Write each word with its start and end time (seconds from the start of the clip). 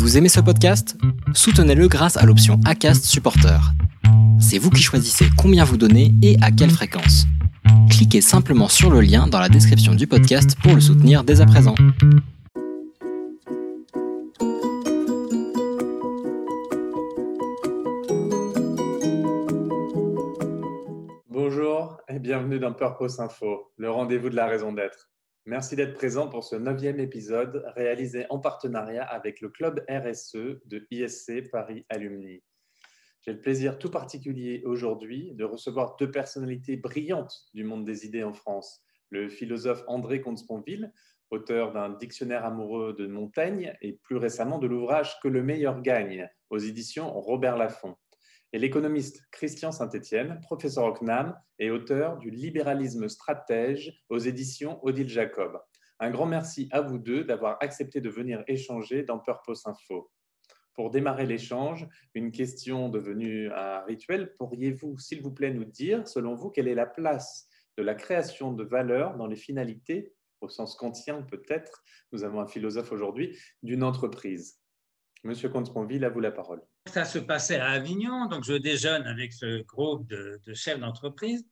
Vous 0.00 0.16
aimez 0.16 0.30
ce 0.30 0.40
podcast? 0.40 0.96
Soutenez-le 1.34 1.86
grâce 1.86 2.16
à 2.16 2.24
l'option 2.24 2.58
ACAST 2.64 3.04
Supporter. 3.04 3.60
C'est 4.40 4.56
vous 4.56 4.70
qui 4.70 4.82
choisissez 4.82 5.26
combien 5.36 5.62
vous 5.62 5.76
donnez 5.76 6.14
et 6.22 6.38
à 6.40 6.50
quelle 6.50 6.70
fréquence. 6.70 7.26
Cliquez 7.90 8.22
simplement 8.22 8.68
sur 8.68 8.90
le 8.90 9.02
lien 9.02 9.26
dans 9.26 9.38
la 9.38 9.50
description 9.50 9.94
du 9.94 10.06
podcast 10.06 10.56
pour 10.62 10.74
le 10.74 10.80
soutenir 10.80 11.22
dès 11.22 11.42
à 11.42 11.46
présent. 11.46 11.74
Bonjour 21.28 21.98
et 22.08 22.18
bienvenue 22.18 22.58
dans 22.58 22.72
Purpose 22.72 23.20
Info, 23.20 23.70
le 23.76 23.90
rendez-vous 23.90 24.30
de 24.30 24.36
la 24.36 24.46
raison 24.46 24.72
d'être. 24.72 25.10
Merci 25.46 25.74
d'être 25.74 25.94
présent 25.94 26.28
pour 26.28 26.44
ce 26.44 26.54
neuvième 26.54 27.00
épisode 27.00 27.64
réalisé 27.74 28.26
en 28.28 28.38
partenariat 28.38 29.04
avec 29.04 29.40
le 29.40 29.48
club 29.48 29.82
RSE 29.88 30.60
de 30.66 30.86
ISC 30.90 31.50
Paris 31.50 31.86
Alumni. 31.88 32.42
J'ai 33.22 33.32
le 33.32 33.40
plaisir 33.40 33.78
tout 33.78 33.90
particulier 33.90 34.62
aujourd'hui 34.66 35.32
de 35.34 35.44
recevoir 35.44 35.96
deux 35.96 36.10
personnalités 36.10 36.76
brillantes 36.76 37.34
du 37.54 37.64
monde 37.64 37.86
des 37.86 38.04
idées 38.04 38.22
en 38.22 38.34
France. 38.34 38.84
Le 39.08 39.30
philosophe 39.30 39.82
André 39.86 40.20
Comte-Sponville, 40.20 40.92
auteur 41.30 41.72
d'un 41.72 41.88
dictionnaire 41.88 42.44
amoureux 42.44 42.92
de 42.92 43.06
Montaigne 43.06 43.74
et 43.80 43.94
plus 43.94 44.16
récemment 44.16 44.58
de 44.58 44.66
l'ouvrage 44.66 45.18
Que 45.22 45.28
le 45.28 45.42
meilleur 45.42 45.80
gagne 45.80 46.28
aux 46.50 46.58
éditions 46.58 47.18
Robert 47.18 47.56
Laffont 47.56 47.96
et 48.52 48.58
l'économiste 48.58 49.22
Christian 49.30 49.72
Saint-Étienne, 49.72 50.40
professeur 50.42 50.84
au 50.84 50.92
CNAM 50.92 51.38
et 51.58 51.70
auteur 51.70 52.18
du 52.18 52.30
Libéralisme 52.30 53.08
stratège 53.08 54.02
aux 54.08 54.18
éditions 54.18 54.84
Odile 54.84 55.08
Jacob. 55.08 55.60
Un 56.00 56.10
grand 56.10 56.26
merci 56.26 56.68
à 56.72 56.80
vous 56.80 56.98
deux 56.98 57.24
d'avoir 57.24 57.58
accepté 57.60 58.00
de 58.00 58.08
venir 58.08 58.42
échanger 58.48 59.02
dans 59.02 59.18
Purpose 59.18 59.66
Info. 59.66 60.10
Pour 60.74 60.90
démarrer 60.90 61.26
l'échange, 61.26 61.86
une 62.14 62.32
question 62.32 62.88
devenue 62.88 63.52
un 63.52 63.82
rituel, 63.84 64.34
pourriez-vous, 64.38 64.98
s'il 64.98 65.20
vous 65.20 65.32
plaît, 65.32 65.52
nous 65.52 65.64
dire, 65.64 66.08
selon 66.08 66.34
vous, 66.34 66.50
quelle 66.50 66.68
est 66.68 66.74
la 66.74 66.86
place 66.86 67.46
de 67.76 67.82
la 67.82 67.94
création 67.94 68.52
de 68.52 68.64
valeur 68.64 69.16
dans 69.16 69.26
les 69.26 69.36
finalités, 69.36 70.14
au 70.40 70.48
sens 70.48 70.74
kantien 70.74 71.22
peut-être, 71.22 71.84
nous 72.12 72.24
avons 72.24 72.40
un 72.40 72.46
philosophe 72.46 72.92
aujourd'hui, 72.92 73.38
d'une 73.62 73.82
entreprise? 73.82 74.58
Monsieur 75.22 75.50
Comte-Sponville, 75.50 76.04
à 76.04 76.08
vous 76.08 76.20
la 76.20 76.32
parole. 76.32 76.62
Ça 76.86 77.04
se 77.04 77.18
passait 77.18 77.60
à 77.60 77.70
Avignon, 77.70 78.26
donc 78.26 78.44
je 78.44 78.54
déjeune 78.54 79.06
avec 79.06 79.32
ce 79.32 79.62
groupe 79.62 80.06
de, 80.06 80.40
chefs 80.54 80.80
d'entreprise. 80.80 81.46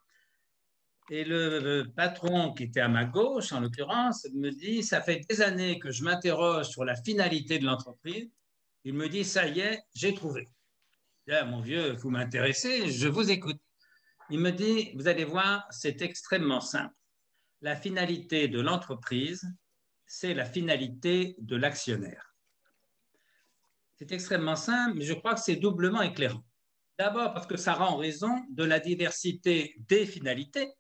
Et 1.11 1.25
le, 1.25 1.85
patron 1.97 2.53
qui 2.53 2.65
était 2.65 2.81
à 2.81 2.89
ma 2.89 3.05
gauche, 3.05 3.53
en 3.53 3.61
l'occurrence, 3.61 4.27
me 4.35 4.51
dit, 4.51 4.83
ça 4.83 5.01
fait 5.01 5.21
des 5.29 5.41
années 5.41 5.79
que 5.79 5.91
je 5.91 6.03
m'interroge 6.03 6.69
sur 6.69 6.85
la 6.85 6.97
finalité 6.97 7.59
de 7.59 7.65
l'entreprise. 7.65 8.31
Il 8.85 8.95
me 8.95 9.09
dit, 9.09 9.25
ça 9.25 9.47
y 9.47 9.61
est, 9.61 9.83
j'ai 9.95 10.15
trouvé. 10.15 10.49
Là, 11.27 11.45
mon 11.45 11.61
vieux, 11.61 11.93
vous 11.93 12.11
m'intéressez, 12.11 12.91
je 12.91 13.09
vous 13.09 13.31
écoute. 13.31 13.61
Il 14.31 14.41
me 14.41 14.51
dit, 14.51 14.93
vous 14.95 15.09
allez 15.09 15.25
voir, 15.25 15.67
c'est 15.71 16.03
extrêmement 16.03 16.61
simple. 16.61 16.95
La 17.61 17.77
finalité 17.77 18.49
de 18.49 18.61
l'entreprise, 18.61 19.47
c'est 20.07 20.35
la 20.35 20.45
finalité 20.45 21.37
de 21.39 21.57
l'actionnaire. 21.57 22.28
C'est 23.99 24.13
extrêmement 24.13 24.57
simple, 24.57 24.99
mais 24.99 25.05
je 25.05 25.15
crois 25.15 25.35
que 25.35 25.41
c'est 25.41 25.57
doublement 25.57 26.03
éclairant. 26.03 26.45
D'abord 26.99 27.33
parce 27.33 27.47
que 27.47 27.57
ça 27.57 27.75
rend 27.75 27.97
raison 27.97 28.45
de 28.51 28.65
la 28.65 28.79
diversité 28.79 29.75
des 29.89 30.07
finalités 30.07 30.73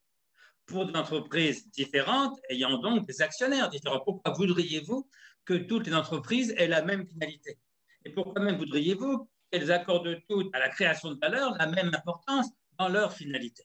pour 0.66 0.86
des 0.86 0.96
entreprises 0.96 1.68
différentes, 1.70 2.38
ayant 2.48 2.78
donc 2.78 3.06
des 3.06 3.22
actionnaires 3.22 3.68
différents. 3.70 4.00
Pourquoi 4.00 4.32
voudriez-vous 4.32 5.08
que 5.44 5.54
toutes 5.54 5.86
les 5.86 5.94
entreprises 5.94 6.54
aient 6.58 6.68
la 6.68 6.82
même 6.82 7.06
finalité? 7.06 7.58
Et 8.04 8.10
pourquoi 8.10 8.40
même 8.42 8.56
voudriez-vous 8.56 9.28
qu'elles 9.50 9.72
accordent 9.72 10.20
toutes 10.28 10.54
à 10.54 10.58
la 10.58 10.68
création 10.68 11.12
de 11.12 11.18
valeur 11.18 11.56
la 11.58 11.66
même 11.66 11.88
importance 11.94 12.48
dans 12.78 12.88
leur 12.88 13.12
finalité? 13.12 13.64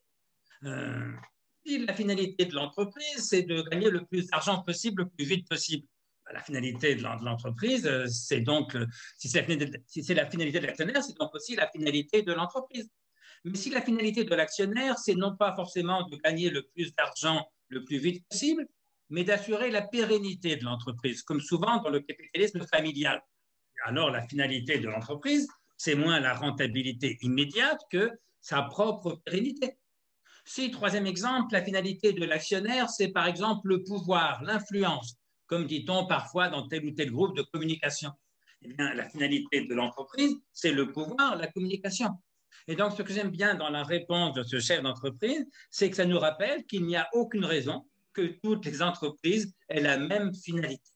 Euh, 0.63 1.11
Si 1.65 1.85
la 1.85 1.93
finalité 1.93 2.45
de 2.45 2.55
l'entreprise, 2.55 3.27
c'est 3.29 3.43
de 3.43 3.61
gagner 3.63 3.89
le 3.89 4.05
plus 4.05 4.27
d'argent 4.27 4.63
possible 4.63 5.03
le 5.03 5.09
plus 5.09 5.25
vite 5.25 5.47
possible, 5.47 5.87
la 6.31 6.41
finalité 6.41 6.95
de 6.95 7.03
l'entreprise, 7.03 7.85
euh, 7.85 8.05
c'est 8.07 8.41
donc, 8.41 8.75
euh, 8.75 8.85
si 9.17 9.29
c'est 9.29 9.41
la, 10.13 10.29
finalité 10.29 10.59
de 10.59 10.65
l'actionnaire, 10.65 11.03
c'est 11.03 11.17
donc 11.17 11.33
aussi 11.35 11.55
la 11.55 11.69
finalité 11.69 12.21
de 12.21 12.33
l'entreprise. 12.33 12.89
Mais 13.43 13.57
si 13.57 13.69
la 13.69 13.81
finalité 13.81 14.23
de 14.23 14.33
l'actionnaire, 14.33 14.97
c'est 14.97 15.15
non 15.15 15.35
pas 15.35 15.53
forcément 15.55 16.07
de 16.07 16.15
gagner 16.17 16.49
le 16.49 16.63
plus 16.63 16.93
d'argent 16.95 17.45
le 17.67 17.83
plus 17.83 17.97
vite 17.97 18.25
possible, 18.29 18.67
mais 19.09 19.23
d'assurer 19.23 19.69
la 19.69 19.81
pérennité 19.81 20.55
de 20.55 20.63
l'entreprise, 20.63 21.23
comme 21.23 21.41
souvent 21.41 21.81
dans 21.81 21.89
le 21.89 21.99
capitalisme 21.99 22.65
familial. 22.67 23.21
Alors 23.85 24.11
la 24.11 24.25
finalité 24.25 24.79
de 24.79 24.87
l'entreprise, 24.87 25.47
c'est 25.77 25.95
moins 25.95 26.19
la 26.19 26.33
rentabilité 26.33 27.17
immédiate 27.21 27.81
que 27.91 28.11
sa 28.39 28.61
propre 28.61 29.21
pérennité. 29.25 29.77
Si, 30.45 30.71
troisième 30.71 31.07
exemple, 31.07 31.53
la 31.53 31.63
finalité 31.63 32.13
de 32.13 32.25
l'actionnaire, 32.25 32.89
c'est 32.89 33.09
par 33.09 33.27
exemple 33.27 33.67
le 33.67 33.83
pouvoir, 33.83 34.43
l'influence, 34.43 35.17
comme 35.53 35.67
dit-on 35.67 36.07
parfois 36.07 36.47
dans 36.49 36.67
tel 36.67 36.83
ou 36.83 36.89
tel 36.89 37.11
groupe 37.11 37.37
de 37.37 37.43
communication. 37.43 38.09
Eh 38.63 38.73
bien, 38.73 38.91
la 38.95 39.07
finalité 39.07 39.67
de 39.67 39.75
l'entreprise, 39.75 40.33
c'est 40.51 40.71
le 40.71 40.91
pouvoir, 40.91 41.35
la 41.35 41.45
communication. 41.45 42.09
Et 42.67 42.75
donc, 42.75 42.93
ce 42.93 43.03
que 43.03 43.13
j'aime 43.13 43.29
bien 43.29 43.53
dans 43.53 43.69
la 43.69 43.83
réponse 43.83 44.33
de 44.33 44.41
ce 44.41 44.59
chef 44.59 44.81
d'entreprise, 44.81 45.45
c'est 45.69 45.91
que 45.91 45.95
ça 45.95 46.05
nous 46.05 46.17
rappelle 46.17 46.65
qu'il 46.65 46.87
n'y 46.87 46.95
a 46.95 47.07
aucune 47.13 47.45
raison 47.45 47.87
que 48.13 48.35
toutes 48.41 48.65
les 48.65 48.81
entreprises 48.81 49.53
aient 49.69 49.79
la 49.79 49.99
même 49.99 50.33
finalité. 50.33 50.89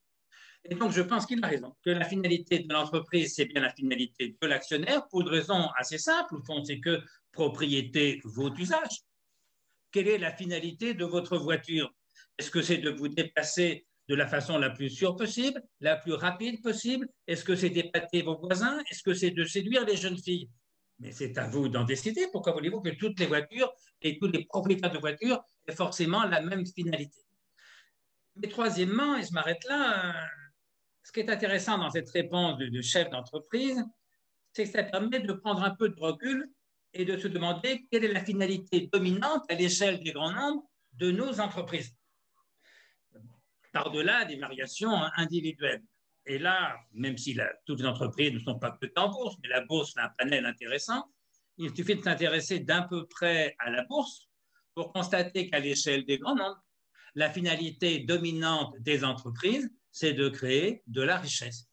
Et 0.63 0.73
donc, 0.73 0.91
je 0.91 1.03
pense 1.03 1.27
qu'il 1.27 1.43
a 1.45 1.47
raison, 1.47 1.75
que 1.85 1.91
la 1.91 2.05
finalité 2.05 2.57
de 2.57 2.73
l'entreprise, 2.73 3.35
c'est 3.35 3.45
bien 3.45 3.61
la 3.61 3.71
finalité 3.75 4.35
de 4.41 4.47
l'actionnaire, 4.47 5.07
pour 5.09 5.21
une 5.21 5.29
raison 5.29 5.69
assez 5.77 5.99
simple, 5.99 6.37
au 6.37 6.43
fond, 6.43 6.63
c'est 6.63 6.79
que 6.79 6.99
propriété 7.31 8.21
vaut 8.23 8.51
usage. 8.55 9.03
Quelle 9.91 10.07
est 10.07 10.17
la 10.17 10.31
finalité 10.31 10.95
de 10.95 11.05
votre 11.05 11.37
voiture? 11.37 11.93
Est-ce 12.39 12.49
que 12.49 12.63
c'est 12.63 12.79
de 12.79 12.89
vous 12.89 13.07
déplacer 13.07 13.85
de 14.07 14.15
la 14.15 14.27
façon 14.27 14.57
la 14.57 14.69
plus 14.69 14.89
sûre 14.89 15.15
possible, 15.15 15.61
la 15.81 15.97
plus 15.97 16.13
rapide 16.13 16.61
possible. 16.61 17.07
Est-ce 17.27 17.43
que 17.43 17.55
c'est 17.55 17.69
d'épater 17.69 18.21
vos 18.21 18.37
voisins? 18.37 18.79
Est-ce 18.89 19.03
que 19.03 19.13
c'est 19.13 19.31
de 19.31 19.43
séduire 19.43 19.85
les 19.85 19.97
jeunes 19.97 20.17
filles? 20.17 20.49
Mais 20.99 21.11
c'est 21.11 21.37
à 21.37 21.47
vous 21.47 21.67
d'en 21.67 21.83
décider. 21.83 22.25
Pourquoi 22.31 22.53
voulez-vous 22.53 22.81
que 22.81 22.89
toutes 22.89 23.19
les 23.19 23.25
voitures 23.27 23.71
et 24.01 24.17
tous 24.17 24.27
les 24.27 24.45
propriétaires 24.45 24.91
de 24.91 24.97
voitures 24.97 25.43
aient 25.67 25.75
forcément 25.75 26.23
la 26.23 26.41
même 26.41 26.65
finalité? 26.65 27.19
Mais 28.35 28.47
troisièmement, 28.47 29.17
et 29.17 29.23
je 29.23 29.33
m'arrête 29.33 29.63
là, 29.65 30.27
ce 31.03 31.11
qui 31.11 31.19
est 31.19 31.29
intéressant 31.29 31.77
dans 31.77 31.89
cette 31.89 32.09
réponse 32.09 32.57
de, 32.57 32.81
chef 32.81 33.09
d'entreprise, 33.09 33.83
c'est 34.53 34.63
que 34.63 34.71
ça 34.71 34.83
permet 34.83 35.19
de 35.19 35.33
prendre 35.33 35.63
un 35.63 35.75
peu 35.75 35.89
de 35.89 35.99
recul 35.99 36.49
et 36.93 37.05
de 37.05 37.17
se 37.17 37.27
demander 37.27 37.85
quelle 37.91 38.05
est 38.05 38.13
la 38.13 38.23
finalité 38.23 38.89
dominante 38.91 39.43
à 39.49 39.55
l'échelle 39.55 39.99
des 39.99 40.11
grands 40.11 40.31
nombres 40.31 40.63
de 40.93 41.11
nos 41.11 41.39
entreprises 41.39 41.93
par-delà 43.77 44.25
des 44.25 44.37
variations 44.37 45.03
individuelles. 45.17 45.83
Et 46.25 46.39
là, 46.39 46.75
même 46.93 47.15
si 47.15 47.37
toutes 47.65 47.79
les 47.79 47.85
entreprises 47.85 48.33
ne 48.33 48.39
sont 48.39 48.57
pas 48.57 48.71
que 48.71 48.87
en 48.95 49.09
bourse, 49.09 49.35
mais 49.41 49.49
la 49.49 49.61
bourse 49.65 49.95
a 49.97 50.05
un 50.05 50.09
panel 50.17 50.47
intéressant, 50.47 51.05
il 51.57 51.69
suffit 51.75 51.95
de 51.95 52.01
s'intéresser 52.01 52.59
d'un 52.59 52.81
peu 52.81 53.05
près 53.07 53.55
à 53.59 53.69
la 53.69 53.83
bourse 53.83 54.27
pour 54.73 54.91
constater 54.93 55.47
qu'à 55.49 55.59
l'échelle 55.59 56.05
des 56.05 56.17
grands 56.17 56.35
nombres, 56.35 56.63
la 57.13 57.29
finalité 57.29 57.99
dominante 57.99 58.73
des 58.79 59.03
entreprises, 59.03 59.69
c'est 59.91 60.13
de 60.13 60.27
créer 60.27 60.81
de 60.87 61.03
la 61.03 61.17
richesse. 61.17 61.69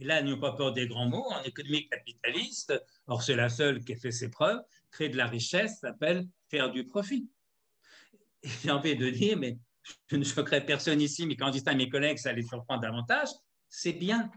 Et 0.00 0.04
là, 0.04 0.22
n'ayons 0.22 0.40
pas 0.40 0.52
peur 0.52 0.72
des 0.72 0.88
grands 0.88 1.08
mots, 1.08 1.30
en 1.30 1.42
économie 1.44 1.88
capitaliste, 1.88 2.74
or 3.06 3.22
c'est 3.22 3.36
la 3.36 3.48
seule 3.48 3.84
qui 3.84 3.92
a 3.92 3.96
fait 3.96 4.10
ses 4.10 4.30
preuves, 4.30 4.60
créer 4.90 5.10
de 5.10 5.16
la 5.16 5.26
richesse 5.26 5.78
s'appelle 5.78 6.26
faire 6.50 6.72
du 6.72 6.84
profit. 6.86 7.30
J'ai 8.42 8.70
envie 8.72 8.96
de 8.96 9.10
dire, 9.10 9.38
mais 9.38 9.58
je 10.08 10.16
ne 10.16 10.24
choquerai 10.24 10.64
personne 10.64 11.00
ici, 11.00 11.26
mais 11.26 11.36
quand 11.36 11.48
je 11.48 11.52
dis 11.52 11.60
ça 11.60 11.70
à 11.70 11.74
mes 11.74 11.88
collègues, 11.88 12.18
ça 12.18 12.32
les 12.32 12.42
surprend 12.42 12.78
davantage, 12.78 13.28
c'est 13.68 13.92
bien 13.92 14.30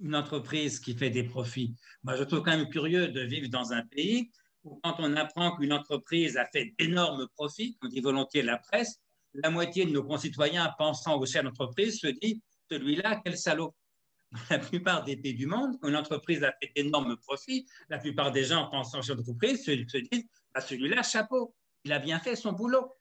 une 0.00 0.14
entreprise 0.14 0.80
qui 0.80 0.94
fait 0.94 1.10
des 1.10 1.24
profits. 1.24 1.74
Moi, 2.02 2.16
je 2.16 2.24
trouve 2.24 2.42
quand 2.42 2.56
même 2.56 2.68
curieux 2.68 3.08
de 3.08 3.20
vivre 3.22 3.48
dans 3.48 3.72
un 3.72 3.84
pays 3.86 4.30
où 4.64 4.78
quand 4.82 4.96
on 4.98 5.16
apprend 5.16 5.56
qu'une 5.56 5.72
entreprise 5.72 6.36
a 6.36 6.44
fait 6.46 6.74
d'énormes 6.78 7.28
profits, 7.36 7.76
comme 7.80 7.90
dit 7.90 8.00
volontiers 8.00 8.42
la 8.42 8.58
presse, 8.58 9.00
la 9.34 9.50
moitié 9.50 9.86
de 9.86 9.90
nos 9.90 10.02
concitoyens 10.02 10.72
pensant 10.78 11.18
au 11.18 11.26
chef 11.26 11.44
d'entreprise 11.44 12.00
se 12.00 12.08
dit 12.08 12.42
celui-là, 12.70 13.20
quel 13.24 13.36
salaud. 13.36 13.74
Dans 14.32 14.40
la 14.50 14.58
plupart 14.58 15.04
des 15.04 15.16
pays 15.16 15.34
du 15.34 15.46
monde, 15.46 15.78
quand 15.80 15.88
une 15.88 15.96
entreprise 15.96 16.42
a 16.42 16.52
fait 16.60 16.72
d'énormes 16.74 17.16
profits, 17.16 17.66
la 17.88 17.98
plupart 17.98 18.32
des 18.32 18.44
gens 18.44 18.68
pensant 18.70 18.98
au 18.98 19.02
chef 19.02 19.16
d'entreprise 19.16 19.64
se, 19.64 19.70
disent 19.70 20.26
bah, 20.52 20.60
celui-là, 20.60 21.02
chapeau, 21.02 21.54
il 21.84 21.92
a 21.92 22.00
bien 22.00 22.18
fait 22.18 22.34
son 22.34 22.52
boulot. 22.52 22.92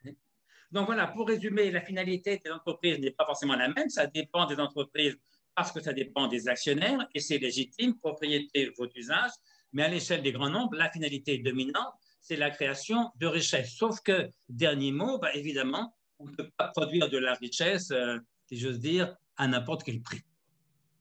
Donc 0.72 0.88
voilà, 0.88 1.08
pour 1.08 1.28
résumer, 1.28 1.72
la 1.72 1.82
finalité 1.82 2.42
des 2.44 2.52
entreprises 2.52 3.00
n'est 3.00 3.12
pas 3.12 3.26
forcément 3.26 3.56
la 3.56 3.70
même. 3.70 3.90
Ça 3.90 4.08
dépend 4.08 4.46
des 4.46 4.60
entreprises 4.60 5.18
parce 5.56 5.72
que 5.72 5.80
ça 5.80 5.94
dépend 5.94 6.28
des 6.28 6.48
actionnaires 6.48 7.08
et 7.14 7.20
c'est 7.20 7.38
légitime, 7.38 7.98
propriété, 7.98 8.72
votre 8.78 8.98
usage. 8.98 9.32
Mais 9.74 9.84
à 9.84 9.88
l'échelle 9.88 10.22
des 10.22 10.32
grands 10.32 10.50
nombres, 10.50 10.76
la 10.76 10.90
finalité 10.90 11.38
dominante, 11.38 11.94
c'est 12.22 12.36
la 12.36 12.50
création 12.50 13.12
de 13.20 13.28
richesse. 13.28 13.76
Sauf 13.76 14.02
que, 14.02 14.30
dernier 14.50 14.92
mot, 14.92 15.20
bah, 15.20 15.34
évidemment, 15.36 15.96
on 16.20 16.26
ne 16.26 16.32
peut 16.32 16.50
pas 16.58 16.70
produire 16.70 17.10
de 17.10 17.18
la 17.18 17.34
richesse, 17.34 17.92
euh, 17.92 18.18
si 18.48 18.58
j'ose 18.58 18.80
dire, 18.80 19.16
à 19.38 19.48
n'importe 19.48 19.84
quel 19.84 20.02
prix. 20.02 20.22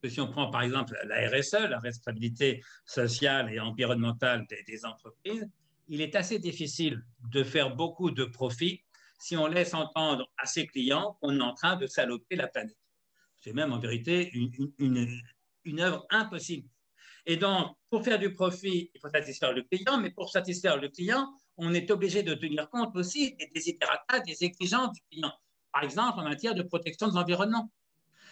si 0.09 0.21
on 0.21 0.31
prend 0.31 0.51
par 0.51 0.63
exemple 0.63 0.99
la 1.07 1.29
RSE, 1.31 1.69
la 1.71 1.79
responsabilité 1.79 2.63
sociale 2.85 3.53
et 3.53 3.59
environnementale 3.59 4.47
des, 4.67 4.85
entreprises, 4.85 5.49
il 5.89 6.01
est 6.01 6.15
assez 6.15 6.39
difficile 6.39 7.03
de 7.31 7.43
faire 7.43 7.75
beaucoup 7.75 8.11
de 8.11 8.25
profits 8.25 8.83
si 9.19 9.37
on 9.37 9.47
laisse 9.47 9.75
entendre 9.75 10.31
à 10.37 10.47
ses 10.47 10.67
clients 10.67 11.17
qu'on 11.21 11.39
est 11.39 11.43
en 11.43 11.55
train 11.55 11.77
de 11.77 11.87
saloper 11.87 12.37
la 12.37 12.49
planète. 12.49 12.77
C'est 13.39 13.53
même 13.53 13.73
en 13.73 13.79
vérité 13.79 14.31
une, 14.33 15.81
œuvre 15.81 16.07
impossible. 16.11 16.69
Et 17.27 17.37
donc, 17.37 17.77
pour 17.91 18.05
faire 18.05 18.19
du 18.19 18.33
profit, 18.33 18.91
il 18.95 19.01
faut 19.01 19.09
satisfaire 19.09 19.53
le 19.53 19.63
client, 19.63 19.99
mais 19.99 20.11
pour 20.11 20.31
satisfaire 20.31 20.79
le 20.79 20.89
client, 20.89 21.33
on 21.57 21.73
est 21.73 21.91
obligé 21.91 22.23
de 22.23 22.35
tenir 22.35 22.69
compte 22.71 22.95
aussi 22.97 23.35
des 23.37 23.51
desiderata, 23.55 24.21
des 24.21 24.45
exigences 24.45 24.93
du 24.93 25.01
client. 25.11 25.33
Par 25.73 25.85
exemple, 25.85 26.21
en 26.21 26.25
matière 26.25 26.55
de 26.55 26.63
protection 26.63 27.09
de 27.09 27.15
l'environnement. 27.15 27.71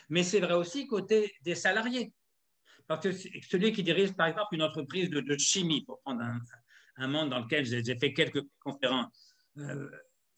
Mais 0.09 0.23
c'est 0.23 0.41
vrai 0.41 0.55
aussi 0.55 0.87
côté 0.87 1.35
des 1.43 1.55
salariés. 1.55 2.13
Parce 2.87 3.01
que 3.01 3.13
celui 3.13 3.73
qui 3.73 3.83
dirige, 3.83 4.13
par 4.13 4.27
exemple, 4.27 4.55
une 4.55 4.63
entreprise 4.63 5.09
de, 5.09 5.39
chimie, 5.39 5.85
pour 5.85 6.01
prendre 6.01 6.23
un, 6.97 7.09
monde 7.09 7.31
dans 7.31 7.41
lequel 7.41 7.65
j'ai 7.65 7.99
fait 7.99 8.13
quelques 8.13 8.43
conférences, 8.61 9.35
euh, 9.59 9.89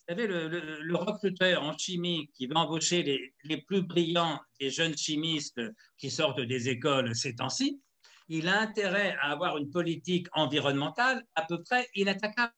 vous 0.07 0.15
savez, 0.15 0.27
le, 0.27 0.97
recruteur 0.97 1.63
en 1.63 1.77
chimie 1.79 2.31
qui 2.35 2.47
va 2.47 2.61
embaucher 2.61 3.03
les, 3.03 3.35
les, 3.45 3.63
plus 3.63 3.81
brillants 3.81 4.39
des 4.61 4.69
jeunes 4.69 4.97
chimistes 4.97 5.61
qui 5.97 6.11
sortent 6.11 6.43
des 6.43 6.69
écoles 6.69 7.15
ces 7.15 7.35
temps-ci, 7.35 7.81
il 8.29 8.49
a 8.49 8.61
intérêt 8.61 9.17
à 9.21 9.31
avoir 9.31 9.57
une 9.57 9.71
politique 9.71 10.27
environnementale 10.33 11.25
à 11.35 11.43
peu 11.43 11.63
près 11.63 11.89
inattaquable. 11.95 12.53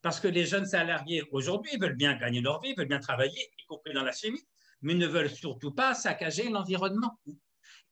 Parce 0.00 0.18
que 0.18 0.28
les 0.28 0.46
jeunes 0.46 0.64
salariés 0.66 1.22
aujourd'hui 1.30 1.76
veulent 1.78 1.96
bien 1.96 2.16
gagner 2.16 2.40
leur 2.40 2.60
vie, 2.62 2.74
veulent 2.74 2.88
bien 2.88 3.00
travailler, 3.00 3.50
y 3.58 3.66
compris 3.66 3.92
dans 3.92 4.02
la 4.02 4.12
chimie, 4.12 4.42
mais 4.80 4.94
ne 4.94 5.06
veulent 5.06 5.30
surtout 5.30 5.72
pas 5.72 5.94
saccager 5.94 6.48
l'environnement. 6.48 7.18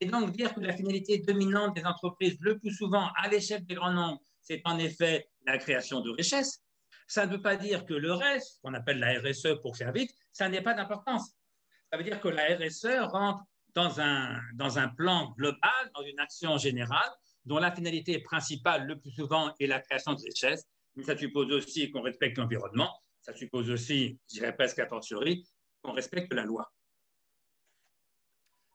Et 0.00 0.06
donc 0.06 0.32
dire 0.32 0.54
que 0.54 0.60
la 0.60 0.72
finalité 0.72 1.18
dominante 1.18 1.76
des 1.76 1.84
entreprises, 1.84 2.38
le 2.40 2.58
plus 2.58 2.74
souvent 2.74 3.10
à 3.16 3.28
l'échelle 3.28 3.64
des 3.66 3.74
grands 3.74 3.92
nombres, 3.92 4.20
c'est 4.40 4.62
en 4.64 4.78
effet 4.78 5.28
la 5.46 5.58
création 5.58 6.00
de 6.00 6.10
richesses, 6.10 6.62
ça 7.10 7.26
ne 7.26 7.32
veut 7.32 7.42
pas 7.42 7.56
dire 7.56 7.86
que 7.86 7.94
le 7.94 8.12
reste, 8.12 8.60
qu'on 8.62 8.72
appelle 8.72 9.00
la 9.00 9.18
RSE 9.18 9.60
pour 9.62 9.76
faire 9.76 9.90
vite, 9.90 10.12
ça 10.30 10.48
n'est 10.48 10.62
pas 10.62 10.74
d'importance. 10.74 11.32
Ça 11.90 11.98
veut 11.98 12.04
dire 12.04 12.20
que 12.20 12.28
la 12.28 12.56
RSE 12.56 13.10
rentre 13.10 13.42
dans 13.74 14.00
un, 14.00 14.40
dans 14.54 14.78
un 14.78 14.86
plan 14.86 15.32
global, 15.36 15.90
dans 15.92 16.02
une 16.02 16.20
action 16.20 16.56
générale, 16.56 17.10
dont 17.44 17.58
la 17.58 17.72
finalité 17.72 18.20
principale, 18.20 18.86
le 18.86 18.96
plus 18.96 19.10
souvent, 19.10 19.52
est 19.58 19.66
la 19.66 19.80
création 19.80 20.14
de 20.14 20.22
richesses. 20.22 20.64
Mais 20.94 21.02
ça 21.02 21.16
suppose 21.16 21.50
aussi 21.50 21.90
qu'on 21.90 22.02
respecte 22.02 22.38
l'environnement. 22.38 22.96
Ça 23.20 23.34
suppose 23.34 23.70
aussi, 23.70 24.20
je 24.30 24.36
dirais 24.36 24.54
presque 24.54 24.78
a 24.78 24.86
fortiori, 24.86 25.44
qu'on 25.82 25.92
respecte 25.92 26.32
la 26.32 26.44
loi. 26.44 26.72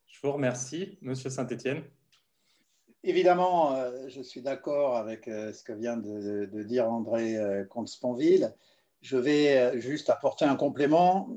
Je 0.08 0.20
vous 0.22 0.34
remercie, 0.34 0.98
Monsieur 1.02 1.30
Saint-Étienne. 1.30 1.90
Évidemment, 3.08 3.76
euh, 3.76 4.08
je 4.08 4.20
suis 4.20 4.42
d'accord 4.42 4.98
avec 4.98 5.28
euh, 5.28 5.54
ce 5.54 5.64
que 5.64 5.74
vient 5.74 5.96
de, 5.96 6.64
dire 6.64 6.92
André 6.92 7.38
euh, 7.38 7.64
Comte-Sponville. 7.64 8.52
Je 9.02 9.16
vais 9.16 9.80
juste 9.80 10.10
apporter 10.10 10.46
un 10.46 10.56
complément 10.56 11.30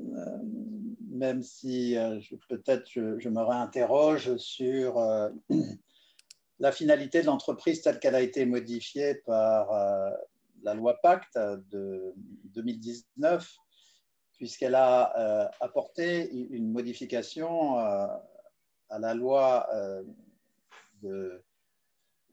même 1.11 1.43
si 1.43 1.95
peut-être 2.47 2.89
je, 2.89 3.29
me 3.29 3.41
réinterroge 3.41 4.37
sur 4.37 4.97
la 6.59 6.71
finalité 6.71 7.21
de 7.21 7.27
l'entreprise 7.27 7.83
telle 7.83 7.99
qu'elle 7.99 8.15
a 8.15 8.21
été 8.21 8.47
modifiée 8.47 9.13
par 9.13 9.69
la 10.63 10.73
loi 10.73 10.99
Pacte 11.03 11.37
de 11.37 12.15
2019, 12.45 13.55
puisqu'elle 14.33 14.73
a 14.73 15.51
apporté 15.59 16.31
une 16.31 16.71
modification 16.71 17.77
à 17.77 18.23
la 18.97 19.13
loi 19.13 19.69
de 21.03 21.43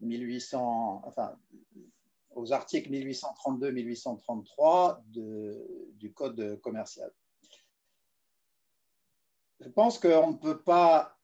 1800, 0.01 1.03
enfin, 1.05 1.39
aux 2.35 2.53
articles 2.53 2.91
1832-1833 2.91 5.01
du 5.11 6.13
Code 6.13 6.61
commercial 6.61 7.13
je 9.61 9.69
pense 9.69 9.99
qu'on 9.99 10.33
ne 10.33 10.37
peut 10.37 10.63
pas 10.63 11.19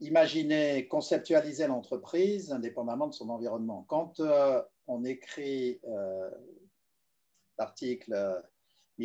imaginer, 0.00 0.88
conceptualiser 0.88 1.66
l'entreprise 1.66 2.52
indépendamment 2.52 3.08
de 3.08 3.14
son 3.14 3.28
environnement. 3.28 3.84
Quand 3.88 4.20
euh, 4.20 4.62
on 4.86 5.04
écrit 5.04 5.80
euh, 5.84 6.30
l'article 7.58 8.42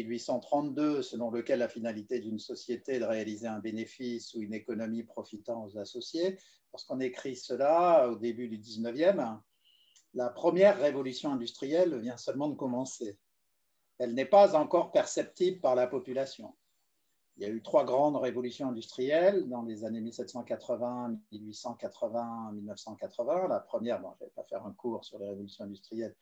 1832, 0.03 1.01
selon 1.01 1.31
lequel 1.31 1.59
la 1.59 1.69
finalité 1.69 2.19
d'une 2.19 2.39
société 2.39 2.95
est 2.95 2.99
de 2.99 3.05
réaliser 3.05 3.47
un 3.47 3.59
bénéfice 3.59 4.33
ou 4.33 4.41
une 4.41 4.53
économie 4.53 5.03
profitant 5.03 5.65
aux 5.65 5.77
associés, 5.77 6.37
lorsqu'on 6.73 6.99
écrit 6.99 7.35
cela 7.35 8.09
au 8.09 8.15
début 8.15 8.49
du 8.49 8.59
19e, 8.59 9.39
la 10.13 10.29
première 10.29 10.77
révolution 10.79 11.31
industrielle 11.31 11.97
vient 11.99 12.17
seulement 12.17 12.49
de 12.49 12.55
commencer. 12.55 13.17
Elle 13.97 14.13
n'est 14.13 14.25
pas 14.25 14.55
encore 14.55 14.91
perceptible 14.91 15.61
par 15.61 15.75
la 15.75 15.87
population. 15.87 16.53
Il 17.37 17.43
y 17.43 17.45
a 17.45 17.49
eu 17.49 17.61
trois 17.61 17.83
grandes 17.83 18.15
révolutions 18.15 18.69
industrielles 18.69 19.49
dans 19.49 19.63
les 19.63 19.83
années 19.83 19.99
1780, 19.99 21.17
1880, 21.33 22.51
1980. 22.53 23.47
La 23.49 23.59
première, 23.59 24.01
bon, 24.01 24.13
je 24.17 24.23
ne 24.23 24.29
vais 24.29 24.33
pas 24.33 24.45
faire 24.45 24.65
un 24.65 24.71
cours 24.71 25.03
sur 25.03 25.19
les 25.19 25.27
révolutions 25.27 25.65
industrielles. 25.65 26.15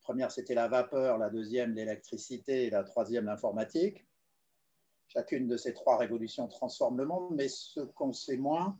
Première, 0.00 0.30
c'était 0.30 0.54
la 0.54 0.68
vapeur, 0.68 1.18
la 1.18 1.30
deuxième, 1.30 1.74
l'électricité, 1.74 2.66
et 2.66 2.70
la 2.70 2.84
troisième, 2.84 3.26
l'informatique. 3.26 4.06
Chacune 5.08 5.46
de 5.46 5.56
ces 5.56 5.74
trois 5.74 5.96
révolutions 5.98 6.48
transforme 6.48 6.98
le 6.98 7.06
monde, 7.06 7.34
mais 7.34 7.48
ce 7.48 7.80
qu'on 7.80 8.12
sait 8.12 8.36
moins, 8.36 8.78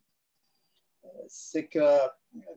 euh, 1.05 1.08
c'est 1.28 1.67
que 1.67 1.99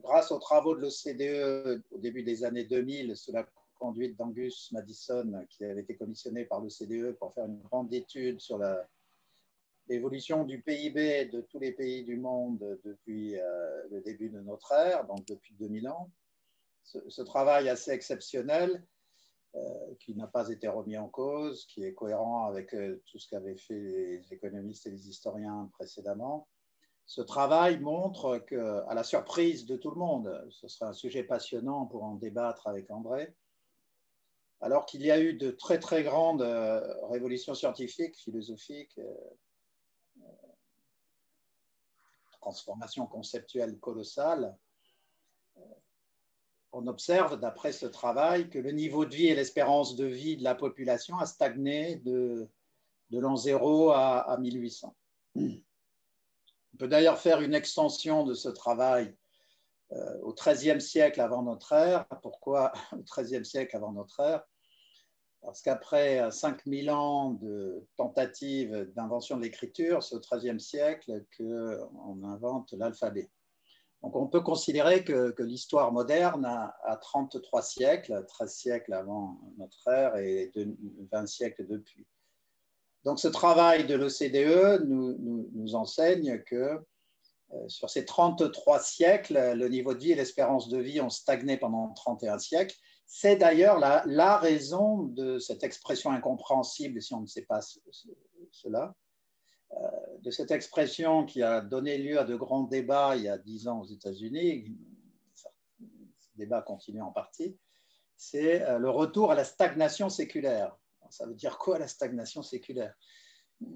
grâce 0.01 0.31
aux 0.31 0.39
travaux 0.39 0.75
de 0.75 0.81
l'OCDE 0.81 1.83
au 1.91 1.97
début 1.97 2.23
des 2.23 2.43
années 2.43 2.65
2000, 2.65 3.15
sous 3.15 3.31
la 3.31 3.47
conduite 3.75 4.17
d'Angus 4.17 4.71
Madison, 4.71 5.45
qui 5.49 5.65
avait 5.65 5.81
été 5.81 5.95
commissionné 5.95 6.45
par 6.45 6.61
l'OCDE 6.61 7.17
pour 7.17 7.33
faire 7.33 7.45
une 7.45 7.59
grande 7.61 7.93
étude 7.93 8.39
sur 8.39 8.59
l'évolution 9.87 10.45
du 10.45 10.61
PIB 10.61 11.25
de 11.25 11.41
tous 11.41 11.59
les 11.59 11.71
pays 11.71 12.03
du 12.03 12.15
monde 12.15 12.79
depuis 12.85 13.37
euh, 13.37 13.87
le 13.91 14.01
début 14.01 14.29
de 14.29 14.39
notre 14.39 14.71
ère, 14.71 15.05
donc 15.05 15.25
depuis 15.25 15.55
2000 15.55 15.89
ans. 15.89 16.09
Ce, 16.83 17.21
travail 17.21 17.69
assez 17.69 17.91
exceptionnel, 17.91 18.85
euh, 19.55 19.95
qui 19.99 20.15
n'a 20.15 20.27
pas 20.27 20.49
été 20.49 20.67
remis 20.67 20.97
en 20.97 21.07
cause, 21.07 21.65
qui 21.65 21.83
est 21.83 21.93
cohérent 21.93 22.45
avec 22.45 22.73
euh, 22.73 23.01
tout 23.05 23.19
ce 23.19 23.27
qu'avaient 23.27 23.55
fait 23.55 23.73
les 23.73 24.33
économistes 24.33 24.85
et 24.87 24.91
les 24.91 25.09
historiens 25.09 25.69
précédemment. 25.73 26.47
Ce 27.05 27.21
travail 27.21 27.79
montre 27.79 28.39
que, 28.39 28.83
à 28.87 28.93
la 28.93 29.03
surprise 29.03 29.65
de 29.65 29.75
tout 29.75 29.91
le 29.91 29.99
monde, 29.99 30.47
ce 30.49 30.67
sera 30.67 30.89
un 30.89 30.93
sujet 30.93 31.23
passionnant 31.23 31.85
pour 31.85 32.03
en 32.03 32.15
débattre 32.15 32.67
avec 32.67 32.89
André, 32.91 33.35
alors 34.61 34.85
qu'il 34.85 35.01
y 35.01 35.11
a 35.11 35.19
eu 35.19 35.33
de 35.33 35.51
très 35.51 35.79
très 35.79 36.03
grandes 36.03 36.41
révolutions 37.09 37.53
scientifiques, 37.53 38.15
philosophiques, 38.15 38.97
transformation 42.43 43.07
conceptuelle 43.07 43.79
colossale, 43.79 44.57
euh, 45.57 45.61
on 46.73 46.87
observe, 46.87 47.39
d'après 47.39 47.71
ce 47.71 47.85
travail, 47.85 48.49
que 48.49 48.57
le 48.57 48.71
niveau 48.71 49.05
de 49.05 49.15
vie 49.15 49.27
et 49.27 49.35
l'espérance 49.35 49.95
de 49.95 50.05
vie 50.05 50.37
de 50.37 50.43
la 50.43 50.55
population 50.55 51.17
a 51.19 51.25
stagné 51.27 51.97
de, 51.97 52.49
de 53.11 53.19
l'an 53.19 53.35
0 53.35 53.91
à, 53.91 54.37
1800. 54.39 54.95
On 55.35 56.77
peut 56.79 56.87
d'ailleurs 56.87 57.19
faire 57.19 57.41
une 57.41 57.53
extension 57.53 58.23
de 58.23 58.33
ce 58.33 58.49
travail 58.49 59.15
euh, 59.91 60.19
au 60.21 60.33
XIIIe 60.33 60.81
siècle 60.81 61.21
avant 61.21 61.43
notre 61.43 61.73
ère. 61.73 62.07
Pourquoi 62.23 62.73
au 62.91 63.03
XIIIe 63.03 63.45
siècle 63.45 63.75
avant 63.75 63.91
notre 63.91 64.19
ère? 64.19 64.43
Parce 65.41 65.61
qu'après 65.61 66.31
5000 66.31 66.89
ans 66.89 67.31
de 67.31 67.85
tentatives 67.97 68.91
d'invention 68.95 69.37
de 69.37 69.43
l'écriture, 69.43 70.01
c'est 70.01 70.15
au 70.15 70.19
XIIIe 70.19 70.59
siècle 70.59 71.25
qu'on 71.37 72.23
invente 72.23 72.71
l'alphabet. 72.73 73.29
Donc 74.03 74.15
on 74.15 74.27
peut 74.27 74.41
considérer 74.41 75.03
que, 75.03 75.33
l'histoire 75.39 75.91
moderne 75.91 76.45
a, 76.45 76.97
33 76.97 77.61
siècles, 77.61 78.25
13 78.27 78.53
siècles 78.53 78.93
avant 78.93 79.39
notre 79.57 79.87
ère 79.87 80.17
et 80.17 80.51
20 81.11 81.27
siècles 81.27 81.65
depuis. 81.67 82.05
Donc 83.05 83.19
ce 83.19 83.27
travail 83.27 83.87
de 83.87 83.95
l'OCDE 83.95 84.85
nous, 84.85 85.75
enseigne 85.75 86.43
que 86.43 86.79
euh, 87.53 87.67
sur 87.67 87.89
ces 87.89 88.05
33 88.05 88.79
siècles, 88.79 89.53
le 89.55 89.67
niveau 89.67 89.93
de 89.93 89.99
vie 89.99 90.11
et 90.11 90.15
l'espérance 90.15 90.69
de 90.69 90.79
vie 90.79 91.01
ont 91.01 91.09
stagné 91.09 91.57
pendant 91.57 91.89
31 91.93 92.39
siècles 92.39 92.75
c'est 93.15 93.35
d'ailleurs 93.35 93.77
la, 93.79 94.37
raison 94.37 95.03
de 95.03 95.37
cette 95.37 95.63
expression 95.63 96.09
incompréhensible, 96.11 96.99
si 97.01 97.13
on 97.13 97.21
ne 97.21 97.27
sait 97.27 97.43
pas 97.43 97.59
cela, 98.51 98.95
de 100.21 100.31
cette 100.31 100.51
expression 100.51 101.25
qui 101.25 101.41
a 101.41 101.61
donné 101.61 101.97
lieu 101.97 102.19
à 102.19 102.23
de 102.23 102.35
grands 102.35 102.63
débats 102.63 103.15
il 103.15 103.23
y 103.23 103.29
a 103.29 103.37
dix 103.37 103.67
ans 103.67 103.81
aux 103.81 103.85
États-Unis, 103.85 104.75
ces 105.35 106.31
débats 106.35 106.61
continuent 106.61 107.03
en 107.03 107.11
partie, 107.11 107.57
c'est 108.15 108.61
euh, 108.63 108.79
le 108.79 108.89
retour 108.89 109.31
à 109.31 109.35
la 109.35 109.43
stagnation 109.43 110.09
séculaire. 110.09 110.75
Ça 111.09 111.25
veut 111.25 111.35
dire 111.35 111.57
quoi 111.57 111.77
la 111.77 111.87
stagnation 111.87 112.41
séculaire? 112.41 112.95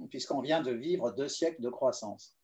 Puisqu'on 0.10 0.42
vient 0.42 0.62
de 0.62 0.72
vivre 0.72 1.12
deux 1.12 1.28
siècles 1.28 1.62
de 1.62 1.70
croissance. 1.70 2.38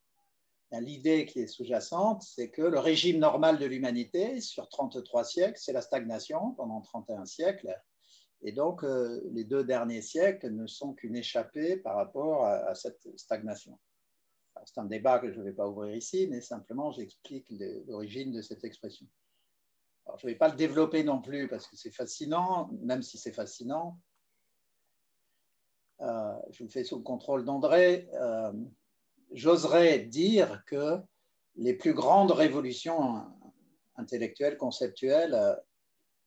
L'idée 0.71 1.25
qui 1.25 1.39
est 1.39 1.47
sous-jacente, 1.47 2.23
c'est 2.23 2.49
que 2.49 2.63
le 2.63 2.79
régime 2.79 3.19
normal 3.19 3.59
de 3.59 3.65
l'humanité, 3.65 4.41
sur 4.41 4.67
33 4.69 5.23
siècles, 5.23 5.59
c'est 5.59 5.71
la 5.71 5.81
stagnation 5.81 6.51
pendant 6.55 6.81
31 6.81 7.25
siècles. 7.25 7.79
Et 8.43 8.51
donc, 8.51 8.83
euh, 8.83 9.21
les 9.31 9.45
deux 9.45 9.63
derniers 9.63 10.01
siècles 10.01 10.49
ne 10.49 10.67
sont 10.67 10.93
qu'une 10.93 11.15
échappée 11.15 11.77
par 11.77 11.95
rapport 11.95 12.45
à, 12.45 12.75
cette 12.75 13.07
stagnation. 13.17 13.79
C'est 14.65 14.79
un 14.79 14.85
débat 14.85 15.19
que 15.19 15.31
je 15.31 15.39
ne 15.39 15.45
vais 15.45 15.53
pas 15.53 15.67
ouvrir 15.67 15.95
ici, 15.95 16.27
mais 16.29 16.41
simplement 16.41 16.91
j'explique 16.91 17.47
l'origine 17.87 18.31
de 18.31 18.41
cette 18.41 18.63
expression. 18.63 19.07
je 20.17 20.27
ne 20.27 20.31
vais 20.31 20.37
pas 20.37 20.49
le 20.49 20.55
développer 20.55 21.03
non 21.03 21.21
plus 21.21 21.47
parce 21.47 21.67
que 21.67 21.75
c'est 21.77 21.91
fascinant, 21.91 22.69
même 22.81 23.01
si 23.01 23.17
c'est 23.17 23.31
fascinant. 23.31 23.97
Euh, 26.01 26.35
je 26.51 26.63
vous 26.63 26.69
fais 26.69 26.83
sous 26.83 26.97
le 26.97 27.03
contrôle 27.03 27.45
d'André. 27.45 28.09
Euh, 28.13 28.51
j'oserais 29.31 29.99
dire 29.99 30.63
que 30.65 30.99
les 31.55 31.73
plus 31.73 31.93
grandes 31.93 32.31
révolutions 32.31 33.25
intellectuelles, 33.95 34.57
conceptuelles 34.57 35.57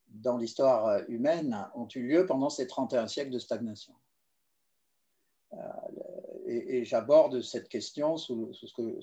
dans 0.08 0.36
l'histoire 0.36 1.02
humaine 1.08 1.68
ont 1.74 1.88
eu 1.94 2.02
lieu 2.02 2.26
pendant 2.26 2.48
ces 2.48 2.66
31 2.66 3.06
siècles 3.06 3.32
de 3.32 3.38
stagnation. 3.38 3.94
Euh, 5.52 5.56
et, 6.46 6.84
j'aborde 6.84 7.40
cette 7.40 7.68
question 7.68 8.16
sous, 8.16 8.52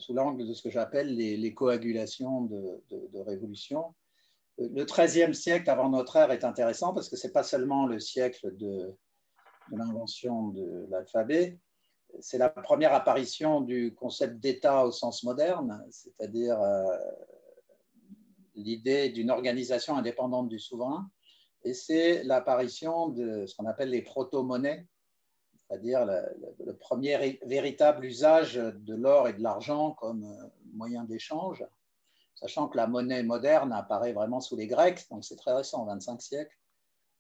l'angle 0.10 0.48
de 0.48 0.54
ce 0.54 0.62
que 0.62 0.70
j'appelle 0.70 1.16
les, 1.16 1.54
coagulations 1.54 2.42
de, 2.44 2.82
de, 2.90 3.20
révolution. 3.20 3.94
Le 4.58 4.86
XIIIe 4.86 5.34
siècle 5.34 5.70
avant 5.70 5.90
notre 5.90 6.16
ère 6.16 6.32
est 6.32 6.44
intéressant 6.44 6.94
parce 6.94 7.10
que 7.10 7.18
ce 7.18 7.28
n'est 7.28 7.34
pas 7.34 7.44
seulement 7.44 7.86
le 7.86 8.00
siècle 8.00 8.56
de 8.56 8.96
l'invention 9.72 10.50
de 10.50 10.88
l'alphabet, 10.90 11.58
c'est 12.20 12.38
la 12.38 12.50
première 12.50 12.94
apparition 12.94 13.62
du 13.62 13.94
concept 13.96 14.40
d'État 14.40 14.86
au 14.86 14.92
sens 14.92 15.24
moderne, 15.24 15.84
c'est-à-dire 15.90 16.62
euh, 16.62 16.98
l'idée 18.56 19.10
d'une 19.10 19.32
organisation 19.32 19.96
indépendante 19.96 20.50
du 20.50 20.60
souverain, 20.60 21.10
et 21.64 21.74
c'est 21.74 22.24
l'apparition 22.24 23.10
de 23.10 23.46
ce 23.46 23.56
qu'on 23.56 23.66
appelle 23.66 23.90
les 23.90 24.02
proto-monnaies, 24.02 24.86
c'est-à-dire 25.56 26.06
le, 26.06 26.74
premier 26.74 27.40
véritable 27.46 28.06
usage 28.06 28.56
de 28.56 28.96
l'or 28.96 29.28
et 29.28 29.34
de 29.34 29.42
l'argent 29.42 29.92
comme 29.92 30.26
euh, 30.26 30.48
moyen 30.74 31.04
d'échange, 31.06 31.66
sachant 32.36 32.68
que 32.68 32.78
la 32.78 32.88
monnaie 32.88 33.24
moderne 33.24 33.72
apparaît 33.72 34.14
vraiment 34.14 34.42
sous 34.42 34.58
les 34.58 34.68
Grecs, 34.68 35.08
donc 35.10 35.24
c'est 35.24 35.38
très 35.38 35.54
récent, 35.54 35.86
25 35.86 36.22
siècles. 36.22 36.58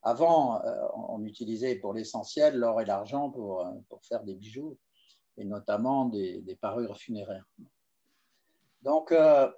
Avant, 0.02 0.62
euh, 0.66 0.88
on 1.08 1.24
utilisait 1.24 1.76
pour 1.76 1.94
l'essentiel 1.94 2.58
l'or 2.58 2.82
et 2.82 2.86
l'argent 2.86 3.30
pour, 3.30 3.66
pour 3.88 4.04
faire 4.04 4.24
des 4.24 4.36
bijoux 4.36 4.78
et 5.38 5.46
notamment 5.46 6.06
des, 6.06 6.58
parures 6.62 6.98
funéraires. 6.98 7.46
Donc, 8.82 9.12
euh, 9.12 9.50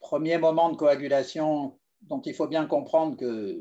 premier 0.00 0.38
moment 0.38 0.70
de 0.70 0.76
coagulation 0.76 1.78
dont 2.02 2.20
il 2.20 2.34
faut 2.34 2.46
bien 2.46 2.66
comprendre 2.66 3.16
que 3.16 3.60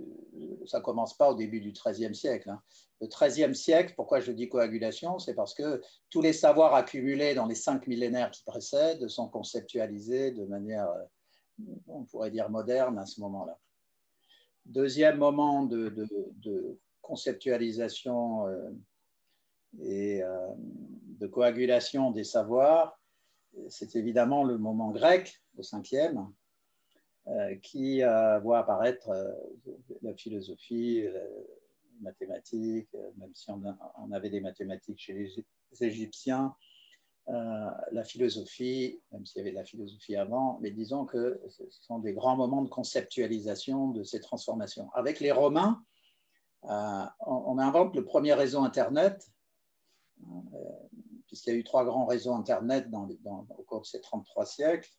ça 0.66 0.80
ne 0.80 0.84
commence 0.84 1.16
pas 1.16 1.32
au 1.32 1.36
début 1.36 1.62
du 1.62 1.72
XIIIe 1.72 2.16
siècle. 2.16 2.50
Hein. 2.50 2.62
Le 3.02 3.08
XIIIe 3.08 3.56
siècle, 3.56 3.94
pourquoi 3.96 4.20
je 4.20 4.32
dis 4.32 4.50
coagulation? 4.50 5.20
C'est 5.20 5.34
parce 5.34 5.54
que 5.54 5.82
tous 6.10 6.22
les 6.22 6.34
savoirs 6.34 6.74
accumulés 6.76 7.36
dans 7.36 7.46
les 7.46 7.56
cinq 7.56 7.88
millénaires 7.88 8.32
qui 8.32 8.44
précèdent 8.44 9.08
sont 9.08 9.28
conceptualisés 9.28 10.32
de 10.32 10.46
manière, 10.46 10.88
on 11.88 12.04
pourrait 12.04 12.32
dire, 12.32 12.50
moderne 12.50 12.98
à 12.98 13.06
ce 13.06 13.20
moment-là. 13.22 13.58
Deuxième 14.66 15.18
moment 15.18 15.64
de, 15.64 16.80
conceptualisation 17.02 18.48
euh, 18.48 18.72
et 19.80 20.24
euh, 20.24 20.48
de 21.20 21.28
coagulation 21.28 22.10
des 22.10 22.24
savoirs, 22.24 23.00
c'est 23.70 23.96
évidemment 23.96 24.44
le 24.44 24.58
moment 24.58 24.92
grec, 24.92 25.42
le 25.58 25.64
cinquième, 25.64 26.32
euh, 27.28 27.56
qui 27.56 28.04
euh, 28.04 28.40
voit 28.40 28.60
apparaître 28.60 29.10
la 30.02 30.14
philosophie, 30.14 31.02
les 31.02 32.02
mathématiques, 32.02 32.94
même 33.18 33.34
si 33.34 33.50
on, 33.50 34.12
avait 34.12 34.30
des 34.30 34.42
mathématiques 34.42 35.00
chez 35.00 35.14
les 35.14 35.84
Égyptiens, 35.84 36.56
la 37.28 38.04
philosophie, 38.04 39.02
même 39.12 39.26
s'il 39.26 39.40
y 39.40 39.42
avait 39.42 39.52
de 39.52 39.56
la 39.56 39.64
philosophie 39.64 40.16
avant, 40.16 40.60
mais 40.62 40.70
disons 40.70 41.06
que 41.06 41.42
ce 41.50 41.64
sont 41.70 41.98
des 41.98 42.14
grands 42.14 42.36
moments 42.36 42.62
de 42.62 42.70
conceptualisation 42.70 43.90
de 43.90 44.04
ces 44.04 44.20
transformations. 44.20 44.92
Avec 44.94 45.20
les 45.20 45.32
Romains, 45.32 45.84
on, 46.62 47.58
invente 47.58 47.96
le 47.96 48.04
premier 48.04 48.34
réseau 48.34 48.62
Internet 48.62 49.28
euh, 50.24 50.58
puisqu'il 51.36 51.50
y 51.50 51.56
a 51.58 51.60
eu 51.60 51.66
trois 51.66 51.84
grands 51.84 52.06
réseaux 52.06 52.34
Internet 52.34 52.90
dans, 52.90 53.10
au 53.58 53.64
cours 53.64 53.82
de 53.82 53.86
ces 53.86 54.00
33 54.00 54.46
siècles. 54.46 54.90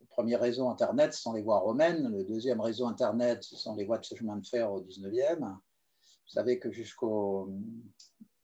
Le 0.00 0.06
premier 0.06 0.36
réseau 0.36 0.66
Internet, 0.70 1.12
ce 1.12 1.20
sont 1.20 1.34
les 1.34 1.42
voies 1.42 1.58
romaines. 1.58 2.08
Le 2.08 2.24
deuxième 2.24 2.62
réseau 2.62 2.86
Internet, 2.86 3.42
ce 3.42 3.56
sont 3.56 3.76
les 3.76 3.84
voies 3.84 3.98
de 3.98 4.04
chemin 4.04 4.36
de 4.36 4.46
fer 4.46 4.72
au 4.72 4.80
19e. 4.80 5.38
Vous 5.40 6.32
savez 6.32 6.58
que 6.58 6.70
jusqu'au 6.70 7.52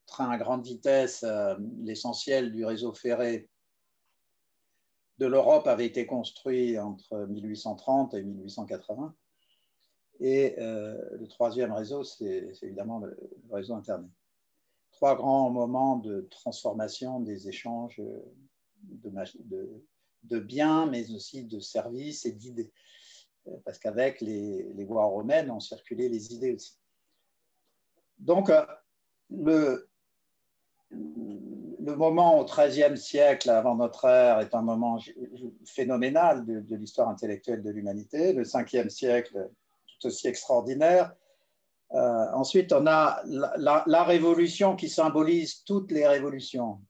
train 0.04 0.28
à 0.28 0.36
grande 0.36 0.66
vitesse, 0.66 1.22
euh, 1.22 1.56
l'essentiel 1.80 2.52
du 2.52 2.66
réseau 2.66 2.92
ferré 2.92 3.48
de 5.16 5.24
l'Europe 5.24 5.66
avait 5.68 5.86
été 5.86 6.04
construit 6.04 6.78
entre 6.78 7.16
1830 7.30 8.12
et 8.12 8.22
1880. 8.22 9.14
Et 10.20 10.54
euh, 10.58 11.02
le 11.18 11.26
troisième 11.28 11.72
réseau, 11.72 12.04
c'est 12.04 12.52
évidemment 12.60 12.98
le 12.98 13.16
réseau 13.50 13.72
Internet 13.72 14.10
trois 14.96 15.14
grands 15.14 15.50
moments 15.50 15.96
de 15.96 16.26
transformation 16.30 17.20
des 17.20 17.48
échanges 17.48 18.00
de, 18.82 19.84
de, 20.22 20.38
biens, 20.38 20.86
mais 20.86 21.10
aussi 21.12 21.44
de 21.44 21.60
services 21.60 22.24
et 22.24 22.32
d'idées. 22.32 22.72
Euh, 23.46 23.50
parce 23.64 23.78
qu'avec 23.78 24.22
les, 24.22 24.72
les, 24.74 24.84
voies 24.84 25.04
romaines, 25.04 25.50
ont 25.50 25.60
circulé 25.60 26.08
les 26.08 26.32
idées 26.32 26.54
aussi. 26.54 26.78
Donc, 28.18 28.48
euh, 28.48 28.64
le, 29.28 29.86
le 30.90 31.94
moment 31.94 32.40
au 32.40 32.44
XIIIe 32.46 32.96
siècle 32.96 33.50
avant 33.50 33.74
notre 33.74 34.06
ère 34.06 34.40
est 34.40 34.54
un 34.54 34.62
moment 34.62 34.98
phénoménal 35.66 36.46
de, 36.46 36.60
de 36.60 36.76
l'histoire 36.76 37.10
intellectuelle 37.10 37.62
de 37.62 37.70
l'humanité. 37.70 38.32
Le 38.32 38.44
Ve 38.44 38.88
siècle, 38.88 39.50
tout 39.86 40.06
aussi 40.06 40.26
extraordinaire. 40.26 41.14
Euh, 41.92 42.32
ensuite, 42.32 42.72
on 42.72 42.86
a 42.86 43.22
la, 43.24 44.04
révolution 44.04 44.74
qui 44.76 44.88
symbolise 44.88 45.62
toutes 45.64 45.92
les 45.92 46.06
révolutions, 46.06 46.80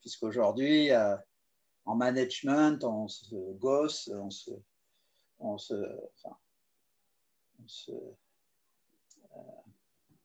puisqu'aujourd'hui, 0.00 0.92
euh, 0.92 1.16
en 1.84 1.96
management, 1.96 2.84
on 2.84 3.08
se 3.08 3.34
gosse, 3.54 4.08
on 4.14 4.30
se, 4.30 5.82
euh, 5.82 5.88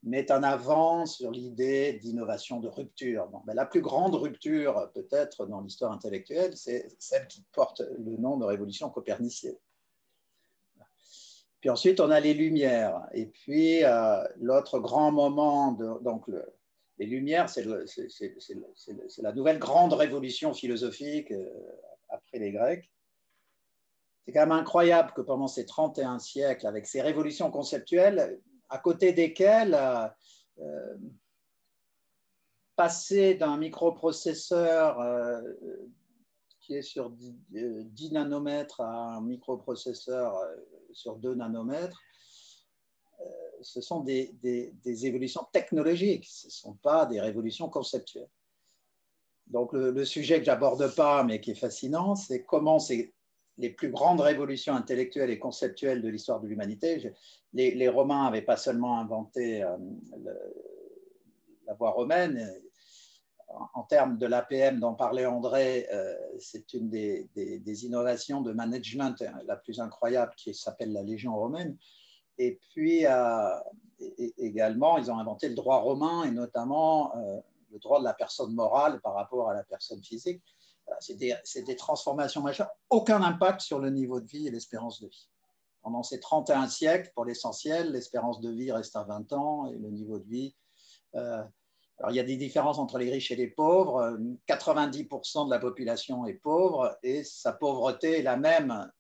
met 0.04 0.32
en 0.32 0.44
avant 0.44 1.08
sur 1.08 1.32
l'idée 1.32 1.94
d'innovation, 1.94 2.60
de 2.60 2.68
rupture. 2.68 3.28
Ben, 3.46 3.56
la 3.56 3.66
plus 3.66 3.82
grande 3.82 4.14
rupture, 4.14 4.92
peut-être, 4.94 5.48
dans 5.48 5.62
l'histoire 5.62 5.92
intellectuelle, 5.92 6.56
c'est 6.56 6.88
celle 7.00 7.28
qui 7.28 7.44
porte 7.52 7.82
le 7.98 8.18
nom 8.18 8.38
de 8.38 8.46
révolution 8.46 8.92
copernicienne. 8.92 9.58
Puis 11.64 11.70
ensuite, 11.70 12.02
on 12.02 12.12
a 12.12 12.20
les 12.20 12.34
Lumières. 12.34 13.08
Et 13.14 13.26
puis, 13.26 13.86
euh, 13.86 14.22
l'autre 14.42 14.80
grand 14.80 15.14
moment, 15.14 15.72
donc 15.72 16.26
les 16.98 17.06
Lumières, 17.06 17.48
c'est 17.48 17.64
la 19.22 19.32
nouvelle 19.32 19.60
grande 19.60 19.94
révolution 19.94 20.54
philosophique 20.54 21.32
euh, 21.32 21.48
après 22.10 22.40
les 22.40 22.52
Grecs. 22.52 22.92
C'est 24.26 24.34
quand 24.34 24.42
même 24.42 24.52
incroyable 24.52 25.14
que 25.14 25.22
pendant 25.22 25.48
ces 25.48 25.66
31 25.66 26.20
siècles, 26.20 26.68
avec 26.68 26.86
ces 26.86 27.02
révolutions 27.02 27.50
conceptuelles, 27.50 28.42
à 28.68 28.78
côté 28.78 29.14
desquelles 29.14 29.80
euh, 30.60 30.96
passer 32.76 33.36
d'un 33.36 33.56
microprocesseur 33.56 35.00
qui 36.64 36.76
est 36.76 36.82
sur 36.82 37.12
10, 37.12 38.12
nanomètres 38.12 38.82
à 38.82 39.16
un 39.16 39.22
microprocesseur 39.22 40.34
sur 40.94 41.18
2 41.18 41.36
nanomètres, 41.36 42.02
euh, 43.20 43.26
ce 43.62 43.82
sont 43.82 44.02
des, 44.02 44.34
évolutions 44.86 45.46
technologiques, 45.52 46.26
ce 46.26 46.48
ne 46.48 46.52
sont 46.52 46.74
pas 46.76 47.06
des 47.06 47.20
révolutions 47.20 47.70
conceptuelles. 47.70 48.30
Donc 49.48 49.74
le, 49.74 50.06
sujet 50.06 50.40
que 50.40 50.46
j'aborde 50.46 50.96
pas, 50.96 51.24
mais 51.24 51.42
qui 51.42 51.52
est 51.52 51.56
fascinant, 51.56 52.16
c'est 52.16 52.44
comment 52.44 52.78
les 53.58 53.70
plus 53.70 53.90
grandes 53.90 54.22
révolutions 54.22 54.74
intellectuelles 54.74 55.30
et 55.30 55.40
conceptuelles 55.40 56.02
de 56.02 56.08
l'histoire 56.08 56.40
de 56.40 56.48
l'humanité. 56.48 57.14
Les, 57.54 57.90
Romains 57.90 58.24
n'avaient 58.24 58.42
pas 58.42 58.58
seulement 58.58 59.00
inventé 59.00 59.64
euh, 59.64 59.78
la 61.68 61.74
voie 61.74 61.92
romaine, 61.92 62.54
en 63.74 63.84
termes 63.84 64.18
de 64.18 64.26
l'APM 64.26 64.80
dont 64.80 64.96
parlait 64.96 65.26
André, 65.26 65.88
euh, 65.92 66.16
c'est 66.40 66.74
une 66.74 66.90
des, 66.90 67.86
innovations 67.86 68.42
de 68.42 68.52
management 68.52 69.24
la 69.46 69.56
plus 69.56 69.80
incroyable 69.80 70.34
qui 70.36 70.54
s'appelle 70.54 70.94
la 70.94 71.04
Légion 71.04 71.36
romaine. 71.36 71.78
Et 72.38 72.60
puis 72.72 73.06
euh, 73.06 73.60
également, 74.38 74.98
ils 74.98 75.12
ont 75.12 75.18
inventé 75.18 75.50
le 75.50 75.56
droit 75.56 75.78
romain 75.78 76.24
et 76.24 76.32
notamment 76.32 77.16
euh, 77.16 77.40
le 77.72 77.80
droit 77.80 78.00
de 78.00 78.06
la 78.06 78.14
personne 78.14 78.54
morale 78.54 79.00
par 79.02 79.14
rapport 79.14 79.50
à 79.50 79.54
la 79.54 79.64
personne 79.64 80.04
physique. 80.04 80.42
C'est 81.00 81.16
des, 81.16 81.34
des, 81.66 81.76
transformations 81.78 82.42
majeures, 82.42 82.70
aucun 82.90 83.22
impact 83.24 83.62
sur 83.62 83.80
le 83.80 83.90
niveau 83.90 84.20
de 84.20 84.28
vie 84.28 84.48
et 84.48 84.52
l'espérance 84.52 85.00
de 85.00 85.08
vie. 85.08 85.30
Pendant 85.82 86.04
ces 86.04 86.20
31 86.20 86.68
siècles, 86.68 87.10
pour 87.16 87.24
l'essentiel, 87.24 87.92
l'espérance 87.94 88.42
de 88.42 88.50
vie 88.50 88.72
reste 88.72 88.96
à 88.98 89.04
20 89.04 89.32
ans 89.32 89.68
et 89.68 89.78
le 89.78 89.90
niveau 89.90 90.20
de 90.20 90.28
vie. 90.28 90.56
Alors, 92.00 92.12
il 92.12 92.16
y 92.16 92.20
a 92.20 92.24
des 92.24 92.38
différences 92.38 92.80
entre 92.80 92.98
les 92.98 93.12
riches 93.12 93.32
et 93.32 93.36
les 93.36 93.48
pauvres. 93.48 94.18
90% 94.48 95.46
de 95.46 95.52
la 95.52 95.60
population 95.60 96.26
est 96.26 96.34
pauvre 96.34 96.98
et 97.04 97.24
sa 97.24 97.54
pauvreté 97.54 98.20
est 98.20 98.24
la 98.24 98.38
même 98.38 98.92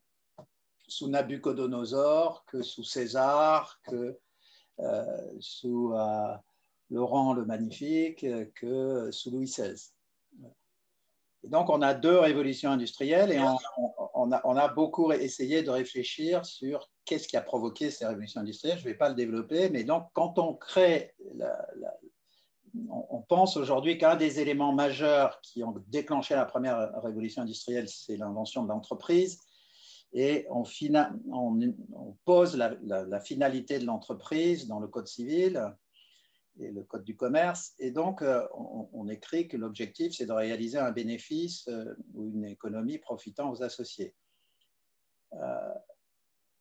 sous 0.88 1.10
Nabucodonosor 1.10 2.46
que 2.46 2.62
sous 2.62 2.84
César, 2.84 3.80
que 3.88 4.20
euh, 4.80 5.32
sous 5.40 5.94
euh, 5.94 6.36
Laurent 6.90 7.34
le 7.34 7.46
Magnifique, 7.46 8.26
que 8.56 9.10
sous 9.12 9.32
Louis 9.32 9.46
XVI. 9.46 9.92
Et 11.44 11.50
donc, 11.50 11.70
on 11.70 11.82
a 11.82 11.94
deux 11.94 12.18
révolutions 12.20 12.72
industrielles 12.72 13.32
et 13.32 13.40
on, 14.14 14.32
a, 14.32 14.68
beaucoup 14.70 15.12
essayé 15.12 15.62
de 15.62 15.70
réfléchir 15.70 16.46
sur 16.46 16.90
qu'est-ce 17.04 17.28
qui 17.28 17.36
a 17.36 17.42
provoqué 17.42 17.92
ces 17.92 18.06
révolutions 18.06 18.40
industrielles. 18.40 18.78
Je 18.78 18.86
ne 18.86 18.90
vais 18.90 18.98
pas 18.98 19.10
le 19.10 19.16
développer, 19.16 19.70
mais 19.70 19.84
donc, 19.84 20.08
quand 20.14 20.40
on 20.40 20.54
crée, 20.54 21.14
on, 22.90 23.22
pense 23.22 23.58
aujourd'hui 23.58 23.98
qu'un 23.98 24.16
des 24.16 24.40
éléments 24.40 24.74
majeurs 24.74 25.40
qui 25.42 25.64
ont 25.64 25.76
déclenché 25.88 26.36
la 26.36 26.46
première 26.46 27.02
révolution 27.02 27.42
industrielle, 27.42 27.88
c'est 27.88 28.18
l'invention 28.18 28.64
de 28.64 28.70
l'entreprise. 28.70 29.40
Et 30.12 30.46
on, 30.50 30.64
pose 32.26 32.56
la 32.56 33.20
finalité 33.20 33.80
de 33.80 33.86
l'entreprise 33.86 34.68
dans 34.68 34.80
le 34.80 34.88
Code 34.88 35.08
civil 35.08 35.74
et 36.60 36.72
le 36.72 36.84
Code 36.84 37.04
du 37.04 37.16
commerce. 37.16 37.74
Et 37.80 37.92
donc, 37.92 38.22
euh, 38.22 38.46
on, 38.54 39.08
écrit 39.08 39.48
que 39.48 39.58
l'objectif, 39.58 40.14
c'est 40.14 40.26
de 40.26 40.32
réaliser 40.32 40.78
un 40.78 40.92
bénéfice 40.92 41.68
euh, 41.68 41.96
ou 42.14 42.30
une 42.30 42.46
économie 42.46 42.98
profitant 42.98 43.52
aux 43.52 43.64
associés. 43.64 44.16
Euh, 45.34 45.74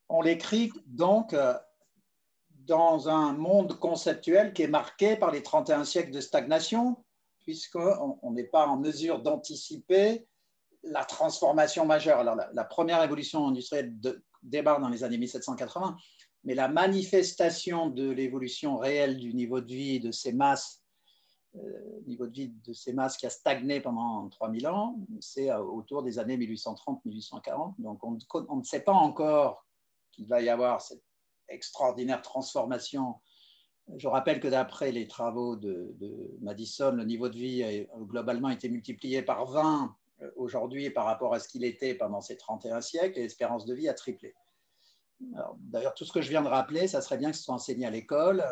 on 0.08 0.22
l'écrit 0.22 0.72
donc 0.86 1.34
dans 2.66 3.08
un 3.08 3.32
monde 3.32 3.78
conceptuel 3.78 4.52
qui 4.52 4.62
est 4.62 4.68
marqué 4.68 5.16
par 5.16 5.30
les 5.30 5.42
31 5.42 5.84
siècles 5.84 6.12
de 6.12 6.20
stagnation, 6.20 7.04
puisqu'on 7.40 8.32
n'est 8.32 8.44
pas 8.44 8.66
en 8.66 8.76
mesure 8.76 9.20
d'anticiper 9.20 10.26
la 10.82 11.04
transformation 11.04 11.86
majeure. 11.86 12.18
Alors, 12.18 12.36
la, 12.36 12.64
première 12.64 13.00
révolution 13.00 13.48
industrielle 13.48 13.94
débarque 14.42 14.80
dans 14.80 14.88
les 14.88 15.04
années 15.04 15.18
1780, 15.18 15.96
mais 16.44 16.54
la 16.54 16.68
manifestation 16.68 17.88
de 17.88 18.10
l'évolution 18.10 18.76
réelle 18.76 19.16
du 19.16 19.34
niveau 19.34 19.60
de 19.60 19.72
vie 19.72 20.00
de 20.00 20.10
ces 20.10 20.32
masses, 20.32 20.82
euh, 21.56 22.00
niveau 22.06 22.26
de 22.26 22.32
vie 22.32 22.48
de 22.48 22.72
ces 22.72 22.92
masses 22.92 23.16
qui 23.16 23.26
a 23.26 23.30
stagné 23.30 23.80
pendant 23.80 24.28
3000 24.28 24.66
ans, 24.68 24.96
c'est 25.20 25.50
euh, 25.50 25.60
autour 25.60 26.02
des 26.02 26.18
années 26.18 26.36
1830-1840. 26.36 27.74
Donc 27.78 28.02
on, 28.02 28.18
on, 28.48 28.56
ne 28.56 28.64
sait 28.64 28.80
pas 28.80 28.92
encore 28.92 29.64
qu'il 30.10 30.26
va 30.26 30.40
y 30.40 30.48
avoir 30.48 30.80
cette 30.80 31.02
extraordinaire 31.52 32.22
transformation. 32.22 33.16
Je 33.96 34.08
rappelle 34.08 34.40
que 34.40 34.48
d'après 34.48 34.92
les 34.92 35.06
travaux 35.06 35.56
de, 35.56 36.36
Madison, 36.40 36.92
le 36.92 37.04
niveau 37.04 37.28
de 37.28 37.36
vie 37.36 37.62
a 37.62 37.84
globalement 38.04 38.50
été 38.50 38.68
multiplié 38.68 39.22
par 39.22 39.46
20 39.46 39.94
euh, 40.22 40.30
aujourd'hui 40.36 40.90
par 40.90 41.04
rapport 41.04 41.34
à 41.34 41.38
ce 41.38 41.48
qu'il 41.48 41.64
était 41.64 41.94
pendant 41.94 42.20
ces 42.20 42.36
31 42.36 42.80
siècles 42.80 43.18
et 43.18 43.22
l'espérance 43.22 43.64
de 43.64 43.74
vie 43.74 43.88
a 43.88 43.94
triplé. 43.94 44.34
D'ailleurs, 45.60 45.94
tout 45.94 46.04
ce 46.04 46.12
que 46.12 46.20
je 46.20 46.28
viens 46.28 46.42
de 46.42 46.48
rappeler, 46.48 46.88
ça 46.88 47.00
serait 47.00 47.18
bien 47.18 47.30
que 47.30 47.36
ce 47.36 47.44
soit 47.44 47.54
enseigné 47.54 47.86
à 47.86 47.90
l'école, 47.90 48.44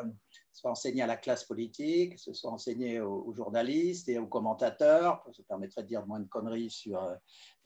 soit 0.53 0.71
enseigné 0.71 1.03
à 1.03 1.07
la 1.07 1.17
classe 1.17 1.45
politique, 1.45 2.19
soit 2.19 2.51
enseigné 2.51 3.01
aux, 3.01 3.33
journalistes 3.35 4.09
et 4.09 4.19
aux 4.19 4.27
commentateurs. 4.27 5.25
Ça 5.33 5.43
permettrait 5.49 5.83
de 5.83 5.89
dire 5.89 6.07
moins 6.07 6.21
de 6.21 6.29
conneries 6.29 6.71
sur 6.71 7.03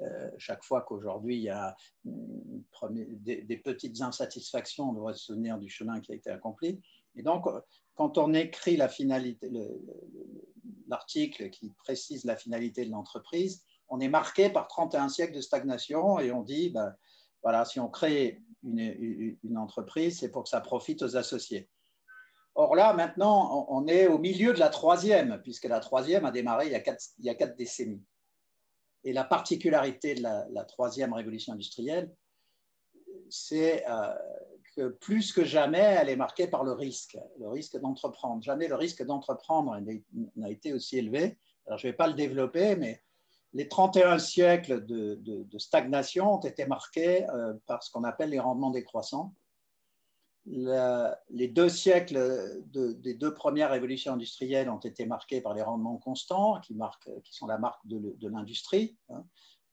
euh, 0.01 0.31
chaque 0.39 0.65
fois 0.65 0.83
qu'aujourd'hui 0.83 1.37
il 1.37 1.43
y 1.43 1.51
a 1.51 1.77
des, 2.05 3.61
petites 3.65 4.01
insatisfactions, 4.01 4.91
on 4.91 4.93
devrait 4.93 5.15
se 5.15 5.25
souvenir 5.25 5.59
du 5.59 5.69
chemin 5.69 6.01
qui 6.01 6.13
a 6.13 6.15
été 6.15 6.31
accompli. 6.31 6.81
Et 7.17 7.23
donc, 7.23 7.47
quand 7.95 8.19
on 8.19 8.35
écrit 8.35 8.77
l'article 10.89 11.51
qui 11.51 11.71
précise 11.71 12.25
la 12.25 12.37
finalité 12.37 12.85
de 12.85 12.91
l'entreprise, 12.91 13.65
on 13.89 14.01
est 14.01 14.09
marqué 14.09 14.51
par 14.51 14.67
31 14.69 15.09
siècles 15.09 15.35
de 15.35 15.41
stagnation 15.41 16.19
et 16.19 16.33
on 16.33 16.43
dit, 16.43 16.71
ben, 16.71 16.95
voilà, 17.43 17.65
si 17.65 17.79
on 17.79 17.89
crée 17.89 18.43
une, 18.63 19.59
entreprise, 19.59 20.19
c'est 20.19 20.31
pour 20.31 20.45
que 20.45 20.49
ça 20.49 20.61
profite 20.61 21.03
aux 21.03 21.17
associés. 21.17 21.69
Or 22.57 22.77
là, 22.77 22.93
maintenant, 22.93 23.67
on 23.69 23.87
est 23.89 24.07
au 24.07 24.19
milieu 24.19 24.53
de 24.53 24.61
la 24.61 24.69
troisième, 24.69 25.41
puisque 25.43 25.65
la 25.65 25.81
troisième 25.81 26.25
a 26.25 26.31
démarré 26.31 26.67
il 26.67 26.73
y 26.73 27.29
a 27.29 27.35
quatre, 27.35 27.57
décennies. 27.57 28.05
Et 29.03 29.13
la 29.13 29.25
particularité 29.25 30.15
de 30.15 30.23
la, 30.23 30.65
troisième 30.65 31.13
révolution 31.13 31.53
industrielle, 31.53 32.15
c'est 33.29 33.85
euh, 33.89 34.15
que 34.77 34.89
plus 34.89 35.33
que 35.33 35.45
jamais, 35.45 35.79
elle 35.79 36.09
est 36.09 36.17
marquée 36.17 36.47
par 36.47 36.63
le 36.63 36.73
risque, 36.73 37.19
le 37.41 37.49
risque 37.49 37.79
d'entreprendre. 37.79 38.43
Jamais 38.43 38.69
le 38.69 38.77
risque 38.77 39.05
d'entreprendre 39.05 39.77
n'a 40.37 40.51
été 40.51 40.73
aussi 40.73 40.99
élevé. 40.99 41.37
Alors, 41.67 41.79
je 41.79 41.87
ne 41.87 41.93
vais 41.93 41.97
pas 41.97 42.07
le 42.07 42.15
développer, 42.15 42.77
mais 42.77 43.03
les 43.53 43.69
31 43.69 44.19
siècles 44.19 44.85
de, 44.85 45.59
stagnation 45.59 46.35
ont 46.35 46.41
été 46.41 46.67
marqués 46.67 47.29
euh, 47.31 47.55
par 47.67 47.83
ce 47.83 47.91
qu'on 47.91 48.05
appelle 48.05 48.31
les 48.31 48.41
rendements 48.41 48.71
décroissants. 48.71 49.35
Les 50.47 51.49
deux 51.49 51.69
siècles 51.69 52.63
des 52.67 53.15
deux 53.15 53.33
premières 53.33 53.71
révolutions 53.71 54.13
industrielles 54.13 54.69
ont 54.69 54.79
été 54.79 55.07
marqués 55.07 55.41
par 55.41 55.55
les 55.55 55.63
rendements 55.63 55.97
constants, 55.97 56.61
qui, 56.61 56.77
sont 57.31 57.47
la 57.47 57.59
marque 57.59 57.87
de, 57.87 58.29
l'industrie. 58.29 58.97
Hein. 59.11 59.25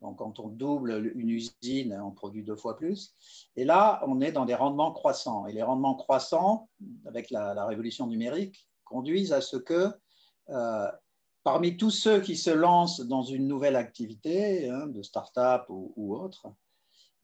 Donc, 0.01 0.17
quand 0.17 0.39
on 0.39 0.47
double 0.47 1.13
une 1.15 1.29
usine, 1.29 1.99
on 2.03 2.11
produit 2.11 2.43
deux 2.43 2.55
fois 2.55 2.75
plus. 2.75 3.15
Et 3.55 3.65
là, 3.65 4.01
on 4.07 4.19
est 4.19 4.31
dans 4.31 4.45
des 4.45 4.55
rendements 4.55 4.91
croissants. 4.91 5.45
Et 5.45 5.53
les 5.53 5.61
rendements 5.61 5.95
croissants, 5.95 6.69
avec 7.05 7.29
la, 7.29 7.65
révolution 7.65 8.07
numérique, 8.07 8.67
conduisent 8.83 9.31
à 9.31 9.41
ce 9.41 9.57
que 9.57 9.89
euh, 10.49 10.91
parmi 11.43 11.77
tous 11.77 11.91
ceux 11.91 12.19
qui 12.19 12.35
se 12.35 12.49
lancent 12.49 13.01
dans 13.01 13.23
une 13.23 13.47
nouvelle 13.47 13.75
activité, 13.75 14.69
hein, 14.69 14.87
de 14.87 15.03
start-up 15.03 15.65
ou, 15.69 16.15
autre, 16.15 16.47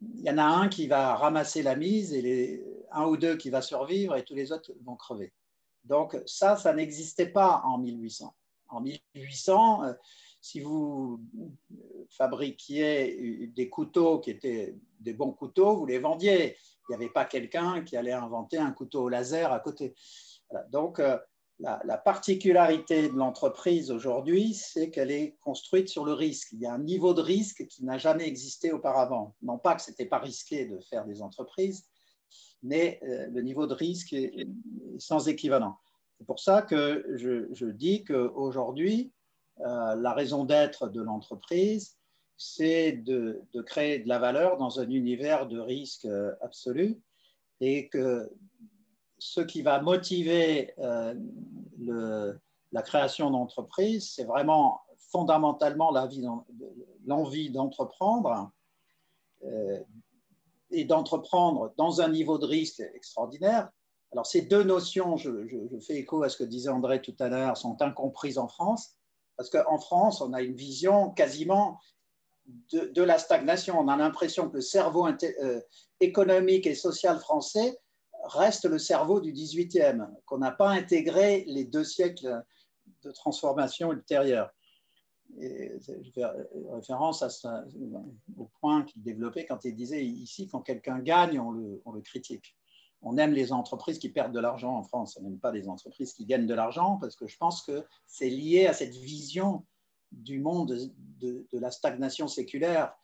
il 0.02 0.22
y 0.22 0.30
en 0.30 0.38
a 0.38 0.44
un 0.44 0.68
qui 0.68 0.88
va 0.88 1.16
ramasser 1.16 1.64
la 1.64 1.76
mise 1.76 2.14
et 2.14 2.22
les, 2.22 2.64
un 2.92 3.06
ou 3.06 3.18
deux 3.18 3.36
qui 3.36 3.50
va 3.50 3.62
survivre 3.62 4.16
et 4.16 4.24
tous 4.24 4.36
les 4.36 4.52
autres 4.52 4.72
vont 4.84 4.96
crever. 4.96 5.34
Donc 5.84 6.22
ça, 6.26 6.56
ça 6.58 6.74
n'existait 6.74 7.30
pas 7.30 7.62
en 7.66 7.78
1800. 7.78 8.36
En 8.70 8.82
1800, 8.82 9.84
euh, 9.84 9.94
si 10.42 10.60
vous 10.60 11.22
fabriquiez 12.10 13.48
des 13.48 13.70
couteaux 13.70 14.20
qui 14.20 14.32
étaient 14.32 14.76
des 15.00 15.14
bons 15.14 15.32
couteaux, 15.32 15.76
vous 15.76 15.86
les 15.86 16.00
vendiez. 16.00 16.58
Il 16.90 16.92
n'y 16.92 16.96
avait 16.96 17.10
pas 17.12 17.26
quelqu'un 17.26 17.84
qui 17.84 17.98
allait 17.98 18.14
inventer 18.14 18.58
un 18.58 18.72
couteau 18.72 19.04
au 19.04 19.10
laser 19.10 19.52
à 19.52 19.60
côté. 19.60 19.96
Donc, 20.70 21.02
la, 21.60 21.98
particularité 21.98 23.10
de 23.10 23.16
l'entreprise 23.16 23.92
aujourd'hui, 23.92 24.54
c'est 24.54 24.92
qu'elle 24.92 25.12
est 25.12 25.38
construite 25.42 25.90
sur 25.90 26.06
le 26.06 26.14
risque. 26.14 26.50
Il 26.52 26.60
y 26.60 26.66
a 26.66 26.74
un 26.74 26.80
niveau 26.80 27.14
de 27.14 27.22
risque 27.22 27.66
qui 27.68 27.84
n'a 27.84 27.98
jamais 27.98 28.28
existé 28.28 28.72
auparavant. 28.72 29.36
Non 29.42 29.58
pas 29.58 29.76
que 29.76 29.82
ce 29.82 29.90
n'était 29.90 30.06
pas 30.06 30.20
risqué 30.20 30.66
de 30.66 30.80
faire 30.90 31.06
des 31.06 31.22
entreprises, 31.22 31.86
mais 32.62 33.00
euh, 33.04 33.28
le 33.28 33.42
niveau 33.42 33.66
de 33.66 33.74
risque 33.74 34.14
est, 34.14 34.48
sans 35.00 35.28
équivalent. 35.28 35.78
C'est 36.20 36.28
pour 36.28 36.40
ça 36.40 36.62
que 36.62 37.06
je, 37.16 37.66
dis 37.66 38.04
qu'aujourd'hui, 38.04 39.12
euh, 39.62 39.96
la 39.96 40.14
raison 40.14 40.46
d'être 40.46 40.88
de 40.90 41.02
l'entreprise, 41.02 41.98
c'est 42.38 42.92
de, 42.92 43.42
de, 43.54 43.62
créer 43.64 44.00
de 44.00 44.08
la 44.08 44.20
valeur 44.20 44.58
dans 44.58 44.80
un 44.80 44.90
univers 44.90 45.48
de 45.48 45.60
risque 45.60 46.06
euh, 46.06 46.34
absolu 46.42 47.02
et 47.62 47.90
que 47.90 48.30
ce 49.20 49.42
qui 49.42 49.62
va 49.62 49.82
motiver 49.82 50.74
euh, 50.80 52.34
la 52.72 52.82
création 52.82 53.32
d'entreprise, 53.32 54.12
c'est 54.14 54.26
vraiment 54.26 54.82
fondamentalement 55.12 55.92
l'envie 57.06 57.50
d'entreprendre 57.50 58.52
euh, 59.44 59.80
et 60.72 60.84
d'entreprendre 60.84 61.74
dans 61.78 62.02
un 62.02 62.10
niveau 62.10 62.38
de 62.38 62.46
risque 62.46 62.82
extraordinaire. 62.94 63.70
Alors 64.12 64.26
ces 64.26 64.42
deux 64.42 64.64
notions, 64.64 65.18
je, 65.18 65.30
fais 65.86 65.96
écho 65.96 66.24
à 66.24 66.30
ce 66.30 66.38
que 66.38 66.44
disait 66.44 66.70
André 66.70 67.02
tout 67.02 67.16
à 67.20 67.30
l'heure, 67.30 67.58
sont 67.58 67.82
incomprises 67.82 68.38
en 68.38 68.48
France, 68.48 68.96
parce 69.38 69.50
qu'en 69.50 69.80
France, 69.80 70.22
on 70.22 70.34
a 70.34 70.42
une 70.42 70.56
vision 70.56 71.12
quasiment 71.12 71.80
de, 72.72 73.02
la 73.02 73.18
stagnation. 73.18 73.80
On 73.80 73.88
a 73.88 73.98
l'impression 73.98 74.50
que 74.50 74.56
le 74.56 74.62
cerveau 74.62 75.08
euh, 75.08 75.62
économique 76.00 76.66
et 76.66 76.76
social 76.76 77.20
français 77.20 77.78
reste 78.28 78.66
le 78.66 78.80
cerveau 78.80 79.20
du 79.20 79.34
18e, 79.34 80.08
qu'on 80.26 80.38
n'a 80.40 80.52
pas 80.52 80.70
intégré 80.70 81.44
les 81.48 81.66
deux 81.66 81.84
siècles 81.84 82.44
de 83.04 83.12
transformation 83.12 83.92
ultérieure. 83.92 84.52
Je 85.40 86.12
fais 86.14 86.24
référence 86.72 87.24
au 88.38 88.50
point 88.60 88.84
qu'il 88.84 89.04
développait 89.04 89.46
quand 89.46 89.64
il 89.66 89.76
disait 89.76 90.06
ici, 90.06 90.48
quand 90.48 90.62
quelqu'un 90.62 91.00
gagne, 91.00 91.40
on 91.40 91.52
le, 91.52 92.02
critique. 92.02 92.56
On 93.02 93.18
aime 93.18 93.34
les 93.34 93.52
entreprises 93.52 94.00
qui 94.00 94.10
perdent 94.10 94.34
de 94.34 94.40
l'argent 94.40 94.76
en 94.76 94.84
France, 94.84 95.18
on 95.20 95.24
n'aime 95.24 95.40
pas 95.40 95.52
les 95.52 95.68
entreprises 95.68 96.14
qui 96.14 96.26
gagnent 96.26 96.48
de 96.48 96.54
l'argent 96.54 96.98
parce 96.98 97.16
que 97.16 97.28
je 97.28 97.38
pense 97.38 97.62
que 97.62 97.86
c'est 98.08 98.30
lié 98.30 98.66
à 98.68 98.74
cette 98.74 98.96
vision 98.96 99.66
du 100.12 100.40
monde 100.40 100.76
de, 101.20 101.46
la 101.52 101.70
stagnation 101.70 102.28
séculaire 102.28 102.96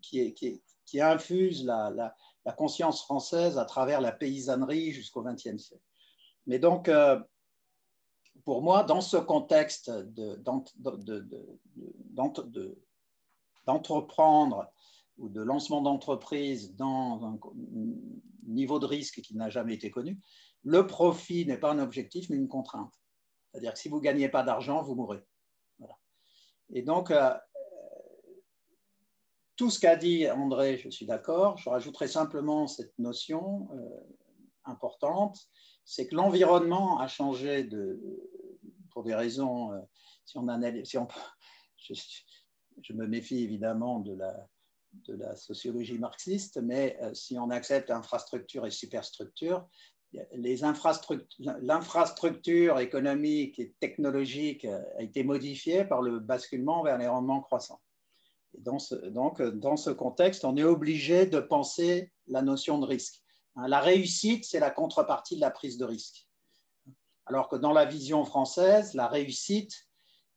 qui, 0.00 0.32
qui, 0.32 1.00
infuse 1.00 1.64
la, 1.64 2.14
conscience 2.52 3.02
française 3.02 3.58
à 3.58 3.64
travers 3.64 4.00
la 4.00 4.12
paysannerie 4.12 4.92
jusqu'au 4.92 5.22
XXe 5.22 5.56
siècle. 5.56 5.82
Mais 6.46 6.58
donc, 6.58 6.88
euh, 6.88 7.18
pour 8.44 8.62
moi, 8.62 8.84
dans 8.84 9.00
ce 9.00 9.16
contexte 9.16 9.90
d'entreprendre 13.64 14.70
ou 15.16 15.28
de 15.28 15.40
lancement 15.40 15.80
d'entreprise 15.80 16.74
dans 16.76 17.24
un 17.24 17.38
niveau 18.46 18.78
de 18.78 18.86
risque 18.86 19.20
qui 19.22 19.36
n'a 19.36 19.48
jamais 19.48 19.74
été 19.74 19.90
connu, 19.90 20.20
le 20.64 20.86
profit 20.86 21.46
n'est 21.46 21.58
pas 21.58 21.72
un 21.72 21.78
objectif, 21.78 22.28
mais 22.28 22.36
une 22.36 22.48
contrainte. 22.48 22.92
C'est-à-dire 23.50 23.72
que 23.72 23.78
si 23.78 23.88
vous 23.88 23.98
ne 23.98 24.02
gagnez 24.02 24.28
pas 24.28 24.42
d'argent, 24.42 24.82
vous 24.82 24.94
mourrez. 24.94 25.24
Et 26.72 26.82
donc, 26.82 27.10
euh, 27.10 27.32
tout 29.56 29.70
ce 29.70 29.78
qu'a 29.78 29.96
dit 29.96 30.28
André, 30.30 30.78
je 30.78 30.88
suis 30.90 31.06
d'accord. 31.06 31.58
Je 31.58 31.68
rajouterai 31.68 32.08
simplement 32.08 32.66
cette 32.66 32.98
notion 32.98 33.68
euh, 33.72 33.78
importante, 34.64 35.38
c'est 35.84 36.06
que 36.06 36.14
l'environnement 36.14 36.98
a 36.98 37.08
changé 37.08 37.68
pour 38.90 39.04
des 39.04 39.14
raisons, 39.14 39.72
euh, 39.72 39.80
si 40.24 40.38
on 40.38 40.48
analyse, 40.48 40.88
si 40.88 40.98
on, 40.98 41.06
je, 41.78 42.92
me 42.92 43.06
méfie 43.06 43.42
évidemment 43.42 44.00
de 44.00 44.14
la, 44.14 44.48
de 45.06 45.14
la 45.14 45.36
sociologie 45.36 45.98
marxiste, 45.98 46.60
mais 46.62 46.98
si 47.12 47.38
on 47.38 47.50
accepte 47.50 47.90
infrastructure 47.90 48.66
et 48.66 48.70
superstructure, 48.70 49.68
l'infrastructure 51.62 52.78
économique 52.78 53.58
et 53.58 53.74
technologique 53.80 54.64
a 54.64 55.02
été 55.02 55.24
modifiée 55.24 55.84
par 55.84 56.02
le 56.02 56.20
basculement 56.20 56.82
vers 56.82 56.98
les 56.98 57.08
rendements 57.08 57.40
croissants. 57.40 57.80
Et 58.56 58.60
dans 58.60 58.78
ce, 58.78 58.94
donc, 58.94 59.42
dans 59.42 59.76
ce 59.76 59.90
contexte, 59.90 60.44
on 60.44 60.56
est 60.56 60.64
obligé 60.64 61.26
de 61.26 61.40
penser 61.40 62.12
la 62.26 62.42
notion 62.42 62.78
de 62.78 62.86
risque. 62.86 63.22
Hein, 63.56 63.68
la 63.68 63.80
réussite, 63.80 64.44
c'est 64.44 64.60
la 64.60 64.70
contrepartie 64.70 65.36
de 65.36 65.40
la 65.40 65.50
prise 65.50 65.78
de 65.78 65.84
risque. 65.84 66.26
Alors 67.26 67.48
que 67.48 67.56
dans 67.56 67.72
la 67.72 67.84
vision 67.84 68.24
française, 68.24 68.94
la 68.94 69.08
réussite, 69.08 69.72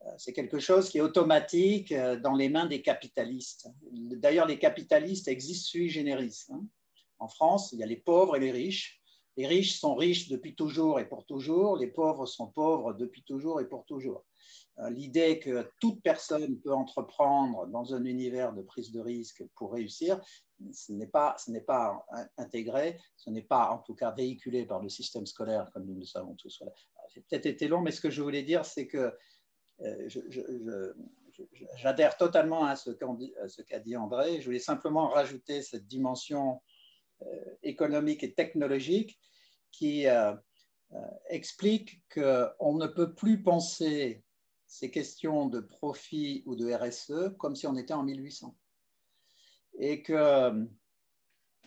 euh, 0.04 0.12
c'est 0.18 0.34
quelque 0.34 0.60
chose 0.60 0.90
qui 0.90 1.00
est 1.00 1.02
automatique 1.02 1.92
euh, 1.92 2.20
dans 2.20 2.34
les 2.34 2.50
mains 2.50 2.66
des 2.66 2.82
capitalistes. 2.82 3.70
D'ailleurs, 3.92 4.48
les 4.48 4.60
capitalistes 4.60 5.28
existent 5.28 5.68
sui 5.68 5.90
generis. 5.90 6.46
Hein. 6.50 6.64
En 7.20 7.28
France, 7.28 7.72
il 7.74 7.80
y 7.80 7.84
a 7.84 7.88
les 7.88 7.98
pauvres 7.98 8.36
et 8.36 8.40
les 8.40 8.52
riches 8.52 8.97
les 9.38 9.45
riches 9.45 9.80
sont 9.80 9.95
riches 9.95 10.30
depuis 10.30 10.56
toujours 10.56 11.00
et 11.00 11.08
pour 11.08 11.26
toujours, 11.26 11.78
les 11.78 11.88
pauvres 11.88 12.26
sont 12.26 12.47
pauvres 12.47 12.93
depuis 12.93 13.23
toujours 13.23 13.62
et 13.62 13.65
pour 13.65 13.86
toujours. 13.86 14.26
Euh, 14.80 14.89
l'idée 14.89 15.39
que 15.39 15.71
toute 15.80 16.02
personne 16.02 16.60
peut 16.60 16.73
entreprendre 16.73 17.67
dans 17.67 17.93
un 17.93 18.04
univers 18.06 18.54
de 18.54 18.63
prise 18.63 18.91
de 18.91 19.00
risque 19.00 19.43
pour 19.56 19.73
réussir, 19.73 20.19
ce 20.73 20.91
n'est 20.91 21.08
pas, 21.08 21.36
ce 21.38 21.52
n'est 21.52 21.62
pas 21.62 22.04
intégré, 22.38 23.00
ce 23.15 23.30
n'est 23.30 23.43
pas 23.43 23.69
en 23.69 23.78
tout 23.78 23.93
cas 23.93 24.12
véhiculé 24.12 24.65
par 24.65 24.82
le 24.82 24.89
système 24.89 25.28
scolaire 25.28 25.69
comme 25.71 25.86
nous 25.86 26.00
le 26.00 26.06
savons 26.06 26.34
tous. 26.34 26.63
J'ai 27.13 27.21
peut-être 27.21 27.45
été 27.45 27.67
long, 27.67 27.82
mais 27.82 27.91
ce 27.91 28.02
que 28.02 28.10
je 28.10 28.21
voulais 28.23 28.43
dire, 28.43 28.65
c'est 28.65 28.88
que 28.88 29.13
euh, 29.82 30.93
j'adhère 31.76 32.17
totalement 32.17 32.65
à 32.65 32.76
ce 32.76 32.91
qu'a 32.91 33.80
dit 33.80 33.95
André. 33.95 34.41
Je 34.41 34.45
voulais 34.45 34.60
simplement 34.60 35.10
rajouter 35.10 35.62
cette 35.62 35.88
dimension 35.88 36.60
économique 37.64 38.24
et 38.24 38.34
technologique 38.34 39.20
qui 39.72 40.08
euh, 40.08 40.34
euh, 40.94 40.98
explique 41.30 42.02
qu'on 42.14 42.74
ne 42.76 42.88
peut 42.88 43.14
plus 43.14 43.42
penser 43.42 44.24
ces 44.66 44.92
questions 44.92 45.48
de 45.48 45.60
profit 45.60 46.44
ou 46.46 46.56
de 46.56 46.72
RSE 46.74 47.36
comme 47.38 47.56
si 47.56 47.68
on 47.68 47.76
était 47.76 47.94
en 47.94 48.04
1800. 48.04 48.56
Et 49.80 50.02
que 50.02 50.68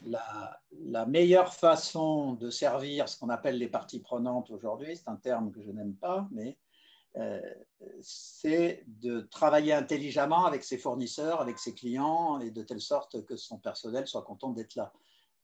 la, 0.05 1.07
meilleure 1.07 1.55
façon 1.55 2.35
de 2.35 2.51
servir 2.51 3.09
ce 3.09 3.19
qu'on 3.19 3.29
appelle 3.29 3.59
les 3.59 3.69
parties 3.69 4.01
prenantes 4.01 4.51
aujourd'hui, 4.51 4.97
c'est 4.97 5.09
un 5.09 5.17
terme 5.17 5.53
que 5.53 5.63
je 5.63 5.71
n'aime 5.71 5.95
pas, 5.95 6.29
mais 6.33 6.59
c'est 8.01 8.85
de 8.87 9.21
travailler 9.21 9.73
intelligemment 9.73 10.45
avec 10.47 10.65
ses 10.65 10.79
fournisseurs, 10.79 11.41
avec 11.41 11.59
ses 11.59 11.75
clients, 11.75 12.41
et 12.41 12.51
de 12.51 12.63
telle 12.63 12.81
sorte 12.81 13.25
que 13.25 13.37
son 13.37 13.59
personnel 13.59 14.07
soit 14.07 14.23
content 14.23 14.51
d'être 14.51 14.75
là. 14.75 14.93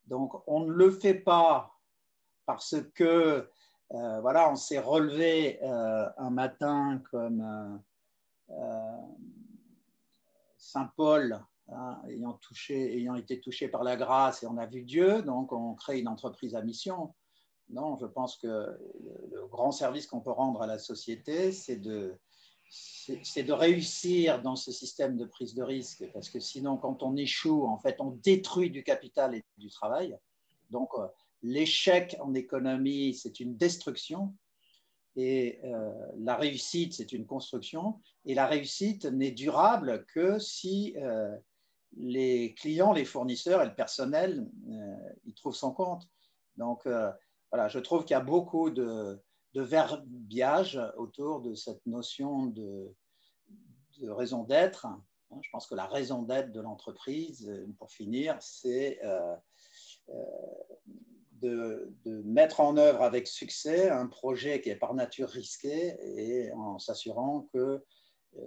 Donc, 0.07 0.33
on 0.47 0.61
ne 0.61 0.73
le 0.73 0.91
fait 0.91 1.15
pas 1.15 1.77
parce 2.45 2.77
que, 2.95 3.49
euh, 3.93 4.21
voilà, 4.21 4.51
on 4.51 4.57
s'est 4.57 4.79
relevé 4.79 5.59
euh, 5.63 6.09
un 6.17 6.31
matin 6.31 7.03
comme 7.11 7.83
euh, 8.51 8.97
Saint 10.57 10.91
Paul, 10.97 11.41
hein, 11.69 12.01
ayant, 12.09 12.35
touché, 12.35 12.97
ayant 12.97 13.17
été 13.17 13.41
touché 13.41 13.69
par 13.69 13.83
la 13.83 13.97
grâce 13.97 14.43
et 14.43 14.47
on 14.47 14.59
a 14.59 14.67
vu 14.67 14.83
Dieu, 14.83 15.23
donc 15.23 15.53
on 15.53 15.75
crée 15.75 16.01
une 16.01 16.09
entreprise 16.09 16.55
à 16.55 16.63
mission. 16.63 17.15
Non, 17.69 17.97
je 17.97 18.07
pense 18.07 18.37
que 18.37 18.47
le 19.33 19.47
grand 19.49 19.73
service 19.73 20.07
qu'on 20.07 20.21
peut 20.21 20.31
rendre 20.31 20.63
à 20.63 20.69
la 20.69 20.79
société, 20.79 21.51
c'est 21.51 21.79
de, 21.79 22.17
c'est 22.69 23.45
de 23.45 23.53
réussir 23.53 24.43
dans 24.43 24.57
ce 24.57 24.73
système 24.73 25.17
de 25.17 25.25
prise 25.25 25.55
de 25.55 25.63
risque, 25.63 26.05
parce 26.13 26.29
que 26.29 26.41
sinon, 26.41 26.77
quand 26.77 27.03
on 27.03 27.17
échoue, 27.17 27.65
en 27.65 27.79
fait, 27.79 27.97
on 28.01 28.11
détruit 28.23 28.71
du 28.71 28.83
capital 28.83 29.35
et 29.35 29.45
du 29.59 29.71
travail. 29.71 30.17
Donc, 30.71 30.91
euh, 30.95 31.07
l'échec 31.43 32.17
en 32.21 32.35
économie, 32.35 33.15
c'est 33.15 33.41
une 33.41 33.57
destruction, 33.57 34.35
et 35.15 35.61
euh, 35.65 35.93
la 36.19 36.37
réussite, 36.37 36.95
c'est 36.95 37.13
une 37.13 37.27
construction, 37.27 38.01
et 38.25 38.35
la 38.35 38.47
réussite 38.47 39.07
n'est 39.07 39.31
durable 39.31 40.05
que 40.13 40.39
si 40.39 40.95
euh, 40.97 41.35
les 41.97 42.55
clients, 42.55 42.93
les 42.93 43.05
fournisseurs 43.05 43.63
et 43.63 43.67
le 43.67 43.75
personnel 43.75 44.47
y 45.25 45.33
trouvent 45.35 45.55
son 45.55 45.73
compte. 45.73 46.07
Donc, 46.59 46.87
voilà, 47.51 47.69
je 47.69 47.79
trouve 47.79 48.05
qu'il 48.05 48.13
y 48.13 48.19
a 48.19 48.21
beaucoup 48.21 48.69
de, 48.69 49.19
de 49.57 49.63
verbiage 49.63 50.79
autour 50.99 51.41
de 51.41 51.55
cette 51.55 51.85
notion 51.87 52.45
de, 52.45 52.95
raison 54.03 54.45
d'être. 54.45 54.85
Hein, 54.85 55.03
je 55.43 55.49
pense 55.51 55.67
que 55.67 55.75
la 55.75 55.87
raison 55.87 56.23
d'être 56.23 56.53
de 56.53 56.61
l'entreprise, 56.61 57.51
pour 57.79 57.91
finir, 57.91 58.37
c'est 58.41 59.03
euh, 59.03 59.35
euh, 60.11 61.87
de, 62.05 62.23
mettre 62.27 62.61
en 62.61 62.77
œuvre 62.77 63.01
avec 63.01 63.27
succès 63.27 63.89
un 63.89 64.07
projet 64.09 64.61
qui 64.61 64.69
est 64.69 64.77
par 64.77 64.93
nature 64.93 65.31
risqué 65.31 65.97
et 66.03 66.53
en 66.53 66.79
s'assurant 66.79 67.49
que 67.55 67.59
euh, 67.59 67.83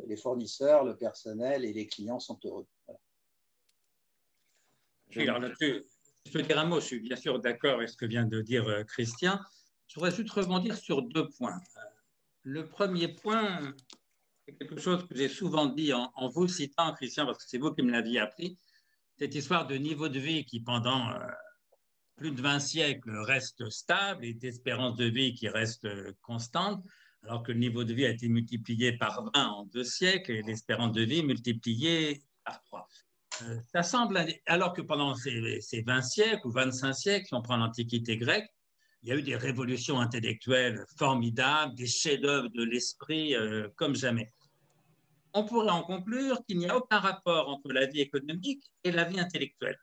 les 0.05 0.15
fournisseurs, 0.15 0.83
le 0.83 0.95
personnel 0.95 1.65
et 1.65 1.73
les 1.73 1.87
clients 1.87 2.19
sont 2.19 2.39
heureux. 2.43 2.67
je 5.09 6.31
peux 6.31 6.43
dire 6.43 6.59
un 6.59 6.65
mot, 6.65 6.79
je 6.79 6.85
suis 6.85 6.99
bien 6.99 7.15
sûr 7.15 7.39
d'accord 7.39 7.77
avec 7.77 7.89
ce 7.89 7.97
que 7.97 8.05
vient 8.05 8.25
de 8.25 8.41
dire 8.41 8.85
Christian. 8.85 9.39
Je 9.89 9.95
voudrais 9.95 10.15
juste 10.15 10.29
rebondir 10.29 10.77
sur 10.77 11.01
deux 11.01 11.27
points. 11.29 11.59
Le 12.43 12.67
premier 12.67 13.07
point, 13.07 13.73
c'est 14.45 14.55
quelque 14.55 14.79
chose 14.79 15.07
que 15.07 15.15
j'ai 15.15 15.27
souvent 15.27 15.65
dit 15.65 15.91
en, 15.93 16.11
vous 16.29 16.47
citant, 16.47 16.93
Christian, 16.93 17.25
parce 17.25 17.43
que 17.43 17.49
c'est 17.49 17.57
vous 17.57 17.73
qui 17.73 17.81
me 17.81 17.91
l'aviez 17.91 18.19
appris, 18.19 18.59
cette 19.17 19.33
histoire 19.33 19.65
de 19.65 19.75
niveau 19.75 20.07
de 20.07 20.19
vie 20.19 20.45
qui, 20.45 20.59
pendant 20.59 21.09
euh, 21.09 21.17
plus 22.17 22.31
de 22.31 22.39
20 22.39 22.59
siècles, 22.59 23.17
reste 23.17 23.67
stable 23.71 24.25
et 24.25 24.35
d'espérance 24.35 24.95
de 24.95 25.05
vie 25.05 25.33
qui 25.33 25.49
reste 25.49 25.85
euh, 25.85 26.13
constante, 26.21 26.85
alors 27.23 27.41
que 27.41 27.51
le 27.51 27.57
niveau 27.57 27.83
de 27.83 27.93
vie 27.93 28.05
a 28.05 28.09
été 28.09 28.29
multiplié 28.29 28.95
par 28.95 29.23
20 29.33 29.43
en 29.43 29.65
deux 29.65 29.83
siècles 29.83 30.31
et 30.33 30.43
l'espérance 30.43 30.91
de 30.91 31.01
vie 31.01 31.23
multipliée 31.23 32.21
par 32.45 32.61
3. 32.61 32.87
Euh, 33.41 33.59
ça 33.73 33.81
semble, 33.81 34.23
alors 34.45 34.73
que 34.73 34.83
pendant 34.83 35.15
ces, 35.15 35.61
ces 35.61 35.81
20 35.81 36.01
siècles 36.03 36.45
ou 36.45 36.51
25 36.51 36.93
siècles, 36.93 37.25
si 37.25 37.33
on 37.33 37.41
prend 37.41 37.57
l'Antiquité 37.57 38.15
grecque, 38.17 38.51
il 39.03 39.09
y 39.09 39.11
a 39.11 39.15
eu 39.15 39.21
des 39.21 39.35
révolutions 39.35 39.99
intellectuelles 39.99 40.85
formidables, 40.97 41.75
des 41.75 41.87
chefs-d'œuvre 41.87 42.49
de 42.49 42.63
l'esprit 42.63 43.35
euh, 43.35 43.69
comme 43.75 43.95
jamais. 43.95 44.33
On 45.33 45.45
pourrait 45.45 45.69
en 45.69 45.83
conclure 45.83 46.43
qu'il 46.45 46.57
n'y 46.57 46.67
a 46.67 46.75
aucun 46.75 46.99
rapport 46.99 47.49
entre 47.49 47.71
la 47.71 47.85
vie 47.85 48.01
économique 48.01 48.63
et 48.83 48.91
la 48.91 49.05
vie 49.05 49.19
intellectuelle. 49.19 49.77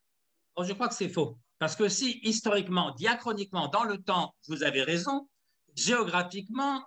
Or, 0.56 0.64
je 0.64 0.72
crois 0.72 0.88
que 0.88 0.94
c'est 0.94 1.08
faux. 1.08 1.38
Parce 1.58 1.76
que 1.76 1.88
si 1.88 2.20
historiquement, 2.22 2.92
diachroniquement, 2.94 3.68
dans 3.68 3.84
le 3.84 3.98
temps, 3.98 4.34
vous 4.48 4.62
avez 4.62 4.82
raison, 4.82 5.28
géographiquement, 5.74 6.84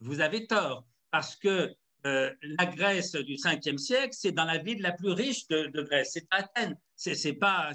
vous 0.00 0.20
avez 0.20 0.46
tort. 0.46 0.84
Parce 1.10 1.34
que 1.34 1.74
euh, 2.06 2.32
la 2.42 2.66
Grèce 2.66 3.12
du 3.12 3.34
5e 3.34 3.78
siècle, 3.78 4.12
c'est 4.12 4.32
dans 4.32 4.44
la 4.44 4.58
ville 4.58 4.82
la 4.82 4.92
plus 4.92 5.12
riche 5.12 5.46
de, 5.48 5.82
Grèce, 5.82 6.10
c'est 6.14 6.26
Athènes, 6.30 6.76
c'est 6.96 7.32
pas, 7.34 7.70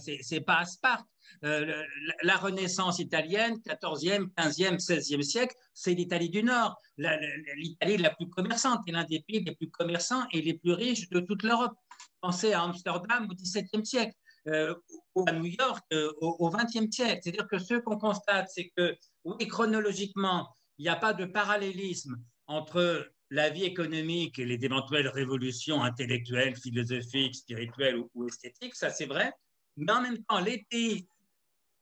pas 0.46 0.58
à 0.58 0.65
Sparte. 0.65 1.06
Euh, 1.44 1.84
la 2.24 2.38
Renaissance 2.38 3.00
italienne, 3.00 3.58
14e, 3.66 4.30
15e, 4.36 4.80
16e 4.80 5.22
siècle, 5.22 5.56
c'est 5.74 5.94
l'Italie 5.94 6.30
du 6.30 6.44
Nord. 6.44 6.76
L'Italie 6.98 7.98
la 7.98 8.10
plus 8.10 8.30
commerçante 8.30 8.82
est 8.88 8.92
l'un 8.92 9.04
des 9.04 9.22
pays 9.22 9.44
les 9.44 9.56
plus 9.56 9.70
commerçants 9.70 10.26
et 10.32 10.42
les 10.42 10.56
plus 10.56 10.74
riches 10.74 11.10
de 11.10 11.20
toute 11.20 11.44
l'Europe. 11.44 11.74
Pensez 12.22 12.54
à 12.54 12.63
Amsterdam 12.63 13.28
au 13.30 13.36
XVIIe 13.36 13.86
siècle, 13.86 14.16
euh, 14.48 14.74
ou 15.13 15.26
à 15.28 15.32
New 15.34 15.46
York 15.46 15.84
euh, 15.94 16.12
au 16.22 16.50
XXe 16.50 16.90
siècle. 16.90 17.20
C'est-à-dire 17.22 17.48
que 17.48 17.60
ce 17.60 17.76
qu'on 17.76 17.98
constate, 17.98 18.48
c'est 18.50 18.72
que, 18.76 18.96
oui, 19.26 19.48
chronologiquement, 19.48 20.48
il 20.78 20.84
n'y 20.84 20.90
a 20.90 20.96
pas 20.96 21.13
de 21.13 21.26
parallélisme 21.26 22.16
entre 22.46 23.12
la 23.30 23.50
vie 23.50 23.66
économique 23.66 24.40
et 24.40 24.46
les 24.46 24.63
éventuelles 24.63 25.08
révolutions 25.10 25.84
intellectuelles, 25.84 26.56
philosophiques, 26.56 27.36
spirituelles 27.36 27.98
ou, 28.13 28.28
esthétiques, 28.28 28.76
ça 28.76 28.90
c'est 28.90 29.06
vrai. 29.06 29.34
Mais 29.76 29.92
en 29.92 30.02
même 30.02 30.24
temps, 30.24 30.40
les 30.40 30.66
pays 30.70 31.08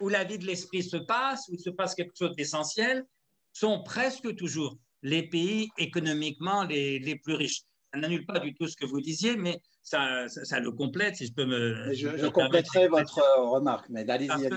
où 0.01 0.09
la 0.09 0.23
vie 0.23 0.37
de 0.37 0.45
l'esprit 0.45 0.83
se 0.83 0.97
passe, 0.97 1.47
où 1.49 1.53
il 1.53 1.59
se 1.59 1.69
passe 1.69 1.95
quelque 1.95 2.17
chose 2.17 2.35
d'essentiel, 2.35 3.05
sont 3.53 3.83
presque 3.83 4.35
toujours 4.35 4.77
les 5.01 5.23
pays 5.23 5.69
économiquement 5.77 6.63
les, 6.63 6.99
les 6.99 7.15
plus 7.17 7.35
riches. 7.35 7.61
Ça 7.93 7.99
n'annule 7.99 8.25
pas 8.25 8.39
du 8.39 8.53
tout 8.53 8.67
ce 8.67 8.75
que 8.75 8.85
vous 8.85 8.99
disiez, 8.99 9.37
mais 9.37 9.61
ça, 9.81 10.27
ça, 10.27 10.59
le 10.59 10.71
complète, 10.71 11.15
si 11.15 11.27
je 11.27 11.33
peux 11.33 11.45
me. 11.45 11.93
Je, 11.93 12.17
je 12.17 12.27
compléterai 12.27 12.87
votre 12.87 13.21
remarque, 13.51 13.87
mais 13.89 14.09
allez-y. 14.09 14.49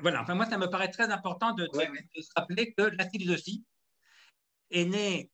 voilà, 0.00 0.22
enfin, 0.22 0.34
moi, 0.34 0.46
ça 0.46 0.56
me 0.56 0.68
paraît 0.70 0.90
très 0.90 1.10
important 1.10 1.52
de, 1.52 1.64
de 1.66 2.22
se 2.22 2.30
rappeler 2.36 2.72
que 2.72 2.82
la 2.82 3.08
philosophie 3.10 3.64
est 4.70 4.84
née 4.84 5.30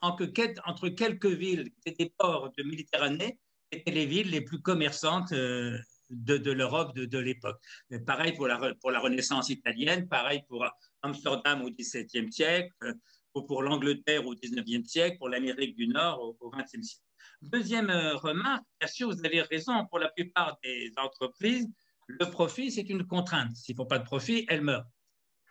entre 0.00 0.88
quelques 0.88 1.26
villes 1.26 1.70
des 1.86 2.12
ports 2.18 2.52
de 2.56 2.62
Méditerranée 2.62 3.38
étaient 3.72 3.90
les 3.90 4.06
villes 4.06 4.30
les 4.30 4.42
plus 4.42 4.60
commerçantes 4.60 5.32
euh, 5.32 5.78
de, 6.14 6.50
l'Europe 6.50 6.94
de, 6.96 7.18
l'époque. 7.18 7.60
Pareil 8.06 8.32
pour 8.32 8.46
la, 8.46 8.74
pour 8.80 8.90
la 8.90 9.00
Renaissance 9.00 9.48
italienne, 9.50 10.08
pareil 10.08 10.42
pour 10.48 10.64
Amsterdam 11.02 11.62
au 11.62 11.70
XVIIe 11.70 12.30
siècle, 12.32 12.72
euh, 12.84 12.94
ou 13.34 13.42
pour 13.42 13.62
l'Angleterre 13.62 14.26
au 14.26 14.34
XIXe 14.34 14.88
siècle, 14.88 15.18
pour 15.18 15.28
l'Amérique 15.28 15.76
du 15.76 15.88
Nord 15.88 16.36
au 16.40 16.50
XXe 16.50 16.82
siècle. 16.82 17.04
Deuxième 17.42 17.90
euh, 17.90 18.16
remarque, 18.16 18.64
bien 18.80 18.88
sûr, 18.88 19.10
vous 19.10 19.24
avez 19.24 19.42
raison, 19.42 19.86
pour 19.86 19.98
la 19.98 20.08
plupart 20.08 20.56
des 20.62 20.92
entreprises, 20.96 21.68
le 22.06 22.30
profit, 22.30 22.70
c'est 22.70 22.88
une 22.88 23.06
contrainte. 23.06 23.56
S'il 23.56 23.74
ne 23.74 23.78
faut 23.78 23.86
pas 23.86 23.98
de 23.98 24.04
profit, 24.04 24.46
elles 24.48 24.60
meurent 24.60 24.86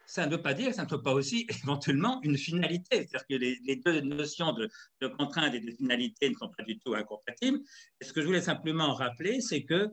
ça 0.05 0.25
ne 0.25 0.31
veut 0.31 0.41
pas 0.41 0.53
dire 0.53 0.73
ça 0.73 0.83
ne 0.83 0.89
soit 0.89 1.01
pas 1.01 1.13
aussi 1.13 1.47
éventuellement 1.63 2.21
une 2.23 2.37
finalité. 2.37 3.07
C'est-à-dire 3.07 3.27
que 3.27 3.35
les, 3.35 3.75
deux 3.77 4.01
notions 4.01 4.53
de, 4.53 4.69
contrainte 5.07 5.53
et 5.53 5.59
de 5.59 5.71
finalité 5.71 6.29
ne 6.29 6.35
sont 6.35 6.49
pas 6.49 6.63
du 6.63 6.77
tout 6.79 6.93
incompatibles. 6.93 7.59
Et 7.99 8.05
ce 8.05 8.13
que 8.13 8.21
je 8.21 8.27
voulais 8.27 8.41
simplement 8.41 8.93
rappeler, 8.93 9.41
c'est 9.41 9.63
que 9.63 9.89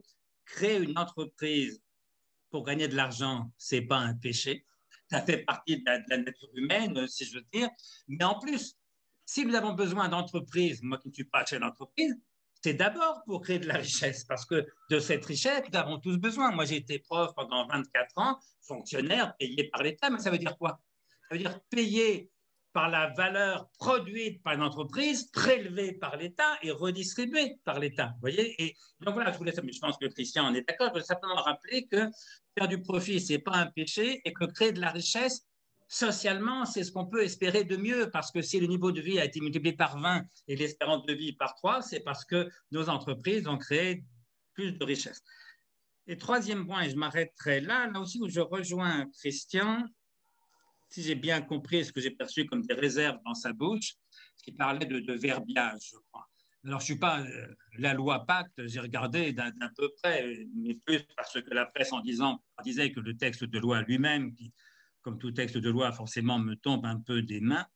créer 0.50 0.78
une 0.78 0.98
entreprise 0.98 1.82
pour 2.50 2.64
gagner 2.64 2.88
de 2.88 2.96
l'argent, 2.96 3.50
ce 3.56 3.76
n'est 3.76 3.82
pas 3.82 3.98
un 3.98 4.14
péché. 4.14 4.66
Ça 5.10 5.22
fait 5.22 5.38
partie 5.38 5.78
de 5.78 5.84
la, 5.86 6.18
nature 6.18 6.50
humaine, 6.54 7.06
si 7.08 7.24
je 7.24 7.34
veux 7.36 7.44
dire. 7.52 7.68
Mais 8.08 8.24
en 8.24 8.38
plus, 8.38 8.76
si 9.24 9.44
nous 9.44 9.54
avons 9.54 9.72
besoin 9.72 10.08
d'entreprises, 10.08 10.82
moi 10.82 10.98
qui 10.98 11.08
ne 11.08 11.14
suis 11.14 11.24
pas 11.24 11.44
chef 11.44 11.60
d'entreprise, 11.60 12.16
c'est 12.62 12.74
d'abord 12.74 13.22
pour 13.24 13.40
créer 13.40 13.58
de 13.58 13.66
la 13.66 13.74
richesse, 13.74 14.24
parce 14.24 14.44
que 14.44 14.66
de 14.90 15.00
cette 15.00 15.24
richesse, 15.24 15.62
nous 15.72 15.78
avons 15.78 15.98
tous 15.98 16.18
besoin. 16.18 16.52
Moi, 16.52 16.64
j'ai 16.64 16.76
été 16.76 16.98
prof 16.98 17.32
pendant 17.34 17.66
24 17.66 18.18
ans, 18.18 18.38
fonctionnaire, 18.60 19.34
payé 19.38 19.64
par 19.70 19.82
l'État, 19.82 20.10
mais 20.10 20.18
ça 20.18 20.30
veut 20.30 20.38
dire 20.38 20.56
quoi? 20.58 20.80
Ça 21.28 21.36
veut 21.36 21.38
dire 21.38 21.58
payé 21.70 22.30
par 22.72 22.88
la 22.88 23.08
valeur 23.14 23.68
produite 23.78 24.42
par 24.42 24.54
une 24.54 24.62
entreprise, 24.62 25.24
prélevée 25.32 25.92
par 25.92 26.16
l'État 26.16 26.58
et 26.62 26.70
redistribuée 26.70 27.56
par 27.64 27.78
l'État. 27.78 28.14
Voyez 28.20 28.62
Et 28.62 28.76
donc 29.00 29.14
voilà, 29.14 29.32
je 29.32 29.38
voulais, 29.38 29.52
je 29.54 29.78
pense 29.78 29.96
que 29.98 30.06
Christian 30.06 30.44
en 30.44 30.54
est 30.54 30.66
d'accord, 30.66 30.88
je 30.88 30.92
voulais 30.92 31.04
simplement 31.04 31.34
rappeler 31.36 31.86
que 31.86 32.08
faire 32.56 32.68
du 32.68 32.80
profit, 32.80 33.20
ce 33.20 33.32
n'est 33.32 33.38
pas 33.38 33.56
un 33.56 33.66
péché 33.66 34.20
et 34.24 34.32
que 34.32 34.44
créer 34.44 34.72
de 34.72 34.80
la 34.80 34.90
richesse, 34.90 35.46
socialement, 35.88 36.64
c'est 36.64 36.84
ce 36.84 36.92
qu'on 36.92 37.06
peut 37.06 37.24
espérer 37.24 37.64
de 37.64 37.76
mieux, 37.76 38.10
parce 38.10 38.30
que 38.30 38.42
si 38.42 38.60
le 38.60 38.68
niveau 38.68 38.92
de 38.92 39.00
vie 39.00 39.18
a 39.18 39.24
été 39.24 39.40
multiplié 39.40 39.74
par 39.74 39.98
20 39.98 40.22
et 40.46 40.54
l'espérance 40.54 41.04
de 41.04 41.12
vie 41.12 41.32
par 41.32 41.56
3, 41.56 41.82
c'est 41.82 42.00
parce 42.00 42.24
que 42.24 42.48
nos 42.70 42.88
entreprises 42.88 43.48
ont 43.48 43.58
créé 43.58 44.04
plus 44.54 44.72
de 44.72 44.84
richesses. 44.84 45.22
Et 46.06 46.16
troisième 46.16 46.66
point, 46.66 46.82
et 46.82 46.90
je 46.90 46.96
m'arrêterai 46.96 47.60
là, 47.60 47.88
là 47.88 48.00
aussi 48.00 48.20
où 48.20 48.28
je 48.28 48.40
rejoins 48.40 49.06
Christian, 49.18 49.84
si 50.90 51.02
j'ai 51.02 51.14
bien 51.14 51.40
compris 51.40 51.84
ce 51.84 51.92
que 51.92 52.00
j'ai 52.00 52.10
perçu 52.10 52.46
comme 52.46 52.62
des 52.62 52.74
réserves 52.74 53.18
dans 53.24 53.34
sa 53.34 53.52
bouche, 53.52 53.94
ce 54.36 54.42
qui 54.42 54.52
parlait 54.52 54.86
de, 54.86 55.12
verbiage, 55.12 55.90
je 55.92 55.96
crois. 56.10 56.28
Alors, 56.64 56.80
je 56.80 56.84
ne 56.84 56.86
suis 56.86 56.98
pas 56.98 57.22
euh, 57.22 57.54
la 57.78 57.94
loi 57.94 58.26
Pacte, 58.26 58.66
j'ai 58.66 58.80
regardé 58.80 59.32
d'un 59.32 59.52
peu 59.76 59.88
près, 60.02 60.46
mais 60.54 60.74
plus 60.74 61.02
parce 61.16 61.40
que 61.40 61.54
la 61.54 61.64
presse 61.64 61.92
en 61.92 62.00
disant, 62.00 62.42
disait 62.62 62.92
que 62.92 63.00
le 63.00 63.16
texte 63.16 63.44
de 63.44 63.58
loi 63.58 63.80
lui-même, 63.82 64.34
qui 64.34 64.52
comme 65.02 65.18
tout 65.18 65.30
texte 65.30 65.56
de 65.56 65.70
loi, 65.70 65.92
forcément 65.92 66.38
me 66.38 66.56
tombe 66.56 66.84
un 66.84 67.00
peu 67.00 67.22
des 67.22 67.40
mains. 67.40 67.66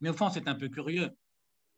Mais 0.00 0.10
au 0.10 0.14
fond, 0.14 0.30
c'est 0.30 0.46
un 0.46 0.54
peu 0.54 0.68
curieux 0.68 1.10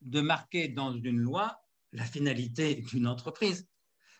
de 0.02 0.20
marquer 0.20 0.68
dans 0.68 0.92
une 0.92 1.18
loi 1.18 1.58
la 1.92 2.04
finalité 2.04 2.74
d'une 2.74 3.06
entreprise. 3.06 3.66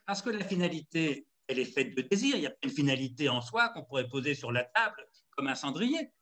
Parce 0.07 0.23
que 0.23 0.31
la 0.31 0.45
finalité, 0.45 1.27
elle 1.49 1.59
est 1.59 1.65
faite 1.65 1.95
de 1.95 2.03
désir. 2.03 2.37
Il 2.37 2.41
n'y 2.41 2.47
a 2.47 2.51
pas 2.51 2.57
une 2.65 2.71
finalité 2.71 3.29
en 3.29 3.41
soi 3.41 3.69
qu'on 3.71 3.85
pourrait 3.85 4.09
poser 4.09 4.35
sur 4.35 4.53
la 4.53 4.65
table 4.65 4.97
comme 5.31 5.49
un 5.49 5.55
cendrier. 5.55 6.13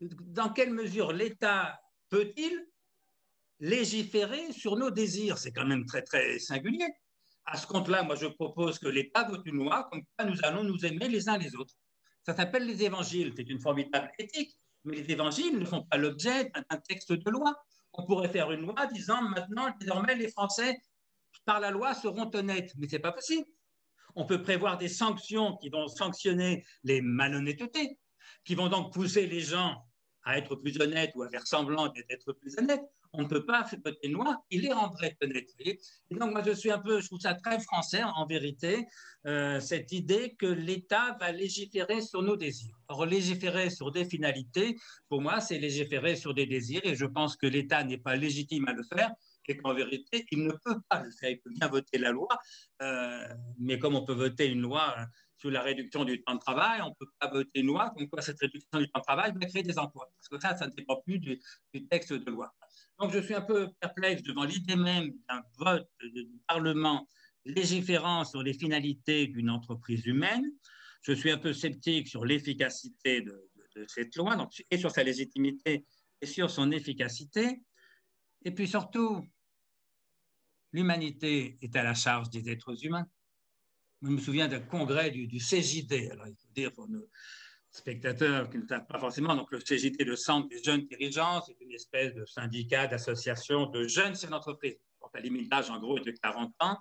Dans 0.00 0.52
quelle 0.52 0.72
mesure 0.72 1.12
l'État 1.12 1.80
peut-il 2.08 2.66
légiférer 3.60 4.52
sur 4.52 4.76
nos 4.76 4.90
désirs? 4.90 5.38
C'est 5.38 5.52
quand 5.52 5.66
même 5.66 5.86
très, 5.86 6.02
très 6.02 6.38
singulier. 6.38 6.88
À 7.44 7.56
ce 7.56 7.66
compte-là, 7.66 8.02
moi, 8.02 8.14
je 8.14 8.26
propose 8.26 8.78
que 8.78 8.88
l'État 8.88 9.24
vote 9.24 9.42
une 9.46 9.56
loi 9.56 9.88
comme 9.90 10.02
quoi 10.16 10.26
nous 10.26 10.38
allons 10.42 10.64
nous 10.64 10.84
aimer 10.84 11.08
les 11.08 11.28
uns 11.28 11.38
les 11.38 11.54
autres. 11.56 11.74
Ça 12.24 12.34
s'appelle 12.34 12.66
les 12.66 12.82
évangiles. 12.84 13.32
C'est 13.36 13.48
une 13.48 13.60
formidable 13.60 14.10
éthique. 14.18 14.56
Mais 14.84 14.96
les 14.96 15.10
évangiles 15.10 15.58
ne 15.58 15.64
font 15.64 15.82
pas 15.82 15.96
l'objet 15.96 16.50
d'un 16.50 16.76
texte 16.78 17.12
de 17.12 17.30
loi. 17.30 17.54
On 17.92 18.04
pourrait 18.04 18.28
faire 18.28 18.50
une 18.52 18.62
loi 18.62 18.86
disant 18.86 19.22
maintenant, 19.22 19.72
désormais, 19.78 20.14
les 20.14 20.28
Français, 20.28 20.76
par 21.44 21.60
la 21.60 21.70
loi, 21.70 21.94
seront 21.94 22.30
honnêtes. 22.34 22.72
Mais 22.78 22.88
ce 22.88 22.96
n'est 22.96 23.02
pas 23.02 23.12
possible. 23.12 23.46
On 24.14 24.24
peut 24.24 24.42
prévoir 24.42 24.78
des 24.78 24.88
sanctions 24.88 25.56
qui 25.56 25.68
vont 25.68 25.88
sanctionner 25.88 26.64
les 26.84 27.00
malhonnêtetés, 27.00 27.98
qui 28.44 28.54
vont 28.54 28.68
donc 28.68 28.92
pousser 28.92 29.26
les 29.26 29.40
gens 29.40 29.84
à 30.24 30.38
être 30.38 30.54
plus 30.56 30.80
honnêtes 30.80 31.12
ou 31.14 31.22
à 31.22 31.30
faire 31.30 31.46
semblant 31.46 31.88
d'être 31.88 32.32
plus 32.32 32.56
honnêtes 32.58 32.84
on 33.14 33.22
ne 33.22 33.28
peut 33.28 33.44
pas 33.44 33.64
faire 33.64 33.78
voter 33.84 34.08
noir, 34.08 34.38
il 34.50 34.62
les 34.62 34.72
rendrait 34.72 35.16
pénétrer. 35.20 35.78
Et 36.10 36.14
donc, 36.14 36.32
moi, 36.32 36.42
je 36.44 36.52
suis 36.52 36.70
un 36.70 36.78
peu, 36.78 37.00
je 37.00 37.06
trouve 37.06 37.20
ça 37.20 37.34
très 37.34 37.60
français, 37.60 38.02
en 38.02 38.26
vérité, 38.26 38.86
euh, 39.26 39.60
cette 39.60 39.92
idée 39.92 40.34
que 40.38 40.46
l'État 40.46 41.16
va 41.20 41.30
légiférer 41.30 42.00
sur 42.00 42.22
nos 42.22 42.36
désirs. 42.36 42.74
Or, 42.88 43.04
légiférer 43.04 43.68
sur 43.68 43.90
des 43.92 44.06
finalités, 44.06 44.76
pour 45.08 45.20
moi, 45.20 45.40
c'est 45.40 45.58
légiférer 45.58 46.16
sur 46.16 46.32
des 46.32 46.46
désirs, 46.46 46.80
et 46.84 46.94
je 46.94 47.06
pense 47.06 47.36
que 47.36 47.46
l'État 47.46 47.84
n'est 47.84 47.98
pas 47.98 48.16
légitime 48.16 48.66
à 48.68 48.72
le 48.72 48.82
faire, 48.82 49.10
et 49.48 49.56
qu'en 49.56 49.74
vérité, 49.74 50.26
il 50.30 50.44
ne 50.44 50.52
peut 50.52 50.80
pas 50.88 51.02
le 51.02 51.10
faire. 51.10 51.30
Il 51.30 51.40
peut 51.40 51.50
bien 51.50 51.68
voter 51.68 51.98
la 51.98 52.10
loi, 52.10 52.28
euh, 52.82 53.28
mais 53.58 53.78
comme 53.78 53.94
on 53.94 54.04
peut 54.04 54.12
voter 54.12 54.46
une 54.46 54.62
loi 54.62 54.94
euh, 54.98 55.04
sur 55.36 55.50
la 55.50 55.62
réduction 55.62 56.04
du 56.04 56.22
temps 56.22 56.34
de 56.34 56.40
travail, 56.40 56.80
on 56.82 56.90
ne 56.90 56.94
peut 56.98 57.10
pas 57.18 57.28
voter 57.28 57.60
une 57.60 57.66
loi 57.66 57.90
comme 57.96 58.08
quoi 58.08 58.22
cette 58.22 58.38
réduction 58.38 58.78
du 58.78 58.88
temps 58.90 59.00
de 59.00 59.04
travail 59.04 59.32
va 59.34 59.46
créer 59.46 59.62
des 59.62 59.78
emplois. 59.78 60.08
Parce 60.16 60.28
que 60.28 60.40
ça, 60.40 60.56
ça 60.56 60.66
ne 60.66 60.72
dépend 60.72 61.00
plus 61.00 61.18
du 61.18 61.38
texte 61.90 62.12
de 62.12 62.30
loi. 62.30 62.54
Donc, 62.98 63.12
je 63.12 63.18
suis 63.18 63.34
un 63.34 63.42
peu 63.42 63.68
perplexe 63.80 64.22
devant 64.22 64.44
l'idée 64.44 64.76
même 64.76 65.10
d'un 65.28 65.42
vote 65.58 65.88
du 66.00 66.28
Parlement 66.46 67.06
légiférant 67.44 68.24
sur 68.24 68.42
les 68.42 68.54
finalités 68.54 69.26
d'une 69.26 69.50
entreprise 69.50 70.06
humaine. 70.06 70.44
Je 71.02 71.12
suis 71.12 71.30
un 71.30 71.38
peu 71.38 71.52
sceptique 71.52 72.08
sur 72.08 72.24
l'efficacité 72.24 73.22
de, 73.22 73.50
cette 73.88 74.14
loi, 74.16 74.36
donc, 74.36 74.50
et 74.70 74.78
sur 74.78 74.90
sa 74.90 75.02
légitimité 75.02 75.84
et 76.20 76.26
sur 76.26 76.50
son 76.50 76.70
efficacité. 76.70 77.62
Et 78.44 78.50
puis 78.52 78.68
surtout, 78.68 79.26
l'humanité 80.72 81.58
est 81.62 81.74
à 81.76 81.82
la 81.82 81.94
charge 81.94 82.30
des 82.30 82.50
êtres 82.50 82.84
humains. 82.84 83.06
Je 84.02 84.08
me 84.08 84.18
souviens 84.18 84.48
d'un 84.48 84.60
congrès 84.60 85.10
du, 85.10 85.26
du 85.26 85.38
CJD. 85.38 86.10
Alors, 86.10 86.26
il 86.26 86.34
faut 86.34 86.52
dire 86.54 86.72
pour 86.72 86.88
nous, 86.88 87.06
spectateurs 87.72 88.50
qui 88.50 88.58
ne 88.58 88.66
savent 88.66 88.86
pas 88.86 88.98
forcément, 88.98 89.34
donc 89.34 89.50
le 89.50 89.60
CGT, 89.60 90.04
le 90.04 90.16
Centre 90.16 90.48
des 90.48 90.62
jeunes 90.62 90.86
dirigeants, 90.86 91.42
c'est 91.46 91.56
une 91.60 91.72
espèce 91.72 92.14
de 92.14 92.24
syndicat, 92.26 92.86
d'association 92.86 93.66
de 93.66 93.88
jeunes 93.88 94.14
chefs 94.14 94.30
d'entreprise. 94.30 94.76
La 95.14 95.20
limite 95.20 95.50
d'âge, 95.50 95.68
en 95.68 95.78
gros, 95.78 95.98
est 95.98 96.04
de 96.06 96.10
40 96.12 96.54
ans. 96.60 96.78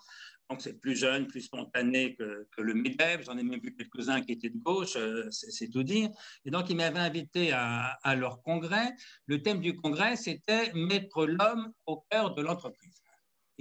Donc, 0.49 0.61
c'est 0.61 0.79
plus 0.79 0.95
jeune, 0.95 1.27
plus 1.27 1.41
spontané 1.41 2.15
que, 2.15 2.45
le 2.57 2.73
MEDEF. 2.73 3.25
J'en 3.25 3.37
ai 3.37 3.43
même 3.43 3.59
vu 3.59 3.75
quelques-uns 3.75 4.21
qui 4.21 4.33
étaient 4.33 4.49
de 4.49 4.57
gauche, 4.57 4.95
euh, 4.95 5.27
c'est 5.31 5.69
tout 5.69 5.83
dire. 5.83 6.09
Et 6.45 6.51
donc, 6.51 6.69
ils 6.69 6.77
m'avaient 6.77 6.99
invité 6.99 7.51
à, 7.51 8.15
leur 8.15 8.41
congrès. 8.41 8.93
Le 9.25 9.41
thème 9.41 9.59
du 9.59 9.75
congrès, 9.75 10.15
c'était 10.15 10.71
mettre 10.73 11.25
l'homme 11.25 11.73
au 11.85 12.05
cœur 12.09 12.35
de 12.35 12.41
l'entreprise. 12.41 13.00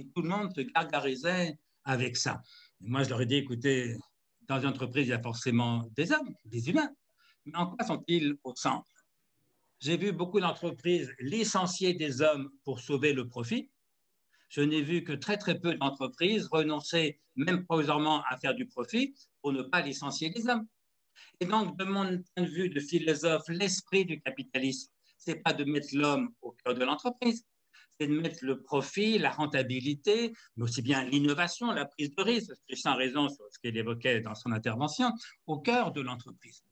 Et 0.01 0.07
tout 0.15 0.23
le 0.23 0.29
monde 0.29 0.51
se 0.55 0.61
gargarisait 0.61 1.59
avec 1.83 2.17
ça. 2.17 2.41
Moi, 2.79 3.03
je 3.03 3.09
leur 3.09 3.21
ai 3.21 3.27
dit, 3.27 3.35
écoutez, 3.35 3.95
dans 4.47 4.59
une 4.59 4.69
entreprise, 4.69 5.05
il 5.05 5.11
y 5.11 5.13
a 5.13 5.21
forcément 5.21 5.87
des 5.95 6.11
hommes, 6.11 6.33
des 6.45 6.69
humains. 6.69 6.89
Mais 7.45 7.55
en 7.55 7.67
quoi 7.67 7.85
sont-ils 7.85 8.35
au 8.43 8.55
centre? 8.55 8.87
J'ai 9.79 9.97
vu 9.97 10.11
beaucoup 10.11 10.39
d'entreprises 10.39 11.13
licencier 11.19 11.93
des 11.93 12.23
hommes 12.23 12.49
pour 12.63 12.79
sauver 12.79 13.13
le 13.13 13.27
profit. 13.27 13.69
Je 14.49 14.61
n'ai 14.61 14.81
vu 14.81 15.03
que 15.03 15.13
très 15.13 15.37
très 15.37 15.59
peu 15.59 15.75
d'entreprises 15.75 16.47
renoncer, 16.47 17.19
même 17.35 17.63
provisoirement, 17.65 18.23
à 18.23 18.37
faire 18.37 18.55
du 18.55 18.65
profit 18.65 19.13
pour 19.39 19.53
ne 19.53 19.61
pas 19.61 19.81
licencier 19.81 20.31
des 20.31 20.47
hommes. 20.49 20.67
Et 21.39 21.45
donc, 21.45 21.77
de 21.77 21.83
mon 21.83 22.23
point 22.35 22.43
de 22.43 22.49
vue 22.49 22.69
de 22.69 22.79
philosophe, 22.79 23.47
l'esprit 23.49 24.05
du 24.05 24.19
capitalisme, 24.19 24.91
c'est 25.19 25.43
pas 25.43 25.53
de 25.53 25.63
mettre 25.63 25.89
l'homme 25.93 26.33
au 26.41 26.53
cœur 26.53 26.73
de 26.73 26.83
l'entreprise, 26.83 27.45
de 28.07 28.19
mettre 28.19 28.39
le 28.43 28.61
profit, 28.61 29.17
la 29.17 29.31
rentabilité, 29.31 30.33
mais 30.57 30.63
aussi 30.63 30.81
bien 30.81 31.03
l'innovation, 31.03 31.71
la 31.71 31.85
prise 31.85 32.13
de 32.15 32.21
risque, 32.21 32.51
Christian 32.67 32.91
a 32.91 32.95
raison 32.95 33.29
sur 33.29 33.45
ce 33.51 33.59
qu'il 33.59 33.77
évoquait 33.77 34.21
dans 34.21 34.35
son 34.35 34.51
intervention, 34.51 35.11
au 35.45 35.59
cœur 35.59 35.91
de 35.91 36.01
l'entreprise. 36.01 36.63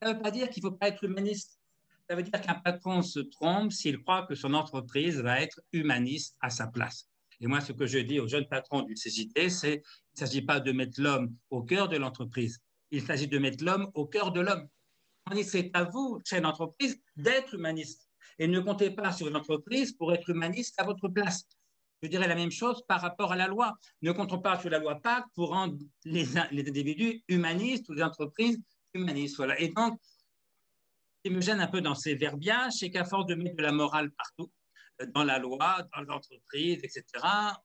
Ça 0.00 0.08
ne 0.08 0.14
veut 0.14 0.22
pas 0.22 0.30
dire 0.30 0.50
qu'il 0.50 0.64
ne 0.64 0.70
faut 0.70 0.76
pas 0.76 0.88
être 0.88 1.04
humaniste. 1.04 1.60
Ça 2.08 2.16
veut 2.16 2.22
dire 2.22 2.40
qu'un 2.40 2.54
patron 2.54 3.02
se 3.02 3.20
trompe 3.20 3.72
s'il 3.72 4.02
croit 4.02 4.26
que 4.26 4.34
son 4.34 4.52
entreprise 4.52 5.20
va 5.20 5.40
être 5.40 5.60
humaniste 5.72 6.36
à 6.40 6.50
sa 6.50 6.66
place. 6.66 7.08
Et 7.40 7.46
moi, 7.46 7.60
ce 7.60 7.72
que 7.72 7.86
je 7.86 7.98
dis 7.98 8.20
aux 8.20 8.28
jeunes 8.28 8.46
patrons 8.46 8.82
du 8.82 8.94
CJT, 8.94 9.48
c'est 9.48 9.80
qu'il 9.80 10.22
ne 10.22 10.26
s'agit 10.26 10.42
pas 10.42 10.60
de 10.60 10.72
mettre 10.72 11.00
l'homme 11.00 11.34
au 11.50 11.62
cœur 11.62 11.88
de 11.88 11.96
l'entreprise, 11.96 12.60
il 12.90 13.02
s'agit 13.02 13.26
de 13.26 13.38
mettre 13.38 13.64
l'homme 13.64 13.90
au 13.94 14.06
cœur 14.06 14.30
de 14.30 14.40
l'homme. 14.40 14.68
C'est 15.42 15.70
à 15.74 15.84
vous, 15.84 16.20
chef 16.24 16.42
d'entreprise, 16.42 17.00
d'être 17.16 17.54
humaniste. 17.54 18.08
Et 18.38 18.46
ne 18.46 18.60
comptez 18.60 18.90
pas 18.90 19.12
sur 19.12 19.30
l'entreprise 19.30 19.92
pour 19.92 20.12
être 20.12 20.30
humaniste 20.30 20.74
à 20.78 20.84
votre 20.84 21.08
place. 21.08 21.44
Je 22.02 22.08
dirais 22.08 22.28
la 22.28 22.34
même 22.34 22.50
chose 22.50 22.82
par 22.86 23.00
rapport 23.00 23.32
à 23.32 23.36
la 23.36 23.46
loi. 23.46 23.74
Ne 24.02 24.12
comptons 24.12 24.38
pas 24.38 24.58
sur 24.58 24.70
la 24.70 24.78
loi 24.78 25.00
Pacte 25.00 25.28
pour 25.34 25.50
rendre 25.50 25.78
les, 26.04 26.26
les 26.50 26.68
individus 26.68 27.22
humanistes 27.28 27.88
ou 27.88 27.94
les 27.94 28.02
entreprises 28.02 28.60
humanistes. 28.92 29.36
Voilà. 29.36 29.58
Et 29.60 29.68
donc, 29.68 29.98
ce 31.24 31.30
qui 31.30 31.34
me 31.34 31.40
gêne 31.40 31.60
un 31.60 31.66
peu 31.66 31.80
dans 31.80 31.94
ces 31.94 32.14
verbiages, 32.14 32.72
c'est 32.72 32.90
qu'à 32.90 33.04
force 33.04 33.26
de 33.26 33.34
mettre 33.34 33.56
de 33.56 33.62
la 33.62 33.72
morale 33.72 34.10
partout, 34.12 34.52
euh, 35.00 35.06
dans 35.14 35.24
la 35.24 35.38
loi, 35.38 35.78
dans 35.94 36.02
l'entreprise, 36.02 36.80
etc., 36.82 37.04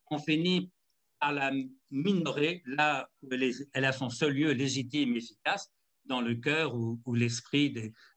on 0.09 0.17
finit 0.19 0.71
par 1.19 1.33
la 1.33 1.51
minorer 1.91 2.63
là 2.65 3.09
où 3.21 3.29
elle, 3.73 3.85
a 3.85 3.91
son 3.91 4.09
seul 4.09 4.33
lieu 4.33 4.51
légitime 4.51 5.15
et 5.15 5.17
efficace, 5.17 5.69
dans 6.09 6.21
le 6.21 6.35
cœur 6.35 6.75
ou, 6.75 6.99
l'esprit 7.13 7.71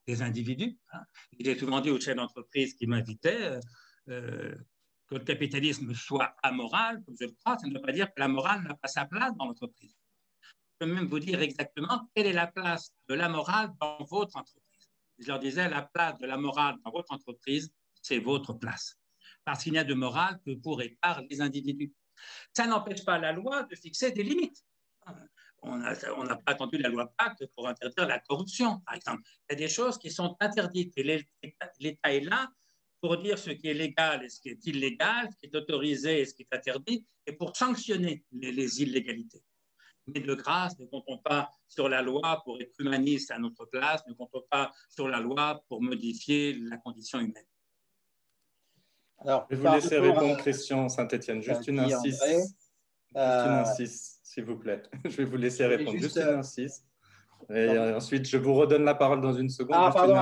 des, 0.07 0.23
individus. 0.23 0.77
Hein. 0.93 1.01
J'ai 1.39 1.57
souvent 1.57 1.81
dit 1.81 1.91
aux 1.91 2.01
chefs 2.01 2.17
d'entreprise 2.17 2.75
qui 2.75 2.87
m'invitaient 2.87 3.43
euh, 3.43 3.61
euh, 4.09 4.55
que 5.07 5.15
le 5.15 5.25
capitalisme 5.25 5.95
soit 5.95 6.35
amoral, 6.43 7.03
comme 7.05 7.15
je 7.21 7.27
le 7.27 7.33
crois, 7.33 7.57
ça 7.59 7.67
ne 7.69 7.75
veut 7.75 7.81
pas 7.81 7.93
dire 7.93 8.09
que 8.09 8.19
la 8.19 8.29
morale 8.29 8.63
n'a 8.65 8.75
pas 8.75 8.89
sa 8.89 9.05
place 9.05 9.33
dans 9.37 9.47
l'entreprise. 9.47 9.95
Je 10.43 10.87
peux 10.87 10.93
même 10.93 11.07
vous 11.07 11.21
dire 11.21 11.41
exactement 11.41 12.11
quelle 12.15 12.27
est 12.27 12.33
la 12.33 12.49
place 12.49 12.93
de 13.09 13.15
la 13.15 13.29
morale 13.29 13.71
dans 13.81 14.05
votre 14.05 14.37
entreprise 14.37 14.63
je 15.23 15.29
leur 15.29 15.39
disais, 15.39 15.69
la 15.69 15.83
place 15.83 16.19
de 16.19 16.27
la 16.27 16.37
morale 16.37 16.77
dans 16.85 16.91
votre 16.91 17.13
entreprise, 17.13 17.73
c'est 18.01 18.19
votre 18.19 18.53
place. 18.53 18.99
Parce 19.45 19.63
qu'il 19.63 19.73
n'y 19.73 19.79
a 19.79 19.85
de 19.85 19.95
morale 19.95 20.41
que 20.45 20.55
pour 20.55 20.83
et 20.83 20.99
par 21.01 21.23
les 21.23 21.41
individus. 21.41 21.93
Ça 22.53 22.67
n'empêche 22.67 23.05
pas 23.05 23.19
la 23.19 23.33
loi 23.33 23.63
de 23.65 23.75
fixer 23.75 24.13
des 24.13 24.23
limites. 24.23 24.65
On 25.63 25.77
n'a 25.79 26.37
pas 26.37 26.53
attendu 26.53 26.79
la 26.79 26.89
loi 26.89 27.13
Pacte 27.17 27.47
pour 27.55 27.69
interdire 27.69 28.07
la 28.07 28.19
corruption, 28.19 28.81
par 28.81 28.97
exemple. 28.97 29.23
Il 29.49 29.53
y 29.53 29.57
a 29.57 29.59
des 29.59 29.69
choses 29.69 29.99
qui 29.99 30.11
sont 30.11 30.37
interdites 30.41 30.93
et 30.97 31.25
l'État 31.79 32.13
est 32.13 32.21
là 32.21 32.49
pour 33.01 33.17
dire 33.17 33.39
ce 33.39 33.51
qui 33.51 33.69
est 33.69 33.75
légal 33.75 34.25
et 34.25 34.29
ce 34.29 34.41
qui 34.41 34.49
est 34.49 34.67
illégal, 34.67 35.29
ce 35.33 35.37
qui 35.37 35.47
est 35.47 35.57
autorisé 35.57 36.21
et 36.21 36.25
ce 36.25 36.35
qui 36.35 36.43
est 36.43 36.55
interdit, 36.55 37.05
et 37.27 37.33
pour 37.33 37.57
sanctionner 37.57 38.25
les 38.33 38.83
illégalités 38.83 39.43
mais 40.07 40.21
de 40.21 40.35
grâce, 40.35 40.79
ne 40.79 40.87
comptons 40.87 41.19
pas 41.19 41.51
sur 41.69 41.89
la 41.89 42.03
loi 42.03 42.43
pour 42.45 42.61
être 42.61 42.73
humaniste 42.79 43.31
à 43.31 43.39
notre 43.39 43.65
place, 43.67 44.03
ne 44.07 44.15
comptons 44.15 44.43
pas 44.51 44.73
sur 44.89 45.09
la 45.09 45.21
loi 45.21 45.63
pour 45.69 45.83
modifier 45.83 46.55
la 46.55 46.77
condition 46.79 47.21
humaine. 47.21 47.47
Alors, 49.19 49.47
je 49.51 49.57
vais 49.57 49.69
vous 49.69 49.75
laisser 49.75 49.99
répondre, 49.99 50.37
Christian 50.39 50.89
Saint-Etienne. 50.89 51.41
Juste 51.43 51.69
une 51.69 51.79
insiste. 51.79 52.25
Juste 52.27 52.47
une 53.15 53.21
euh, 53.21 53.61
insiste, 53.61 54.21
s'il 54.33 54.45
vous 54.45 54.57
plaît. 54.57 54.83
Je 55.05 55.17
vais 55.17 55.25
vous 55.25 55.37
laisser 55.37 55.67
répondre. 55.67 55.99
Juste, 55.99 56.17
une 56.17 56.39
insiste. 56.39 56.87
Et 57.53 57.77
ensuite, 57.79 58.27
je 58.27 58.37
vous 58.37 58.55
redonne 58.55 58.85
la 58.85 58.95
parole 58.95 59.21
dans 59.21 59.33
une 59.33 59.49
seconde. 59.49 59.77
Ah, 59.77 59.91
pardon, 59.93 60.15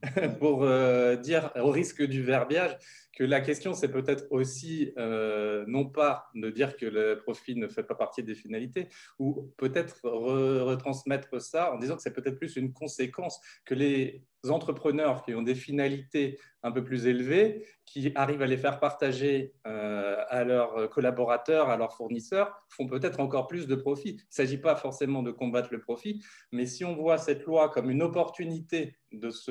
pour 0.38 0.62
euh, 0.62 1.16
dire, 1.16 1.50
au 1.56 1.70
risque 1.70 2.04
du 2.04 2.22
verbiage, 2.22 2.78
que 3.18 3.24
la 3.24 3.40
question, 3.40 3.74
c'est 3.74 3.90
peut-être 3.90 4.26
aussi 4.30 4.92
euh, 4.96 5.64
non 5.66 5.86
pas 5.86 6.28
de 6.36 6.50
dire 6.50 6.76
que 6.76 6.86
le 6.86 7.18
profit 7.18 7.56
ne 7.56 7.66
fait 7.66 7.82
pas 7.82 7.96
partie 7.96 8.22
des 8.22 8.36
finalités, 8.36 8.86
ou 9.18 9.52
peut-être 9.56 9.98
retransmettre 10.04 11.42
ça 11.42 11.74
en 11.74 11.78
disant 11.78 11.96
que 11.96 12.02
c'est 12.02 12.12
peut-être 12.12 12.38
plus 12.38 12.54
une 12.54 12.72
conséquence 12.72 13.40
que 13.64 13.74
les 13.74 14.22
entrepreneurs 14.48 15.24
qui 15.24 15.34
ont 15.34 15.42
des 15.42 15.56
finalités 15.56 16.38
un 16.62 16.70
peu 16.70 16.84
plus 16.84 17.06
élevées, 17.06 17.66
qui 17.84 18.12
arrivent 18.14 18.42
à 18.42 18.46
les 18.46 18.56
faire 18.56 18.78
partager 18.78 19.52
euh, 19.66 20.22
à 20.28 20.44
leurs 20.44 20.88
collaborateurs, 20.90 21.70
à 21.70 21.76
leurs 21.76 21.96
fournisseurs, 21.96 22.54
font 22.68 22.86
peut-être 22.86 23.18
encore 23.18 23.48
plus 23.48 23.66
de 23.66 23.74
profit. 23.74 24.10
Il 24.10 24.14
ne 24.14 24.20
s'agit 24.30 24.58
pas 24.58 24.76
forcément 24.76 25.24
de 25.24 25.32
combattre 25.32 25.70
le 25.72 25.80
profit, 25.80 26.22
mais 26.52 26.66
si 26.66 26.84
on 26.84 26.94
voit 26.94 27.18
cette 27.18 27.44
loi 27.46 27.68
comme 27.68 27.90
une 27.90 28.02
opportunité 28.02 28.96
de, 29.10 29.30
se, 29.30 29.50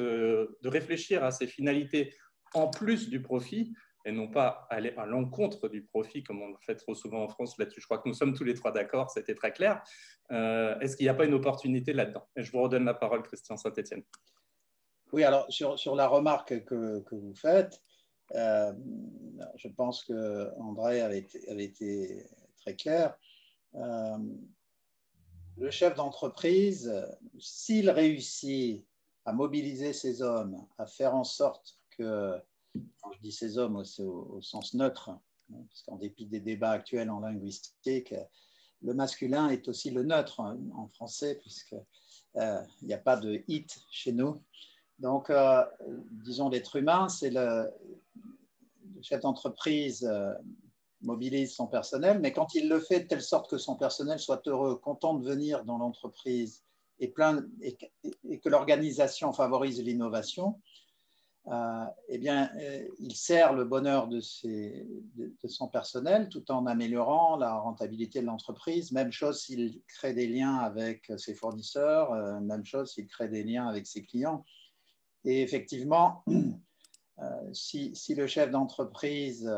de 0.62 0.70
réfléchir 0.70 1.24
à 1.26 1.32
ces 1.32 1.48
finalités 1.48 2.14
en 2.58 2.70
plus 2.70 3.10
du 3.10 3.22
profit, 3.22 3.74
et 4.06 4.12
non 4.12 4.30
pas 4.30 4.68
aller 4.70 4.94
à 4.98 5.06
l'encontre 5.06 5.68
du 5.68 5.84
profit, 5.84 6.24
comme 6.24 6.42
on 6.42 6.48
le 6.48 6.58
fait 6.62 6.76
trop 6.76 6.96
souvent 6.96 7.24
en 7.24 7.28
France 7.28 7.58
là-dessus. 7.58 7.82
Je 7.82 7.88
crois 7.88 7.98
que 7.98 8.08
nous 8.08 8.16
sommes 8.16 8.34
tous 8.34 8.46
les 8.46 8.54
trois 8.54 8.72
d'accord, 8.72 9.12
c'était 9.12 9.36
très 9.36 9.52
clair. 9.52 9.84
Euh, 10.32 10.80
est-ce 10.80 10.96
qu'il 10.96 11.06
n'y 11.06 11.10
a 11.10 11.14
pas 11.14 11.26
une 11.26 11.34
opportunité 11.34 11.92
là-dedans? 11.94 12.26
Je 12.36 12.50
vous 12.52 12.62
redonne 12.62 12.86
la 12.86 12.94
parole, 12.94 13.22
Christian 13.24 13.58
Saint-Etienne. 13.58 14.04
Oui, 15.12 15.24
alors 15.24 15.46
sur, 15.50 15.78
sur 15.78 15.96
la 15.96 16.08
remarque 16.08 16.64
que, 16.66 17.02
que 17.02 17.16
vous 17.16 17.36
faites, 17.36 17.82
euh, 18.36 18.74
je 19.56 19.68
pense 19.70 20.04
que 20.04 20.50
André 20.58 21.02
avait 21.02 21.20
été, 21.20 21.50
avait 21.50 21.66
été 21.66 22.26
très 22.58 22.76
clair. 22.76 23.18
Euh, 23.76 24.18
le 25.58 25.70
chef 25.72 25.96
d'entreprise, 25.96 26.94
s'il 27.40 27.90
réussit 27.90 28.86
à 29.26 29.34
mobiliser 29.34 29.92
ses 29.92 30.22
hommes, 30.22 30.66
à 30.78 30.86
faire 30.86 31.16
en 31.16 31.24
sorte 31.24 31.78
que, 31.98 32.38
quand 33.02 33.12
je 33.14 33.20
dis 33.22 33.32
ces 33.32 33.58
hommes 33.58 33.84
au, 34.00 34.42
sens 34.42 34.74
neutre, 34.74 35.10
hein, 35.10 35.22
parce 35.70 35.82
qu'en 35.84 35.98
dépit 35.98 36.26
des 36.26 36.40
débats 36.40 36.72
actuels 36.72 37.10
en 37.10 37.20
linguistique, 37.20 38.14
le 38.82 38.94
masculin 38.94 39.50
est 39.50 39.68
aussi 39.68 39.90
le 39.90 40.04
neutre 40.04 40.40
hein, 40.40 40.58
en 40.76 40.88
français, 40.88 41.36
puisqu'il 41.36 41.82
euh, 42.38 42.62
n'y 42.84 42.94
a 42.94 43.00
pas 43.00 43.18
de 43.18 43.44
it 43.48 43.80
chez 43.92 44.12
nous. 44.12 44.42
Donc, 45.00 45.30
euh, 45.30 45.64
disons, 46.24 46.50
l'être 46.50 46.76
humain, 46.76 47.08
c'est 47.10 47.30
le, 47.30 47.72
chef 49.02 49.22
d'entreprise 49.22 50.04
euh, 50.06 50.34
mobilise 51.02 51.54
son 51.54 51.68
personnel, 51.68 52.20
mais 52.20 52.34
quand 52.34 52.56
il 52.56 52.68
le 52.68 52.80
fait 52.80 53.02
de 53.02 53.08
telle 53.08 53.22
sorte 53.22 53.50
que 53.50 53.58
son 53.58 53.76
personnel 53.76 54.20
soit 54.20 54.42
heureux, 54.48 54.76
content 54.78 55.14
de 55.14 55.28
venir 55.28 55.64
dans 55.66 55.78
l'entreprise 55.78 56.64
et, 57.00 57.10
plein, 57.10 57.46
et 57.62 58.40
que 58.40 58.50
l'organisation 58.50 59.32
favorise 59.34 59.82
l'innovation, 59.84 60.60
euh, 61.50 61.86
eh 62.10 62.18
bien, 62.18 62.52
euh, 62.60 62.86
il 63.00 63.16
sert 63.16 63.54
le 63.54 63.64
bonheur 63.64 64.10
de, 64.10 64.20
son 64.20 65.68
personnel 65.70 66.28
tout 66.28 66.52
en 66.52 66.66
améliorant 66.66 67.38
la 67.38 67.58
rentabilité 67.58 68.20
de 68.20 68.26
l'entreprise. 68.26 68.92
Même 68.92 69.14
chose 69.14 69.42
s'il 69.42 69.82
crée 69.88 70.14
des 70.14 70.28
liens 70.28 70.58
avec 70.58 71.10
ses 71.18 71.34
fournisseurs, 71.34 72.12
euh, 72.12 72.42
même 72.42 72.66
chose 72.66 72.92
s'il 72.92 73.08
crée 73.08 73.30
des 73.30 73.44
liens 73.44 73.68
avec 73.68 73.88
ses 73.88 74.04
clients. 74.04 74.44
Et 75.24 75.42
effectivement, 75.42 76.26
si, 77.54 77.94
le 78.10 78.28
chef 78.28 78.52
d'entreprise 78.52 79.50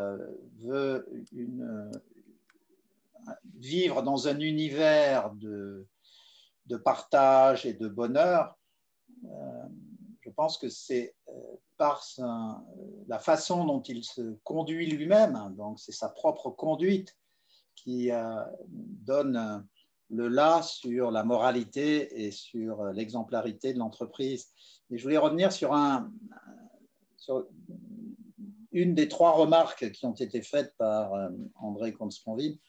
veut 0.59 1.07
vivre 3.55 4.03
dans 4.03 4.27
un 4.27 4.39
univers 4.39 5.31
de, 5.33 5.87
de 6.67 6.77
partage 6.77 7.65
et 7.65 7.73
de 7.73 7.87
bonheur, 7.87 8.57
je 10.29 10.33
pense 10.35 10.59
que 10.59 10.69
c'est 10.69 11.15
par 11.77 12.05
la 13.07 13.19
façon 13.19 13.65
dont 13.65 13.81
il 13.81 14.03
se 14.03 14.35
conduit 14.43 14.85
lui-même, 14.85 15.35
hein, 15.35 15.49
donc 15.57 15.79
c'est 15.79 15.91
sa 15.91 16.07
propre 16.07 16.51
conduite 16.51 17.17
qui 17.75 18.11
euh, 18.11 18.43
donne 18.67 19.65
le 20.09 20.27
là 20.27 20.61
sur 20.61 21.09
la 21.09 21.23
moralité 21.23 22.25
et 22.25 22.31
sur 22.31 22.83
l'exemplarité 22.93 23.73
de 23.73 23.79
l'entreprise. 23.79 24.49
Et 24.91 24.97
je 24.97 25.03
voulais 25.03 25.17
revenir 25.17 25.51
sur, 25.51 25.73
un, 25.73 26.11
sur 27.17 27.47
une 28.71 28.93
des 28.93 29.07
trois 29.07 29.31
remarques 29.31 29.91
qui 29.91 30.05
ont 30.05 30.13
été 30.13 30.41
faites 30.41 30.75
par 30.77 31.13
euh, 31.13 31.29
André 31.55 31.93
Comte-Sponville. 31.93 32.59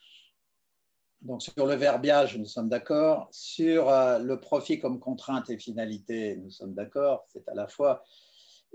Donc 1.23 1.43
sur 1.43 1.67
le 1.67 1.75
verbiage, 1.75 2.39
nous 2.39 2.47
sommes 2.47 2.69
d'accord. 2.69 3.29
Sur 3.31 3.91
euh, 3.91 4.19
le 4.19 4.41
profit 4.41 4.79
comme 4.79 4.99
contrainte 4.99 5.51
et 5.51 5.59
finalité, 5.59 6.37
nous 6.37 6.51
sommes 6.51 6.75
d'accord. 6.75 7.27
C'est 7.29 7.47
à 7.49 7.55
la 7.55 7.67
fois 7.67 8.03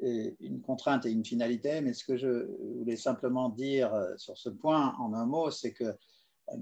une 0.01 0.62
contrainte 0.62 1.05
et 1.05 1.12
une 1.12 1.23
finalité, 1.23 1.81
mais 1.81 1.93
ce 1.93 2.03
que 2.03 2.17
je 2.17 2.49
voulais 2.78 2.97
simplement 2.97 3.49
dire 3.49 3.93
euh, 3.93 4.13
sur 4.17 4.38
ce 4.38 4.49
point 4.49 4.95
en 4.99 5.13
un 5.13 5.26
mot, 5.26 5.51
c'est 5.51 5.74
que 5.74 5.86
euh, 5.86 6.55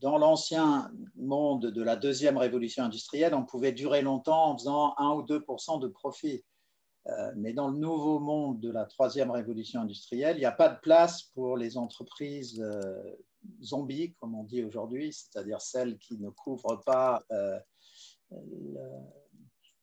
dans 0.00 0.18
l'ancien 0.18 0.90
monde 1.16 1.66
de 1.66 1.82
la 1.82 1.96
deuxième 1.96 2.36
révolution 2.36 2.84
industrielle, 2.84 3.34
on 3.34 3.44
pouvait 3.44 3.72
durer 3.72 4.02
longtemps 4.02 4.50
en 4.50 4.58
faisant 4.58 4.94
1 4.98 5.10
ou 5.14 5.22
2% 5.22 5.80
de 5.80 5.88
profit. 5.88 6.44
Euh, 7.06 7.32
mais 7.36 7.52
dans 7.52 7.68
le 7.68 7.78
nouveau 7.78 8.18
monde 8.18 8.60
de 8.60 8.70
la 8.70 8.84
troisième 8.84 9.30
révolution 9.30 9.80
industrielle, 9.80 10.36
il 10.36 10.40
n'y 10.40 10.44
a 10.44 10.52
pas 10.52 10.68
de 10.68 10.78
place 10.80 11.22
pour 11.22 11.56
les 11.56 11.78
entreprises 11.78 12.62
zombies, 13.62 14.14
comme 14.14 14.34
on 14.34 14.44
dit 14.44 14.64
aujourd'hui, 14.64 15.12
c'est-à-dire 15.12 15.60
celles 15.60 15.98
qui 15.98 16.18
ne 16.18 16.30
couvrent 16.30 16.82
pas 16.84 17.24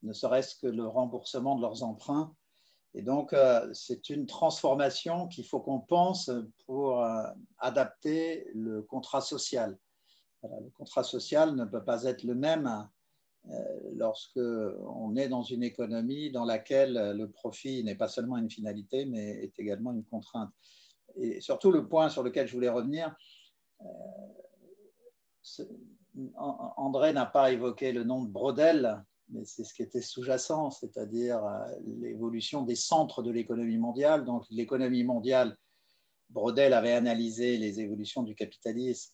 ne 0.01 0.13
serait-ce 0.13 0.55
que 0.55 0.67
le 0.67 0.85
remboursement 0.85 1.55
de 1.55 1.61
leurs 1.61 1.83
emprunts 1.83 2.35
et 2.95 3.01
donc, 3.01 3.33
euh, 3.33 3.67
c'est 3.73 4.09
une 4.09 4.27
transformation 4.27 5.27
qu'il 5.27 5.45
faut 5.45 5.59
qu'on 5.59 5.79
pense 5.79 6.29
pour 6.65 7.03
euh, 7.03 7.23
adapter 7.57 8.47
le 8.53 8.83
contrat 8.83 9.21
social. 9.21 9.77
le 10.43 10.69
contrat 10.71 11.03
social 11.03 11.55
ne 11.55 11.65
peut 11.65 11.83
pas 11.83 12.03
être 12.03 12.23
le 12.23 12.35
même 12.35 12.87
lorsque 13.95 14.37
on 14.37 15.17
est 15.17 15.27
dans 15.27 15.43
une 15.43 15.63
économie 15.63 16.31
dans 16.31 16.45
laquelle 16.45 17.13
le 17.13 17.29
profit 17.29 17.83
n'est 17.83 17.95
pas 17.95 18.07
seulement 18.07 18.37
une 18.37 18.49
finalité, 18.49 19.05
mais 19.05 19.43
est 19.43 19.59
également 19.59 19.91
une 19.91 20.05
contrainte. 20.05 20.49
Et 21.17 21.41
surtout 21.41 21.69
le 21.69 21.89
point 21.89 22.07
sur 22.07 22.23
lequel 22.23 22.47
je 22.47 22.53
voulais 22.53 22.69
revenir, 22.69 23.13
André 26.15 27.13
n'a 27.13 27.25
pas 27.25 27.51
évoqué 27.51 27.91
le 27.91 28.03
nom 28.03 28.23
de 28.23 28.29
Brodel, 28.29 29.03
mais 29.29 29.45
c'est 29.45 29.63
ce 29.63 29.73
qui 29.73 29.81
était 29.81 30.01
sous-jacent, 30.01 30.71
c'est-à-dire 30.71 31.43
euh, 31.43 31.65
l'évolution 31.99 32.63
des 32.63 32.75
centres 32.75 33.23
de 33.23 33.31
l'économie 33.31 33.77
mondiale. 33.77 34.25
Donc 34.25 34.45
l'économie 34.49 35.03
mondiale, 35.03 35.57
Brodel 36.29 36.73
avait 36.73 36.93
analysé 36.93 37.57
les 37.57 37.79
évolutions 37.79 38.23
du 38.23 38.35
capitalisme. 38.35 39.13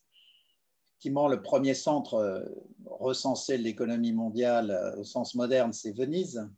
Effectivement, 0.87 1.27
le 1.27 1.41
premier 1.41 1.73
centre 1.73 2.15
euh, 2.15 2.43
recensé 2.85 3.57
de 3.57 3.63
l'économie 3.63 4.13
mondiale 4.13 4.71
euh, 4.71 4.97
au 4.97 5.03
sens 5.03 5.35
moderne, 5.35 5.73
c'est 5.73 5.95
Venise. 5.95 6.49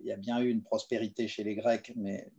Il 0.00 0.06
y 0.06 0.12
a 0.12 0.16
bien 0.16 0.40
eu 0.40 0.48
une 0.48 0.62
prospérité 0.62 1.28
chez 1.28 1.44
les 1.44 1.54
Grecs, 1.54 1.92
mais 1.94 2.32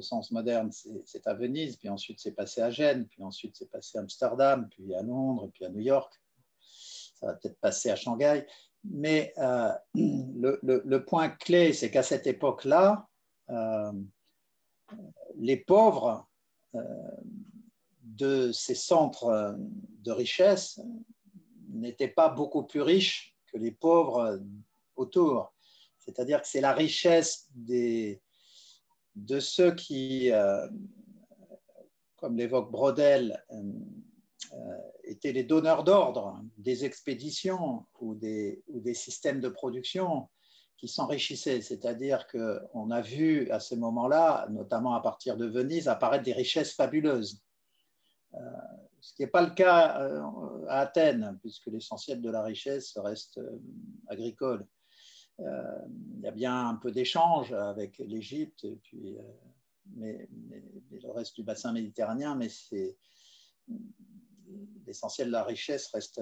sens 0.00 0.30
moderne, 0.30 0.70
c'est 1.04 1.26
à 1.26 1.34
Venise, 1.34 1.76
puis 1.76 1.88
ensuite 1.88 2.20
c'est 2.20 2.32
passé 2.32 2.60
à 2.60 2.70
Gênes, 2.70 3.06
puis 3.06 3.22
ensuite 3.22 3.56
c'est 3.56 3.70
passé 3.70 3.98
à 3.98 4.00
Amsterdam, 4.02 4.68
puis 4.70 4.94
à 4.94 5.02
Londres, 5.02 5.50
puis 5.52 5.64
à 5.64 5.68
New 5.68 5.80
York. 5.80 6.12
Ça 7.14 7.26
va 7.26 7.34
peut-être 7.34 7.58
passer 7.60 7.90
à 7.90 7.96
Shanghai. 7.96 8.46
Mais 8.84 9.32
euh, 9.38 9.72
le, 9.94 10.98
point 10.98 11.28
clé, 11.28 11.72
c'est 11.72 11.90
qu'à 11.90 12.02
cette 12.02 12.26
époque-là, 12.26 13.08
euh, 13.50 13.92
les 15.36 15.56
pauvres 15.56 16.28
euh, 16.74 16.82
de 18.02 18.52
ces 18.52 18.74
centres 18.74 19.56
de 19.58 20.12
richesse 20.12 20.80
n'étaient 21.68 22.08
pas 22.08 22.28
beaucoup 22.28 22.64
plus 22.64 22.82
riches 22.82 23.36
que 23.46 23.58
les 23.58 23.70
pauvres 23.70 24.40
autour. 24.96 25.52
C'est-à-dire 25.98 26.40
que 26.40 26.48
c'est 26.48 26.60
la 26.60 26.72
richesse 26.72 27.48
des, 27.54 28.20
de 29.26 29.40
ceux 29.40 29.74
qui, 29.74 30.30
comme 32.16 32.36
l'évoque 32.36 32.70
Brodel, 32.70 33.44
euh, 34.52 34.76
étaient 35.04 35.32
les 35.32 35.44
donneurs 35.44 35.84
d'ordre 35.84 36.40
des 36.56 36.84
expéditions 36.84 37.86
ou 38.00 38.14
des, 38.14 38.62
systèmes 38.94 39.40
de 39.40 39.48
production 39.48 40.28
qui 40.76 40.88
s'enrichissaient. 40.88 41.60
C'est-à-dire 41.60 42.26
qu'on 42.26 42.90
a 42.90 43.00
vu 43.00 43.50
à 43.50 43.60
ce 43.60 43.74
moment-là, 43.74 44.46
notamment 44.50 44.94
à 44.94 45.00
partir 45.00 45.36
de 45.36 45.46
Venise, 45.46 45.88
apparaître 45.88 46.24
des 46.24 46.32
richesses 46.32 46.74
fabuleuses. 46.74 47.42
Euh, 48.34 48.38
ce 49.00 49.14
qui 49.14 49.22
n'est 49.22 49.28
pas 49.28 49.42
le 49.42 49.54
cas 49.54 50.00
euh, 50.00 50.22
à 50.68 50.80
Athènes, 50.80 51.38
puisque 51.40 51.66
l'essentiel 51.66 52.20
de 52.20 52.30
la 52.30 52.42
richesse 52.42 52.96
reste 52.96 53.40
agricole. 54.08 54.66
Il 55.40 56.20
y 56.20 56.26
a 56.26 56.30
bien 56.30 56.68
un 56.68 56.74
peu 56.74 56.92
d'échange 56.92 57.52
avec 57.52 57.98
l'Égypte, 57.98 58.66
mais, 59.96 60.28
mais, 60.48 60.62
le 60.90 61.10
reste 61.10 61.36
du 61.36 61.42
bassin 61.42 61.72
méditerranéen, 61.72 62.34
mais 62.34 62.48
c'est 62.48 62.96
l'essentiel 64.86 65.28
de 65.28 65.32
la 65.32 65.44
richesse 65.44 65.88
reste, 65.88 66.20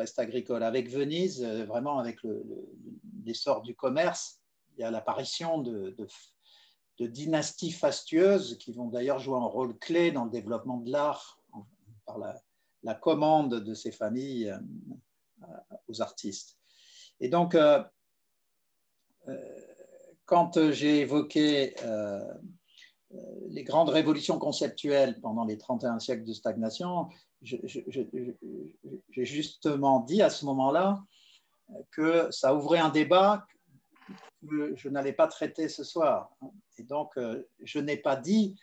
reste 0.00 0.18
agricole. 0.18 0.62
Avec 0.62 0.88
Venise, 0.88 1.42
euh, 1.42 1.64
vraiment 1.64 1.98
avec 1.98 2.18
l'essor 3.24 3.62
du 3.62 3.74
commerce, 3.74 4.40
il 4.76 4.80
y 4.80 4.84
a 4.84 4.90
l'apparition 4.90 5.60
de, 5.60 5.94
dynasties 6.98 7.72
fastueuses 7.72 8.58
qui 8.58 8.72
vont 8.72 8.88
d'ailleurs 8.88 9.18
jouer 9.18 9.36
un 9.36 9.46
rôle 9.46 9.78
clé 9.78 10.12
dans 10.12 10.24
le 10.26 10.30
développement 10.30 10.76
de 10.76 10.90
l'art 10.90 11.40
par 12.04 12.18
la, 12.18 12.94
commande 12.94 13.54
de 13.54 13.74
ces 13.74 13.90
familles 13.90 14.50
euh, 14.50 15.46
aux 15.88 16.02
artistes. 16.02 16.58
Et 17.20 17.30
donc, 17.30 17.54
euh, 17.54 17.82
quand 20.24 20.70
j'ai 20.70 21.00
évoqué 21.00 21.74
les 23.48 23.64
grandes 23.64 23.88
révolutions 23.88 24.38
conceptuelles 24.38 25.20
pendant 25.20 25.44
les 25.44 25.58
31 25.58 25.98
siècles 25.98 26.24
de 26.24 26.32
stagnation, 26.32 27.08
j'ai 27.42 29.24
justement 29.24 30.00
dit 30.00 30.22
à 30.22 30.30
ce 30.30 30.44
moment-là 30.46 31.02
que 31.92 32.30
ça 32.30 32.54
ouvrait 32.54 32.78
un 32.78 32.90
débat 32.90 33.46
que 34.48 34.74
je 34.76 34.88
n'allais 34.88 35.12
pas 35.12 35.26
traiter 35.26 35.68
ce 35.68 35.84
soir. 35.84 36.30
Et 36.78 36.82
donc, 36.82 37.12
euh, 37.16 37.46
je 37.62 37.78
n'ai 37.78 37.96
pas 37.96 38.16
dit 38.16 38.56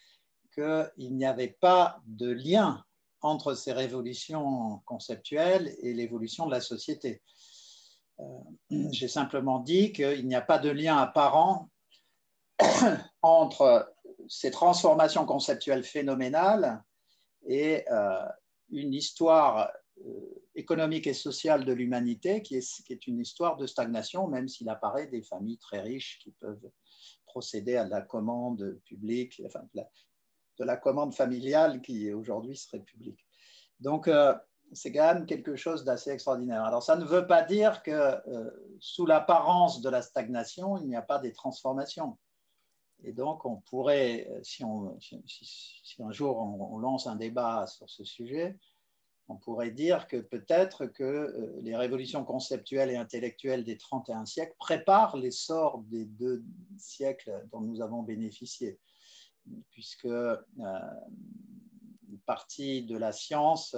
qu'il 0.54 1.16
n'y 1.16 1.26
avait 1.26 1.56
pas 1.60 2.02
de 2.06 2.32
lien 2.32 2.84
entre 3.22 3.54
ces 3.54 3.74
révolutions 3.74 4.82
conceptuelles 4.86 5.76
et 5.82 5.94
l'évolution 5.94 6.46
de 6.46 6.52
la 6.52 6.62
société. 6.62 7.22
Euh, 8.20 8.24
j'ai 8.92 9.08
simplement 9.08 9.60
dit 9.60 9.92
qu'il 9.92 10.28
n'y 10.28 10.36
a 10.36 10.42
pas 10.42 10.60
de 10.60 10.70
lien 10.70 10.98
apparent 10.98 11.70
entre 13.22 13.94
ces 14.28 14.52
transformations 14.52 15.26
conceptuelles 15.26 15.84
phénoménales 15.84 16.84
et 17.48 17.86
euh, 17.92 18.26
une 18.70 18.94
histoire 18.94 19.72
euh, 20.06 20.44
économique 20.56 21.08
et 21.08 21.14
sociale 21.14 21.66
de 21.66 21.74
l'humanité 21.74 22.42
qui 22.42 22.56
est, 22.56 23.08
une 23.08 23.20
histoire 23.20 23.58
de 23.58 23.68
stagnation, 23.68 24.28
même 24.28 24.48
s'il 24.48 24.70
apparaît 24.70 25.08
des 25.08 25.22
familles 25.22 25.60
très 25.60 25.82
riches 25.82 26.20
qui 26.20 26.32
peuvent 26.32 26.70
procéder 27.26 27.76
à 27.76 27.88
la 27.88 28.02
commande 28.02 28.80
publique, 28.86 29.42
enfin, 29.46 29.62
de, 29.76 30.64
la, 30.66 30.78
commande 30.78 31.14
familiale 31.14 31.82
qui 31.82 32.12
aujourd'hui 32.12 32.58
serait 32.58 32.80
publique. 32.80 33.24
Donc, 33.80 34.10
c'est 34.74 34.92
quand 34.92 35.14
même 35.14 35.26
quelque 35.26 35.56
chose 35.56 35.84
d'assez 35.84 36.12
extraordinaire. 36.12 36.64
Alors, 36.64 36.84
ça 36.84 36.96
ne 36.96 37.06
veut 37.06 37.28
pas 37.28 37.44
dire 37.44 37.84
que 37.84 37.92
euh, 37.92 38.50
sous 38.80 39.06
l'apparence 39.06 39.82
de 39.82 39.90
la 39.90 40.02
stagnation, 40.02 40.78
il 40.78 40.88
n'y 40.88 40.96
a 40.96 41.02
pas 41.02 41.20
des 41.20 41.32
transformations. 41.32 42.18
Et 43.04 43.14
donc, 43.14 43.46
on 43.46 43.58
pourrait, 43.58 44.28
euh, 44.30 44.40
si, 44.44 44.64
on, 44.64 45.00
si, 45.00 45.96
un 46.00 46.12
jour 46.12 46.38
on, 46.38 46.78
lance 46.80 47.08
un 47.08 47.16
débat 47.16 47.68
sur 47.68 47.90
ce 47.90 48.04
sujet, 48.04 48.58
on 49.30 49.36
pourrait 49.36 49.72
dire 49.72 50.08
que 50.08 50.18
peut-être 50.18 50.86
que 50.86 51.04
euh, 51.04 51.60
les 51.62 51.76
révolutions 51.76 52.24
conceptuelles 52.24 52.92
et 52.92 52.98
intellectuelles 52.98 53.64
des 53.64 53.78
31 53.78 54.26
siècles 54.26 54.56
préparent 54.60 55.18
l'essor 55.18 55.80
des 55.88 56.06
deux 56.06 56.44
siècles 56.78 57.46
dont 57.52 57.62
nous 57.62 57.82
avons 57.82 58.04
bénéficié, 58.04 58.80
puisque 59.72 60.06
une 60.06 60.40
partie 62.26 62.84
de 62.84 62.98
la 62.98 63.12
science 63.12 63.76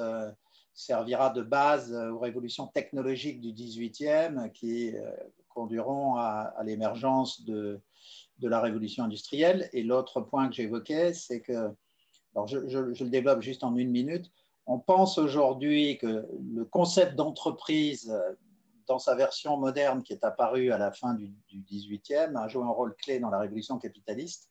servira 0.79 1.29
de 1.29 1.41
base 1.41 1.93
aux 1.93 2.19
révolutions 2.19 2.67
technologiques 2.67 3.41
du 3.41 3.51
18e 3.51 4.49
qui 4.51 4.93
conduiront 5.49 6.15
à 6.15 6.55
l'émergence 6.63 7.43
de 7.43 7.81
la 8.41 8.61
révolution 8.61 9.03
industrielle. 9.03 9.69
Et 9.73 9.83
l'autre 9.83 10.21
point 10.21 10.47
que 10.47 10.55
j'évoquais, 10.55 11.13
c'est 11.13 11.41
que, 11.41 11.71
alors 12.33 12.47
je, 12.47 12.57
le 12.57 13.09
développe 13.09 13.41
juste 13.41 13.63
en 13.63 13.75
une 13.75 13.91
minute, 13.91 14.31
on 14.65 14.79
pense 14.79 15.17
aujourd'hui 15.17 15.97
que 15.97 16.25
le 16.53 16.63
concept 16.63 17.15
d'entreprise 17.15 18.15
dans 18.87 18.99
sa 18.99 19.15
version 19.15 19.57
moderne 19.57 20.01
qui 20.01 20.13
est 20.13 20.23
apparue 20.23 20.71
à 20.71 20.77
la 20.77 20.91
fin 20.91 21.13
du, 21.13 21.33
du 21.49 21.61
18e 21.61 22.37
a 22.37 22.47
joué 22.47 22.63
un 22.63 22.69
rôle 22.69 22.95
clé 22.95 23.19
dans 23.19 23.29
la 23.29 23.39
révolution 23.39 23.77
capitaliste. 23.77 24.49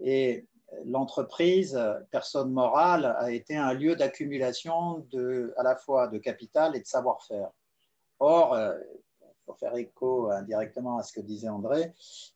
Et 0.00 0.46
l'entreprise, 0.84 1.80
personne 2.10 2.50
morale, 2.50 3.16
a 3.18 3.30
été 3.30 3.56
un 3.56 3.72
lieu 3.72 3.96
d'accumulation 3.96 5.06
à 5.56 5.62
la 5.62 5.76
fois 5.76 6.08
de 6.08 6.18
capital 6.18 6.76
et 6.76 6.80
de 6.80 6.86
savoir-faire. 6.86 7.50
Or, 8.18 8.56
pour 9.46 9.56
faire 9.58 9.76
écho 9.76 10.30
indirectement 10.30 10.98
à 10.98 11.02
ce 11.02 11.12
que 11.12 11.20
disait 11.20 11.48
André, 11.48 11.92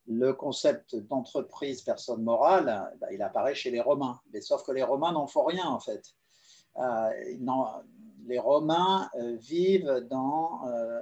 le 0.06 0.32
concept 0.32 0.94
d'entreprise 0.94 1.82
personne 1.82 2.22
morale, 2.22 2.96
bah, 3.00 3.08
il 3.12 3.20
apparaît 3.20 3.54
chez 3.54 3.70
les 3.70 3.80
Romains. 3.80 4.20
Mais 4.32 4.40
sauf 4.40 4.62
que 4.64 4.72
les 4.72 4.84
Romains 4.84 5.12
n'en 5.12 5.26
font 5.26 5.44
rien 5.44 5.66
en 5.66 5.80
fait. 5.80 6.14
Euh, 6.78 7.10
les 8.26 8.38
Romains 8.38 9.10
euh, 9.16 9.36
vivent 9.36 10.06
dans, 10.08 10.68
euh, 10.68 11.00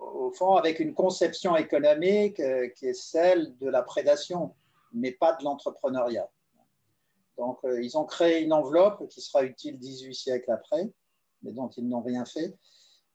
au 0.00 0.30
fond 0.30 0.54
avec 0.54 0.80
une 0.80 0.94
conception 0.94 1.56
économique 1.56 2.40
qui 2.76 2.86
est 2.86 2.94
celle 2.94 3.56
de 3.58 3.68
la 3.68 3.82
prédation, 3.82 4.54
mais 4.92 5.12
pas 5.12 5.34
de 5.34 5.44
l'entrepreneuriat. 5.44 6.28
Donc 7.38 7.58
ils 7.64 7.98
ont 7.98 8.04
créé 8.04 8.42
une 8.42 8.52
enveloppe 8.52 9.08
qui 9.08 9.20
sera 9.20 9.44
utile 9.44 9.78
18 9.78 10.14
siècles 10.14 10.50
après, 10.50 10.90
mais 11.42 11.52
dont 11.52 11.68
ils 11.68 11.88
n'ont 11.88 12.02
rien 12.02 12.24
fait 12.24 12.54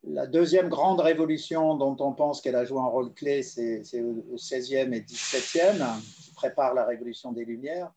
la 0.04 0.26
deuxième 0.26 0.68
grande 0.68 1.00
révolution 1.00 1.76
dont 1.76 1.96
on 2.00 2.12
pense 2.12 2.40
qu'elle 2.40 2.56
a 2.56 2.64
joué 2.64 2.78
un 2.78 2.86
rôle 2.86 3.12
clé, 3.12 3.42
c'est 3.42 3.82
au 4.02 4.24
XVIe 4.34 4.94
et 4.94 5.02
XVIIe, 5.02 5.84
qui 6.22 6.32
prépare 6.32 6.74
la 6.74 6.84
révolution 6.84 7.32
des 7.32 7.44
Lumières. 7.44 7.92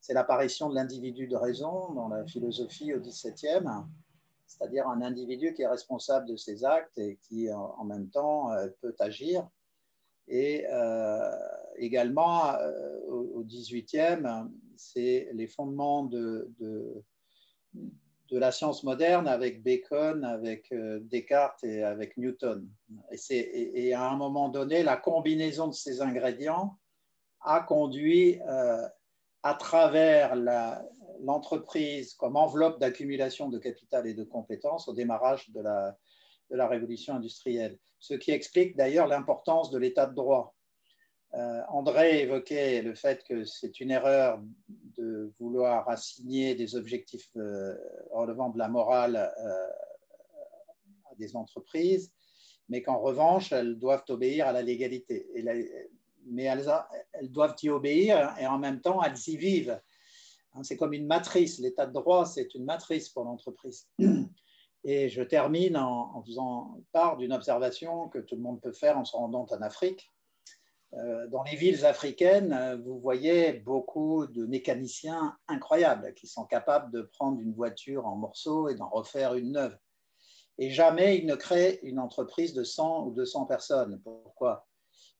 C'est 0.00 0.14
l'apparition 0.14 0.68
de 0.68 0.74
l'individu 0.74 1.26
de 1.26 1.36
raison 1.36 1.92
dans 1.94 2.08
la 2.08 2.24
philosophie 2.26 2.94
au 2.94 3.00
XVIIe, 3.00 3.66
c'est-à-dire 4.46 4.86
un 4.86 5.00
individu 5.02 5.54
qui 5.54 5.62
est 5.62 5.66
responsable 5.66 6.28
de 6.28 6.36
ses 6.36 6.64
actes 6.64 6.98
et 6.98 7.18
qui, 7.22 7.50
en 7.52 7.84
même 7.84 8.08
temps, 8.10 8.52
euh, 8.52 8.68
peut 8.80 8.94
agir. 9.00 9.48
Et 10.28 10.66
euh, 10.70 11.30
également, 11.78 12.54
euh, 12.54 13.00
au 13.08 13.44
XVIIIe, 13.44 14.26
c'est 14.76 15.28
les 15.32 15.46
fondements 15.46 16.04
de 16.04 16.52
la 18.30 18.52
science 18.52 18.82
moderne 18.82 19.28
avec 19.28 19.62
Bacon, 19.62 20.24
avec 20.24 20.74
Descartes 21.02 21.62
et 21.64 21.82
avec 21.82 22.16
Newton. 22.16 22.68
Et, 23.30 23.88
et, 23.88 23.94
à 23.94 24.08
un 24.10 24.16
moment 24.16 24.48
donné, 24.48 24.82
la 24.82 24.96
combinaison 24.96 25.68
de 25.68 25.74
ces 25.74 26.02
ingrédients 26.02 26.76
a 27.40 27.60
conduit 27.60 28.40
à 29.42 29.54
travers 29.54 30.34
l'entreprise 31.20 32.14
comme 32.14 32.36
enveloppe 32.36 32.80
d'accumulation 32.80 33.48
de 33.48 33.58
capital 33.58 34.06
et 34.06 34.14
de 34.14 34.24
compétences 34.24 34.88
au 34.88 34.92
démarrage 34.92 35.50
de 35.50 35.60
la 35.60 36.68
révolution 36.68 37.14
industrielle, 37.14 37.78
ce 38.00 38.14
qui 38.14 38.32
explique 38.32 38.76
d'ailleurs 38.76 39.06
l'importance 39.06 39.70
de 39.70 39.78
l'état 39.78 40.06
de 40.06 40.14
droit. 40.14 40.55
Euh, 41.34 41.62
André 41.68 42.20
évoquait 42.20 42.82
le 42.82 42.94
fait 42.94 43.22
que 43.24 43.44
c'est 43.44 43.80
une 43.80 43.90
erreur 43.90 44.40
de 44.96 45.32
vouloir 45.38 45.88
assigner 45.88 46.54
des 46.54 46.76
objectifs 46.76 47.28
euh, 47.36 47.74
relevant 48.12 48.50
de 48.50 48.58
la 48.58 48.68
morale 48.68 49.16
euh, 49.16 49.68
à 51.10 51.14
des 51.16 51.36
entreprises, 51.36 52.12
mais 52.68 52.82
qu'en 52.82 52.98
revanche, 52.98 53.52
elles 53.52 53.78
doivent 53.78 54.04
obéir 54.08 54.46
à 54.46 54.52
la 54.52 54.62
légalité. 54.62 55.26
mais 56.24 56.44
elles, 56.44 56.70
elles, 57.12 57.30
doivent 57.30 57.56
y 57.62 57.68
obéir 57.68 58.34
et 58.40 58.46
en 58.46 58.58
même 58.58 58.80
temps, 58.80 59.02
elles 59.02 59.28
y 59.28 59.36
vivent. 59.36 59.80
Hein, 60.54 60.62
c'est 60.62 60.76
comme 60.76 60.94
une 60.94 61.06
matrice. 61.06 61.58
L'état 61.58 61.86
de 61.86 61.92
droit, 61.92 62.24
c'est 62.24 62.54
une 62.54 62.64
matrice 62.64 63.08
pour 63.08 63.24
l'entreprise. 63.24 63.88
Et 64.88 65.08
je 65.08 65.22
termine 65.22 65.76
en, 65.76 66.22
faisant 66.22 66.80
part 66.92 67.16
d'une 67.16 67.32
observation 67.32 68.08
que 68.08 68.18
tout 68.20 68.36
le 68.36 68.42
monde 68.42 68.60
peut 68.60 68.72
faire 68.72 68.96
en 68.96 69.04
se 69.04 69.16
rendant 69.16 69.44
en 69.50 69.60
Afrique. 69.60 70.12
Euh, 70.96 71.26
dans 71.28 71.42
les 71.42 71.56
villes 71.56 71.84
africaines, 71.84 72.80
vous 72.84 72.98
voyez 72.98 73.52
beaucoup 73.52 74.26
de 74.26 74.46
mécaniciens 74.46 75.36
incroyables 75.46 76.14
qui 76.14 76.26
sont 76.26 76.44
capables 76.44 76.90
de 76.90 77.02
prendre 77.02 77.40
une 77.40 77.52
voiture 77.52 78.06
en 78.06 78.16
morceaux 78.16 78.68
et 78.68 78.74
d'en 78.74 78.88
refaire 78.88 79.34
une 79.34 79.52
neuve. 79.52 79.76
Et 80.58 80.70
jamais 80.70 81.18
ils 81.18 81.26
ne 81.26 81.34
créent 81.34 81.80
une 81.82 81.98
entreprise 81.98 82.54
de 82.54 82.64
100 82.64 83.06
ou 83.06 83.10
200 83.10 83.44
personnes. 83.44 84.00
Pourquoi? 84.02 84.66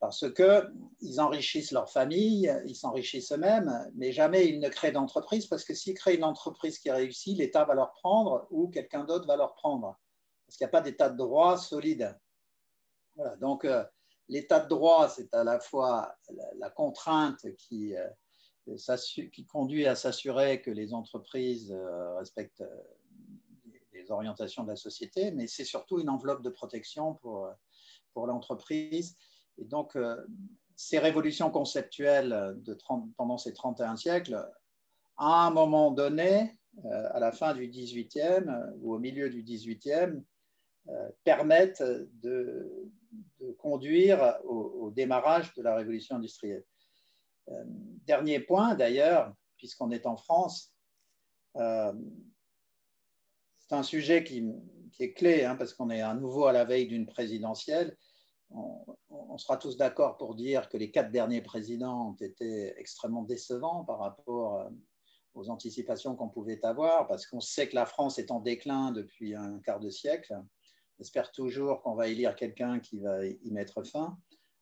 Parce 0.00 0.24
qu'ils 0.32 1.20
enrichissent 1.20 1.72
leur 1.72 1.90
famille, 1.90 2.54
ils 2.66 2.74
s'enrichissent 2.74 3.32
eux-mêmes, 3.32 3.90
mais 3.96 4.12
jamais 4.12 4.46
ils 4.46 4.60
ne 4.60 4.68
créent 4.68 4.92
d'entreprise, 4.92 5.46
parce 5.46 5.64
que 5.64 5.74
s'ils 5.74 5.94
créent 5.94 6.16
une 6.16 6.24
entreprise 6.24 6.78
qui 6.78 6.90
réussit, 6.90 7.36
l'État 7.36 7.64
va 7.64 7.74
leur 7.74 7.92
prendre 7.92 8.46
ou 8.50 8.68
quelqu'un 8.68 9.04
d'autre 9.04 9.26
va 9.26 9.36
leur 9.36 9.54
prendre, 9.54 9.98
parce 10.46 10.56
qu'il 10.56 10.64
n'y 10.66 10.70
a 10.70 10.72
pas 10.72 10.80
d'état 10.80 11.10
de 11.10 11.16
droit 11.16 11.56
solide. 11.58 12.18
Voilà, 13.16 13.36
donc 13.36 13.64
euh, 13.64 13.84
l'état 14.28 14.60
de 14.60 14.68
droit, 14.68 15.08
c'est 15.08 15.32
à 15.34 15.44
la 15.44 15.58
fois 15.60 16.16
la, 16.58 16.70
contrainte 16.70 17.46
qui, 17.58 17.94
euh, 17.96 18.76
qui, 19.32 19.46
conduit 19.46 19.86
à 19.86 19.94
s'assurer 19.94 20.62
que 20.62 20.70
les 20.70 20.94
entreprises 20.94 21.72
euh, 21.72 22.16
respectent 22.16 22.64
les 23.92 24.10
orientations 24.10 24.62
de 24.64 24.68
la 24.68 24.76
société, 24.76 25.30
mais 25.30 25.46
c'est 25.46 25.64
surtout 25.64 25.98
une 26.00 26.10
enveloppe 26.10 26.42
de 26.42 26.50
protection 26.50 27.14
pour, 27.14 27.48
pour 28.12 28.26
l'entreprise. 28.26 29.16
Et 29.58 29.64
donc, 29.64 29.96
euh, 29.96 30.16
ces 30.74 30.98
révolutions 30.98 31.50
conceptuelles 31.50 32.56
de 32.58 32.76
pendant 33.16 33.38
ces 33.38 33.52
31 33.52 33.96
siècles, 33.96 34.46
à 35.16 35.46
un 35.46 35.50
moment 35.50 35.90
donné, 35.90 36.58
euh, 36.84 37.08
à 37.12 37.20
la 37.20 37.32
fin 37.32 37.54
du 37.54 37.68
18e 37.68 38.74
ou 38.80 38.94
au 38.94 38.98
milieu 38.98 39.30
du 39.30 39.42
18e, 39.42 40.22
euh, 40.88 41.08
permettent 41.24 41.82
de, 42.22 42.90
conduire 43.58 44.38
au, 44.44 44.90
démarrage 44.90 45.52
de 45.54 45.62
la 45.62 45.74
révolution 45.74 46.16
industrielle. 46.16 46.64
dernier 48.06 48.40
point, 48.40 48.74
d'ailleurs, 48.74 49.34
puisqu'on 49.56 49.90
est 49.90 50.06
en 50.06 50.16
France, 50.16 50.72
c'est 51.54 51.92
un 53.70 53.82
sujet 53.82 54.24
qui, 54.24 54.48
est 54.98 55.12
clé, 55.12 55.44
hein, 55.44 55.56
parce 55.56 55.74
qu'on 55.74 55.90
est 55.90 56.00
à 56.00 56.14
nouveau 56.14 56.46
à 56.46 56.52
la 56.52 56.64
veille 56.64 56.86
d'une 56.86 57.06
présidentielle 57.06 57.96
on, 58.50 59.38
sera 59.38 59.56
tous 59.56 59.76
d'accord 59.76 60.16
pour 60.16 60.34
dire 60.34 60.68
que 60.68 60.76
les 60.76 60.90
quatre 60.90 61.10
derniers 61.10 61.42
présidents 61.42 62.10
ont 62.10 62.24
été 62.24 62.78
extrêmement 62.78 63.22
décevants 63.22 63.84
par 63.84 63.98
rapport 63.98 64.60
euh, 64.60 64.70
aux 65.34 65.50
anticipations 65.50 66.16
qu'on 66.16 66.28
pouvait 66.28 66.64
avoir, 66.64 67.06
parce 67.06 67.26
qu'on 67.26 67.40
sait 67.40 67.68
que 67.68 67.74
la 67.74 67.86
France 67.86 68.18
est 68.18 68.30
en 68.30 68.40
déclin 68.40 68.92
depuis 68.92 69.34
un 69.34 69.60
quart 69.60 69.80
de 69.80 69.90
siècle. 69.90 70.34
J'espère 70.98 71.30
toujours 71.30 71.82
qu'on 71.82 71.94
va 71.94 72.08
élire 72.08 72.34
quelqu'un 72.34 72.80
qui 72.80 72.98
va 73.00 73.24
y 73.26 73.50
mettre 73.50 73.82
fin. 73.82 74.18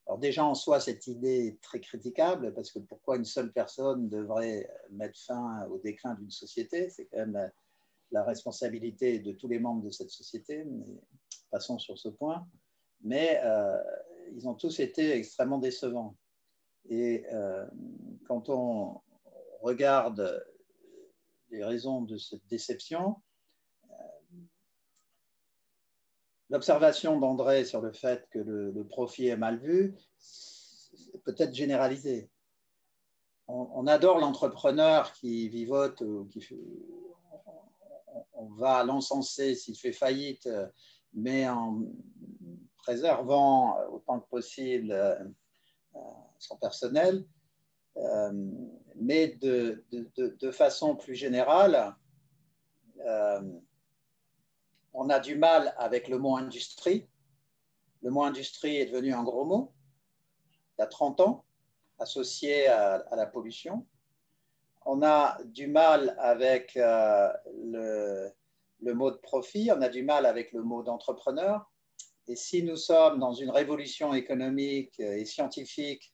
Alors 0.07 0.19
déjà 0.19 0.45
en 0.45 0.55
soi, 0.55 0.81
cette 0.81 1.07
idée 1.07 1.47
est 1.47 1.61
très 1.63 1.81
critiquable, 1.81 2.53
parce 2.55 2.71
que 2.71 2.79
pourquoi 2.79 3.17
une 3.17 3.25
seule 3.25 3.53
personne 3.53 4.09
devrait 4.09 4.69
mettre 4.91 5.19
fin 5.19 5.67
au 5.69 5.79
déclin 5.79 6.15
d'une 6.15 6.31
société? 6.31 6.91
C'est 6.91 7.07
quand 7.07 7.19
même 7.19 7.51
la, 8.11 8.25
responsabilité 8.25 9.19
de 9.19 9.33
tous 9.33 9.49
les 9.49 9.59
membres 9.59 9.83
de 9.83 9.91
cette 9.91 10.11
société, 10.11 10.65
passons 11.51 11.79
sur 11.79 11.99
ce 11.99 12.09
point 12.09 12.47
mais 13.05 13.41
euh, 13.45 13.83
ils 14.33 14.49
ont 14.49 14.55
tous 14.55 14.81
été 14.81 15.13
extrêmement 15.13 15.59
décevants. 15.59 16.17
Et 16.89 17.25
euh, 17.33 17.67
quand 18.27 18.49
on 18.49 19.01
regarde 19.61 20.45
les 21.51 21.63
raisons 21.63 22.03
de 22.03 22.17
cette 22.17 22.47
déception, 22.47 23.23
euh, 23.91 23.95
l'observation 26.51 27.19
d'André 27.19 27.65
sur 27.65 27.81
le 27.81 27.93
fait 27.93 28.27
que 28.31 28.39
le, 28.39 28.85
profit 28.85 29.29
est 29.29 29.37
mal 29.37 29.59
vu, 29.59 29.95
peut 31.25 31.35
être 31.39 31.55
généralisé. 31.55 32.31
On, 33.47 33.87
adore 33.87 34.19
l'entrepreneur 34.19 35.13
qui 35.13 35.49
vivote, 35.49 36.01
ou 36.01 36.27
qui, 36.27 36.47
on 38.33 38.47
va 38.55 38.85
l'encenser 38.85 39.55
s'il 39.55 39.77
fait 39.77 39.93
faillite, 39.93 40.49
mais 41.13 41.49
en 41.49 41.83
préservant 42.85 43.79
euh, 43.79 43.87
autant 43.89 44.21
que 44.21 44.29
possible 44.29 44.93
euh, 44.93 45.15
euh, 45.97 45.99
son 46.39 46.57
personnel, 46.57 47.25
mais 48.97 49.29
de, 49.41 49.85
de, 49.93 50.51
façon 50.51 50.97
plus 50.97 51.15
générale, 51.15 51.95
on 54.95 55.11
a 55.11 55.21
du 55.21 55.37
mal 55.37 55.75
avec 55.77 56.09
le 56.09 56.19
mot 56.19 56.37
industrie. 56.37 57.07
Le 58.03 58.11
mot 58.11 58.23
industrie 58.23 58.77
est 58.77 58.87
devenu 58.87 59.13
un 59.13 59.25
gros 59.25 59.45
mot 59.45 59.75
il 60.77 60.81
y 60.81 60.85
a 60.85 60.87
30 60.87 61.21
ans, 61.21 61.45
associé 61.99 62.67
à, 62.67 63.05
la 63.13 63.27
pollution. 63.27 63.87
On 64.85 65.03
a 65.03 65.39
du 65.45 65.67
mal 65.67 66.17
avec 66.19 66.75
le, 66.75 68.29
le, 68.81 68.95
mot 68.95 69.11
de 69.11 69.17
profit, 69.17 69.71
on 69.73 69.81
a 69.83 69.89
du 69.89 70.03
mal 70.03 70.27
avec 70.27 70.53
le 70.53 70.63
mot 70.63 70.83
d'entrepreneur. 70.83 71.71
Et 72.27 72.37
si 72.37 72.63
nous 72.63 72.77
sommes 72.77 73.19
dans 73.19 73.33
une 73.33 73.51
révolution 73.51 74.15
économique 74.15 74.99
et 74.99 75.25
scientifique 75.25 76.13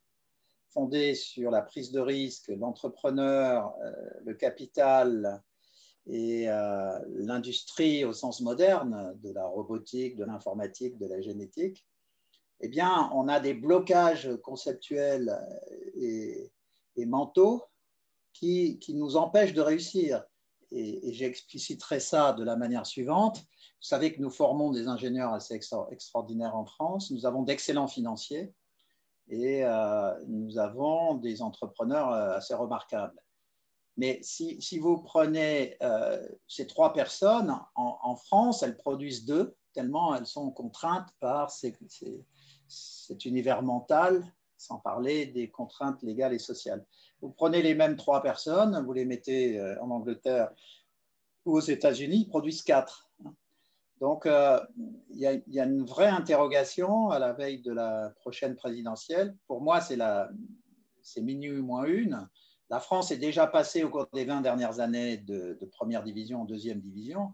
fondée 0.69 1.15
sur 1.15 1.51
la 1.51 1.63
prise 1.63 1.91
de 1.91 2.01
risque, 2.01 2.49
l'entrepreneur, 2.49 3.75
euh, 3.83 3.93
le 4.25 4.35
capital 4.35 5.43
et 6.11 6.49
euh, 6.49 6.99
l'industrie 7.09 8.05
au 8.05 8.13
sens 8.13 8.41
moderne 8.41 9.17
de 9.23 9.33
la 9.33 9.47
robotique, 9.47 10.17
de 10.17 10.25
l'informatique, 10.25 10.99
de 10.99 11.07
la 11.07 11.21
génétique, 11.21 11.87
eh 12.61 12.69
bien, 12.69 13.11
on 13.15 13.29
a 13.29 13.41
des 13.41 13.55
blocages 13.55 14.29
conceptuels 14.43 15.39
et, 15.97 16.53
mentaux 17.07 17.63
qui, 18.35 18.79
qui, 18.79 18.95
nous 18.95 19.17
empêchent 19.17 19.55
de 19.55 19.63
réussir. 19.63 20.23
Et, 20.71 21.09
et 21.09 21.13
j'expliciterai 21.15 21.99
ça 21.99 22.35
de 22.35 22.45
la 22.45 22.57
manière 22.57 22.85
suivante. 22.85 23.39
Vous 23.39 23.87
savez 23.87 24.13
que 24.13 24.21
nous 24.21 24.31
formons 24.31 24.71
des 24.71 24.89
ingénieurs 24.89 25.33
assez 25.33 25.55
extraordinaires 25.55 26.55
en 26.55 26.67
France. 26.67 27.11
Nous 27.11 27.25
avons 27.25 27.43
d'excellents 27.43 27.89
financiers 27.89 28.53
et 29.31 29.65
euh, 29.65 30.13
nous 30.27 30.59
avons 30.59 31.15
des 31.15 31.41
entrepreneurs 31.41 32.13
euh, 32.13 32.37
assez 32.37 32.55
remarquables. 32.55 33.19
Mais 34.01 34.19
si, 34.23 34.79
vous 34.79 34.97
prenez 34.97 35.77
euh, 35.83 36.27
ces 36.49 36.67
trois 36.67 36.95
personnes, 36.95 37.55
en, 37.75 38.17
France, 38.17 38.63
elles 38.63 38.79
produisent 38.79 39.27
deux, 39.27 39.55
tellement 39.75 40.15
elles 40.15 40.25
sont 40.25 40.51
contraintes 40.51 41.11
par 41.21 41.51
cet 41.51 43.25
univers 43.27 43.63
mental, 43.63 44.25
sans 44.57 44.79
parler 44.79 45.27
des 45.27 45.51
contraintes 45.51 46.03
légales 46.03 46.33
et 46.33 46.39
sociales. 46.39 46.83
Vous 47.21 47.29
prenez 47.29 47.61
les 47.61 47.75
mêmes 47.75 47.97
trois 47.97 48.23
personnes, 48.23 48.83
vous 48.87 48.95
les 48.95 49.05
mettez 49.05 49.61
en 49.83 49.91
Angleterre 49.91 50.51
ou 51.45 51.59
aux 51.59 51.61
États-Unis, 51.61 52.23
ils 52.23 52.29
produisent 52.29 52.63
quatre. 52.63 53.11
Donc, 54.01 54.25
euh, 54.25 54.59
il 55.11 55.43
y, 55.47 55.61
a 55.61 55.65
une 55.65 55.85
vraie 55.85 56.09
interrogation 56.09 57.11
à 57.11 57.19
la 57.19 57.35
veille 57.35 57.61
de 57.61 57.73
la 57.73 58.15
prochaine 58.17 58.57
présidentielle. 58.57 59.37
Pour 59.47 59.61
moi, 59.61 59.83
c'est 59.83 61.21
minuit 61.21 61.61
moins 61.61 61.85
une. 61.85 62.27
La 62.71 62.79
France 62.79 63.11
est 63.11 63.19
déjà 63.19 63.49
passée 63.49 63.83
au 63.83 63.91
cours 63.91 64.07
des 64.13 64.25
20 64.25 64.43
dernières 64.43 64.79
années 64.79 65.17
de, 65.17 65.59
première 65.73 66.05
division 66.05 66.43
en 66.43 66.45
deuxième 66.45 66.81
division. 66.81 67.33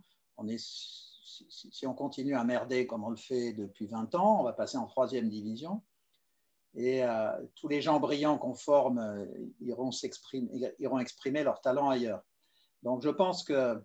Si, 0.57 1.87
on 1.87 1.93
continue 1.93 2.35
à 2.35 2.43
merder 2.43 2.87
comme 2.87 3.05
on 3.05 3.11
le 3.11 3.17
fait 3.17 3.53
depuis 3.53 3.87
20 3.87 4.15
ans, 4.15 4.41
on 4.41 4.45
va 4.45 4.55
passer 4.55 4.79
en 4.79 4.87
troisième 4.87 5.29
division. 5.29 5.83
Et 6.75 7.05
euh, 7.05 7.31
tous 7.55 7.69
les 7.69 7.83
gens 7.83 8.01
brillants 8.01 8.39
qu'on 8.39 8.55
forme 8.55 8.99
euh, 8.99 9.27
iront, 9.61 9.91
iront 10.79 10.99
exprimer 10.99 11.43
leur 11.43 11.61
talent 11.61 11.91
ailleurs. 11.91 12.23
Donc, 12.83 13.03
je 13.03 13.11
pense 13.11 13.45
que 13.45 13.83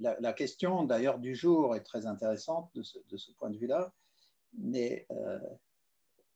la, 0.00 0.32
question 0.34 0.84
d'ailleurs 0.84 1.18
du 1.18 1.34
jour 1.34 1.74
est 1.74 1.82
très 1.82 2.06
intéressante 2.06 2.70
de 2.74 2.82
ce, 2.82 2.98
de 3.08 3.16
ce 3.16 3.32
point 3.32 3.50
de 3.50 3.56
vue-là, 3.56 3.92
mais 4.58 5.06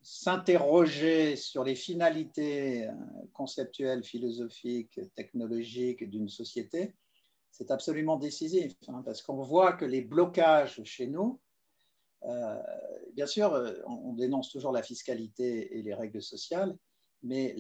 s'interroger 0.03 1.36
sur 1.36 1.64
les 1.64 1.74
finalités 1.74 2.88
conceptuelles, 3.32 4.05
philosophiques, 4.05 5.01
technologiques 5.14 6.09
d'une 6.09 6.28
société, 6.28 6.94
c'est 7.51 7.70
absolument 7.70 8.16
décisif, 8.16 8.74
hein, 8.88 9.03
parce 9.05 9.22
qu'on 9.22 9.42
voit 9.42 9.72
que 9.72 9.84
les 9.84 10.01
blocages 10.01 10.82
chez 10.84 11.07
nous, 11.09 11.40
euh, 12.24 12.62
bien 13.14 13.26
sûr, 13.26 13.53
euh, 13.55 13.72
on, 13.86 14.12
dénonce 14.12 14.51
toujours 14.51 14.72
la 14.72 14.82
fiscalité 14.82 15.78
et 15.78 15.82
les 15.82 15.94
règles 15.94 16.22
sociales, 16.22 16.76
mais 17.22 17.57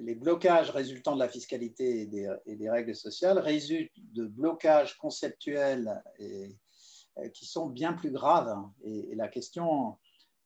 les 0.00 0.14
blocages 0.16 0.70
résultant 0.70 1.14
de 1.14 1.20
la 1.20 1.28
fiscalité 1.28 2.00
et 2.00 2.56
des, 2.56 2.70
règles 2.70 2.96
sociales 2.96 3.38
résultent 3.38 3.92
de 4.12 4.26
blocages 4.26 4.98
conceptuels 4.98 6.02
euh, 6.20 7.28
qui 7.32 7.46
sont 7.46 7.68
bien 7.68 7.92
plus 7.92 8.10
graves. 8.10 8.56
Et, 8.82 9.14
la 9.14 9.28
question 9.28 9.96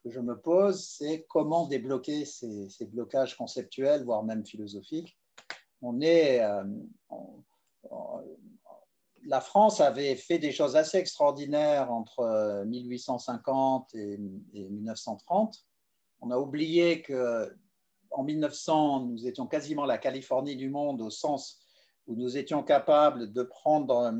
je 0.04 0.20
me 0.20 0.38
pose, 0.38 0.84
c'est 0.84 1.24
comment 1.28 1.66
débloquer 1.66 2.24
ces, 2.24 2.68
blocages 2.86 3.36
conceptuels, 3.36 4.04
voire 4.04 4.22
même 4.22 4.44
philosophiques. 4.44 5.18
On 5.80 6.00
est, 6.00 6.40
la 9.26 9.40
France 9.40 9.80
avait 9.80 10.16
fait 10.16 10.38
des 10.38 10.52
choses 10.52 10.76
assez 10.76 10.98
extraordinaires 10.98 11.90
entre 11.92 12.64
1850 12.66 13.90
euh, 13.94 14.16
et, 14.52 14.68
1930. 14.68 15.64
On 16.20 16.30
a 16.30 16.38
oublié 16.38 17.02
que 17.02 17.54
en 18.10 18.22
1900, 18.22 19.06
nous 19.06 19.26
étions 19.26 19.46
quasiment 19.46 19.86
la 19.86 19.98
Californie 19.98 20.56
du 20.56 20.70
monde 20.70 21.00
au 21.00 21.10
sens 21.10 21.60
où 22.06 22.14
nous 22.14 22.36
étions 22.36 22.62
capables 22.62 23.32
de 23.32 23.42
prendre 23.42 23.96
euh, 23.96 24.12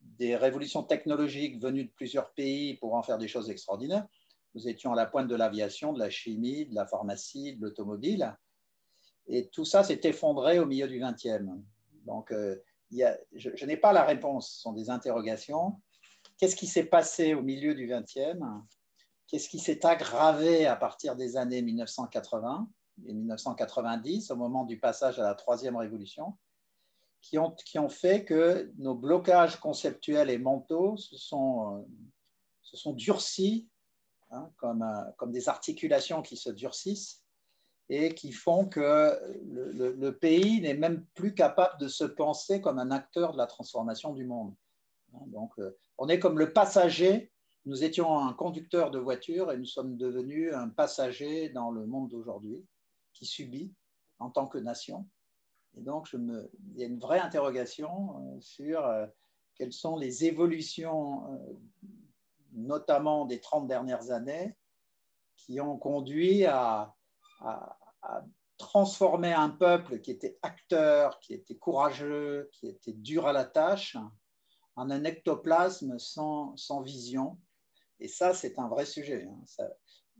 des 0.00 0.36
révolutions 0.36 0.82
technologiques 0.82 1.60
venues 1.60 1.84
de 1.84 1.90
plusieurs 1.90 2.32
pays 2.32 2.74
pour 2.74 2.94
en 2.94 3.02
faire 3.02 3.18
des 3.18 3.28
choses 3.28 3.50
extraordinaires. 3.50 4.06
Nous 4.56 4.68
étions 4.68 4.94
à 4.94 4.96
la 4.96 5.04
pointe 5.04 5.28
de 5.28 5.36
l'aviation, 5.36 5.92
de 5.92 5.98
la 5.98 6.08
chimie, 6.08 6.64
de 6.64 6.74
la 6.74 6.86
pharmacie, 6.86 7.56
de 7.56 7.60
l'automobile. 7.60 8.34
Et 9.26 9.48
tout 9.48 9.66
ça 9.66 9.84
s'est 9.84 10.00
effondré 10.04 10.58
au 10.58 10.64
milieu 10.64 10.88
du 10.88 10.98
XXe. 10.98 11.44
Donc, 12.06 12.32
euh, 12.32 12.56
je, 13.34 13.66
n'ai 13.66 13.76
pas 13.76 13.92
la 13.92 14.04
réponse, 14.04 14.52
ce 14.52 14.60
sont 14.62 14.72
des 14.72 14.88
interrogations. 14.88 15.78
Qu'est-ce 16.38 16.56
qui 16.56 16.66
s'est 16.66 16.86
passé 16.86 17.34
au 17.34 17.42
milieu 17.42 17.74
du 17.74 17.86
XXe 17.86 18.40
Qu'est-ce 19.26 19.50
qui 19.50 19.58
s'est 19.58 19.84
aggravé 19.84 20.64
à 20.64 20.74
partir 20.74 21.16
des 21.16 21.36
années 21.36 21.60
1980 21.60 22.66
et 23.06 23.12
1990, 23.12 24.30
au 24.30 24.36
moment 24.36 24.64
du 24.64 24.78
passage 24.78 25.18
à 25.18 25.22
la 25.22 25.34
troisième 25.34 25.76
révolution, 25.76 26.34
qui 27.20 27.36
ont, 27.38 27.88
fait 27.90 28.24
que 28.24 28.72
nos 28.78 28.94
blocages 28.94 29.56
conceptuels 29.56 30.30
et 30.30 30.38
mentaux 30.38 30.96
se 30.96 31.18
sont, 31.18 31.86
se 32.62 32.78
sont 32.78 32.94
durcis, 32.94 33.68
hein, 34.30 34.50
comme, 34.56 34.84
comme 35.16 35.32
des 35.32 35.48
articulations 35.48 36.22
qui 36.22 36.36
se 36.36 36.50
durcissent, 36.50 37.26
et 37.88 38.14
qui 38.14 38.32
font 38.32 38.66
que 38.66 39.16
le, 39.44 40.10
pays 40.10 40.60
n'est 40.60 40.74
même 40.74 41.04
plus 41.14 41.34
capable 41.34 41.78
de 41.80 41.88
se 41.88 42.04
penser 42.04 42.60
comme 42.60 42.78
un 42.78 42.90
acteur 42.90 43.32
de 43.32 43.38
la 43.38 43.46
transformation 43.46 44.12
du 44.12 44.24
monde. 44.24 44.54
Donc, 45.26 45.52
euh, 45.58 45.76
on 45.98 46.08
est 46.08 46.18
comme 46.18 46.38
le 46.38 46.52
passager. 46.52 47.32
Nous 47.64 47.84
étions 47.84 48.18
un 48.18 48.32
conducteur 48.32 48.90
de 48.90 48.98
voiture 48.98 49.52
et 49.52 49.56
nous 49.56 49.66
sommes 49.66 49.96
devenus 49.96 50.52
un 50.52 50.68
passager 50.68 51.48
dans 51.48 51.70
le 51.70 51.86
monde 51.86 52.10
d'aujourd'hui 52.10 52.66
qui 53.12 53.24
subit 53.24 53.72
en 54.18 54.30
tant 54.30 54.46
que 54.46 54.58
nation. 54.58 55.06
Et 55.76 55.82
donc, 55.82 56.08
il 56.12 56.48
y 56.76 56.82
a 56.82 56.86
une 56.86 56.98
vraie 56.98 57.20
interrogation 57.20 58.16
euh, 58.18 58.40
sur 58.40 58.84
euh, 58.84 59.06
quelles 59.54 59.72
sont 59.72 59.96
les 59.96 60.24
évolutions, 60.24 61.22
notamment 62.52 63.26
des 63.26 63.40
30 63.40 63.66
dernières 63.66 64.10
années, 64.10 64.56
qui 65.36 65.60
ont 65.60 65.76
conduit 65.78 66.44
à, 66.46 66.94
transformer 68.58 69.34
un 69.34 69.50
peuple 69.50 70.00
qui 70.00 70.10
était 70.10 70.38
acteur, 70.40 71.20
qui 71.20 71.34
était 71.34 71.56
courageux, 71.56 72.48
qui 72.52 72.68
était 72.68 72.94
dur 72.94 73.26
à 73.26 73.32
la 73.34 73.44
tâche, 73.44 73.98
en 74.76 74.90
un 74.90 75.04
ectoplasme 75.04 75.98
sans, 75.98 76.80
vision. 76.82 77.38
Et 78.00 78.08
ça, 78.08 78.32
c'est 78.32 78.58
un 78.58 78.68
vrai 78.68 78.86
sujet. 78.86 79.28
Hein. 79.28 79.68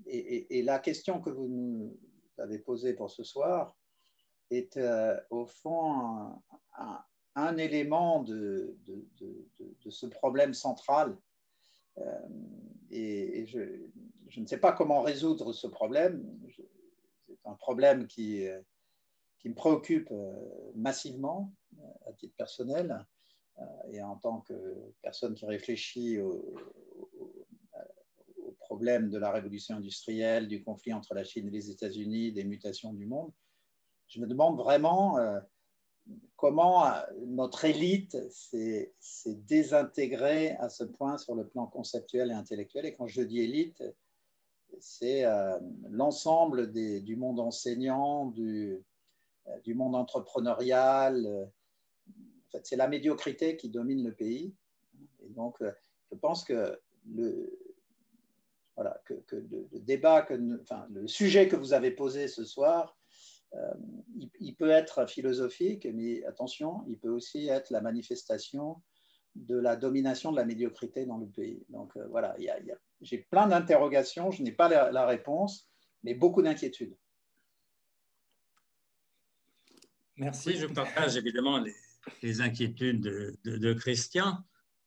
et, 0.07 0.63
la 0.63 0.79
question 0.79 1.21
que 1.21 1.31
vous 1.31 1.49
nous 1.49 1.99
avez 2.39 2.59
posée 2.59 2.93
pour 2.93 3.11
ce 3.11 3.25
soir 3.25 3.75
est 4.51 4.77
euh, 4.77 5.19
au 5.31 5.47
fond 5.47 6.43
un, 7.35 7.57
élément 7.59 8.23
de, 8.23 8.77
ce 9.89 10.07
problème 10.07 10.55
central. 10.55 11.17
Euh, 11.99 12.29
et, 12.91 13.47
je, 13.47 14.41
ne 14.41 14.47
sais 14.47 14.59
pas 14.59 14.73
comment 14.73 15.03
résoudre 15.03 15.53
ce 15.53 15.67
problème. 15.67 16.25
Un 17.45 17.55
problème 17.55 18.07
qui, 18.07 18.47
euh, 18.47 18.61
qui 19.39 19.49
me 19.49 19.55
préoccupe 19.55 20.11
euh, 20.11 20.33
massivement 20.75 21.53
à 22.07 22.13
titre 22.13 22.35
personnel 22.37 23.05
et 23.91 24.03
en 24.03 24.17
tant 24.17 24.41
que 24.41 24.55
personne 25.01 25.35
qui 25.35 25.47
réfléchit 25.47 26.19
au, 26.19 26.55
problème 28.59 29.11
de 29.11 29.19
la 29.19 29.31
révolution 29.31 29.77
industrielle, 29.77 30.49
du 30.49 30.63
conflit 30.63 30.93
entre 30.93 31.15
la 31.15 31.23
Chine 31.23 31.47
et 31.47 31.51
les 31.51 31.71
États-Unis, 31.71 32.33
des 32.33 32.43
mutations 32.43 32.93
du 32.93 33.07
monde, 33.07 33.31
je 34.09 34.21
me 34.21 34.27
demande 34.27 34.59
vraiment 34.59 35.17
comment 36.37 36.85
notre 37.27 37.65
élite 37.65 38.17
s'est 38.31 38.93
désintégrée 39.27 40.53
à 40.59 40.69
ce 40.69 40.85
point 40.85 41.19
sur 41.19 41.35
le 41.35 41.47
plan 41.47 41.67
conceptuel 41.67 42.31
et 42.31 42.35
intellectuel. 42.35 42.87
Et 42.87 42.95
quand 42.95 43.07
je 43.07 43.23
dis 43.23 43.41
élite, 43.41 43.83
c'est 44.81 45.25
euh, 45.25 45.59
l'ensemble 45.91 46.73
du 46.73 47.17
monde 47.17 47.41
enseignant, 47.41 48.27
du, 48.27 48.83
euh, 49.49 49.75
monde 49.75 49.95
entrepreneurial. 49.95 51.27
Euh, 51.27 51.47
c'est 52.63 52.77
la 52.77 52.89
médiocrité 52.89 53.57
qui 53.57 53.69
domine 53.69 54.05
le 54.05 54.13
pays. 54.13 54.55
Et 55.25 55.29
donc, 55.31 55.57
je 55.61 56.17
pense 56.17 56.45
que 56.45 56.79
le, 57.07 57.59
débat, 59.73 60.27
le 60.31 61.07
sujet 61.07 61.49
que 61.49 61.57
vous 61.57 61.75
avez 61.75 61.91
posé 61.91 62.29
ce 62.29 62.45
soir, 62.45 62.96
il, 64.41 64.55
peut 64.55 64.71
être 64.71 65.07
philosophique, 65.07 65.87
mais 65.93 66.25
attention, 66.25 66.85
il 66.89 66.99
peut 66.99 67.11
aussi 67.11 67.49
être 67.49 67.71
la 67.71 67.81
manifestation 67.81 68.83
de 69.35 69.57
la 69.57 69.77
domination 69.77 70.31
de 70.31 70.37
la 70.37 70.45
médiocrité 70.45 71.07
dans 71.07 71.19
le 71.19 71.27
pays. 71.27 71.65
Donc 71.69 71.97
voilà, 72.11 72.35
y 72.39 72.49
a, 72.49 72.57
j'ai 73.01 73.19
plein 73.19 73.47
d'interrogations, 73.47 74.31
je 74.31 74.43
n'ai 74.43 74.53
pas 74.53 74.69
la, 74.69 75.07
réponse, 75.07 75.69
mais 76.03 76.15
beaucoup 76.15 76.43
d'inquiétudes. 76.43 76.97
Merci. 80.17 80.51
Oui, 80.51 80.57
je 80.57 80.67
partage 80.67 81.17
évidemment 81.17 81.63
les, 82.23 82.41
inquiétudes 82.41 83.03
de, 83.03 83.73
Christian. 83.75 84.39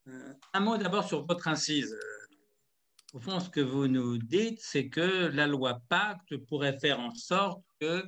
Euh, 0.08 0.34
un 0.54 0.60
mot 0.60 0.78
d'abord 0.78 1.08
sur 1.08 1.26
votre 1.26 1.48
incise. 1.48 1.94
Euh, 1.94 2.20
au 3.14 3.20
fond, 3.20 3.40
ce 3.40 3.50
que 3.50 3.60
vous 3.60 3.88
nous 3.88 4.18
dites, 4.18 4.60
c'est 4.62 4.90
que 4.90 5.28
la 5.28 5.46
loi 5.46 5.82
Pacte 5.90 6.38
pourrait 6.38 6.80
faire 6.80 7.00
en 7.00 7.14
sorte 7.14 7.64
que 7.80 8.04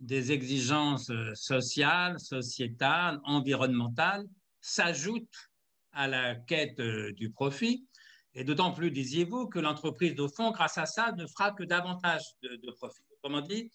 des 0.00 0.32
exigences 0.32 1.10
sociales, 1.34 2.18
sociétales, 2.20 3.20
environnementales 3.24 4.26
s'ajoutent 4.60 5.50
à 5.92 6.06
la 6.06 6.34
quête 6.36 6.78
euh, 6.80 7.12
du 7.14 7.30
profit 7.30 7.88
et 8.34 8.44
d'autant 8.44 8.72
plus, 8.72 8.92
disiez-vous, 8.92 9.48
que 9.48 9.58
l'entreprise, 9.58 10.18
au 10.20 10.28
fond, 10.28 10.52
grâce 10.52 10.78
à 10.78 10.86
ça, 10.86 11.10
ne 11.10 11.26
fera 11.26 11.50
que 11.50 11.64
davantage 11.64 12.22
de, 12.42 12.70
profit. 12.70 13.02
Autrement 13.10 13.40
dit, 13.40 13.68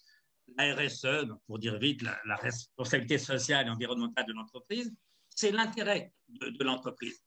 la 0.56 0.74
RSE, 0.74 1.26
pour 1.46 1.58
dire 1.58 1.78
vite, 1.78 2.00
la, 2.02 2.36
responsabilité 2.36 3.18
sociale 3.18 3.66
et 3.66 3.70
environnementale 3.70 4.24
de 4.26 4.32
l'entreprise, 4.32 4.90
c'est 5.28 5.50
l'intérêt 5.50 6.14
de, 6.28 6.64
l'entreprise. 6.64 7.20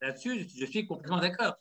Là-dessus, 0.00 0.48
je 0.48 0.66
suis 0.66 0.84
complètement 0.84 1.20
d'accord. 1.20 1.54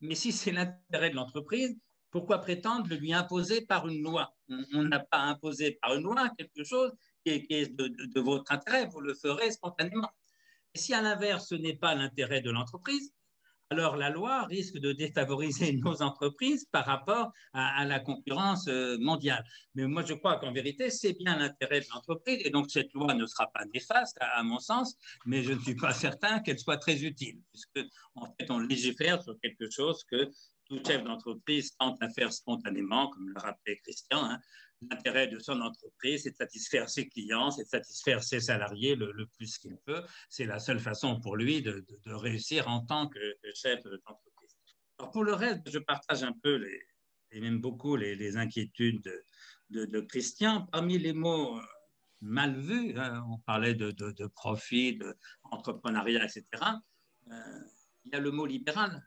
Mais 0.00 0.14
si 0.14 0.30
c'est 0.30 0.52
l'intérêt 0.52 1.10
de 1.10 1.16
l'entreprise, 1.16 1.76
pourquoi 2.10 2.38
prétendre 2.38 2.88
le 2.88 2.96
lui 2.96 3.12
imposer 3.12 3.62
par 3.62 3.86
une 3.88 4.02
loi? 4.02 4.34
On 4.72 4.82
n'a 4.84 5.00
pas 5.00 5.20
imposé 5.20 5.78
par 5.82 5.94
une 5.94 6.04
loi 6.04 6.30
quelque 6.38 6.64
chose 6.64 6.92
qui 7.24 7.46
est, 7.50 7.76
de, 7.76 8.20
votre 8.20 8.50
intérêt, 8.52 8.86
vous 8.86 9.00
le 9.00 9.14
ferez 9.14 9.50
spontanément. 9.50 10.10
Et 10.74 10.78
si 10.78 10.94
à 10.94 11.02
l'inverse, 11.02 11.48
ce 11.48 11.54
n'est 11.54 11.76
pas 11.76 11.94
l'intérêt 11.94 12.40
de 12.40 12.50
l'entreprise, 12.50 13.12
alors 13.70 13.96
la 13.96 14.08
loi 14.08 14.44
risque 14.44 14.78
de 14.78 14.92
défavoriser 14.92 15.72
nos 15.84 16.02
entreprises 16.02 16.66
par 16.72 16.86
rapport 16.86 17.32
à, 17.52 17.84
la 17.84 18.00
concurrence 18.00 18.66
euh, 18.68 18.96
mondiale. 18.98 19.44
Mais 19.74 19.86
moi, 19.86 20.02
je 20.06 20.14
crois 20.14 20.38
qu'en 20.38 20.52
vérité, 20.52 20.90
c'est 20.90 21.12
bien 21.12 21.36
l'intérêt 21.36 21.80
de 21.80 21.86
l'entreprise 21.92 22.40
et 22.44 22.50
donc 22.50 22.70
cette 22.70 22.92
loi 22.94 23.12
ne 23.14 23.26
sera 23.26 23.50
pas 23.52 23.64
néfaste, 23.74 24.16
à, 24.20 24.42
mon 24.42 24.58
sens, 24.58 24.96
mais 25.26 25.42
je 25.42 25.52
ne 25.52 25.60
suis 25.60 25.76
pas 25.76 25.92
certain 25.92 26.40
qu'elle 26.40 26.58
soit 26.58 26.78
très 26.78 27.04
utile, 27.04 27.40
puisque 27.52 27.90
en 28.14 28.26
fait, 28.38 28.50
on 28.50 28.58
légifère 28.58 29.22
sur 29.22 29.38
quelque 29.40 29.70
chose 29.70 30.02
que, 30.10 30.30
tout 30.68 30.80
chef 30.86 31.02
d'entreprise 31.02 31.76
tente 31.76 32.02
à 32.02 32.08
faire 32.10 32.32
spontanément, 32.32 33.08
comme 33.10 33.28
le 33.30 33.40
rappelait 33.40 33.78
Christian. 33.78 34.24
Hein. 34.24 34.40
L'intérêt 34.90 35.26
de 35.26 35.38
son 35.40 35.60
entreprise, 35.60 36.22
c'est 36.22 36.30
de 36.30 36.36
satisfaire 36.36 36.88
ses 36.88 37.08
clients, 37.08 37.50
c'est 37.50 37.64
de 37.64 37.68
satisfaire 37.68 38.22
ses 38.22 38.40
salariés 38.40 38.94
le, 38.94 39.26
plus 39.36 39.58
qu'il 39.58 39.76
peut. 39.78 40.04
C'est 40.28 40.44
la 40.44 40.60
seule 40.60 40.78
façon 40.78 41.20
pour 41.20 41.36
lui 41.36 41.62
de, 41.62 41.84
réussir 42.06 42.68
en 42.68 42.84
tant 42.84 43.08
que, 43.08 43.18
chef 43.54 43.82
d'entreprise. 43.82 44.56
pour 45.12 45.24
le 45.24 45.34
reste, 45.34 45.68
je 45.68 45.78
partage 45.78 46.22
un 46.22 46.34
peu 46.42 46.64
et 47.30 47.40
même 47.40 47.60
beaucoup 47.60 47.96
les, 47.96 48.36
inquiétudes 48.36 49.10
de, 49.70 50.00
Christian. 50.00 50.66
Parmi 50.66 50.98
les 50.98 51.12
mots 51.12 51.58
euh, 51.58 51.62
mal 52.20 52.56
vus, 52.56 52.98
hein, 52.98 53.24
on 53.30 53.38
parlait 53.38 53.74
de, 53.74 54.26
profit, 54.28 54.98
d'entrepreneuriat, 55.50 56.24
etc. 56.24 56.44
Euh, 57.30 57.34
il 58.04 58.12
y 58.12 58.16
a 58.16 58.20
le 58.20 58.30
mot 58.30 58.46
libéral. 58.46 59.02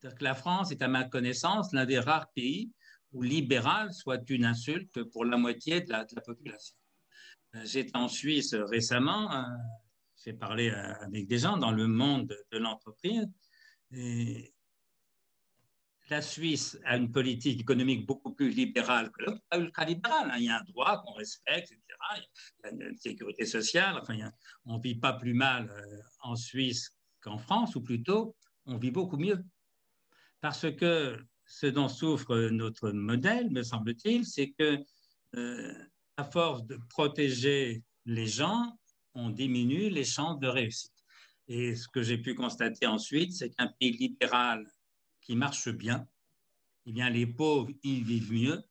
Que 0.00 0.24
la 0.24 0.34
France 0.34 0.70
est, 0.70 0.82
à 0.82 0.88
ma 0.88 1.04
connaissance, 1.04 1.72
l'un 1.72 1.84
des 1.84 1.98
rares 1.98 2.30
pays 2.32 2.70
où 3.12 3.22
libéral 3.22 3.92
soit 3.92 4.28
une 4.30 4.44
insulte 4.44 5.02
pour 5.04 5.24
la 5.24 5.36
moitié 5.36 5.80
de 5.80 5.90
la, 5.90 6.04
population. 6.24 6.76
Euh, 7.54 7.62
j'étais 7.64 7.96
en 7.96 8.08
Suisse 8.08 8.54
récemment, 8.54 9.44
j'ai 10.24 10.34
parlé 10.34 10.70
avec 10.70 11.26
des 11.26 11.38
gens 11.38 11.56
dans 11.56 11.72
le 11.72 11.86
monde 11.86 12.36
de 12.52 12.58
l'entreprise, 12.58 13.26
la 16.10 16.22
Suisse 16.22 16.78
a 16.84 16.96
une 16.96 17.10
politique 17.10 17.60
économique 17.60 18.06
beaucoup 18.06 18.32
plus 18.32 18.50
libérale 18.50 19.10
que 19.10 19.24
l'autre, 19.24 19.42
ultra-libérale. 19.54 20.30
Hein. 20.30 20.36
Il 20.38 20.44
y 20.44 20.48
a 20.48 20.58
un 20.58 20.64
droit 20.64 21.02
qu'on 21.02 21.12
respecte, 21.12 21.70
etc. 21.70 21.82
Il 22.64 22.78
y 22.80 22.84
a 22.84 22.88
une 22.88 22.96
sécurité 22.96 23.44
sociale. 23.44 23.98
Enfin, 24.00 24.16
on 24.64 24.78
ne 24.78 24.82
vit 24.82 24.94
pas 24.94 25.12
plus 25.12 25.34
mal 25.34 25.70
euh, 25.70 25.98
en 26.20 26.34
Suisse 26.34 26.96
qu'en 27.20 27.38
France, 27.38 27.76
ou 27.76 27.82
plutôt, 27.82 28.36
on 28.64 28.78
vit 28.78 28.90
beaucoup 28.90 29.18
mieux. 29.18 29.44
Parce 30.40 30.70
que 30.72 31.18
ce 31.46 31.66
dont 31.66 31.88
souffre 31.88 32.36
notre 32.50 32.90
modèle, 32.90 33.50
me 33.50 33.62
semble-t-il, 33.62 34.24
c'est 34.24 34.50
que, 34.50 34.78
euh, 35.36 35.74
à 36.16 36.24
force 36.24 36.64
de 36.66 36.78
protéger 36.90 37.82
les 38.04 38.26
gens, 38.26 38.78
on 39.14 39.30
diminue 39.30 39.88
les 39.88 40.04
chances 40.04 40.38
de 40.38 40.48
réussite. 40.48 40.92
Et 41.48 41.74
ce 41.74 41.88
que 41.88 42.02
j'ai 42.02 42.18
pu 42.18 42.34
constater 42.34 42.86
ensuite, 42.86 43.32
c'est 43.32 43.50
qu'un 43.50 43.68
pays 43.80 43.92
libéral 43.92 44.66
qui 45.22 45.34
marche 45.34 45.70
bien, 45.70 46.06
eh 46.86 46.92
bien, 46.92 47.10
les 47.10 47.26
pauvres, 47.26 47.70
ils 47.82 48.04
vivent 48.04 48.32
mieux 48.32 48.62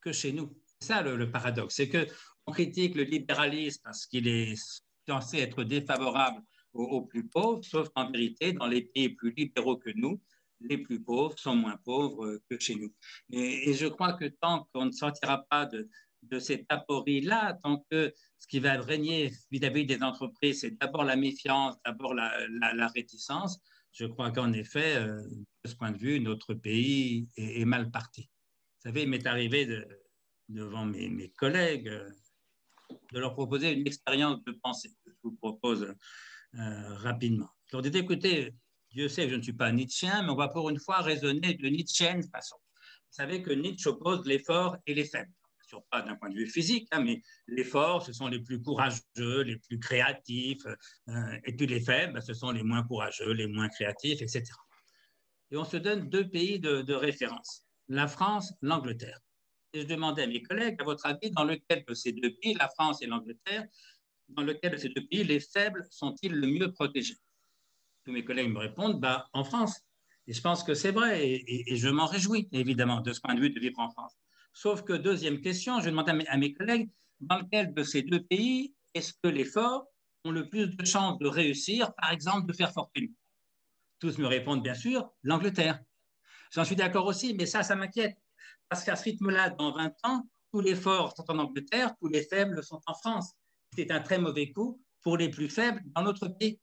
que 0.00 0.12
chez 0.12 0.32
nous. 0.32 0.54
C'est 0.80 0.88
ça 0.88 1.02
le, 1.02 1.30
paradoxe, 1.30 1.76
c'est 1.76 1.88
qu'on 1.88 2.52
critique 2.52 2.94
le 2.94 3.04
libéralisme 3.04 3.80
parce 3.84 4.06
qu'il 4.06 4.26
est 4.26 4.54
censé 5.06 5.38
être 5.38 5.64
défavorable 5.64 6.42
aux, 6.72 7.02
plus 7.02 7.28
pauvres, 7.28 7.62
sauf 7.62 7.90
qu'en 7.90 8.10
vérité, 8.10 8.52
dans 8.54 8.66
les 8.66 8.82
pays 8.82 9.10
plus 9.10 9.32
libéraux 9.32 9.76
que 9.76 9.90
nous, 9.94 10.20
les 10.68 10.78
plus 10.78 11.02
pauvres 11.02 11.38
sont 11.38 11.56
moins 11.56 11.78
pauvres 11.84 12.40
que 12.48 12.58
chez 12.58 12.74
nous. 12.76 12.92
Et, 13.30 13.74
je 13.74 13.86
crois 13.86 14.14
que 14.14 14.26
tant 14.26 14.68
qu'on 14.72 14.86
ne 14.86 14.92
sortira 14.92 15.44
pas 15.48 15.66
de, 15.66 15.88
cette 16.38 16.66
aporie-là, 16.68 17.58
tant 17.62 17.84
que 17.90 18.12
ce 18.38 18.46
qui 18.46 18.60
va 18.60 18.80
régner 18.80 19.32
vis-à-vis 19.50 19.84
des 19.84 20.02
entreprises, 20.02 20.60
c'est 20.60 20.78
d'abord 20.78 21.04
la 21.04 21.16
méfiance, 21.16 21.76
d'abord 21.84 22.14
la, 22.14 22.88
réticence, 22.94 23.58
je 23.92 24.06
crois 24.06 24.30
qu'en 24.30 24.52
effet, 24.52 24.96
euh, 24.96 25.20
de 25.64 25.68
ce 25.68 25.74
point 25.74 25.92
de 25.92 25.98
vue, 25.98 26.18
notre 26.18 26.54
pays 26.54 27.28
est, 27.36 27.64
mal 27.66 27.90
parti. 27.90 28.22
Vous 28.22 28.88
savez, 28.88 29.02
il 29.02 29.08
m'est 29.10 29.26
arrivé 29.26 29.66
devant 30.48 30.86
mes, 30.86 31.30
collègues 31.36 31.88
euh, 31.88 32.08
de 33.12 33.18
leur 33.18 33.34
proposer 33.34 33.72
une 33.72 33.86
expérience 33.86 34.42
de 34.44 34.52
pensée 34.52 34.88
que 35.04 35.10
je 35.10 35.18
vous 35.22 35.36
propose 35.36 35.94
euh, 36.54 36.94
rapidement. 36.96 37.50
Je 37.66 37.76
leur 37.76 37.82
dis, 37.82 37.96
écoutez, 37.96 38.54
Dieu 38.92 39.08
sait 39.08 39.28
je 39.28 39.34
ne 39.34 39.42
suis 39.42 39.52
pas 39.52 39.72
Nietzschean, 39.72 40.22
mais 40.24 40.30
on 40.30 40.36
va 40.36 40.48
pour 40.48 40.70
une 40.70 40.78
fois 40.78 41.00
raisonner 41.00 41.54
de 41.54 41.68
Nietzschean 41.68 42.20
façon. 42.30 42.56
Vous 42.56 43.16
savez 43.16 43.42
que 43.42 43.50
Nietzsche 43.50 43.88
oppose 43.88 44.26
l'effort 44.26 44.76
et 44.86 44.94
les 44.94 45.04
faibles 45.04 45.32
pas 45.80 46.02
d'un 46.02 46.16
point 46.16 46.30
de 46.30 46.34
vue 46.34 46.46
physique, 46.46 46.88
hein, 46.92 47.02
mais 47.02 47.22
les 47.46 47.64
forts, 47.64 48.04
ce 48.04 48.12
sont 48.12 48.28
les 48.28 48.40
plus 48.40 48.60
courageux, 48.60 49.42
les 49.42 49.56
plus 49.56 49.78
créatifs, 49.78 50.66
euh, 51.08 51.38
et 51.44 51.54
puis 51.54 51.66
les 51.66 51.80
faibles, 51.80 52.20
ce 52.22 52.34
sont 52.34 52.50
les 52.50 52.62
moins 52.62 52.82
courageux, 52.82 53.32
les 53.32 53.46
moins 53.46 53.68
créatifs, 53.68 54.20
etc. 54.20 54.44
Et 55.50 55.56
on 55.56 55.64
se 55.64 55.76
donne 55.76 56.08
deux 56.08 56.28
pays 56.28 56.58
de, 56.58 56.92
référence, 56.94 57.66
la 57.88 58.08
France, 58.08 58.52
l'Angleterre. 58.62 59.20
Et 59.74 59.82
je 59.82 59.86
demandais 59.86 60.22
à 60.22 60.26
mes 60.26 60.42
collègues, 60.42 60.80
à 60.80 60.84
votre 60.84 61.06
avis, 61.06 61.30
dans 61.30 61.44
lequel 61.44 61.84
de 61.86 61.94
ces 61.94 62.12
deux 62.12 62.34
pays, 62.34 62.54
la 62.54 62.68
France 62.68 63.02
et 63.02 63.06
l'Angleterre, 63.06 63.66
dans 64.28 64.42
lequel 64.42 64.72
de 64.72 64.76
ces 64.76 64.88
deux 64.90 65.06
pays 65.06 65.24
les 65.24 65.40
faibles 65.40 65.84
sont-ils 65.90 66.32
le 66.32 66.46
mieux 66.46 66.72
protégés? 66.72 67.16
Tous 68.04 68.12
mes 68.12 68.24
collègues 68.24 68.50
me 68.50 68.58
répondent, 68.58 69.00
bah, 69.00 69.28
en 69.32 69.44
France. 69.44 69.80
Et 70.26 70.32
je 70.32 70.40
pense 70.40 70.62
que 70.62 70.74
c'est 70.74 70.92
vrai, 70.92 71.20
et, 71.24 71.76
je 71.76 71.88
m'en 71.88 72.06
réjouis, 72.06 72.48
évidemment, 72.52 73.00
de 73.00 73.12
ce 73.12 73.20
point 73.20 73.34
de 73.34 73.40
vue 73.40 73.50
de 73.50 73.60
vivre 73.60 73.78
en 73.78 73.90
France. 73.90 74.14
Sauf 74.52 74.82
que, 74.82 74.92
deuxième 74.92 75.40
question, 75.40 75.80
je 75.80 75.90
demande 75.90 76.08
à 76.08 76.36
mes, 76.36 76.52
collègues, 76.52 76.90
dans 77.20 77.38
lequel 77.38 77.74
de 77.74 77.82
ces 77.82 78.02
deux 78.02 78.22
pays 78.22 78.74
est-ce 78.94 79.14
que 79.22 79.28
les 79.28 79.44
forts 79.44 79.86
ont 80.24 80.30
le 80.30 80.48
plus 80.48 80.68
de 80.76 80.84
chances 80.84 81.18
de 81.18 81.26
réussir, 81.26 81.94
par 81.94 82.12
exemple, 82.12 82.46
de 82.46 82.52
faire 82.52 82.72
fortune? 82.72 83.12
Tous 83.98 84.18
me 84.18 84.26
répondent, 84.26 84.62
bien 84.62 84.74
sûr, 84.74 85.10
l'Angleterre. 85.22 85.80
J'en 86.52 86.64
suis 86.64 86.76
d'accord 86.76 87.06
aussi, 87.06 87.34
mais 87.34 87.46
ça, 87.46 87.62
ça 87.62 87.74
m'inquiète. 87.74 88.16
Parce 88.68 88.84
qu'à 88.84 88.96
ce 88.96 89.04
rythme-là, 89.04 89.50
dans 89.50 89.72
20 89.72 89.92
ans, 90.04 90.28
tous 90.52 90.60
les 90.60 90.74
forts 90.74 91.14
sont 91.16 91.30
en 91.30 91.38
Angleterre, 91.38 91.94
tous 92.00 92.08
les 92.08 92.22
faibles 92.22 92.62
sont 92.62 92.80
en 92.86 92.94
France. 92.94 93.32
C'est 93.74 93.90
un 93.90 94.00
très 94.00 94.18
mauvais 94.18 94.52
coup 94.52 94.82
pour 95.02 95.16
les 95.16 95.30
plus 95.30 95.48
faibles 95.48 95.82
dans 95.94 96.02
notre 96.02 96.28
pays 96.28 96.60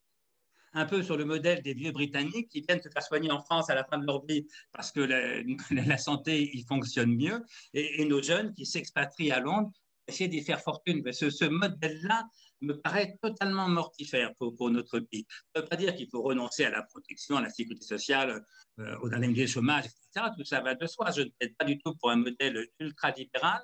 un 0.74 0.86
peu 0.86 1.03
sur 1.03 1.17
le 1.17 1.26
modèle 1.26 1.61
des 1.61 1.74
vieux 1.74 1.91
Britanniques 1.91 2.49
qui 2.49 2.61
viennent 2.61 2.82
se 2.82 2.89
faire 2.89 3.03
soigner 3.03 3.32
en 3.32 3.41
France 3.41 3.70
à 3.70 3.76
la 3.76 3.84
fin 3.84 3.97
de 3.97 4.05
leur 4.05 4.26
vie 4.26 4.47
parce 4.72 4.91
que 4.91 5.01
la, 5.01 5.97
santé 5.97 6.49
y 6.55 6.63
fonctionne 6.63 7.15
mieux, 7.15 7.43
et, 7.74 8.05
nos 8.05 8.22
jeunes 8.22 8.53
qui 8.53 8.65
s'expatrient 8.65 9.32
à 9.32 9.39
Londres 9.39 9.72
essayer 10.07 10.28
d'y 10.28 10.41
faire 10.41 10.59
fortune. 10.61 11.03
Ce 11.11 11.45
modèle-là 11.45 12.28
me 12.61 12.74
paraît 12.74 13.17
totalement 13.22 13.70
mortifère 13.70 14.34
pour, 14.36 14.70
notre 14.72 14.99
pays. 14.99 15.26
Ça 15.30 15.59
ne 15.59 15.61
veut 15.61 15.70
pas 15.70 15.76
dire 15.76 15.95
qu'il 15.95 16.09
faut 16.09 16.22
renoncer 16.22 16.65
à 16.65 16.72
la 16.72 16.82
protection, 16.82 17.38
à 17.38 17.41
la 17.41 17.49
sécurité 17.49 17.86
sociale, 17.86 18.43
euh, 18.80 18.95
aux 19.01 19.13
indemnités 19.13 19.43
de 19.43 19.47
chômage, 19.47 19.86
etc. 19.86 20.28
Tout 20.36 20.43
ça 20.43 20.61
va 20.61 20.76
de 20.76 20.88
soi. 20.88 21.11
Je 21.11 21.22
ne 21.22 21.30
plaide 21.39 21.55
pas 21.55 21.65
du 21.65 21.78
tout 21.78 21.95
pour 21.95 22.09
un 22.09 22.17
modèle 22.17 22.67
ultra-libéral, 22.80 23.61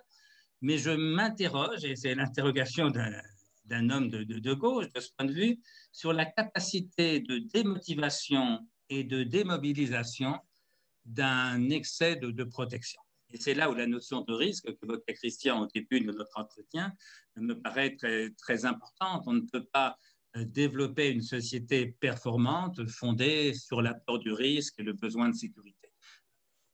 mais 0.61 0.77
je 0.77 0.91
m'interroge, 0.91 1.83
et 1.83 1.95
c'est 1.95 2.15
l'interrogation 2.15 2.89
d'un 2.89 3.11
d'un 3.65 3.89
homme 3.89 4.09
de, 4.09 4.53
gauche, 4.53 4.91
de 4.93 4.99
ce 4.99 5.09
point 5.17 5.25
de 5.25 5.33
vue, 5.33 5.59
sur 5.91 6.13
la 6.13 6.25
capacité 6.25 7.19
de 7.19 7.39
démotivation 7.39 8.67
et 8.89 9.03
de 9.03 9.23
démobilisation 9.23 10.39
d'un 11.05 11.69
excès 11.69 12.15
de, 12.15 12.43
protection. 12.43 13.01
Et 13.31 13.37
c'est 13.37 13.53
là 13.53 13.69
où 13.69 13.73
la 13.73 13.87
notion 13.87 14.21
de 14.21 14.33
risque 14.33 14.65
qu'évoquait 14.79 15.13
Christian 15.13 15.63
au 15.63 15.67
début 15.67 15.99
de 15.99 16.11
notre 16.11 16.37
entretien 16.37 16.93
me 17.35 17.53
paraît 17.53 17.95
très, 17.95 18.29
très 18.31 18.65
importante. 18.65 19.23
On 19.25 19.33
ne 19.33 19.41
peut 19.41 19.65
pas 19.65 19.97
euh, 20.35 20.45
développer 20.45 21.09
une 21.09 21.21
société 21.21 21.87
performante 21.99 22.87
fondée 22.87 23.53
sur 23.53 23.81
la 23.81 23.93
peur 23.93 24.19
du 24.19 24.31
risque 24.31 24.79
et 24.79 24.83
le 24.83 24.93
besoin 24.93 25.29
de 25.29 25.35
sécurité. 25.35 25.89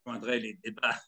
Je 0.06 0.32
les 0.32 0.54
débats 0.64 1.00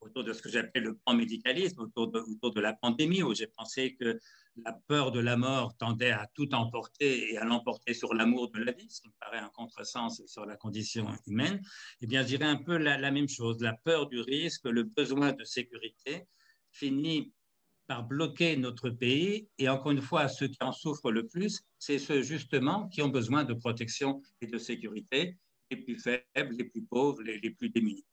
autour 0.00 0.24
de 0.24 0.32
ce 0.32 0.42
que 0.42 0.48
j'appelle 0.48 0.84
le 0.84 0.96
pan 0.96 1.14
médicalisme, 1.14 1.80
autour 1.80 2.08
de, 2.08 2.20
autour 2.20 2.52
de 2.52 2.60
la 2.60 2.72
pandémie, 2.74 3.22
où 3.22 3.34
j'ai 3.34 3.46
pensé 3.46 3.94
que 3.94 4.18
la 4.64 4.72
peur 4.72 5.12
de 5.12 5.20
la 5.20 5.36
mort 5.36 5.76
tendait 5.76 6.10
à 6.10 6.26
tout 6.34 6.52
emporter 6.54 7.32
et 7.32 7.38
à 7.38 7.44
l'emporter 7.44 7.94
sur 7.94 8.14
l'amour 8.14 8.50
de 8.50 8.58
la 8.58 8.72
vie, 8.72 8.88
ce 8.88 9.00
qui 9.00 9.08
me 9.08 9.14
paraît 9.20 9.38
un 9.38 9.50
contresens 9.50 10.22
sur 10.26 10.46
la 10.46 10.56
condition 10.56 11.06
humaine, 11.26 11.60
eh 12.00 12.06
bien, 12.06 12.22
je 12.22 12.28
dirais 12.28 12.46
un 12.46 12.56
peu 12.56 12.76
la, 12.76 13.10
même 13.10 13.28
chose. 13.28 13.60
La 13.60 13.74
peur 13.74 14.08
du 14.08 14.20
risque, 14.20 14.64
le 14.64 14.84
besoin 14.84 15.32
de 15.32 15.44
sécurité 15.44 16.26
finit 16.70 17.32
par 17.86 18.04
bloquer 18.04 18.56
notre 18.56 18.90
pays. 18.90 19.48
Et 19.58 19.68
encore 19.68 19.92
une 19.92 20.02
fois, 20.02 20.28
ceux 20.28 20.48
qui 20.48 20.58
en 20.60 20.72
souffrent 20.72 21.12
le 21.12 21.26
plus, 21.26 21.62
c'est 21.78 21.98
ceux 21.98 22.22
justement 22.22 22.88
qui 22.88 23.02
ont 23.02 23.08
besoin 23.08 23.44
de 23.44 23.54
protection 23.54 24.22
et 24.40 24.46
de 24.46 24.58
sécurité, 24.58 25.38
les 25.70 25.76
plus 25.76 25.98
faibles, 25.98 26.56
les 26.56 26.64
plus 26.64 26.84
pauvres, 26.84 27.22
les 27.22 27.50
plus 27.50 27.70
démunis. 27.70 28.04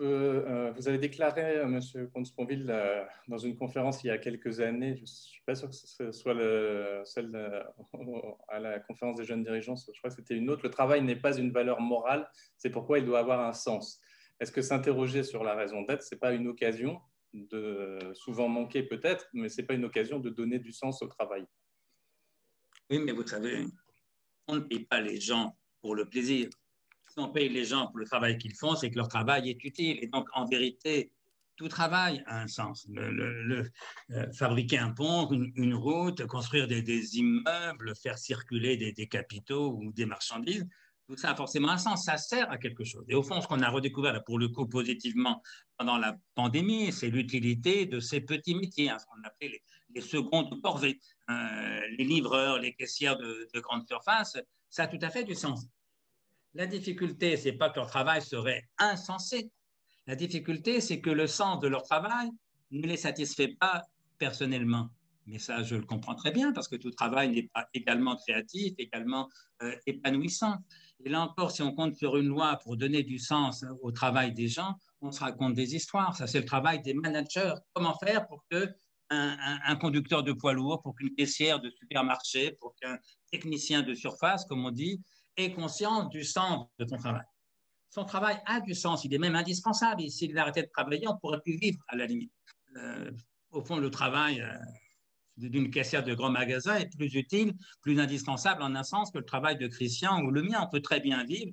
Euh, 0.00 0.72
vous 0.74 0.88
avez 0.88 0.98
déclaré, 0.98 1.58
euh, 1.58 1.64
M. 1.64 2.08
Comte-Sponville, 2.14 2.66
euh, 2.70 3.04
dans 3.28 3.36
une 3.36 3.56
conférence 3.56 4.02
il 4.02 4.06
y 4.06 4.10
a 4.10 4.16
quelques 4.16 4.60
années, 4.60 4.96
je 4.96 5.02
ne 5.02 5.06
suis 5.06 5.42
pas 5.44 5.54
sûr 5.54 5.68
que 5.68 5.74
ce 5.74 6.12
soit 6.12 6.32
le, 6.32 7.02
celle 7.04 7.36
à 8.48 8.58
la 8.58 8.80
conférence 8.80 9.16
des 9.16 9.24
jeunes 9.24 9.44
dirigeants, 9.44 9.76
je 9.76 9.98
crois 9.98 10.08
que 10.08 10.16
c'était 10.16 10.34
une 10.34 10.48
autre, 10.48 10.62
le 10.64 10.70
travail 10.70 11.02
n'est 11.02 11.16
pas 11.16 11.36
une 11.36 11.52
valeur 11.52 11.80
morale, 11.80 12.28
c'est 12.56 12.70
pourquoi 12.70 13.00
il 13.00 13.04
doit 13.04 13.18
avoir 13.18 13.46
un 13.46 13.52
sens. 13.52 14.00
Est-ce 14.40 14.50
que 14.50 14.62
s'interroger 14.62 15.22
sur 15.22 15.44
la 15.44 15.54
raison 15.54 15.82
d'être, 15.82 16.02
ce 16.02 16.14
n'est 16.14 16.18
pas 16.18 16.32
une 16.32 16.48
occasion 16.48 16.98
de 17.34 17.98
souvent 18.14 18.48
manquer 18.48 18.82
peut-être, 18.82 19.28
mais 19.34 19.50
ce 19.50 19.60
n'est 19.60 19.66
pas 19.66 19.74
une 19.74 19.84
occasion 19.84 20.18
de 20.18 20.30
donner 20.30 20.58
du 20.58 20.72
sens 20.72 21.02
au 21.02 21.06
travail? 21.06 21.44
Oui, 22.90 22.98
mais 22.98 23.12
vous 23.12 23.26
savez, 23.26 23.66
on 24.48 24.56
ne 24.56 24.60
paye 24.60 24.84
pas 24.84 25.02
les 25.02 25.20
gens 25.20 25.56
pour 25.80 25.94
le 25.94 26.08
plaisir 26.08 26.48
on 27.20 27.28
paye 27.28 27.48
les 27.48 27.64
gens 27.64 27.86
pour 27.88 27.98
le 27.98 28.06
travail 28.06 28.38
qu'ils 28.38 28.54
font, 28.54 28.76
c'est 28.76 28.90
que 28.90 28.96
leur 28.96 29.08
travail 29.08 29.50
est 29.50 29.64
utile. 29.64 29.98
Et 30.02 30.06
donc, 30.06 30.28
en 30.34 30.46
vérité, 30.46 31.12
tout 31.56 31.68
travail 31.68 32.22
a 32.26 32.40
un 32.40 32.46
sens. 32.46 32.86
Le, 32.88 33.70
euh, 34.10 34.32
fabriquer 34.32 34.78
un 34.78 34.90
pont, 34.90 35.30
une, 35.30 35.74
route, 35.74 36.26
construire 36.26 36.66
des, 36.66 37.18
immeubles, 37.18 37.94
faire 37.96 38.18
circuler 38.18 38.76
des, 38.76 39.06
capitaux 39.08 39.72
ou 39.72 39.92
des 39.92 40.06
marchandises, 40.06 40.66
tout 41.06 41.16
ça 41.16 41.32
a 41.32 41.34
forcément 41.34 41.70
un 41.70 41.78
sens, 41.78 42.04
ça 42.04 42.16
sert 42.16 42.50
à 42.50 42.58
quelque 42.58 42.84
chose. 42.84 43.04
Et 43.08 43.14
au 43.14 43.22
fond, 43.22 43.40
ce 43.40 43.48
qu'on 43.48 43.60
a 43.60 43.68
redécouvert, 43.68 44.22
pour 44.24 44.38
le 44.38 44.48
coup, 44.48 44.66
positivement 44.66 45.42
pendant 45.76 45.98
la 45.98 46.16
pandémie, 46.34 46.92
c'est 46.92 47.10
l'utilité 47.10 47.86
de 47.86 48.00
ces 48.00 48.20
petits 48.20 48.54
métiers, 48.54 48.88
hein, 48.88 48.98
ce 48.98 49.06
qu'on 49.06 49.22
appelait 49.24 49.48
les, 49.48 49.62
les 49.94 50.00
secondes 50.00 50.60
corvées, 50.62 51.00
euh, 51.28 51.80
les 51.98 52.04
livreurs, 52.04 52.58
les 52.58 52.74
caissières 52.74 53.18
de, 53.18 53.48
de 53.52 53.60
grande 53.60 53.86
surface, 53.86 54.36
ça 54.70 54.84
a 54.84 54.86
tout 54.86 54.98
à 55.02 55.10
fait 55.10 55.24
du 55.24 55.34
sens. 55.34 55.66
La 56.54 56.66
difficulté, 56.66 57.36
c'est 57.36 57.52
pas 57.52 57.70
que 57.70 57.76
leur 57.76 57.88
travail 57.88 58.22
serait 58.22 58.62
insensé. 58.78 59.50
La 60.06 60.16
difficulté, 60.16 60.80
c'est 60.80 61.00
que 61.00 61.10
le 61.10 61.26
sens 61.26 61.60
de 61.60 61.68
leur 61.68 61.82
travail 61.82 62.30
ne 62.70 62.86
les 62.86 62.96
satisfait 62.96 63.56
pas 63.58 63.82
personnellement. 64.18 64.88
Mais 65.26 65.38
ça, 65.38 65.62
je 65.62 65.76
le 65.76 65.84
comprends 65.84 66.14
très 66.14 66.32
bien 66.32 66.52
parce 66.52 66.68
que 66.68 66.76
tout 66.76 66.90
travail 66.90 67.30
n'est 67.30 67.48
pas 67.54 67.68
également 67.74 68.16
créatif, 68.16 68.74
également 68.78 69.28
euh, 69.62 69.74
épanouissant. 69.86 70.56
Et 71.04 71.08
là 71.08 71.20
encore, 71.20 71.52
si 71.52 71.62
on 71.62 71.72
compte 71.74 71.96
sur 71.96 72.16
une 72.16 72.26
loi 72.26 72.58
pour 72.62 72.76
donner 72.76 73.02
du 73.02 73.18
sens 73.18 73.64
au 73.80 73.92
travail 73.92 74.32
des 74.32 74.48
gens, 74.48 74.74
on 75.00 75.12
se 75.12 75.20
raconte 75.20 75.54
des 75.54 75.74
histoires. 75.74 76.16
Ça, 76.16 76.26
c'est 76.26 76.40
le 76.40 76.44
travail 76.44 76.82
des 76.82 76.94
managers. 76.94 77.54
Comment 77.72 77.96
faire 77.98 78.26
pour 78.26 78.44
que 78.50 78.68
un, 79.14 79.76
conducteur 79.76 80.22
de 80.22 80.32
poids 80.32 80.54
lourd, 80.54 80.80
pour 80.82 80.94
qu'une 80.94 81.14
caissière 81.14 81.60
de 81.60 81.70
supermarché, 81.70 82.52
pour 82.60 82.74
qu'un 82.76 82.98
technicien 83.30 83.82
de 83.82 83.94
surface, 83.94 84.44
comme 84.46 84.64
on 84.64 84.70
dit, 84.70 85.02
ait 85.36 85.52
conscience 85.52 86.08
du 86.10 86.24
sens 86.24 86.66
de 86.78 86.86
son 86.86 86.96
travail. 86.96 87.24
Son 87.90 88.04
travail 88.04 88.40
a 88.46 88.60
du 88.60 88.74
sens, 88.74 89.04
il 89.04 89.12
est 89.12 89.18
même 89.18 89.36
indispensable. 89.36 90.08
S'il 90.08 90.36
arrêtait 90.38 90.62
de 90.62 90.70
travailler, 90.72 91.06
on 91.08 91.16
pourrait 91.16 91.40
plus 91.40 91.56
vivre 91.56 91.78
à 91.88 91.96
la 91.96 92.06
limite. 92.06 92.32
Euh, 92.76 93.10
au 93.50 93.62
fond, 93.62 93.76
le 93.76 93.90
travail, 93.90 94.40
euh, 94.40 94.54
d'une 95.36 95.70
caissière 95.70 96.04
de 96.04 96.14
grand 96.14 96.30
magasin 96.30 96.76
est 96.76 96.94
plus 96.94 97.14
utile, 97.14 97.54
plus 97.80 97.98
indispensable 97.98 98.62
en 98.62 98.74
un 98.74 98.82
sens 98.82 99.10
que 99.10 99.18
le 99.18 99.24
travail 99.24 99.56
de 99.56 99.66
Christian 99.66 100.22
ou 100.22 100.30
le 100.30 100.42
mien. 100.42 100.60
On 100.62 100.70
peut 100.70 100.82
très 100.82 101.00
bien 101.00 101.24
vivre 101.24 101.52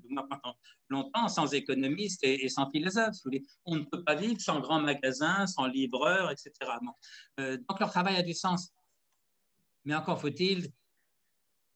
longtemps 0.89 1.27
sans 1.27 1.53
économiste 1.53 2.23
et, 2.23 2.49
sans 2.49 2.69
philosophe. 2.69 3.15
On 3.65 3.75
ne 3.75 3.83
peut 3.83 4.03
pas 4.03 4.15
vivre 4.15 4.39
sans 4.39 4.59
grand 4.59 4.81
magasin, 4.81 5.47
sans 5.47 5.67
livreur, 5.67 6.31
etc. 6.31 6.51
Euh, 7.39 7.57
donc 7.69 7.79
leur 7.79 7.89
travail 7.89 8.15
a 8.15 8.23
du 8.23 8.33
sens. 8.33 8.73
Mais 9.85 9.95
encore 9.95 10.19
faut-il 10.19 10.69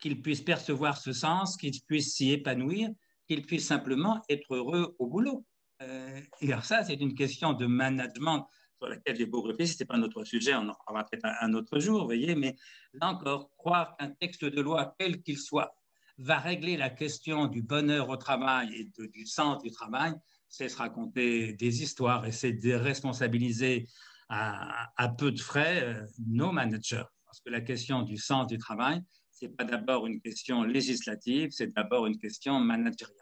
qu'ils 0.04 0.22
puissent 0.22 0.42
percevoir 0.42 0.98
ce 0.98 1.14
sens, 1.14 1.56
qu'ils 1.56 1.80
puissent 1.88 2.14
s'y 2.14 2.32
épanouir, 2.32 2.90
qu'ils 3.26 3.46
puissent 3.46 3.68
simplement 3.68 4.22
être 4.28 4.54
heureux 4.54 4.98
au 5.00 5.08
boulot. 5.08 5.46
Euh, 5.82 6.20
et 6.42 6.52
alors 6.52 6.66
ça, 6.66 6.84
c'est 6.84 6.96
une 6.96 7.16
question 7.16 7.54
de 7.54 7.66
management 7.66 8.46
sur 8.78 8.90
laquelle 8.90 9.16
j'ai 9.16 9.26
beaucoup 9.26 9.48
réfléchi. 9.48 9.76
Ce 9.76 9.84
n'est 9.84 9.88
pas 9.88 9.98
notre 9.98 10.26
sujet, 10.26 10.56
on 10.56 10.68
en 10.68 10.76
parlera 10.86 11.06
peut-être 11.06 11.26
un, 11.40 11.54
autre 11.54 11.80
jour, 11.80 12.04
voyez, 12.04 12.36
mais 12.36 12.58
là 12.92 13.12
encore, 13.12 13.50
croire 13.56 13.96
qu'un 13.96 14.10
texte 14.10 14.44
de 14.44 14.60
loi, 14.60 14.94
quel 15.00 15.22
qu'il 15.22 15.38
soit, 15.38 15.74
va 16.18 16.38
régler 16.38 16.76
la 16.76 16.90
question 16.90 17.48
du 17.48 17.62
bonheur 17.62 18.10
au 18.10 18.18
travail 18.18 18.76
et 18.76 19.08
du 19.08 19.26
sens 19.26 19.64
du 19.64 19.72
travail, 19.72 20.14
c'est 20.50 20.68
se 20.68 20.78
raconter 20.78 21.54
des 21.54 21.82
histoires 21.82 22.26
et 22.26 22.34
c'est 22.34 22.52
déresponsabiliser 22.52 23.88
à, 24.28 24.92
à 24.98 25.08
peu 25.08 25.32
de 25.32 25.40
frais 25.40 25.82
euh, 25.82 26.06
nos 26.28 26.52
managers. 26.52 27.06
Parce 27.26 27.40
que 27.40 27.50
la 27.50 27.62
question 27.62 28.02
du 28.02 28.18
sens 28.18 28.48
du 28.48 28.58
travail, 28.58 29.02
ce 29.44 29.48
n'est 29.50 29.56
pas 29.56 29.66
d'abord 29.66 30.08
une 30.08 30.22
question 30.22 30.64
législative, 30.64 31.52
c'est 31.52 31.74
d'abord 31.74 32.06
une 32.06 32.18
question 32.18 32.62
managériale. 32.62 33.18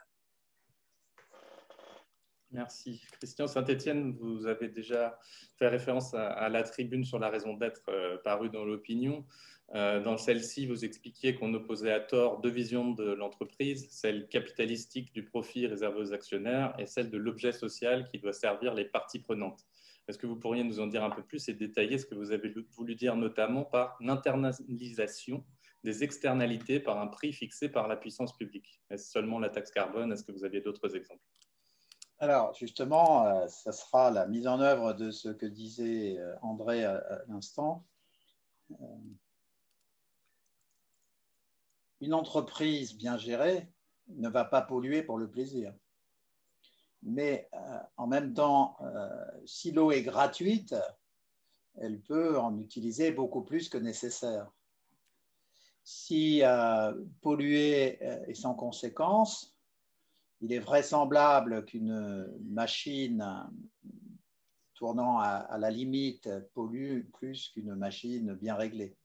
Merci. 2.52 3.02
Christian 3.14 3.48
Saint-Etienne, 3.48 4.12
vous 4.20 4.46
avez 4.46 4.68
déjà 4.68 5.18
fait 5.58 5.68
référence 5.68 6.14
à, 6.14 6.48
la 6.50 6.62
tribune 6.62 7.04
sur 7.04 7.18
la 7.18 7.30
raison 7.30 7.56
d'être 7.56 7.82
euh, 7.90 8.18
parue 8.24 8.50
dans 8.50 8.66
l'opinion. 8.66 9.26
Euh, 9.74 10.00
dans 10.00 10.18
celle-ci, 10.18 10.68
vous 10.68 10.86
expliquiez 10.86 11.34
qu'on 11.34 11.54
opposait 11.56 11.94
à 11.94 12.02
tort 12.02 12.40
deux 12.42 12.50
visions 12.50 12.92
de 12.92 13.14
l'entreprise, 13.14 13.88
celle 13.90 14.28
capitalistique 14.28 15.14
du 15.14 15.24
profit 15.24 15.66
réservé 15.66 16.02
aux 16.02 16.14
actionnaires 16.14 16.76
et 16.78 16.86
celle 16.86 17.10
de 17.10 17.18
l'objet 17.18 17.54
social 17.54 18.08
qui 18.12 18.20
doit 18.20 18.34
servir 18.34 18.76
les 18.76 18.86
parties 18.86 19.20
prenantes. 19.20 19.66
Est-ce 20.08 20.20
que 20.20 20.28
vous 20.28 20.36
pourriez 20.36 20.64
nous 20.64 20.80
en 20.82 20.88
dire 20.88 21.04
un 21.04 21.10
peu 21.10 21.24
plus 21.24 21.48
et 21.50 21.54
détailler 21.54 21.98
ce 21.98 22.06
que 22.06 22.16
vous 22.16 22.32
avez 22.32 22.54
voulu 22.76 22.94
dire 22.96 23.16
notamment 23.16 23.64
par 23.64 23.98
l'internalisation 24.02 25.46
des 25.84 26.04
externalités 26.04 26.80
par 26.80 27.00
un 27.00 27.08
prix 27.08 27.34
fixé 27.34 27.70
par 27.70 27.88
la 27.88 27.96
puissance 27.96 28.36
publique 28.36 28.82
Est-ce 28.90 29.10
seulement 29.10 29.40
la 29.40 29.50
taxe 29.50 29.72
carbone? 29.72 30.12
Est-ce 30.12 30.24
que 30.24 30.32
vous 30.32 30.44
aviez 30.44 30.62
d'autres 30.62 30.96
exemples? 30.96 31.24
Alors, 32.22 32.54
justement, 32.54 33.26
euh, 33.26 33.48
ça 33.48 33.72
sera 33.72 34.12
la 34.12 34.28
mise 34.28 34.46
en 34.48 34.62
œuvre 34.62 34.94
de 34.94 35.10
ce 35.10 35.30
que 35.30 35.48
disait 35.48 36.20
euh, 36.20 36.36
André 36.44 36.84
à, 36.84 37.24
l'instant. 37.28 37.84
Euh, 38.70 38.76
une 42.00 42.14
entreprise 42.14 42.96
bien 42.96 43.18
gérée 43.18 43.68
ne 44.10 44.30
va 44.30 44.46
pas 44.46 44.62
polluer 44.62 45.02
pour 45.02 45.18
le 45.18 45.32
plaisir. 45.32 45.74
Mais 47.02 47.50
en 47.98 48.06
même 48.06 48.34
temps, 48.36 48.78
si 49.46 49.72
l'eau 49.72 49.92
est 49.92 50.04
gratuite, 50.04 50.76
elle 51.76 52.00
peut 52.00 52.38
en 52.38 52.60
utiliser 52.60 53.12
beaucoup 53.12 53.44
plus 53.44 53.70
que 53.70 53.78
nécessaire. 53.80 54.52
Si 55.84 56.42
polluer 57.22 58.02
est 58.02 58.34
sans 58.34 58.54
conséquence, 58.54 59.56
il 60.42 60.54
est 60.54 60.60
vraisemblable 60.60 61.66
qu'une 61.66 62.28
machine 62.50 63.50
tournant 64.82 65.20
à, 65.20 65.58
la 65.60 65.70
limite 65.70 66.28
pollue 66.54 67.04
plus 67.14 67.50
qu'une 67.50 67.76
machine 67.76 68.34
bien 68.34 68.56
réglée. 68.56 68.96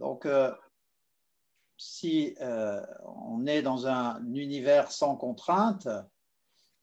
Donc, 0.00 0.26
euh, 0.26 0.52
si 1.76 2.34
euh, 2.40 2.84
on 3.04 3.46
est 3.46 3.62
dans 3.62 3.86
un 3.86 4.20
univers 4.34 4.90
sans 4.90 5.14
contrainte, 5.14 5.86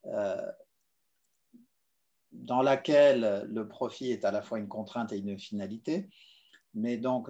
euh, 0.05 0.51
dans 2.31 2.61
laquelle 2.61 3.45
le 3.49 3.67
profit 3.67 4.11
est 4.11 4.23
à 4.23 4.31
la 4.31 4.41
fois 4.41 4.59
une 4.59 4.69
contrainte 4.69 5.11
et 5.11 5.17
une 5.17 5.37
finalité, 5.37 6.07
mais 6.73 6.95
donc 6.95 7.29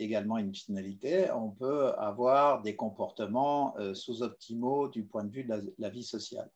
également 0.00 0.38
une 0.38 0.54
finalité, 0.54 1.30
on 1.30 1.50
peut 1.50 1.92
avoir 1.94 2.62
des 2.62 2.76
comportements 2.76 3.76
euh, 3.78 3.94
sous-optimaux 3.94 4.88
du 4.88 5.04
point 5.04 5.24
de 5.24 5.30
vue 5.30 5.44
de 5.44 5.74
la, 5.78 5.90
vie 5.90 6.02
sociale. 6.02 6.50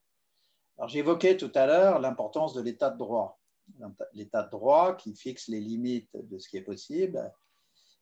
Alors 0.77 0.89
j'évoquais 0.89 1.37
tout 1.37 1.51
à 1.55 1.65
l'heure 1.65 1.99
l'importance 1.99 2.53
de 2.53 2.61
l'état 2.61 2.89
de 2.89 2.97
droit. 2.97 3.39
L'état 4.13 4.43
de 4.43 4.49
droit 4.49 4.95
qui 4.95 5.15
fixe 5.15 5.47
les 5.47 5.59
limites 5.59 6.15
de 6.15 6.37
ce 6.37 6.49
qui 6.49 6.57
est 6.57 6.61
possible. 6.61 7.17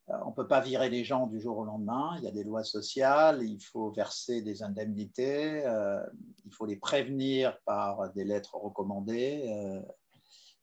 Euh, 0.10 0.18
on 0.26 0.30
ne 0.30 0.36
peut 0.36 0.48
pas 0.48 0.60
virer 0.60 0.90
les 0.90 1.04
gens 1.04 1.28
du 1.28 1.40
jour 1.40 1.58
au 1.58 1.66
lendemain. 1.66 2.16
Il 2.18 2.24
y 2.24 2.28
a 2.28 2.32
des 2.32 2.44
lois 2.44 2.64
sociales, 2.64 3.44
il 3.44 3.62
faut 3.62 3.92
verser 3.92 4.42
des 4.42 4.64
indemnités, 4.64 5.66
euh, 5.66 6.04
il 6.46 6.54
faut 6.54 6.66
les 6.66 6.78
prévenir 6.78 7.58
par 7.66 8.12
des 8.14 8.24
lettres 8.24 8.56
recommandées. 8.56 9.82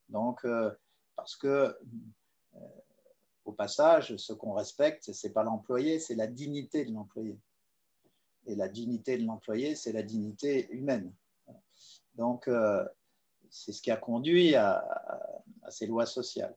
donc, 0.09 0.45
parce 1.16 1.37
que 1.37 1.76
au 3.51 3.53
passage, 3.53 4.16
ce 4.16 4.32
qu'on 4.32 4.53
respecte, 4.53 5.12
ce 5.12 5.26
n'est 5.26 5.32
pas 5.32 5.42
l'employé, 5.42 5.98
c'est 5.98 6.14
la 6.14 6.28
dignité 6.28 6.84
de 6.84 6.92
l'employé. 6.92 7.36
Et 8.46 8.55
la 8.55 8.68
dignité 8.68 9.18
de 9.18 9.26
l'employé, 9.26 9.74
c'est 9.74 9.92
la 9.92 10.03
dignité 10.03 10.70
humaine. 10.70 11.12
Donc, 12.14 12.46
euh, 12.46 12.86
c'est 13.51 13.72
ce 13.72 13.82
qui 13.82 13.90
a 13.90 13.96
conduit 13.96 14.55
à, 14.55 14.84
ces 15.68 15.88
lois 15.88 16.07
sociales. 16.07 16.57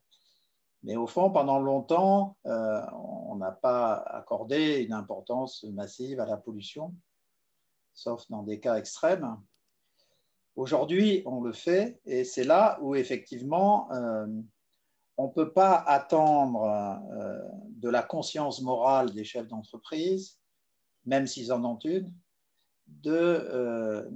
Mais 0.84 0.96
au 0.96 1.06
fond, 1.06 1.30
pendant 1.30 1.58
longtemps, 1.58 2.36
euh, 2.46 2.82
on 2.92 3.36
n'a 3.36 3.50
pas 3.50 3.94
accordé 3.94 4.82
une 4.82 4.92
importance 4.92 5.64
massive 5.64 6.20
à 6.20 6.26
la 6.26 6.36
pollution, 6.36 6.94
sauf 7.92 8.30
dans 8.30 8.44
des 8.44 8.60
cas 8.60 8.76
extrêmes. 8.76 9.36
Aujourd'hui, 10.54 11.22
on 11.26 11.40
le 11.40 11.52
fait, 11.52 12.00
et 12.06 12.22
c'est 12.22 12.44
là 12.44 12.78
où 12.80 12.94
effectivement, 12.94 13.90
euh, 13.92 14.26
on 15.16 15.28
ne 15.28 15.32
peut 15.32 15.52
pas 15.52 15.76
attendre 15.76 16.64
euh, 16.64 17.38
de 17.70 17.88
la 17.88 18.02
conscience 18.02 18.62
morale 18.62 19.12
des 19.12 19.24
chefs 19.24 19.46
d'entreprise, 19.46 20.38
même 21.04 21.26
s'ils 21.26 21.52
en 21.52 21.64
ont 21.64 21.78
une, 21.78 22.12
euh, 23.06 24.08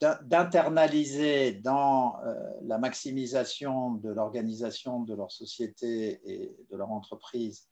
d'internaliser 0.00 1.52
dans 1.52 2.20
euh, 2.24 2.34
la 2.62 2.78
maximisation 2.78 3.92
de 3.92 4.10
l'organisation 4.10 5.00
de 5.00 5.14
leur 5.14 5.30
société 5.30 6.20
et 6.24 6.56
de 6.70 6.76
leur 6.76 6.90
entreprise 6.90 7.68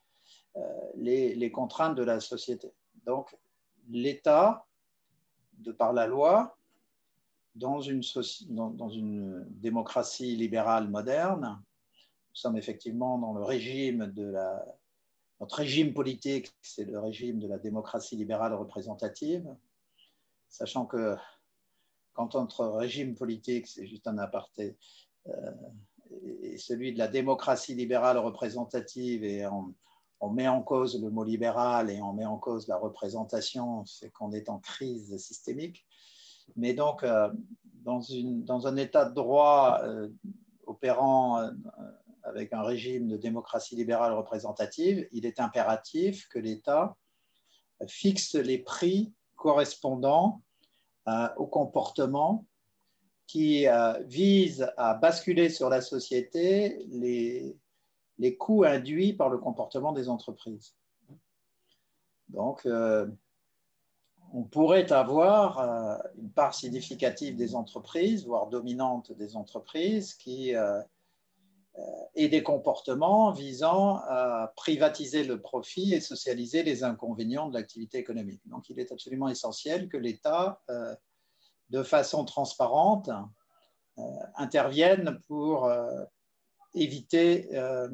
les, 0.96 1.52
contraintes 1.52 1.96
de 1.96 2.02
la 2.02 2.18
société. 2.18 2.72
Donc, 3.06 3.36
l'État, 3.88 4.66
de 5.58 5.70
par 5.70 5.92
la 5.92 6.08
loi, 6.08 6.58
dans 7.54 7.80
une, 7.80 8.02
démocratie 9.50 10.34
libérale 10.34 10.88
moderne, 10.88 11.62
sommes 12.40 12.56
effectivement 12.56 13.18
dans 13.18 13.32
le 13.32 13.42
régime 13.42 14.06
de 14.06 14.24
la. 14.24 14.64
Notre 15.40 15.56
régime 15.56 15.94
politique, 15.94 16.52
c'est 16.60 16.84
le 16.84 16.98
régime 16.98 17.38
de 17.38 17.48
la 17.48 17.58
démocratie 17.58 18.14
libérale 18.14 18.52
représentative, 18.52 19.48
sachant 20.50 20.84
que 20.84 21.16
quand 22.12 22.34
notre 22.34 22.66
régime 22.66 23.14
politique, 23.14 23.66
c'est 23.66 23.86
juste 23.86 24.06
un 24.06 24.18
aparté, 24.18 24.76
euh, 25.28 25.52
et 26.42 26.58
celui 26.58 26.92
de 26.92 26.98
la 26.98 27.08
démocratie 27.08 27.74
libérale 27.74 28.18
représentative 28.18 29.24
en, 29.50 29.72
on 30.20 30.28
met 30.30 30.48
en 30.48 30.62
cause 30.62 31.00
le 31.00 31.10
mot 31.10 31.24
libéral 31.24 31.90
et 31.90 32.00
on 32.02 32.12
met 32.12 32.26
en 32.26 32.36
cause 32.36 32.68
la 32.68 32.76
représentation, 32.76 33.84
c'est 33.86 34.10
qu'on 34.10 34.32
est 34.32 34.48
en 34.50 34.58
crise 34.58 35.16
systémique. 35.16 35.86
Mais 36.56 36.74
donc, 36.74 37.02
euh, 37.02 37.30
dans, 37.82 38.66
un 38.66 38.76
état 38.76 39.06
de 39.06 39.14
droit 39.14 39.80
euh, 39.82 40.08
opérant 40.66 41.40
euh, 41.40 41.50
avec 42.24 42.52
un 42.52 42.62
régime 42.62 43.08
de 43.08 43.16
démocratie 43.16 43.76
libérale 43.76 44.14
représentative, 44.14 45.08
il 45.12 45.26
est 45.26 45.40
impératif 45.40 46.28
que 46.28 46.38
l'État 46.38 46.96
fixe 47.86 48.34
les 48.34 48.58
prix 48.58 49.12
correspondant 49.36 50.42
au 51.36 51.46
comportement 51.46 52.46
qui 53.26 53.66
vise 54.04 54.70
à 54.76 54.94
basculer 54.94 55.48
sur 55.48 55.70
la 55.70 55.80
société 55.80 56.84
les, 56.90 57.56
les 58.18 58.36
coûts 58.36 58.64
induits 58.64 59.14
par 59.14 59.30
le 59.30 59.38
comportement 59.38 59.92
des 59.92 60.08
entreprises. 60.08 60.74
Donc, 62.28 62.64
euh, 62.66 63.06
on 64.32 64.44
pourrait 64.44 64.92
avoir 64.92 65.58
euh, 65.58 65.96
une 66.18 66.30
part 66.30 66.54
significative 66.54 67.34
des 67.34 67.54
entreprises, 67.54 68.26
voire 68.26 68.46
dominante 68.46 69.10
des 69.12 69.36
entreprises, 69.36 70.14
qui 70.14 70.54
euh, 70.54 70.80
et 72.14 72.28
des 72.28 72.42
comportements 72.42 73.30
visant 73.30 73.96
à 74.08 74.52
privatiser 74.56 75.24
le 75.24 75.40
profit 75.40 75.94
et 75.94 76.00
socialiser 76.00 76.62
les 76.62 76.84
inconvénients 76.84 77.48
de 77.48 77.54
l'activité 77.54 77.98
économique. 77.98 78.42
Donc, 78.46 78.68
il 78.68 78.78
est 78.78 78.92
absolument 78.92 79.28
essentiel 79.28 79.88
que 79.88 79.96
l'État, 79.96 80.60
de 81.70 81.82
façon 81.82 82.24
transparente, 82.24 83.08
intervienne 84.36 85.20
pour 85.28 85.70
éviter 86.74 87.48
euh, 87.54 87.88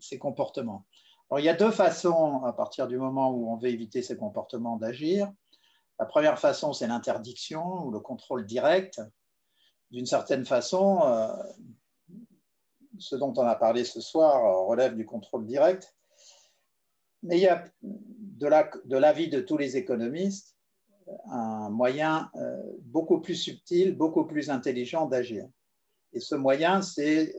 ces 0.00 0.18
comportements. 0.18 0.84
Alors, 1.30 1.40
il 1.40 1.44
y 1.44 1.48
a 1.48 1.54
deux 1.54 1.70
façons, 1.70 2.44
à 2.44 2.52
partir 2.52 2.86
du 2.86 2.98
moment 2.98 3.30
où 3.30 3.50
on 3.50 3.56
veut 3.56 3.68
éviter 3.68 4.02
ces 4.02 4.16
comportements, 4.16 4.76
d'agir. 4.76 5.30
La 5.98 6.06
première 6.06 6.38
façon, 6.38 6.72
c'est 6.72 6.86
l'interdiction 6.86 7.84
ou 7.84 7.90
le 7.90 8.00
contrôle 8.00 8.46
direct. 8.46 9.00
D'une 9.90 10.06
certaine 10.06 10.44
façon, 10.44 11.02
euh, 11.02 11.32
ce 12.98 13.16
dont 13.16 13.32
on 13.36 13.46
a 13.46 13.54
parlé 13.54 13.84
ce 13.84 14.00
soir 14.00 14.66
relève 14.66 14.96
du 14.96 15.04
contrôle 15.04 15.46
direct. 15.46 15.94
Mais 17.22 17.38
il 17.38 17.42
y 17.42 17.48
a, 17.48 17.64
de 17.82 18.96
l'avis 18.96 19.28
de, 19.28 19.40
tous 19.40 19.56
les 19.56 19.76
économistes, 19.76 20.56
un 21.30 21.70
moyen 21.70 22.30
euh, 22.34 22.62
beaucoup 22.82 23.20
plus 23.20 23.36
subtil, 23.36 23.96
beaucoup 23.96 24.26
plus 24.26 24.50
intelligent 24.50 25.06
d'agir. 25.06 25.48
Et 26.12 26.20
ce 26.20 26.34
moyen, 26.34 26.82
c'est 26.82 27.34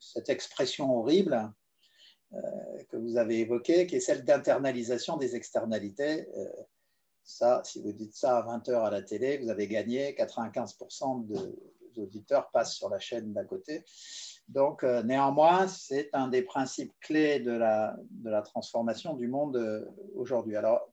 cette 0.00 0.28
expression 0.28 0.96
horrible 0.96 1.52
euh, 2.34 2.38
que 2.90 2.96
vous 2.96 3.16
avez 3.16 3.40
évoquée, 3.40 3.86
qui 3.86 3.96
est 3.96 4.00
celle 4.00 4.24
d'internalisation 4.24 5.16
des 5.16 5.34
externalités. 5.34 6.28
Euh, 6.36 6.46
ça, 7.24 7.62
si 7.64 7.80
vous 7.80 7.92
dites 7.92 8.14
ça 8.14 8.38
à 8.38 8.42
20 8.42 8.68
heures 8.68 8.84
à 8.84 8.90
la 8.90 9.02
télé, 9.02 9.38
vous 9.38 9.50
avez 9.50 9.66
gagné, 9.66 10.12
95% 10.12 11.26
des 11.26 12.00
auditeurs 12.00 12.50
passent 12.50 12.74
sur 12.74 12.88
la 12.88 12.98
chaîne 12.98 13.32
d'à 13.32 13.44
côté. 13.44 13.84
Donc, 14.48 14.82
euh, 14.82 15.02
néanmoins, 15.02 15.68
c'est 15.68 16.08
un 16.12 16.28
des 16.28 16.42
principes 16.42 16.92
clés 17.00 17.40
de 17.40 17.52
la, 17.52 17.96
transformation 18.42 19.14
du 19.14 19.28
monde 19.28 19.88
aujourd'hui. 20.14 20.56
Alors, 20.56 20.90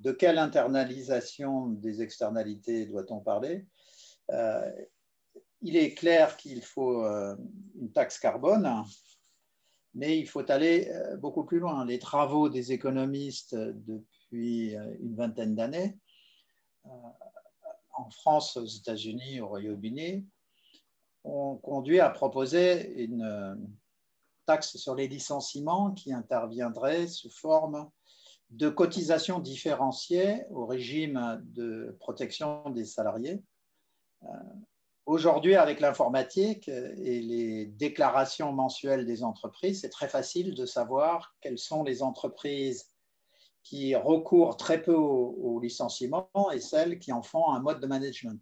de 0.00 0.10
quelle 0.10 0.38
internalisation 0.38 1.68
des 1.68 2.02
externalités 2.02 2.86
doit-on 2.86 3.20
parler? 3.20 3.66
Il 5.64 5.76
est 5.76 5.94
clair 5.94 6.36
qu'il 6.36 6.60
faut 6.60 7.04
euh, 7.04 7.36
une 7.80 7.92
taxe 7.92 8.18
carbone, 8.18 8.84
mais 9.94 10.18
il 10.18 10.26
faut 10.26 10.50
aller 10.50 10.88
euh, 10.90 11.16
beaucoup 11.16 11.44
plus 11.44 11.60
loin. 11.60 11.84
Les 11.84 12.00
travaux 12.00 12.48
des 12.48 12.72
économistes 12.72 13.54
depuis 13.54 14.76
euh, 14.76 14.96
une 15.00 15.14
vingtaine 15.14 15.54
d'années, 15.54 15.96
en 17.94 18.10
France, 18.10 18.56
aux 18.56 18.66
États-Unis, 18.66 19.40
au 19.40 19.46
Royaume-Uni, 19.46 20.26
ont 21.24 21.56
conduit 21.56 22.00
à 22.00 22.10
proposer 22.10 23.02
une 23.02 23.70
taxe 24.46 24.76
sur 24.76 24.94
les 24.94 25.08
licenciements 25.08 25.92
qui 25.92 26.12
interviendrait 26.12 27.06
sous 27.06 27.30
forme 27.30 27.90
de 28.50 28.68
cotisations 28.68 29.38
différenciées 29.38 30.44
au 30.50 30.66
régime 30.66 31.40
de 31.54 31.96
protection 32.00 32.68
des 32.70 32.84
salariés 32.84 33.42
Aujourd'hui, 35.04 35.56
avec 35.56 35.80
l'informatique 35.80 36.68
et 36.68 37.20
les 37.20 37.66
déclarations 37.66 38.52
mensuelles 38.52 39.04
des 39.04 39.24
entreprises, 39.24 39.80
c'est 39.80 39.88
très 39.88 40.08
facile 40.08 40.54
de 40.54 40.64
savoir 40.64 41.34
quelles 41.40 41.58
sont 41.58 41.82
les 41.82 42.04
entreprises 42.04 42.88
qui 43.64 43.96
recourent 43.96 44.56
très 44.56 44.80
peu 44.80 44.94
au, 44.94 45.58
licenciement 45.60 46.30
et 46.52 46.60
celles 46.60 47.00
qui 47.00 47.12
en 47.12 47.22
font 47.22 47.50
un 47.50 47.60
mode 47.60 47.80
de 47.80 47.86
management. 47.86 48.40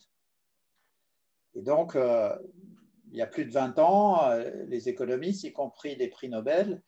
Et 1.54 1.62
donc, 1.62 1.96
euh, 1.96 2.38
il 3.10 3.18
y 3.18 3.22
a 3.22 3.26
plus 3.26 3.44
de 3.44 3.52
20 3.52 3.78
ans, 3.78 4.30
euh, 4.30 4.50
les 4.66 4.88
économistes, 4.88 5.44
y 5.44 5.52
compris 5.52 5.96
des 5.96 6.08
prix 6.08 6.28
Nobel, 6.28 6.82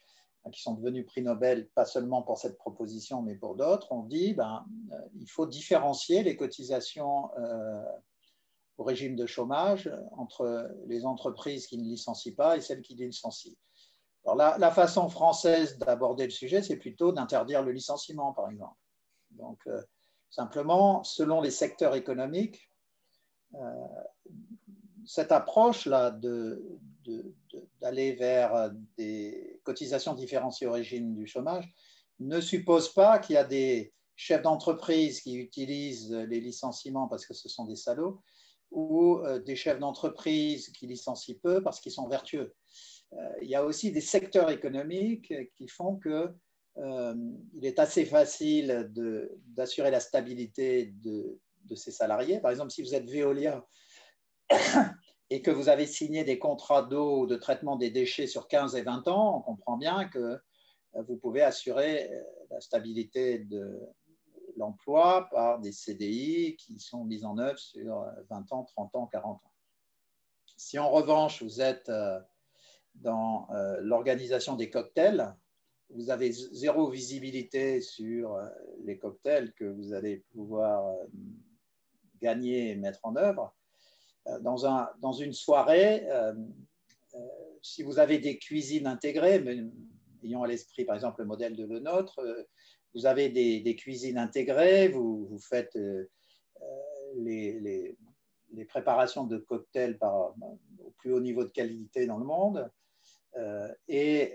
qui 0.53 0.61
sont 0.61 0.75
devenus 0.75 1.07
prix 1.07 1.23
Nobel 1.23 1.68
pas 1.68 1.85
seulement 1.85 2.23
pour 2.23 2.37
cette 2.39 2.59
proposition, 2.59 3.23
mais 3.23 3.37
pour 3.37 3.55
d'autres, 3.55 3.93
ont 3.93 4.03
dit 4.03 4.35
ben, 4.35 4.64
euh, 4.93 4.97
il 5.20 5.29
faut 5.29 5.47
différencier 5.47 6.23
les 6.23 6.37
cotisations 6.37 7.31
au 8.79 8.85
régime 8.85 9.14
de 9.14 9.27
chômage 9.27 9.93
entre 10.16 10.75
les 10.87 11.05
entreprises 11.05 11.66
qui 11.66 11.79
ne 11.79 11.85
licencient 11.85 12.35
pas 12.35 12.57
et 12.57 12.61
celles 12.61 12.83
qui 12.83 12.95
licencient. 12.95 13.55
La, 14.25 14.70
façon 14.70 15.09
française 15.09 15.79
d'aborder 15.79 16.25
le 16.25 16.31
sujet, 16.31 16.62
c'est 16.62 16.77
plutôt 16.77 17.12
d'interdire 17.12 17.62
le 17.62 17.73
licenciement, 17.73 18.33
par 18.33 18.49
exemple. 18.49 18.77
Donc, 19.31 19.59
euh, 19.66 19.83
simplement, 20.31 21.03
selon 21.03 21.41
les 21.41 21.51
secteurs 21.51 21.97
économiques, 21.97 22.70
euh, 23.55 23.59
cette 25.07 25.32
approche-là 25.32 26.18
d'aller 27.80 28.12
vers 28.14 28.70
des 28.96 29.61
cotisations 29.64 30.14
différenciées 30.14 30.66
au 30.66 30.72
régime 30.72 31.14
du 31.14 31.26
chômage 31.26 31.72
ne 32.20 32.40
suppose 32.40 32.92
pas 32.92 33.18
qu'il 33.18 33.34
y 33.34 33.38
a 33.38 33.44
des 33.44 33.92
chefs 34.16 34.42
d'entreprise 34.42 35.20
qui 35.20 35.34
utilisent 35.34 36.12
les 36.12 36.40
licenciements 36.40 37.09
parce 37.09 37.26
que 37.26 37.34
ce 37.34 37.48
sont 37.48 37.64
des 37.64 37.76
salauds 37.76 38.22
ou 38.70 39.18
euh, 39.18 39.38
des 39.38 39.57
chefs 39.57 39.78
d'entreprise 39.78 40.70
qui 40.70 40.86
licencient 40.86 41.36
peu 41.42 41.62
parce 41.62 41.80
qu'ils 41.80 41.92
sont 41.92 42.09
vertueux. 42.09 42.55
Euh, 43.12 43.32
il 43.42 43.48
y 43.48 43.55
a 43.55 43.64
aussi 43.64 43.92
des 43.92 44.00
secteurs 44.00 44.50
économiques 44.50 45.32
qui 45.55 45.68
font 45.68 45.96
que 45.96 46.30
euh, 46.78 47.14
il 47.55 47.66
est 47.66 47.78
assez 47.78 48.07
facile 48.07 48.90
d'assurer 49.48 49.90
la 49.90 50.00
stabilité 50.00 50.86
de, 51.03 51.38
de, 51.66 51.74
ses 51.74 51.90
salariés. 51.90 52.40
Par 52.40 52.50
exemple, 52.50 52.70
si 52.70 52.82
vous 52.82 52.94
êtes 52.94 53.11
Veolia 53.11 53.62
et 55.30 55.42
que 55.42 55.50
vous 55.50 55.68
avez 55.68 55.86
signé 55.86 56.24
des 56.24 56.38
contrats 56.38 56.82
d'eau 56.82 57.20
ou 57.20 57.26
de 57.26 57.36
traitement 57.36 57.76
des 57.76 57.90
déchets 57.90 58.26
sur 58.26 58.48
15 58.48 58.76
et 58.76 58.82
20 58.82 59.09
ans, 59.09 59.36
on 59.38 59.40
comprend 59.40 59.76
bien 59.76 60.09
que 60.09 60.38
vous 60.94 61.16
pouvez 61.16 61.42
assurer 61.42 62.11
la 62.50 62.61
stabilité 62.61 63.38
de, 63.38 63.80
l'emploi 64.57 65.28
par 65.30 65.61
des 65.61 65.72
CDI 65.72 66.57
qui 66.57 66.78
sont 66.78 67.05
mis 67.05 67.24
en 67.24 67.38
œuvre 67.38 67.59
sur 67.59 68.07
20 68.30 68.53
ans, 68.53 68.64
30 68.64 68.94
ans, 68.96 69.07
40 69.07 69.44
ans. 69.44 69.53
Si 70.57 70.78
en 70.78 70.90
revanche 70.90 71.42
vous 71.42 71.61
êtes 71.61 71.88
euh, 71.88 72.20
dans 72.94 73.48
euh, 73.50 73.78
l'organisation 73.80 74.55
des 74.55 74.70
cocktails, 74.70 75.34
vous 75.90 76.11
avez 76.11 76.32
zéro 76.32 76.88
visibilité 76.88 77.80
sur 77.80 78.34
euh, 78.34 78.48
les 78.84 78.98
cocktails 78.98 79.53
que 79.55 79.64
vous 79.64 79.92
allez 79.92 80.18
pouvoir 80.32 80.94
gagner 82.20 82.70
et 82.70 82.76
mettre 82.76 83.00
en 83.03 83.16
œuvre. 83.16 83.55
Dans, 84.41 84.66
un, 84.66 84.89
dans 85.01 85.12
une 85.12 85.33
soirée, 85.33 86.07
si 87.61 87.83
vous 87.83 87.99
avez 87.99 88.18
des 88.18 88.39
cuisines 88.39 88.87
intégrées, 88.87 89.41
mais 89.41 89.64
ayons 90.23 90.43
à 90.43 90.47
l'esprit 90.47 90.85
par 90.85 90.95
exemple 90.95 91.20
le 91.23 91.27
modèle 91.27 91.57
de 91.57 91.64
le 91.64 91.81
nôtre, 91.81 92.20
vous 92.95 93.07
avez 93.07 93.31
des, 93.31 93.77
cuisines 93.77 94.18
intégrées, 94.18 94.89
vous, 94.89 95.39
faites 95.39 95.77
euh, 95.77 96.11
euh, 96.61 97.12
les, 97.16 97.97
préparations 98.68 99.25
de 99.25 99.39
cocktails 99.39 99.99
au 100.03 100.91
plus 100.99 101.12
haut 101.12 101.20
niveau 101.20 101.45
de 101.45 101.51
qualité 101.51 102.07
dans 102.07 102.18
le 102.18 102.25
monde. 102.25 102.70
Euh, 103.37 103.73
et 103.89 104.35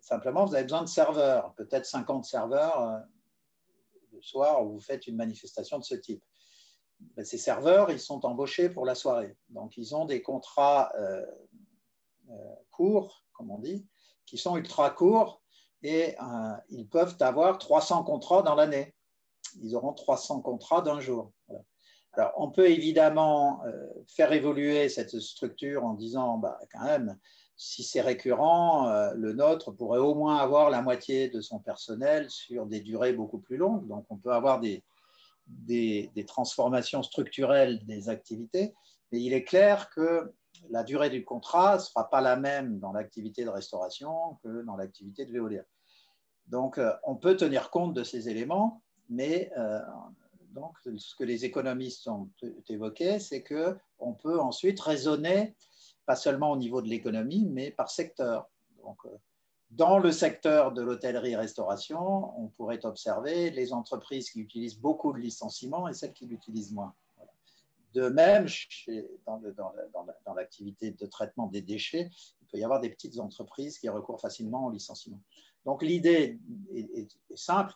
simplement, 0.00 0.44
vous 0.44 0.54
avez 0.54 0.64
besoin 0.64 0.82
de 0.82 0.88
serveurs, 0.88 1.54
peut-être 1.54 1.86
50 1.86 2.24
serveurs 2.24 3.00
le 4.12 4.20
soir 4.20 4.64
où 4.64 4.72
vous 4.72 4.80
faites 4.80 5.06
une 5.06 5.16
manifestation 5.16 5.78
de 5.78 5.84
ce 5.84 5.94
type. 5.94 6.22
Ben, 7.00 7.24
ces 7.24 7.38
serveurs, 7.38 7.90
ils 7.90 8.00
sont 8.00 8.24
embauchés 8.26 8.68
pour 8.68 8.84
la 8.84 8.94
soirée. 8.94 9.36
Donc, 9.50 9.76
ils 9.76 9.94
ont 9.94 10.04
des 10.04 10.22
contrats 10.22 10.92
courts, 12.70 13.24
comme 13.32 13.50
on 13.50 13.58
dit, 13.58 13.86
qui 14.26 14.36
sont 14.36 14.56
ultra 14.56 14.90
courts 14.90 15.42
et 15.82 16.16
euh, 16.20 16.56
ils 16.70 16.88
peuvent 16.88 17.16
avoir 17.20 17.58
300 17.58 18.04
contrats 18.04 18.42
dans 18.42 18.54
l'année. 18.54 18.94
Ils 19.62 19.74
auront 19.76 19.92
300 19.92 20.40
contrats 20.40 20.82
d'un 20.82 21.00
jour. 21.00 21.32
Alors, 22.12 22.32
on 22.36 22.50
peut 22.50 22.68
évidemment 22.68 23.62
euh, 23.64 23.86
faire 24.08 24.32
évoluer 24.32 24.88
cette 24.88 25.18
structure 25.20 25.84
en 25.84 25.94
disant, 25.94 26.38
bah, 26.38 26.58
quand 26.72 26.84
même, 26.84 27.16
si 27.56 27.82
c'est 27.82 28.00
récurrent, 28.00 28.88
euh, 28.88 29.12
le 29.14 29.32
nôtre 29.32 29.72
pourrait 29.72 30.00
au 30.00 30.14
moins 30.14 30.36
avoir 30.36 30.70
la 30.70 30.82
moitié 30.82 31.28
de 31.28 31.40
son 31.40 31.60
personnel 31.60 32.28
sur 32.30 32.66
des 32.66 32.80
durées 32.80 33.12
beaucoup 33.12 33.38
plus 33.38 33.56
longues. 33.56 33.86
Donc, 33.86 34.06
on 34.10 34.16
peut 34.16 34.32
avoir 34.32 34.58
des, 34.58 34.82
des, 35.48 36.10
transformations 36.26 37.02
structurelles 37.02 37.84
des 37.86 38.08
activités, 38.08 38.74
mais 39.10 39.20
il 39.20 39.32
est 39.32 39.44
clair 39.44 39.90
que 39.90 40.32
la 40.70 40.82
durée 40.82 41.10
du 41.10 41.24
contrat 41.24 41.76
ne 41.76 41.80
sera 41.80 42.10
pas 42.10 42.20
la 42.20 42.36
même 42.36 42.78
dans 42.78 42.92
l'activité 42.92 43.44
de 43.44 43.50
restauration 43.50 44.38
que 44.42 44.62
dans 44.62 44.76
l'activité 44.76 45.24
de 45.24 45.32
Veolia. 45.32 45.62
Donc, 46.46 46.78
euh, 46.78 46.92
on 47.04 47.16
peut 47.16 47.36
tenir 47.36 47.70
compte 47.70 47.94
de 47.94 48.02
ces 48.04 48.28
éléments, 48.28 48.82
mais 49.08 49.50
euh, 49.56 49.80
donc, 50.52 50.76
ce 50.96 51.14
que 51.14 51.24
les 51.24 51.44
économistes 51.44 52.08
ont 52.08 52.30
évoqué, 52.68 53.20
c'est 53.20 53.44
qu'on 53.44 54.14
peut 54.14 54.40
ensuite 54.40 54.80
raisonner 54.80 55.56
pas 56.08 56.16
seulement 56.16 56.52
au 56.52 56.56
niveau 56.56 56.80
de 56.80 56.88
l'économie, 56.88 57.46
mais 57.50 57.70
par 57.70 57.90
secteur. 57.90 58.48
Euh, 59.04 59.08
dans 59.70 59.98
le 59.98 60.12
secteur 60.12 60.72
de 60.72 60.82
l'hôtellerie-restauration, 60.82 62.40
on 62.40 62.48
pourrait 62.48 62.84
observer 62.86 63.50
les 63.50 63.72
entreprises 63.72 64.30
qui 64.30 64.40
utilisent 64.40 64.78
beaucoup 64.78 65.12
de 65.12 65.18
licenciements 65.18 65.88
et 65.88 65.94
celles 65.94 66.12
qui 66.12 66.26
l'utilisent 66.26 66.72
moins. 66.72 66.94
De 67.94 68.08
même, 68.08 68.46
dans, 69.26 70.34
l'activité 70.34 70.92
de 70.92 71.06
traitement 71.06 71.46
des 71.46 71.62
déchets, 71.62 72.10
il 72.40 72.46
peut 72.46 72.58
y 72.58 72.64
avoir 72.64 72.80
des 72.80 72.90
petites 72.90 73.18
entreprises 73.18 73.78
qui 73.78 73.88
recourent 73.88 74.20
facilement 74.20 74.66
au 74.66 74.70
licenciement. 74.70 75.20
Donc 75.64 75.82
l'idée 75.82 76.38
est, 76.74 77.08
simple. 77.34 77.74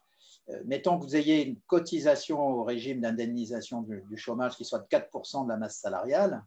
Euh, 0.49 0.63
mettons 0.65 0.99
que 0.99 1.05
vous 1.05 1.17
ayez 1.17 1.47
une 1.47 1.61
cotisation 1.63 2.41
au 2.41 2.65
régime 2.65 3.01
d'indemnisation 3.01 3.83
du, 3.83 4.17
chômage 4.17 4.57
qui 4.57 4.65
soit 4.65 4.79
de 4.79 4.87
4% 4.87 5.45
de 5.45 5.49
la 5.49 5.57
masse 5.57 5.79
salariale 5.79 6.43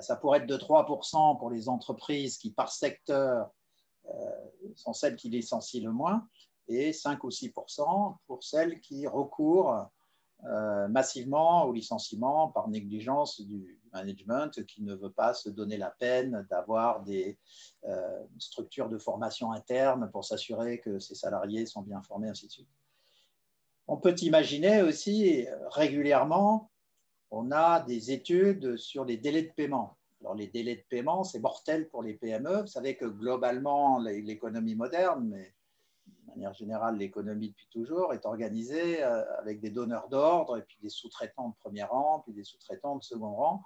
ça 0.00 0.16
pourrait 0.16 0.38
être 0.38 0.46
de 0.46 0.56
3% 0.56 1.38
pour 1.38 1.50
les 1.50 1.68
entreprises 1.68 2.38
qui, 2.38 2.50
par 2.50 2.72
secteur, 2.72 3.50
sont 4.76 4.92
celles 4.92 5.16
qui 5.16 5.28
licencient 5.28 5.84
le 5.84 5.92
moins, 5.92 6.28
et 6.68 6.92
5 6.92 7.22
ou 7.24 7.28
6% 7.28 8.16
pour 8.26 8.44
celles 8.44 8.80
qui 8.80 9.06
recourent 9.06 9.90
euh, 10.44 10.88
massivement 10.88 11.64
au 11.64 11.72
licenciement 11.72 12.48
par 12.48 12.68
négligence 12.68 13.40
du 13.40 13.80
management 13.92 14.64
qui 14.66 14.82
ne 14.82 14.94
veut 14.94 15.12
pas 15.12 15.34
se 15.34 15.48
donner 15.48 15.76
la 15.76 15.90
peine 15.90 16.46
d'avoir 16.50 17.02
des 17.02 17.38
euh, 17.84 18.24
structures 18.38 18.88
de 18.88 18.98
formation 18.98 19.52
interne 19.52 20.10
pour 20.10 20.24
s'assurer 20.24 20.80
que 20.80 20.98
ses 20.98 21.14
salariés 21.14 21.66
sont 21.66 21.82
bien 21.82 22.02
formés, 22.02 22.28
ainsi 22.28 22.46
de 22.46 22.52
suite. 22.52 22.68
On 23.86 23.98
peut 23.98 24.16
imaginer 24.20 24.82
aussi 24.82 25.46
régulièrement 25.70 26.70
on 27.32 27.50
a 27.50 27.80
des 27.80 28.12
études 28.12 28.76
sur 28.76 29.04
les 29.04 29.16
délais 29.16 29.42
de 29.42 29.52
paiement. 29.52 29.96
Alors, 30.22 30.36
les 30.36 30.46
délais 30.46 30.76
de 30.76 30.84
paiement, 30.88 31.24
c'est 31.24 31.40
mortel 31.40 31.88
pour 31.88 32.00
les 32.00 32.14
PME. 32.14 32.60
Vous 32.60 32.66
savez 32.68 32.96
que 32.96 33.06
globalement, 33.06 33.98
l'économie 33.98 34.76
moderne, 34.76 35.26
mais 35.28 35.52
de 36.06 36.30
manière 36.30 36.54
générale, 36.54 36.96
l'économie 36.96 37.48
depuis 37.48 37.66
toujours, 37.72 38.14
est 38.14 38.24
organisée 38.24 39.02
euh, 39.02 39.24
avec 39.38 39.60
des 39.60 39.70
donneurs 39.70 40.08
d'ordre 40.08 40.58
et 40.58 40.62
puis 40.62 40.78
des 40.80 40.90
sous-traitants 40.90 41.48
de 41.48 41.54
premier 41.56 41.82
rang, 41.82 42.20
puis 42.20 42.32
des 42.32 42.44
sous-traitants 42.44 42.96
de 42.96 43.02
second 43.02 43.34
rang. 43.34 43.64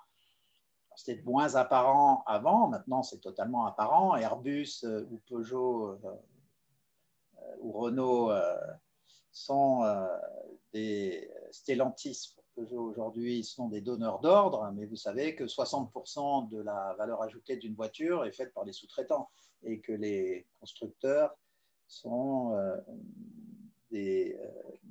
C'était 0.96 1.22
moins 1.24 1.56
apparent 1.56 2.24
avant, 2.26 2.68
maintenant 2.68 3.02
c'est 3.02 3.20
totalement 3.20 3.66
apparent. 3.66 4.16
Airbus 4.16 4.80
euh, 4.84 5.06
ou 5.10 5.20
Peugeot 5.28 5.90
euh, 5.90 5.96
ou 7.60 7.70
Renault 7.72 8.32
sont 9.30 9.82
des 10.72 11.30
Stellantis 11.50 12.34
aujourd'hui 12.56 13.44
sont 13.44 13.68
des 13.68 13.80
donneurs 13.80 14.20
d'ordre, 14.20 14.70
mais 14.74 14.86
vous 14.86 14.96
savez 14.96 15.34
que 15.34 15.44
60% 15.44 16.48
de 16.48 16.60
la 16.60 16.94
valeur 16.98 17.22
ajoutée 17.22 17.56
d'une 17.56 17.74
voiture 17.74 18.24
est 18.24 18.32
faite 18.32 18.52
par 18.54 18.64
les 18.64 18.72
sous-traitants 18.72 19.28
et 19.62 19.80
que 19.80 19.92
les 19.92 20.46
constructeurs 20.60 21.36
sont 21.86 22.54
euh, 22.54 22.76
des, 23.90 24.38
euh, 24.40 24.88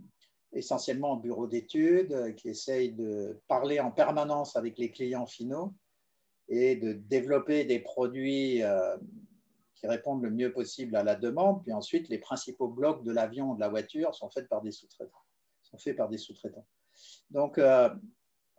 essentiellement 0.55 1.17
bureaux 1.17 1.47
d'études 1.47 2.35
qui 2.35 2.49
essayent 2.49 2.93
de 2.93 3.39
parler 3.47 3.79
en 3.79 3.91
permanence 3.91 4.55
avec 4.55 4.77
les 4.77 4.91
clients 4.91 5.25
finaux 5.25 5.73
et 6.47 6.75
de 6.75 6.93
développer 6.93 7.65
des 7.65 7.79
produits 7.79 8.63
euh, 8.63 8.97
qui 9.75 9.87
répondent 9.87 10.23
le 10.23 10.31
mieux 10.31 10.53
possible 10.53 10.95
à 10.95 11.03
la 11.03 11.15
demande. 11.15 11.61
Puis 11.63 11.73
ensuite, 11.73 12.07
les 12.09 12.19
principaux 12.19 12.67
blocs 12.67 13.03
de 13.03 13.11
l'avion 13.11 13.51
ou 13.51 13.55
de 13.55 13.59
la 13.59 13.69
voiture. 13.69 14.13
Sont 14.15 14.29
faits 14.29 14.47
par 14.47 14.61
des 14.61 14.71
sous-traitants. 14.71 15.23
Donc, 17.29 17.57
euh, 17.57 17.89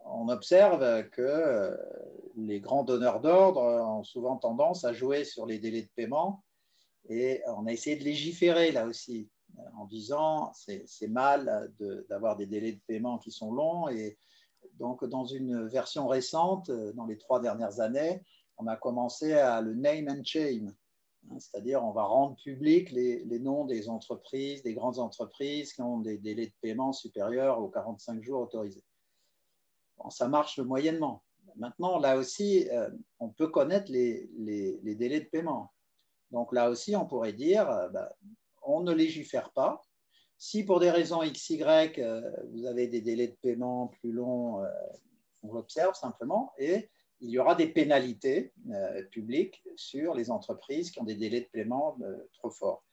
on 0.05 0.29
observe 0.29 1.09
que 1.09 1.21
euh, 1.21 1.75
les 2.35 2.59
grands 2.59 2.83
donneurs 2.83 3.21
d'ordre 3.21 3.61
ont 3.61 4.03
souvent 4.03 4.37
tendance 4.37 4.85
à 4.85 4.93
jouer 4.93 5.23
sur 5.23 5.45
les 5.45 5.59
délais 5.59 5.83
de 5.83 5.89
paiement 5.95 6.43
et 7.09 7.41
on 7.47 7.65
a 7.67 7.71
essayé 7.71 7.95
de 7.95 8.03
légiférer 8.03 8.71
là 8.71 8.85
aussi 8.85 9.29
en 9.77 9.85
disant 9.85 10.51
c'est 10.53 11.07
mal 11.07 11.71
d'avoir 12.09 12.35
des 12.35 12.45
délais 12.45 12.73
de 12.73 12.81
paiement 12.85 13.17
qui 13.17 13.31
sont 13.31 13.51
longs 13.51 13.87
et 13.87 14.17
donc 14.73 15.03
dans 15.05 15.25
une 15.25 15.67
version 15.67 16.07
récente, 16.07 16.69
dans 16.69 17.05
les 17.05 17.17
trois 17.17 17.41
dernières 17.41 17.79
années, 17.79 18.23
on 18.57 18.67
a 18.67 18.75
commencé 18.75 19.33
à 19.33 19.61
le 19.61 19.73
name 19.73 20.07
and 20.09 20.23
shame, 20.23 20.73
c'est-à-dire 21.39 21.83
on 21.83 21.91
va 21.91 22.03
rendre 22.03 22.35
public 22.35 22.91
les, 22.91 23.39
noms 23.39 23.65
des 23.65 23.89
entreprises, 23.89 24.63
des 24.63 24.73
grandes 24.73 24.99
entreprises 24.99 25.73
qui 25.73 25.81
ont 25.81 25.99
des 25.99 26.17
délais 26.17 26.47
de 26.47 26.53
paiement 26.61 26.93
supérieurs 26.93 27.59
aux 27.59 27.69
45 27.69 28.23
jours 28.23 28.41
autorisés 28.41 28.83
ça 30.09 30.27
marche 30.27 30.59
moyennement. 30.59 31.23
Maintenant, 31.55 31.99
là 31.99 32.17
aussi, 32.17 32.69
euh, 32.69 32.89
on 33.19 33.29
peut 33.29 33.47
connaître 33.47 33.91
les, 33.91 34.29
délais 34.83 35.21
de 35.21 35.29
paiement. 35.29 35.71
Donc 36.31 36.53
là 36.53 36.69
aussi, 36.69 36.95
on 36.95 37.05
pourrait 37.05 37.33
dire, 37.33 37.69
euh, 37.69 37.89
bah, 37.89 38.09
on 38.61 38.81
ne 38.81 38.93
légifère 38.93 39.51
pas. 39.51 39.81
Si 40.37 40.63
pour 40.63 40.79
des 40.79 40.91
raisons 40.91 41.21
XY, 41.23 41.63
euh, 41.63 42.21
vous 42.51 42.65
avez 42.65 42.87
des 42.87 43.01
délais 43.01 43.29
de 43.29 43.37
paiement 43.41 43.87
plus 43.87 44.11
longs, 44.11 44.63
on 45.41 45.53
l'observe 45.53 45.95
simplement, 45.95 46.53
et 46.59 46.89
il 47.21 47.29
y 47.29 47.39
aura 47.39 47.55
des 47.55 47.67
pénalités 47.67 48.53
publiques 49.11 49.63
sur 49.75 50.13
les 50.13 50.29
entreprises 50.29 50.91
qui 50.91 50.99
ont 50.99 51.03
des 51.03 51.15
délais 51.15 51.41
de 51.41 51.47
paiement 51.47 51.97
trop 52.33 52.49
forts. 52.49 52.83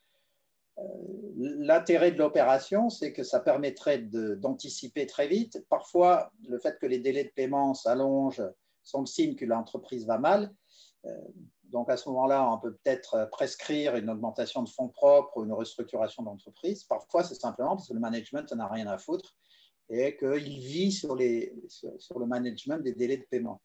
L'intérêt 1.37 2.11
de 2.11 2.19
l'opération, 2.19 2.91
c'est 2.91 3.13
que 3.13 3.23
ça 3.23 3.41
permettrait 3.41 3.99
d'anticiper 3.99 5.07
très 5.07 5.29
vite. 5.29 5.65
Parfois, 5.69 6.33
le 6.49 6.59
fait 6.59 6.79
que 6.79 6.87
les 6.87 6.99
délais 6.99 7.25
de 7.25 7.31
paiement 7.31 7.75
s'allongent 7.75 8.43
sont 8.83 9.01
le 9.01 9.07
signe 9.07 9.35
que 9.35 9.45
l'entreprise 9.45 10.07
va 10.07 10.19
mal. 10.19 10.53
Euh, 11.07 11.11
donc 11.65 11.91
à 11.91 11.97
ce 11.97 12.09
moment-là, 12.11 12.49
on 12.53 12.59
peut 12.59 12.75
peut-être 12.75 13.29
prescrire 13.33 13.97
une 13.97 14.09
augmentation 14.09 14.63
de 14.63 14.69
fonds 14.69 14.89
propres 14.89 15.39
ou 15.39 15.45
une 15.45 15.53
restructuration 15.53 16.23
d'entreprise. 16.23 16.85
Parfois, 16.85 17.25
c'est 17.25 17.35
simplement 17.35 17.77
parce 17.77 17.89
que 17.89 17.95
le 17.95 18.01
management 18.01 18.53
n'a 18.53 18.69
rien 18.69 18.87
à 18.87 18.99
foutre 18.99 19.35
et 19.89 20.17
qu'il 20.17 20.59
vit 20.59 20.93
sur, 20.93 21.17
le 21.17 22.27
management 22.27 22.79
des 22.79 22.93
délais 22.93 23.17
de 23.17 23.25
paiement. 23.25 23.61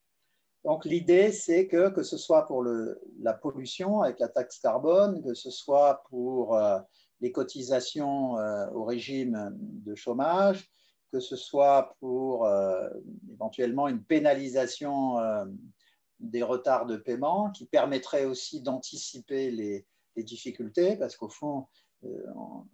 Donc 0.66 0.86
l'idée, 0.86 1.32
c'est 1.32 1.68
que, 1.68 1.90
que 1.90 2.04
ce 2.04 2.18
soit 2.18 2.46
pour 2.46 2.64
la 2.64 3.34
pollution 3.34 4.02
avec 4.02 4.20
la 4.20 4.28
taxe 4.28 4.60
carbone, 4.60 5.24
que 5.24 5.34
ce 5.34 5.50
soit 5.50 6.04
pour 6.10 6.56
euh, 6.56 6.80
les 7.22 7.32
cotisations 7.32 8.38
euh, 8.38 8.70
au 8.72 8.84
régime 8.84 9.56
de 9.58 9.96
chômage, 9.96 10.70
que 11.14 11.20
ce 11.20 11.38
soit 11.38 11.96
pour 12.00 12.46
euh, 12.46 12.90
éventuellement 13.32 13.88
une 13.88 14.04
pénalisation 14.04 15.18
des 16.20 16.44
retards 16.44 16.86
de 16.86 16.98
paiement 16.98 17.50
qui 17.52 17.66
permettrait 17.66 18.26
aussi 18.26 18.62
d'anticiper 18.62 19.52
les, 19.52 19.86
difficultés, 20.18 20.98
parce 20.98 21.16
qu'au 21.16 21.30
fond, 21.30 21.68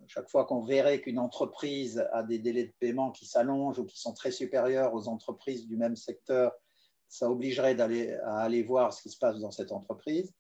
chaque 0.08 0.28
fois 0.28 0.46
qu'on 0.46 0.64
verrait 0.64 1.00
qu'une 1.00 1.20
entreprise 1.20 2.04
a 2.12 2.24
des 2.24 2.40
délais 2.40 2.66
de 2.66 2.74
paiement 2.80 3.12
qui 3.12 3.28
s'allongent 3.28 3.78
ou 3.78 3.86
qui 3.86 4.00
sont 4.00 4.14
très 4.14 4.32
supérieurs 4.32 4.96
aux 4.96 5.08
entreprises 5.08 5.68
du 5.68 5.78
même 5.78 5.96
secteur, 5.96 6.54
ça 7.08 7.30
obligerait 7.30 7.76
d'aller, 7.76 8.14
à 8.24 8.40
aller 8.40 8.64
voir 8.64 8.94
ce 8.94 9.02
qui 9.02 9.10
se 9.10 9.18
passe 9.18 9.40
dans 9.40 9.52
cette 9.52 9.72
entreprise, 9.72 10.34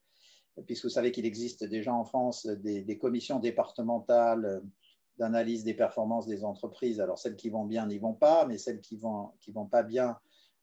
puisque 0.65 0.85
vous 0.85 0.89
savez 0.89 1.11
qu'il 1.11 1.25
existe 1.25 1.63
déjà 1.63 1.93
en 1.93 2.05
France 2.05 2.45
des, 2.45 2.97
commissions 2.97 3.39
départementales 3.39 4.61
d'analyse 5.17 5.63
des 5.63 5.73
performances 5.73 6.27
des 6.27 6.43
entreprises. 6.43 6.99
Alors 6.99 7.19
celles 7.19 7.35
qui 7.35 7.49
vont 7.49 7.65
bien 7.65 7.87
n'y 7.87 7.99
vont 7.99 8.13
pas, 8.13 8.45
mais 8.45 8.57
celles 8.57 8.81
qui 8.81 8.97
vont, 8.97 9.31
qui 9.39 9.51
vont 9.51 9.65
pas 9.65 9.83
bien, 9.83 10.17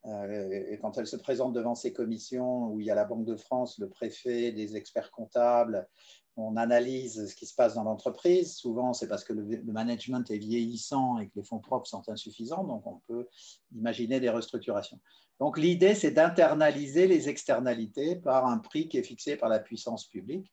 euh, 0.07 0.77
quand 0.81 0.99
elles 0.99 1.07
se 1.07 1.17
présentent 1.17 1.53
devant 1.53 1.75
ces 1.75 1.93
commissions 1.93 2.69
où 2.69 2.81
il 2.81 2.87
y 2.87 2.91
a 2.91 2.95
la 2.95 3.05
Banque 3.05 3.25
de 3.25 3.37
France, 3.37 3.79
le 3.79 3.89
préfet, 3.89 4.53
des 4.53 4.77
experts 4.77 5.11
comptables, 5.13 5.89
on 6.37 6.57
analyse 6.57 7.27
ce 7.29 7.35
qui 7.37 7.47
se 7.47 7.55
passe 7.55 7.75
dans 7.75 7.85
l'entreprise. 7.85 8.55
Souvent, 8.57 8.95
c'est 8.95 9.07
parce 9.07 9.23
que 9.23 9.33
le, 9.33 9.63
management 9.65 10.29
est 10.31 10.39
vieillissant 10.39 11.19
et 11.19 11.27
que 11.29 11.33
les 11.37 11.45
fonds 11.45 11.59
propres 11.59 11.87
sont 11.87 12.09
insuffisants, 12.09 12.65
donc 12.65 12.87
on 12.87 13.01
peut 13.07 13.29
imaginer 13.75 14.19
des 14.19 14.31
restructurations. 14.31 14.99
Donc 15.43 15.59
l'idée, 15.59 15.97
c'est 15.97 16.13
d'internaliser 16.13 17.09
les 17.09 17.29
externalités 17.29 18.15
par 18.15 18.47
un 18.47 18.59
prix 18.59 18.87
qui 18.87 18.99
est 18.99 19.03
fixé 19.03 19.35
par 19.37 19.49
la 19.49 19.59
puissance 19.59 20.07
publique. 20.07 20.53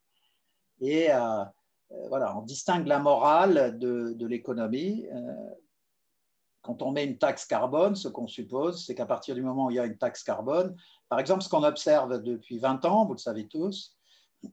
Et 0.81 1.13
euh, 1.13 1.43
euh, 1.91 2.07
voilà, 2.07 2.35
on 2.35 2.41
distingue 2.41 2.87
la 2.87 2.97
morale 2.97 3.77
de, 3.77 4.25
l'économie. 4.25 5.05
Euh, 5.13 5.49
quand 6.63 6.81
on 6.81 6.91
met 6.91 7.05
une 7.05 7.19
taxe 7.19 7.45
carbone, 7.45 7.95
ce 7.95 8.07
qu'on 8.07 8.25
suppose, 8.25 8.83
c'est 8.83 8.95
qu'à 8.95 9.05
partir 9.05 9.35
du 9.35 9.43
moment 9.43 9.67
où 9.67 9.69
il 9.69 9.75
y 9.75 9.79
a 9.79 9.85
une 9.85 9.99
taxe 9.99 10.23
carbone, 10.23 10.75
par 11.07 11.19
exemple, 11.19 11.43
ce 11.43 11.49
qu'on 11.49 11.63
observe 11.63 12.23
depuis 12.23 12.57
20 12.57 12.83
ans, 12.85 13.05
vous 13.05 13.13
le 13.13 13.19
savez 13.19 13.47
tous, 13.47 13.95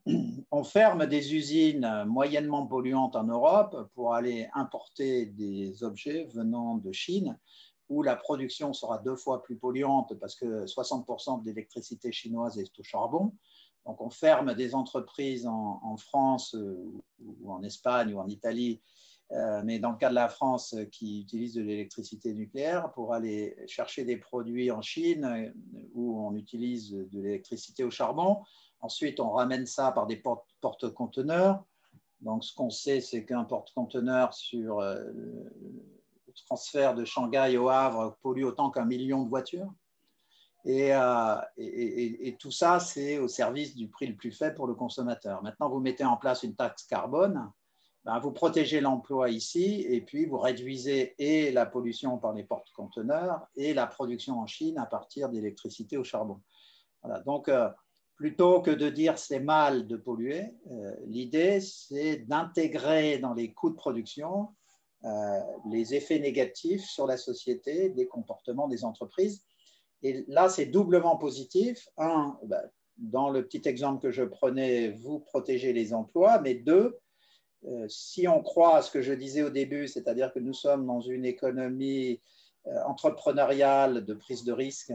on 0.51 0.65
ferme 0.65 1.07
des 1.07 1.35
usines 1.35 2.05
moyennement 2.05 2.67
polluantes 2.67 3.17
en 3.17 3.25
Europe 3.25 3.91
pour 3.95 4.13
aller 4.13 4.51
importer 4.53 5.25
des 5.25 5.83
objets 5.83 6.29
venant 6.35 6.77
de 6.77 6.93
Chine 6.93 7.39
où 7.89 8.03
la 8.03 8.17
production 8.17 8.73
sera 8.73 8.99
deux 8.99 9.17
fois 9.17 9.43
plus 9.43 9.57
polluante 9.57 10.15
parce 10.19 10.35
que 10.35 10.65
60% 10.65 11.43
de 11.43 11.47
l'électricité 11.47 12.13
chinoise 12.13 12.59
est 12.59 12.79
au 12.79 12.83
charbon. 12.83 13.33
Donc 13.87 14.01
on 14.01 14.11
ferme 14.11 14.55
des 14.55 14.75
entreprises 14.75 15.47
en, 15.47 15.97
France 15.97 16.55
euh, 16.57 16.93
ou 17.21 17.53
en 17.53 17.63
Espagne 17.63 18.13
ou 18.13 18.19
en 18.19 18.27
Italie, 18.27 18.83
euh, 19.31 19.63
mais 19.65 19.79
dans 19.79 19.93
le 19.93 19.97
cas 19.97 20.11
de 20.11 20.15
la 20.15 20.29
France 20.29 20.75
euh, 20.75 20.85
qui 20.87 21.21
utilise 21.21 21.55
de 21.55 21.63
l'électricité 21.63 22.35
nucléaire 22.35 22.91
pour 22.93 23.15
aller 23.15 23.57
chercher 23.69 24.05
des 24.05 24.17
produits 24.17 24.73
en 24.73 24.83
Chine 24.83 25.53
où 25.95 26.21
on 26.21 26.35
utilise 26.35 26.91
de 26.91 27.21
l'électricité 27.21 27.85
au 27.85 27.91
charbon. 27.91 28.43
Ensuite, 28.81 29.21
on 29.21 29.31
ramène 29.31 29.67
ça 29.67 29.93
par 29.93 30.07
des 30.07 30.23
porte-conteneurs. 30.61 31.65
Donc, 32.21 32.45
ce 32.45 32.55
qu'on 32.55 32.71
sait, 32.71 33.01
c'est 33.01 33.25
qu'un 33.25 33.45
porte-conteneur 33.45 34.35
sur 34.35 34.81
transfert 36.45 36.95
de 36.95 37.05
Shanghai 37.05 37.57
au 37.57 37.69
Havre 37.69 38.17
pollue 38.23 38.45
autant 38.45 38.71
qu'un 38.71 38.85
million 38.85 39.23
de 39.23 39.29
voitures. 39.29 39.73
Euh, 40.67 41.41
et, 41.57 42.37
tout 42.41 42.51
ça, 42.51 42.81
c'est 42.81 43.19
au 43.19 43.29
service 43.29 43.77
du 43.77 43.89
prix 43.89 44.07
le 44.07 44.17
plus 44.17 44.33
faible 44.33 44.57
pour 44.57 44.67
le 44.67 44.75
consommateur. 44.75 45.43
Maintenant, 45.43 45.69
vous 45.69 45.81
mettez 45.81 46.05
en 46.05 46.17
place 46.17 46.43
une 46.43 46.57
taxe 46.57 46.85
carbone, 46.85 47.51
ben, 48.05 48.19
vous 48.19 48.33
protégez 48.33 48.81
l'emploi 48.81 49.31
ici, 49.31 49.85
et 49.89 50.01
puis 50.01 50.27
vous 50.27 50.39
réduisez 50.39 51.15
et 51.19 51.53
la 51.53 51.67
pollution 51.67 52.19
par 52.19 52.33
les 52.33 52.45
porte-conteneurs 52.45 53.47
et 53.57 53.75
la 53.75 53.87
production 53.87 54.41
en 54.41 54.47
Chine 54.47 54.79
à 54.79 54.87
partir 54.87 55.29
d'électricité 55.29 55.97
au 55.97 56.05
charbon. 56.05 56.41
Donc, 57.25 57.49
euh, 57.49 57.69
plutôt 58.17 58.61
que 58.61 58.71
de 58.71 58.89
dire 58.89 59.19
c'est 59.19 59.41
mal 59.41 59.87
de 59.87 59.97
polluer, 59.97 60.55
euh, 60.71 60.97
l'idée, 61.07 61.61
c'est 61.61 62.17
d'intégrer 62.17 63.19
dans 63.19 63.35
les 63.35 63.53
coûts 63.53 63.71
de 63.71 63.77
production 63.77 64.49
les 65.71 65.95
effets 65.95 66.19
négatifs 66.19 66.85
sur 66.85 67.07
la 67.07 67.17
société 67.17 67.91
des 67.91 68.07
comportements 68.09 68.67
des 68.67 68.85
entreprises 68.85 69.43
et 70.03 70.25
là, 70.29 70.49
c'est 70.49 70.67
doublement 70.67 71.17
positif. 71.17 71.89
Un, 71.97 72.39
ben, 72.45 72.63
dans 72.97 73.31
le 73.31 73.47
petit 73.47 73.69
exemple 73.69 74.03
que 74.03 74.11
je 74.11 74.23
prenais, 74.23 74.91
vous 74.91 75.21
protégez 75.21 75.73
les 75.73 75.93
emplois, 75.93 76.41
mais 76.41 76.55
deux, 76.55 76.99
euh, 77.65 77.87
si 77.89 78.29
on 78.29 78.43
croit 78.43 78.77
à 78.77 78.83
ce 78.83 78.91
que 78.91 79.03
je 79.03 79.13
disais 79.13 79.43
au 79.43 79.51
début, 79.51 79.89
c'est-à-dire 79.89 80.33
que 80.33 80.39
nous 80.39 80.55
sommes 80.55 80.87
dans 80.87 81.01
une 81.01 81.25
économie 81.25 82.21
euh, 82.67 82.83
entrepreneuriale 82.85 84.05
de 84.05 84.15
prise 84.15 84.45
de 84.45 84.53
risque, 84.53 84.93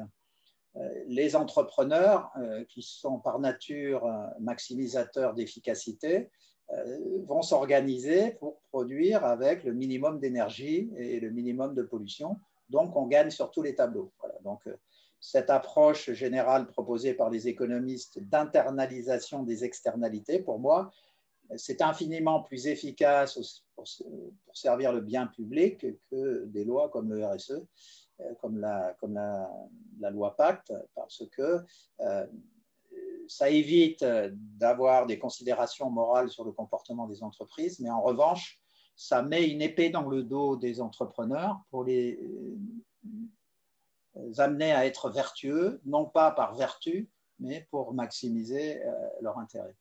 euh, 0.77 1.03
les 1.07 1.35
entrepreneurs, 1.35 2.31
qui 2.69 2.81
sont 2.81 3.19
par 3.19 3.39
nature 3.39 4.09
maximisateurs 4.39 5.33
d'efficacité, 5.33 6.29
vont 7.25 7.41
s'organiser 7.41 8.31
pour 8.39 8.61
produire 8.71 9.25
avec 9.25 9.63
le 9.63 9.73
minimum 9.73 10.19
d'énergie 10.19 10.91
et 10.97 11.19
le 11.19 11.29
minimum 11.29 11.75
de 11.75 11.83
pollution. 11.83 12.37
Donc, 12.69 12.95
on 12.95 13.07
gagne 13.07 13.29
sur 13.29 13.51
tous 13.51 13.61
les 13.61 13.75
tableaux. 13.75 14.11
Donc, 14.43 14.61
cette 15.19 15.49
approche 15.49 16.11
générale 16.11 16.67
proposée 16.67 17.13
par 17.13 17.29
les 17.29 17.47
économistes 17.47 18.19
d'internalisation 18.19 19.43
des 19.43 19.63
externalités, 19.63 20.39
pour 20.39 20.59
moi, 20.59 20.91
c'est 21.57 21.81
infiniment 21.81 22.41
plus 22.41 22.67
efficace 22.67 23.63
pour, 23.75 23.85
servir 24.53 24.93
le 24.93 25.01
bien 25.01 25.27
public 25.27 25.85
que 26.09 26.45
des 26.45 26.63
lois 26.63 26.89
comme 26.89 27.11
le 27.11 27.25
RSE, 27.25 27.61
euh, 28.19 28.33
comme 28.39 28.59
la, 28.59 28.95
loi 30.11 30.35
Pacte, 30.35 30.73
parce 30.95 31.23
que 31.31 31.59
euh, 32.01 32.27
ça 33.31 33.49
évite 33.49 34.03
d'avoir 34.03 35.05
des 35.05 35.17
considérations 35.17 35.89
morales 35.89 36.29
sur 36.29 36.43
le 36.43 36.51
comportement 36.51 37.07
des 37.07 37.23
entreprises, 37.23 37.79
mais 37.79 37.89
en 37.89 38.01
revanche, 38.01 38.59
ça 38.95 39.21
met 39.21 39.49
une 39.49 39.61
épée 39.61 39.89
dans 39.89 40.09
le 40.09 40.23
dos 40.23 40.57
des 40.57 40.81
entrepreneurs 40.81 41.61
pour 41.69 41.85
les 41.85 42.19
amenés 44.37 44.73
à 44.73 44.85
être 44.85 45.09
vertueux, 45.09 45.79
non 45.85 46.05
pas 46.05 46.31
par 46.31 46.55
vertu, 46.55 47.09
mais 47.39 47.67
pour 47.71 47.93
maximiser 47.93 48.83
euh, 48.85 48.91
leur 49.21 49.37
intérêt. 49.37 49.75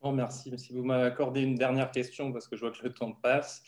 Vous 0.00 0.10
remercie. 0.10 0.56
Si 0.58 0.74
vous 0.74 0.84
m'avez 0.84 1.06
accordé 1.06 1.40
une 1.40 1.54
dernière 1.54 1.90
question, 1.90 2.30
parce 2.30 2.46
que 2.46 2.56
je 2.56 2.60
vois 2.60 2.72
que 2.72 2.82
le 2.82 2.92
temps 2.92 3.12
passe, 3.12 3.62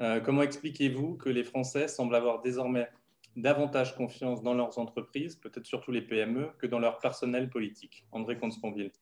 euh, 0.00 0.20
comment 0.20 0.42
expliquez-vous 0.42 1.16
que 1.16 1.28
les 1.28 1.44
Français 1.44 1.88
semblent 1.88 2.16
avoir 2.16 2.40
désormais 2.40 2.88
davantage 3.36 3.94
confiance 3.96 4.42
dans 4.42 4.54
leurs 4.54 4.78
entreprises, 4.78 5.36
peut-être 5.36 5.66
surtout 5.66 5.92
les 5.92 6.02
PME, 6.02 6.50
que 6.58 6.66
dans 6.66 6.78
leur 6.78 6.98
personnel 6.98 7.50
politique 7.50 8.04
André 8.12 8.38
Comte-Sponville. 8.38 8.92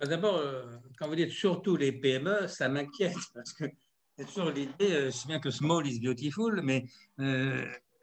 Ah, 0.00 0.06
d'abord, 0.06 0.36
euh, 0.36 0.64
quand 0.98 1.08
vous 1.08 1.14
dites 1.14 1.30
surtout 1.30 1.76
les 1.76 1.92
PME, 1.92 2.48
ça 2.48 2.68
m'inquiète 2.68 3.16
parce 3.32 3.52
que 3.52 3.64
c'est 4.18 4.26
toujours 4.26 4.50
l'idée, 4.50 5.06
je 5.06 5.10
sais 5.10 5.26
bien 5.26 5.40
que 5.40 5.50
small 5.50 5.86
is 5.86 6.00
beautiful, 6.00 6.60
mais 6.62 6.84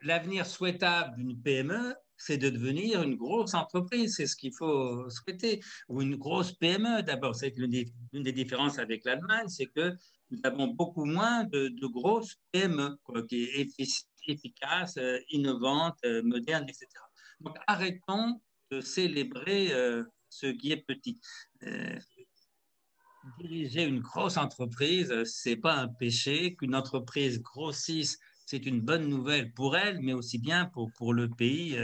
l'avenir 0.02 0.46
souhaitable 0.46 1.16
d'une 1.16 1.40
PME, 1.40 1.94
c'est 2.16 2.38
de 2.38 2.50
devenir 2.50 3.02
une 3.02 3.16
grosse 3.16 3.54
entreprise. 3.54 4.14
C'est 4.16 4.26
ce 4.26 4.36
qu'il 4.36 4.52
faut 4.54 5.08
souhaiter. 5.10 5.60
Ou 5.88 6.02
une 6.02 6.16
grosse 6.16 6.52
PME, 6.52 7.02
d'abord. 7.02 7.34
C'est 7.34 7.52
l'une 7.56 7.70
des, 8.12 8.32
différences 8.32 8.78
avec 8.78 9.04
l'Allemagne, 9.04 9.48
c'est 9.48 9.66
que 9.66 9.92
nous 10.30 10.38
avons 10.44 10.68
beaucoup 10.68 11.04
moins 11.04 11.44
de, 11.44 11.86
grosses 11.86 12.36
PME, 12.52 12.96
qui 13.28 13.44
est 13.44 13.80
efficaces, 14.26 14.96
euh, 14.96 15.18
innovantes, 15.30 15.98
euh, 16.04 16.22
modernes, 16.22 16.68
etc. 16.68 16.86
Donc 17.40 17.56
arrêtons 17.66 18.40
de 18.70 18.80
célébrer 18.80 19.72
euh, 19.72 20.04
ce 20.28 20.46
qui 20.46 20.72
est 20.72 20.78
petit. 20.78 21.20
diriger 23.38 23.84
une 23.84 24.00
grosse 24.00 24.36
entreprise, 24.36 25.12
c'est 25.24 25.56
pas 25.56 25.74
un 25.74 25.88
péché. 25.88 26.56
Qu'une 26.56 26.74
entreprise 26.74 27.40
grossisse 27.40 28.18
c'est 28.44 28.66
une 28.66 28.80
bonne 28.80 29.08
nouvelle 29.08 29.52
pour 29.52 29.76
elle, 29.76 30.00
mais 30.00 30.12
aussi 30.12 30.38
bien 30.38 30.66
pour, 30.66 30.90
pour 30.98 31.14
le 31.14 31.30
pays 31.30 31.78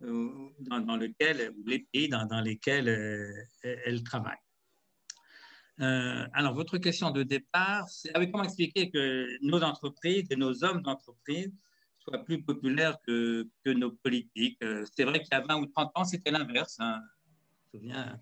dans, 0.00 0.96
lequel, 0.96 1.52
les 1.66 1.86
pays 1.92 2.08
dans, 2.08 2.24
dans 2.24 2.40
lesquels 2.40 2.88
elle 3.62 4.02
travaille. 4.02 4.38
alors, 5.78 6.54
votre 6.54 6.78
question 6.78 7.10
de 7.10 7.22
départ, 7.22 7.88
c'est 7.88 8.10
ah 8.14 8.26
comment 8.26 8.42
expliquer 8.42 8.90
que 8.90 9.28
nos 9.42 9.62
entreprises 9.62 10.26
et 10.30 10.36
nos 10.36 10.64
hommes 10.64 10.82
d'entreprise 10.82 11.52
plus 12.24 12.42
populaires 12.42 12.96
que, 13.06 13.46
nos 13.66 13.92
politiques. 13.92 14.58
C'est 14.96 15.04
vrai 15.04 15.20
qu'il 15.20 15.28
y 15.32 15.34
a 15.34 15.40
20 15.40 15.56
ou 15.60 15.66
30 15.66 15.92
ans, 15.94 16.04
c'était 16.04 16.30
l'inverse. 16.30 16.76
Hein. 16.80 17.00
Je 17.72 17.78
me 17.78 17.82
souviens, 17.82 18.20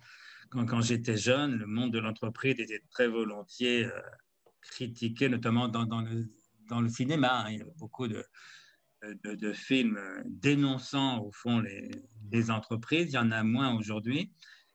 quand, 0.50 0.80
j'étais 0.80 1.16
jeune, 1.16 1.56
le 1.56 1.66
monde 1.66 1.92
de 1.92 1.98
l'entreprise 1.98 2.58
était 2.58 2.82
très 2.90 3.06
volontiers 3.06 3.88
critiqué, 4.66 5.28
notamment 5.28 5.68
dans, 5.68 6.02
le 6.80 6.88
cinéma. 6.88 7.44
Hein. 7.44 7.50
il 7.50 7.58
y 7.58 7.62
a 7.62 7.66
beaucoup 7.78 8.08
de, 8.08 8.24
films 9.52 10.00
dénonçant 10.26 11.20
au 11.22 11.32
fond 11.32 11.60
les, 11.60 12.50
entreprises. 12.50 13.12
Il 13.12 13.14
y 13.14 13.18
en 13.18 13.30
a 13.30 13.42
moins 13.42 13.76
aujourd'hui. 13.76 14.32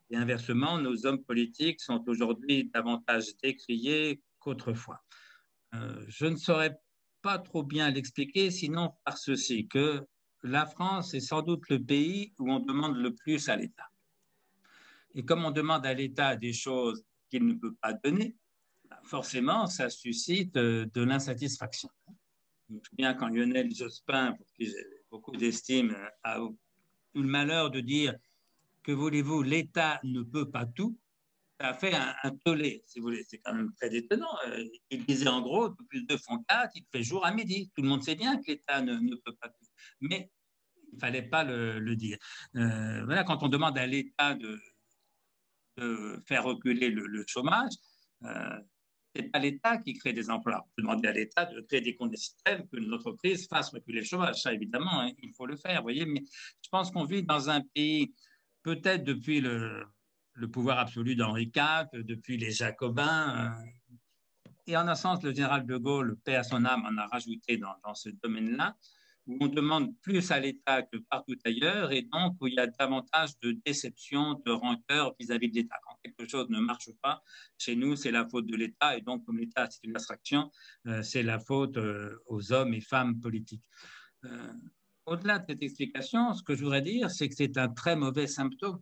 Et 0.09 0.17
inversement, 0.17 0.77
nos 0.77 1.05
hommes 1.05 1.23
politiques 1.23 1.79
sont 1.79 2.03
aujourd'hui 2.07 2.69
davantage 2.73 3.25
décriés 3.41 4.21
qu'autrefois. 4.39 5.01
Euh, 5.73 6.03
je 6.07 6.25
ne 6.25 6.35
saurais 6.35 6.77
pas 7.21 7.39
trop 7.39 7.63
bien 7.63 7.89
l'expliquer, 7.89 8.51
sinon 8.51 8.93
par 9.03 9.17
ceci, 9.17 9.67
que 9.67 10.05
la 10.43 10.65
France 10.65 11.13
est 11.13 11.19
sans 11.19 11.41
doute 11.41 11.69
le 11.69 11.83
pays 11.83 12.33
où 12.39 12.51
on 12.51 12.59
demande 12.59 12.97
le 12.97 13.13
plus 13.13 13.47
à 13.49 13.55
l'État. 13.55 13.89
Et 15.13 15.23
comme 15.23 15.45
on 15.45 15.51
demande 15.51 15.85
à 15.85 15.93
l'État 15.93 16.35
des 16.35 16.53
choses 16.53 17.03
qu'il 17.29 17.45
ne 17.45 17.53
peut 17.53 17.75
pas 17.75 17.93
donner, 17.93 18.35
forcément, 19.03 19.67
ça 19.67 19.89
suscite 19.89 20.57
euh, 20.57 20.85
de 20.93 21.01
l'insatisfaction. 21.01 21.89
Souviens 22.89 23.13
quand 23.13 23.27
Lionel 23.27 23.73
Jospin, 23.73 24.33
pour 24.33 24.45
qui 24.53 24.67
j'ai 24.67 24.85
beaucoup 25.09 25.35
d'estime, 25.35 25.95
a 26.23 26.39
eu 26.39 27.21
le 27.21 27.27
malheur 27.27 27.69
de 27.69 27.81
dire 27.81 28.15
que 28.83 28.91
voulez-vous, 28.91 29.43
l'État 29.43 29.99
ne 30.03 30.21
peut 30.21 30.49
pas 30.49 30.65
tout. 30.65 30.97
A 31.63 31.73
fait 31.75 31.93
un, 31.93 32.31
tollé, 32.43 32.83
si 32.87 32.99
vous 32.99 33.05
voulez. 33.05 33.23
C'est 33.27 33.37
quand 33.39 33.53
même 33.53 33.71
très 33.75 33.93
étonnant. 33.95 34.35
Euh, 34.47 34.63
il 34.89 35.05
disait 35.05 35.27
en 35.27 35.41
gros, 35.41 35.69
plus 35.89 36.03
de 36.05 36.17
font 36.17 36.43
quatre, 36.47 36.71
il 36.75 36.85
fait 36.91 37.03
jour 37.03 37.25
à 37.25 37.31
midi. 37.31 37.71
Tout 37.75 37.83
le 37.83 37.87
monde 37.87 38.03
sait 38.03 38.15
bien 38.15 38.37
que 38.37 38.47
l'État 38.47 38.81
ne, 38.81 39.15
peut 39.23 39.35
pas. 39.39 39.51
Mais 40.01 40.31
il 40.91 40.95
ne 40.95 40.99
fallait 40.99 41.21
pas 41.21 41.43
le, 41.43 41.95
dire. 41.95 42.17
Euh, 42.55 43.05
voilà, 43.05 43.23
quand 43.23 43.43
on 43.43 43.47
demande 43.47 43.77
à 43.77 43.85
l'État 43.85 44.33
de, 44.35 44.59
faire 46.27 46.43
reculer 46.43 46.89
le, 46.89 47.23
chômage, 47.27 47.73
n'est 49.15 49.29
pas 49.29 49.39
l'État 49.39 49.77
qui 49.77 49.93
crée 49.93 50.13
des 50.13 50.29
emplois. 50.29 50.63
On 50.65 50.69
peut 50.75 50.81
demander 50.81 51.07
à 51.09 51.13
l'État 51.13 51.45
de 51.45 51.61
créer 51.61 51.81
des 51.81 51.95
conditions 51.95 52.35
telles 52.43 52.67
que 52.67 52.77
l'entreprise 52.77 53.47
fasse 53.47 53.69
reculer 53.69 53.99
le 53.99 54.05
chômage. 54.05 54.41
Ça, 54.41 54.53
évidemment, 54.53 55.01
hein, 55.01 55.11
il 55.21 55.33
faut 55.33 55.45
le 55.45 55.57
faire, 55.57 55.81
voyez. 55.83 56.05
Mais 56.05 56.23
je 56.63 56.69
pense 56.69 56.91
qu'on 56.91 57.03
vit 57.03 57.23
dans 57.23 57.49
un 57.49 57.61
pays, 57.73 58.13
peut-être 58.63 59.03
depuis 59.03 59.41
le, 59.41 59.85
pouvoir 60.47 60.79
absolu 60.79 61.15
d'Henri 61.15 61.51
IV, 61.55 62.03
depuis 62.03 62.37
les 62.37 62.51
Jacobins. 62.51 63.55
Euh, 63.59 63.65
et 64.67 64.77
en 64.77 64.87
un 64.87 64.95
sens, 64.95 65.23
le 65.23 65.33
général 65.33 65.65
de 65.65 65.77
Gaulle, 65.77 66.17
paix 66.23 66.35
à 66.35 66.43
son 66.43 66.65
âme, 66.65 66.85
en 66.85 66.97
a 66.97 67.07
rajouté 67.07 67.57
dans, 67.57 67.93
ce 67.93 68.09
domaine-là, 68.09 68.75
où 69.27 69.37
on 69.41 69.47
demande 69.47 69.95
plus 70.01 70.31
à 70.31 70.39
l'État 70.39 70.83
que 70.83 70.97
partout 71.09 71.35
ailleurs, 71.45 71.91
et 71.91 72.03
donc 72.03 72.37
où 72.39 72.47
il 72.47 72.55
y 72.55 72.59
a 72.59 72.67
davantage 72.67 73.37
de 73.41 73.57
déception, 73.65 74.41
de 74.45 74.51
rancœur 74.51 75.15
vis-à-vis 75.19 75.49
de 75.49 75.55
l'État. 75.55 75.75
Quand 75.83 75.97
quelque 76.03 76.29
chose 76.29 76.49
ne 76.49 76.59
marche 76.59 76.89
pas, 77.01 77.21
chez 77.57 77.75
nous, 77.75 77.95
c'est 77.95 78.11
la 78.11 78.27
faute 78.27 78.45
de 78.45 78.55
l'État, 78.55 78.97
et 78.97 79.01
donc 79.01 79.25
comme 79.25 79.39
l'État, 79.39 79.67
c'est 79.69 79.83
une 79.83 79.95
abstraction, 79.95 80.51
euh, 80.87 81.01
c'est 81.03 81.23
la 81.23 81.39
faute 81.39 81.77
euh, 81.77 82.17
aux 82.27 82.53
hommes 82.53 82.73
et 82.73 82.81
femmes 82.81 83.19
politiques. 83.19 83.63
Au-delà 85.07 85.39
de 85.39 85.45
cette 85.49 85.63
explication, 85.63 86.33
ce 86.33 86.43
que 86.43 86.55
je 86.55 86.63
voudrais 86.63 86.83
dire, 86.83 87.09
c'est 87.09 87.27
que 87.27 87.35
c'est 87.35 87.57
un 87.57 87.69
très 87.69 87.95
mauvais 87.95 88.27
symptôme. 88.27 88.79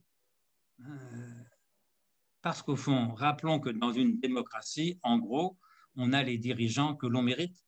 Parce 2.42 2.62
qu'au 2.62 2.76
fond, 2.76 3.14
rappelons 3.14 3.60
que 3.60 3.70
dans 3.70 3.92
une 3.92 4.20
démocratie, 4.20 5.00
en 5.04 5.18
gros, 5.18 5.58
on 5.96 6.14
a 6.14 6.24
les 6.24 6.38
dirigeants 6.38 6.96
que 6.96 7.08
l'on 7.08 7.22
mérite 7.22 7.64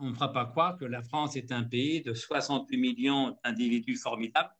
on 0.00 0.08
ne 0.08 0.14
fera 0.14 0.32
pas 0.32 0.46
croire 0.46 0.78
que 0.78 0.86
la 0.86 1.02
France 1.02 1.36
est 1.36 1.52
un 1.52 1.62
pays 1.62 2.00
de 2.00 2.14
68 2.14 2.76
millions 2.78 3.36
d'individus 3.44 3.96
formidables, 3.96 4.50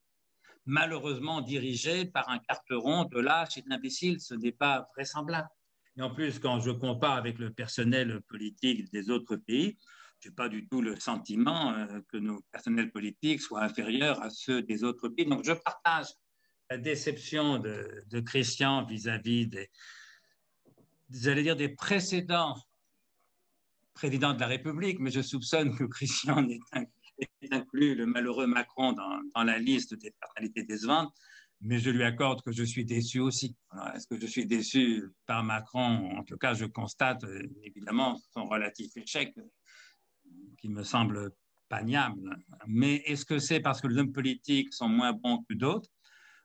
malheureusement 0.67 1.41
dirigés 1.41 2.05
par 2.05 2.29
un 2.29 2.39
carteron 2.39 3.07
de 3.07 3.19
lâche 3.19 3.57
et 3.57 3.63
d'imbécile. 3.63 4.21
Ce 4.21 4.35
n'est 4.35 4.53
pas 4.53 4.89
vraisemblable. 4.95 5.49
Et 5.97 6.03
en 6.03 6.15
plus, 6.15 6.39
quand 6.39 6.61
je 6.61 6.71
compare 6.71 7.17
avec 7.17 7.39
le 7.39 7.53
personnel 7.53 8.21
politique 8.29 8.93
des 8.93 9.11
autres 9.11 9.37
pays, 9.37 9.79
je 10.21 10.29
n'ai 10.29 10.35
pas 10.35 10.51
du 10.51 10.69
tout 10.69 10.83
le 10.83 10.97
sentiment 11.01 11.73
euh, 11.73 12.01
que 12.09 12.19
nos 12.19 12.43
personnels 12.53 12.91
politiques 12.93 13.41
soient 13.41 13.63
inférieurs 13.63 14.23
à 14.23 14.29
ceux 14.29 14.61
des 14.61 14.85
autres 14.85 15.09
pays. 15.09 15.25
Donc, 15.25 15.45
je 15.45 15.53
partage 15.53 16.09
la 16.71 16.79
déception 16.79 17.59
de, 17.59 18.21
Christian 18.21 18.85
vis-à-vis 18.85 19.49
des, 19.49 19.69
j'allais 21.11 21.43
dire, 21.43 21.57
des 21.57 21.69
précédents 21.69 22.57
président 23.93 24.33
de 24.33 24.41
la 24.41 24.47
République, 24.47 24.99
mais 25.01 25.11
je 25.11 25.21
soupçonne 25.21 25.77
que 25.77 25.85
Christian 25.85 26.49
ait 26.49 26.61
inclus 27.51 27.97
le 27.97 28.07
malheureux 28.07 28.47
Macron 28.47 28.93
dans, 28.93 29.45
la 29.45 29.59
liste 29.59 29.95
des 29.95 30.13
personnalités 30.13 30.63
décevantes, 30.63 31.13
mais 31.61 31.79
je 31.79 31.91
lui 31.91 32.05
accorde 32.05 32.41
que 32.41 32.53
je 32.53 32.63
suis 32.63 32.85
déçu 32.85 33.19
aussi. 33.19 33.55
Est-ce 33.95 34.07
que 34.07 34.19
je 34.19 34.27
suis 34.27 34.47
déçu 34.47 35.05
par 35.27 35.43
Macron? 35.43 36.17
En 36.17 36.23
tout 36.23 36.39
cas, 36.39 36.55
je 36.55 36.65
constate 36.65 37.25
euh, 37.25 37.43
évidemment 37.65 38.19
son 38.33 38.47
relatif 38.47 38.97
échec, 38.97 39.35
qui 40.57 40.69
me 40.69 40.83
semble 40.83 41.33
paniable. 41.69 42.39
Mais 42.67 42.97
est-ce 43.07 43.27
que 43.27 43.39
c'est 43.39 43.61
parce 43.61 43.81
que 43.83 43.89
les 43.89 43.99
hommes 43.99 44.13
politiques 44.13 44.73
sont 44.73 44.89
moins 44.89 45.13
bons 45.13 45.43
que 45.43 45.55
d'autres? 45.55 45.91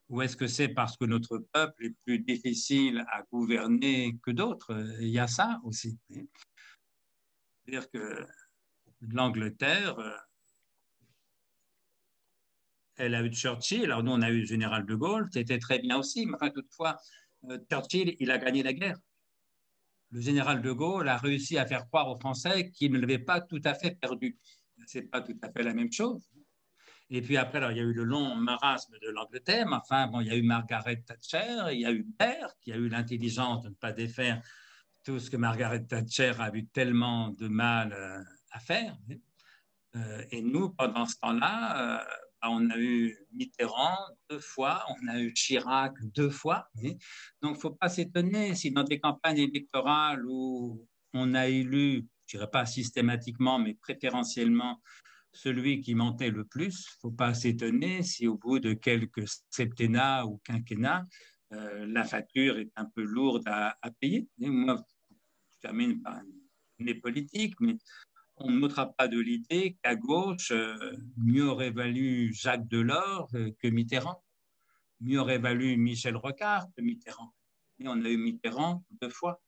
Ou 0.09 0.21
est-ce 0.21 0.37
que 0.37 0.47
c'est 0.47 0.69
parce 0.69 0.97
que 0.97 1.05
notre 1.05 1.39
peuple 1.39 1.85
est 1.85 1.95
plus 2.05 2.19
difficile 2.19 3.03
à 3.11 3.23
gouverner 3.23 4.17
que 4.21 4.31
d'autres? 4.31 4.71
Il 4.99 5.09
y 5.09 5.19
a 5.19 5.27
ça 5.27 5.59
aussi. 5.63 5.97
C'est-à-dire 6.09 7.89
que 7.89 8.25
l'Angleterre, 9.01 9.97
euh, 9.97 10.15
elle 12.97 13.15
a 13.15 13.23
eu 13.23 13.33
Churchill, 13.33 13.85
alors 13.85 14.03
nous 14.03 14.11
on 14.11 14.21
a 14.21 14.29
eu 14.29 14.41
le 14.41 14.45
général 14.45 14.85
de 14.85 14.95
Gaulle, 14.95 15.27
c'était 15.31 15.59
très 15.59 15.79
bien 15.79 15.97
aussi, 15.97 16.27
mais 16.27 16.51
toutefois, 16.51 16.97
euh, 17.49 17.57
Churchill, 17.69 18.15
il 18.19 18.29
a 18.29 18.37
gagné 18.37 18.61
la 18.61 18.73
guerre. 18.73 18.99
Le 20.11 20.21
général 20.21 20.61
de 20.61 20.71
Gaulle 20.71 21.09
a 21.09 21.17
réussi 21.17 21.57
à 21.57 21.65
faire 21.65 21.87
croire 21.87 22.09
aux 22.09 22.19
Français 22.19 22.69
qu'il 22.71 22.91
ne 22.91 22.99
l'avait 22.99 23.19
pas 23.19 23.41
tout 23.41 23.61
à 23.65 23.73
fait 23.73 23.97
perdu. 23.99 24.37
Ce 24.85 24.99
n'est 24.99 25.05
pas 25.05 25.21
tout 25.21 25.37
à 25.41 25.51
fait 25.51 25.63
la 25.63 25.73
même 25.73 25.91
chose. 25.91 26.29
Et 27.09 27.21
puis 27.21 27.37
après, 27.37 27.59
alors, 27.59 27.71
il 27.71 27.77
y 27.77 27.81
a 27.81 27.83
eu 27.83 27.93
le 27.93 28.03
long 28.03 28.35
marasme 28.35 28.97
de 28.99 29.09
l'Angleterre, 29.09 29.67
mais 29.67 29.75
enfin, 29.75 30.07
bon, 30.07 30.21
il 30.21 30.27
y 30.27 30.31
a 30.31 30.35
eu 30.35 30.41
Margaret 30.41 31.03
Thatcher, 31.05 31.71
il 31.71 31.81
y 31.81 31.85
a 31.85 31.91
eu 31.91 32.03
Blair, 32.03 32.55
qui 32.61 32.71
a 32.71 32.77
eu 32.77 32.89
l'intelligence 32.89 33.61
de 33.63 33.69
ne 33.69 33.75
pas 33.75 33.91
défaire 33.91 34.41
tout 35.03 35.19
ce 35.19 35.29
que 35.29 35.37
Margaret 35.37 35.85
Thatcher 35.85 36.33
a 36.39 36.53
eu 36.53 36.65
tellement 36.65 37.29
de 37.29 37.47
mal 37.47 37.93
euh, 37.93 38.23
à 38.51 38.59
faire. 38.59 38.97
Euh, 39.95 40.23
et 40.31 40.41
nous, 40.41 40.71
pendant 40.71 41.05
ce 41.05 41.17
temps-là, 41.19 41.99
euh, 41.99 42.03
bah, 42.41 42.49
on 42.49 42.69
a 42.71 42.77
eu 42.77 43.15
Mitterrand 43.31 43.97
deux 44.29 44.39
fois, 44.39 44.83
on 44.89 45.07
a 45.07 45.19
eu 45.19 45.31
Chirac 45.33 45.93
deux 46.15 46.31
fois. 46.31 46.67
Donc, 46.81 46.97
il 47.43 47.49
ne 47.49 47.55
faut 47.55 47.71
pas 47.71 47.87
s'étonner 47.87 48.55
si 48.55 48.71
dans 48.71 48.83
des 48.83 48.99
campagnes 48.99 49.37
électorales 49.37 50.25
où 50.27 50.87
on 51.13 51.35
a 51.35 51.47
élu, 51.47 52.07
je 52.25 52.37
ne 52.37 52.39
dirais 52.39 52.51
pas 52.51 52.65
systématiquement, 52.65 53.59
mais 53.59 53.75
préférentiellement, 53.75 54.81
celui 55.35 55.81
qui 55.81 55.95
mentait 55.95 56.31
le 56.31 56.45
plus, 56.45 56.87
il 56.87 56.95
ne 56.95 56.99
faut 57.01 57.15
pas 57.15 57.33
s'étonner 57.33 58.03
si 58.03 58.27
au 58.27 58.37
bout 58.37 58.59
de 58.59 58.73
quelques 58.73 59.27
septennats 59.49 60.25
ou 60.25 60.39
quinquennats, 60.43 61.05
la 61.51 62.03
facture 62.03 62.57
est 62.57 62.71
un 62.75 62.85
peu 62.85 63.03
lourde 63.03 63.43
à, 63.47 63.77
payer. 63.99 64.27
moi, 64.39 64.83
termine 65.61 66.01
par 66.01 66.19
une 66.79 66.99
politique, 66.99 67.55
mais 67.59 67.77
on 68.37 68.51
ne 68.51 68.59
mettra 68.59 68.91
pas 68.93 69.07
de 69.07 69.19
l'idée 69.19 69.77
qu'à 69.81 69.95
gauche, 69.95 70.51
euh, 70.51 70.75
mieux 71.17 71.47
aurait 71.47 71.71
valu 71.71 72.33
Jacques 72.33 72.67
Delors 72.67 73.29
euh, 73.33 73.51
que 73.59 73.67
Mitterrand, 73.67 74.23
mieux 74.99 75.19
aurait 75.19 75.37
valu 75.37 75.77
Michel 75.77 76.17
Rocard 76.17 76.67
que 76.75 76.81
Mitterrand. 76.81 77.33
Et 77.79 77.87
on 77.87 78.03
a 78.03 78.09
eu 78.09 78.17
Mitterrand 78.17 78.83
deux 79.01 79.09
fois. 79.09 79.41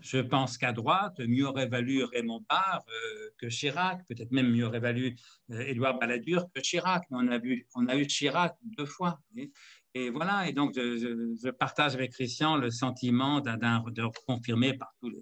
Je 0.00 0.18
pense 0.18 0.56
qu'à 0.56 0.72
droite, 0.72 1.20
mieux 1.20 1.46
aurait 1.46 1.68
valu 1.68 2.04
Raymond 2.04 2.44
Barre 2.48 2.84
euh, 2.88 3.30
que 3.38 3.48
Chirac, 3.48 4.06
peut-être 4.08 4.32
même 4.32 4.50
mieux 4.50 4.66
aurait 4.66 4.80
valu 4.80 5.16
Édouard 5.50 5.98
Balladur 5.98 6.46
que 6.54 6.60
Chirac, 6.60 7.04
mais 7.10 7.18
on 7.20 7.28
a, 7.28 7.38
vu, 7.38 7.66
on 7.74 7.86
a 7.86 7.96
eu 7.96 8.06
Chirac 8.06 8.56
deux 8.62 8.86
fois. 8.86 9.20
Et 9.94 10.10
voilà, 10.10 10.48
et 10.48 10.52
donc 10.52 10.74
je, 10.74 11.50
partage 11.50 11.94
avec 11.94 12.12
Christian 12.12 12.56
le 12.56 12.70
sentiment 12.70 13.40
de 13.40 14.24
confirmer 14.26 14.74
par 14.74 14.94
toutes 15.00 15.14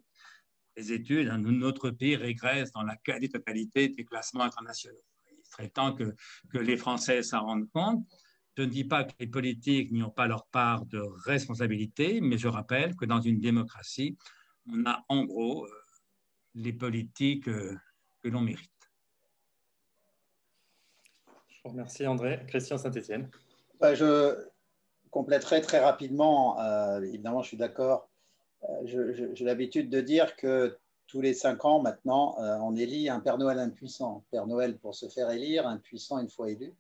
les, 0.77 0.93
études, 0.93 1.29
hein, 1.29 1.39
notre 1.39 1.91
pays 1.91 2.15
régresse 2.15 2.71
dans 2.73 2.83
la 2.83 2.97
quasi-totalité 2.97 3.89
des 3.89 4.05
classements 4.05 4.45
internationaux. 4.45 5.03
Il 5.33 5.45
serait 5.45 5.71
temps 5.71 5.93
que, 5.93 6.15
que 6.53 6.59
les 6.59 6.77
Français 6.77 7.23
s'en 7.23 7.41
rendent 7.41 7.71
compte. 7.71 8.07
Je 8.57 8.65
ne 8.65 8.69
dis 8.69 8.85
pas 8.85 9.05
que 9.05 9.13
les 9.21 9.29
politiques 9.29 9.93
n'y 9.93 10.03
ont 10.03 10.11
pas 10.11 10.27
leur 10.27 10.47
part 10.49 10.85
de 10.87 11.01
responsabilité, 11.25 12.21
mais 12.21 12.39
je 12.39 12.49
rappelle 12.49 12.97
que 12.97 13.05
dans 13.05 13.21
une 13.21 13.39
démocratie, 13.39 14.19
on 14.73 14.87
a 14.87 15.05
en 15.09 15.25
gros 15.25 15.65
euh, 15.65 15.71
les 16.55 16.73
politiques 16.73 17.49
euh, 17.49 17.77
que 18.23 18.29
l'on 18.29 18.41
mérite. 18.41 18.71
Je 21.49 21.61
vous 21.65 21.71
remercie 21.71 22.07
André. 22.07 22.45
Christian 22.49 22.79
Saint-Etienne. 22.79 23.31
Bah, 23.81 23.95
je, 23.95 24.49
compléterai 25.11 25.61
très 25.61 25.81
rapidement. 25.81 26.61
Euh, 26.61 27.01
évidemment, 27.03 27.43
je 27.43 27.49
suis 27.49 27.57
d'accord. 27.57 28.09
Euh, 28.69 29.33
j'ai 29.35 29.45
l'habitude 29.45 29.91
de 29.91 30.01
dire 30.01 30.37
que 30.37 30.77
tous 31.07 31.21
les 31.21 31.35
cinq 31.35 31.65
ans 31.65 31.81
maintenant, 31.81 32.37
euh, 32.41 32.57
on 32.59 32.77
élit 32.77 33.09
un 33.09 33.21
Père 33.21 33.39
Noël 33.39 33.59
impuissant. 33.59 34.25
Père 34.31 34.47
Noël 34.47 34.77
pour 34.77 34.95
se 34.95 35.09
faire 35.09 35.31
élire, 35.31 35.67
impuissant 35.67 36.19
une 36.19 36.29
fois 36.29 36.51
élu. 36.51 36.75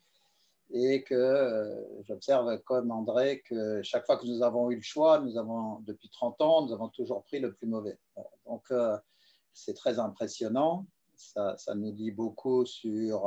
Et 0.70 1.02
que 1.02 2.02
j'observe 2.02 2.58
comme 2.58 2.90
André 2.90 3.40
que 3.40 3.82
chaque 3.82 4.04
fois 4.04 4.18
que 4.18 4.26
nous 4.26 4.42
avons 4.42 4.70
eu 4.70 4.76
le 4.76 4.82
choix, 4.82 5.18
nous 5.20 5.38
avons, 5.38 5.80
depuis 5.80 6.10
30 6.10 6.40
ans, 6.42 6.66
nous 6.66 6.72
avons 6.72 6.88
toujours 6.88 7.24
pris 7.24 7.40
le 7.40 7.54
plus 7.54 7.66
mauvais. 7.66 7.98
Donc, 8.46 8.70
c'est 9.54 9.74
très 9.74 9.98
impressionnant. 9.98 10.86
Ça, 11.16 11.56
ça, 11.56 11.74
nous 11.74 11.92
dit 11.92 12.10
beaucoup 12.10 12.66
sur 12.66 13.26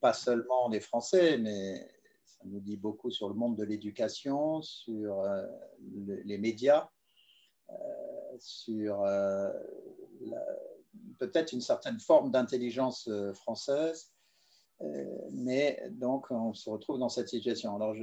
pas 0.00 0.12
seulement 0.12 0.68
les 0.68 0.80
Français, 0.80 1.38
mais 1.38 1.86
ça 2.26 2.44
nous 2.44 2.60
dit 2.60 2.76
beaucoup 2.76 3.10
sur 3.10 3.28
le 3.28 3.34
monde 3.34 3.56
de 3.56 3.64
l'éducation, 3.64 4.60
sur 4.62 5.20
euh, 5.20 5.46
les 6.24 6.38
médias, 6.38 6.88
euh, 7.70 7.74
sur 8.38 9.02
euh, 9.02 9.50
peut-être 11.18 11.52
une 11.52 11.60
certaine 11.60 11.98
forme 11.98 12.30
d'intelligence 12.30 13.08
française. 13.34 14.12
Mais 15.32 15.82
donc, 15.90 16.30
on 16.30 16.52
se 16.54 16.68
retrouve 16.68 16.98
dans 16.98 17.08
cette 17.08 17.28
situation. 17.28 17.76
Alors, 17.76 17.94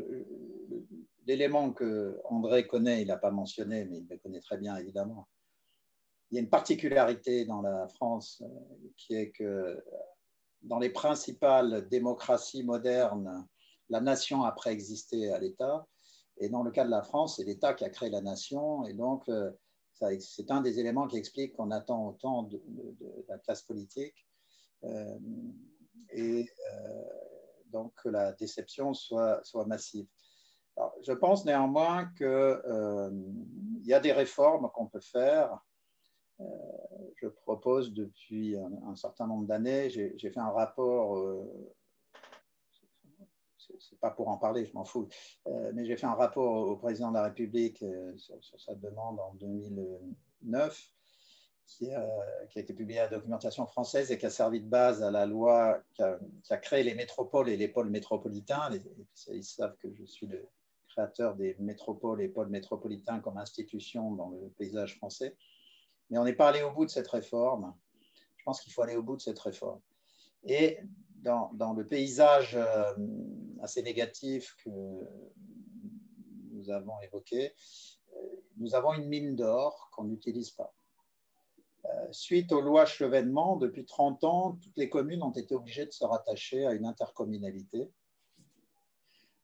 l'élément 1.28 1.72
que 1.72 2.20
André 2.26 2.68
connaît, 2.68 3.02
il 3.02 3.08
n'a 3.08 3.18
pas 3.18 3.32
mentionné, 3.32 3.86
mais 3.86 4.00
il 4.00 4.08
le 4.08 4.18
connaît 4.18 4.42
très 4.42 4.58
bien, 4.58 4.76
évidemment. 4.78 5.28
Il 6.32 6.36
y 6.36 6.38
a 6.40 6.42
une 6.42 6.50
particularité 6.50 7.46
dans 7.46 7.62
la 7.62 7.88
France 7.90 8.42
qui 8.98 9.14
est 9.14 9.32
que 9.32 9.84
dans 10.64 10.80
les 10.80 10.90
principales 10.90 11.88
démocraties 11.90 12.64
modernes, 12.64 13.48
la 13.90 14.02
nation 14.02 14.44
a 14.44 14.52
préexisté 14.52 15.32
à 15.32 15.40
l'État. 15.40 15.86
Et 16.38 16.50
dans 16.50 16.64
le 16.64 16.72
cas 16.72 16.86
de 16.86 16.90
la 16.90 17.04
France, 17.04 17.36
c'est 17.38 17.44
l'État 17.44 17.74
qui 17.74 17.86
a 17.86 17.90
créé 17.90 18.10
la 18.10 18.22
nation. 18.22 18.86
Et 18.86 18.94
donc, 18.94 19.28
euh, 19.30 19.52
c'est 19.94 20.50
un 20.50 20.62
des 20.62 20.80
éléments 20.80 21.08
qui 21.08 21.18
explique 21.18 21.54
qu'on 21.54 21.72
attend 21.72 22.08
autant 22.08 22.44
de, 22.44 22.62
la 23.28 23.38
classe 23.38 23.62
politique. 23.62 24.16
Euh, 24.84 25.18
et 26.12 26.50
euh, 26.74 27.04
donc 27.68 27.94
que 28.02 28.10
la 28.10 28.32
déception 28.34 28.94
soit, 28.94 29.42
massive. 29.66 30.08
je 31.02 31.14
pense 31.14 31.46
néanmoins 31.46 32.06
qu'il 32.18 33.86
y 33.86 33.94
a 33.94 34.00
des 34.00 34.12
réformes 34.12 34.70
qu'on 34.74 34.88
peut 34.88 35.00
faire. 35.00 35.58
je 36.40 37.28
propose 37.28 37.94
depuis 37.94 38.58
un, 38.58 38.96
certain 38.96 39.28
nombre 39.28 39.48
d'années, 39.48 39.90
j'ai 39.90 40.32
fait 40.32 40.40
un 40.40 40.52
rapport 40.52 41.18
c'est 43.80 44.00
pas 44.00 44.12
pour 44.12 44.28
en 44.30 44.38
parler, 44.38 44.66
je 44.66 44.74
m'en 44.74 44.86
fous. 44.86 45.08
Euh, 45.48 45.72
mais 45.74 45.86
j'ai 45.86 45.98
fait 45.98 46.06
un 46.06 46.16
rapport 46.16 46.68
au 46.70 46.76
président 46.78 47.10
de 47.10 47.16
la 47.16 47.24
République 47.24 47.82
euh, 47.84 48.16
sur, 48.18 48.38
sa 48.60 48.76
demande 48.76 49.20
en 49.20 49.34
2009. 49.36 50.93
Qui, 51.66 51.92
a 51.92 52.06
été 52.56 52.74
publié 52.74 53.00
à 53.00 53.04
la 53.04 53.18
documentation 53.18 53.66
française 53.66 54.12
et 54.12 54.18
qui 54.18 54.26
a 54.26 54.30
servi 54.30 54.62
de 54.62 54.68
base 54.68 55.02
à 55.02 55.12
la 55.12 55.26
loi 55.26 55.82
qui 55.94 56.02
a, 56.02 56.58
créé 56.58 56.84
les 56.84 56.94
métropoles 56.94 57.50
et 57.50 57.58
les 57.58 57.68
pôles 57.68 57.90
métropolitains. 57.90 58.70
ils 59.30 59.44
savent 59.44 59.76
que 59.78 59.92
je 59.94 60.06
suis 60.06 60.28
le 60.28 60.48
créateur 60.90 61.36
des 61.36 61.56
métropoles 61.60 62.22
et 62.22 62.28
pôles 62.28 62.50
métropolitains 62.50 63.20
comme 63.20 63.38
institution 63.38 64.12
dans 64.12 64.30
le 64.30 64.50
paysage 64.58 64.98
français. 64.98 65.36
Mais 66.10 66.18
on 66.18 66.24
n'est 66.24 66.34
pas 66.34 66.50
allé 66.50 66.62
au 66.62 66.72
bout 66.72 66.86
de 66.86 66.92
cette 66.92 67.08
réforme. 67.08 67.74
Je 68.38 68.44
pense 68.44 68.62
qu'il 68.62 68.74
faut 68.74 68.84
aller 68.84 68.96
au 68.96 69.04
bout 69.04 69.16
de 69.16 69.22
cette 69.22 69.40
réforme. 69.40 69.82
Et 70.44 70.80
dans, 71.16 71.52
dans 71.54 71.74
le 71.74 71.88
paysage 71.88 72.56
euh, 72.56 72.94
assez 73.62 73.82
négatif 73.82 74.56
que 74.64 74.70
nous 76.52 76.70
avons 76.70 77.00
évoqué, 77.02 77.54
euh, 78.14 78.20
nous 78.58 78.76
avons 78.76 78.94
une 78.94 79.08
mine 79.08 79.36
d'or 79.36 79.90
qu'on 79.92 80.04
n'utilise 80.04 80.52
pas. 80.52 80.74
Euh, 81.86 82.08
suite 82.12 82.52
aux 82.52 82.62
lois 82.62 82.86
Chevènement, 82.86 83.58
depuis 83.58 83.86
30 83.86 84.24
ans, 84.24 84.58
toutes 84.62 84.78
les 84.78 84.90
communes 84.90 85.22
ont 85.22 85.32
été 85.32 85.54
obligées 85.54 85.86
de 85.86 85.92
se 85.92 86.06
rattacher 86.06 86.66
à 86.66 86.74
une 86.74 86.86
intercommunalité. 86.86 87.90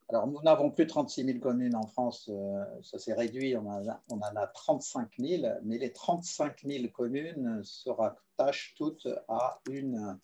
Alors, 0.07 0.26
nous 0.26 0.41
n'avons 0.41 0.72
plus 0.72 0.88
36 0.88 1.26
000 1.26 1.40
communes 1.40 1.76
en 1.76 1.86
France, 1.86 2.30
euh, 2.34 2.66
ça 2.82 2.98
s'est 2.98 3.14
réduit, 3.14 3.56
on, 3.56 3.68
en 3.68 4.36
a 4.36 4.48
35 4.48 5.10
000, 5.20 5.44
mais 5.64 5.78
les 5.78 5.94
35 5.94 6.64
000 6.66 6.88
communes 6.91 7.61
se 7.64 7.90
rattachent 7.90 8.74
toutes 8.76 9.07
à 9.28 9.60
une 9.70 10.18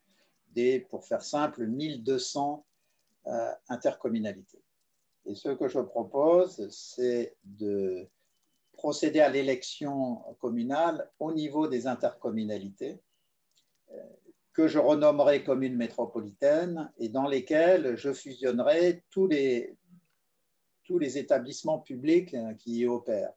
des, 0.53 0.79
pour 0.79 1.05
faire 1.05 1.21
simple, 1.21 1.67
1200 1.67 2.65
euh, 3.27 3.51
intercommunalités. 3.69 4.63
Et 5.25 5.35
ce 5.35 5.49
que 5.49 5.67
je 5.67 5.79
propose, 5.79 6.67
c'est 6.69 7.35
de 7.43 8.07
procéder 8.76 9.19
à 9.19 9.30
l'élection 9.30 10.18
communale 10.39 11.10
au 11.19 11.34
niveau 11.34 11.68
des 11.68 11.88
intercommunalités 11.88 13.02
euh, 13.91 13.97
que 14.53 14.68
je 14.68 14.80
renommerai 14.80 15.43
communes 15.43 15.76
métropolitaines 15.76 16.89
et 16.97 17.10
dans 17.10 17.27
lesquelles 17.27 17.97
je 17.97 18.14
fusionnerai 18.14 19.03
tous 19.10 19.27
les, 19.27 19.76
tous 20.85 20.97
les 20.97 21.18
établissements 21.18 21.80
publics 21.80 22.34
euh, 22.34 22.53
qui 22.53 22.77
y 22.77 22.88
opèrent. 22.88 23.34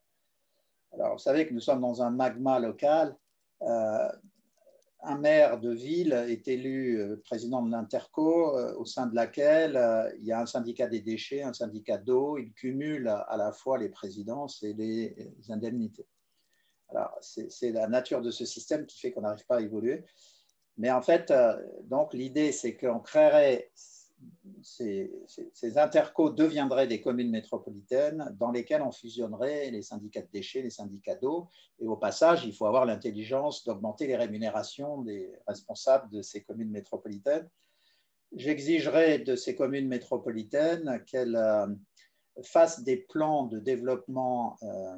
Alors, 0.92 1.14
vous 1.14 1.18
savez 1.18 1.46
que 1.46 1.52
nous 1.52 1.60
sommes 1.60 1.80
dans 1.80 2.02
un 2.02 2.10
magma 2.10 2.60
local. 2.60 3.16
Euh, 3.62 4.08
un 5.02 5.16
maire 5.18 5.60
de 5.60 5.70
ville 5.70 6.12
est 6.12 6.48
élu 6.48 7.00
euh, 7.00 7.22
président 7.24 7.62
de 7.62 7.70
l'Interco, 7.70 8.58
au 8.76 8.84
sein 8.84 9.06
de 9.06 9.14
laquelle 9.14 9.78
il 10.18 10.24
y 10.24 10.32
a 10.32 10.40
un 10.40 10.46
syndicat 10.46 10.86
des 10.86 11.00
déchets, 11.00 11.42
un 11.42 11.52
syndicat 11.52 11.98
d'eau. 11.98 12.38
Il 12.38 12.52
cumule 12.52 13.08
à 13.08 13.36
la 13.36 13.52
fois 13.52 13.78
les 13.78 13.88
présidences 13.88 14.62
et 14.62 14.72
les 14.72 15.14
indemnités. 15.48 16.06
Alors, 16.90 17.18
c'est 17.20 17.70
la 17.72 17.86
nature 17.86 18.22
de 18.22 18.30
ce 18.30 18.44
système 18.44 18.86
qui 18.86 18.98
fait 18.98 19.12
qu'on 19.12 19.20
n'arrive 19.20 19.44
pas 19.46 19.56
à 19.56 19.60
évoluer. 19.60 20.04
Mais 20.78 20.90
en 20.90 21.02
fait, 21.02 21.30
euh, 21.30 21.60
donc 21.84 22.14
l'idée, 22.14 22.52
c'est 22.52 22.76
qu'on 22.76 23.00
créerait 23.00 23.70
ces, 24.62 25.78
intercos 25.78 26.34
deviendraient 26.34 26.86
des 26.86 27.00
communes 27.00 27.30
métropolitaines 27.30 28.34
dans 28.38 28.50
lesquelles 28.50 28.82
on 28.82 28.90
fusionnerait 28.90 29.70
les 29.70 29.82
syndicats 29.82 30.22
de 30.22 30.28
déchets, 30.32 30.62
les 30.62 30.70
syndicats 30.70 31.14
d'eau. 31.14 31.48
Et 31.78 31.86
au 31.86 31.96
passage, 31.96 32.44
il 32.44 32.52
faut 32.52 32.66
avoir 32.66 32.84
l'intelligence 32.84 33.64
d'augmenter 33.64 34.06
les 34.06 34.16
rémunérations 34.16 35.02
des 35.02 35.32
responsables 35.46 36.10
de 36.10 36.22
ces 36.22 36.42
communes 36.42 36.70
métropolitaines. 36.70 37.48
J'exigerai 38.34 39.20
de 39.20 39.36
ces 39.36 39.54
communes 39.54 39.88
métropolitaines 39.88 41.02
qu'elles 41.06 41.36
euh, 41.36 41.66
fassent 42.42 42.82
des 42.82 42.96
plans 42.96 43.46
de 43.46 43.58
développement 43.58 44.56
euh, 44.62 44.96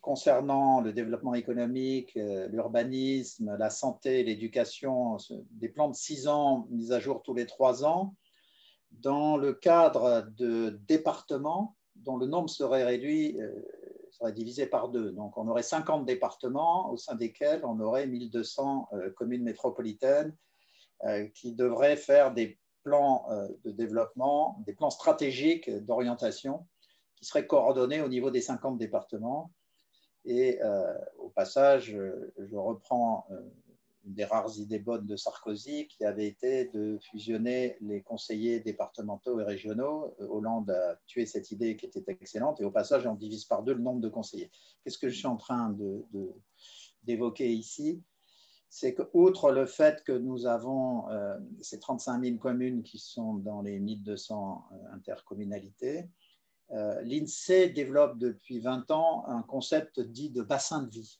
concernant 0.00 0.80
le 0.80 0.92
développement 0.92 1.34
économique, 1.34 2.16
euh, 2.16 2.48
l'urbanisme, 2.48 3.56
la 3.58 3.70
santé, 3.70 4.22
l'éducation, 4.22 5.16
des 5.50 5.68
plans 5.68 5.88
de 5.88 5.94
six 5.94 6.28
ans 6.28 6.66
mis 6.70 6.92
à 6.92 7.00
jour 7.00 7.22
tous 7.22 7.34
les 7.34 7.46
trois 7.46 7.84
ans, 7.84 8.14
dans 8.90 9.36
le 9.36 9.52
cadre 9.52 10.26
de 10.36 10.80
départements 10.86 11.76
dont 11.96 12.16
le 12.16 12.26
nombre 12.26 12.48
serait 12.48 12.84
réduit, 12.84 13.40
euh, 13.40 13.52
serait 14.12 14.32
divisé 14.32 14.66
par 14.66 14.88
deux. 14.88 15.12
Donc 15.12 15.36
on 15.36 15.46
aurait 15.48 15.62
50 15.62 16.06
départements 16.06 16.90
au 16.90 16.96
sein 16.96 17.14
desquels 17.14 17.60
on 17.64 17.78
aurait 17.80 18.06
1200 18.06 18.88
communes 19.16 19.42
métropolitaines 19.42 20.34
qui 21.34 21.52
devraient 21.52 21.96
faire 21.96 22.34
des 22.34 22.58
plans 22.82 23.28
de 23.64 23.70
développement, 23.70 24.60
des 24.66 24.72
plans 24.72 24.90
stratégiques 24.90 25.70
d'orientation 25.70 26.66
qui 27.14 27.24
seraient 27.24 27.46
coordonnés 27.46 28.00
au 28.00 28.08
niveau 28.08 28.30
des 28.30 28.40
50 28.40 28.78
départements 28.78 29.52
et 30.28 30.62
euh, 30.62 30.94
au 31.16 31.30
passage, 31.30 31.96
je 32.38 32.56
reprends 32.56 33.26
euh, 33.30 33.40
une 34.04 34.12
des 34.12 34.26
rares 34.26 34.58
idées 34.58 34.78
bonnes 34.78 35.06
de 35.06 35.16
Sarkozy 35.16 35.88
qui 35.88 36.04
avait 36.04 36.26
été 36.26 36.66
de 36.66 36.98
fusionner 37.10 37.78
les 37.80 38.02
conseillers 38.02 38.60
départementaux 38.60 39.40
et 39.40 39.44
régionaux. 39.44 40.14
Euh, 40.20 40.26
Hollande 40.28 40.68
a 40.68 40.96
tué 41.06 41.24
cette 41.24 41.50
idée 41.50 41.78
qui 41.78 41.86
était 41.86 42.04
excellente 42.12 42.60
et 42.60 42.64
au 42.64 42.70
passage, 42.70 43.06
on 43.06 43.14
divise 43.14 43.46
par 43.46 43.62
deux 43.62 43.72
le 43.72 43.80
nombre 43.80 44.02
de 44.02 44.10
conseillers. 44.10 44.50
Qu'est-ce 44.84 44.98
que 44.98 45.08
je 45.08 45.16
suis 45.16 45.26
en 45.26 45.38
train 45.38 45.74
d'évoquer 47.04 47.50
ici? 47.50 48.02
C'est 48.68 48.92
qu'outre 48.92 49.50
le 49.50 49.64
fait 49.64 50.04
que 50.04 50.12
nous 50.12 50.44
avons 50.44 51.06
ces 51.62 51.78
35 51.78 52.22
000 52.22 52.36
communes 52.36 52.82
qui 52.82 52.98
sont 52.98 53.32
dans 53.32 53.62
les 53.62 53.80
1200 53.80 54.68
intercommunalités, 54.92 56.00
euh, 56.00 56.02
L'INSEE 56.70 57.70
développe 57.70 58.18
depuis 58.18 58.60
20 58.60 58.90
ans 58.90 59.24
un 59.26 59.42
concept 59.42 60.00
dit 60.00 60.30
de 60.30 60.42
bassin 60.42 60.82
de 60.82 60.90
vie. 60.90 61.18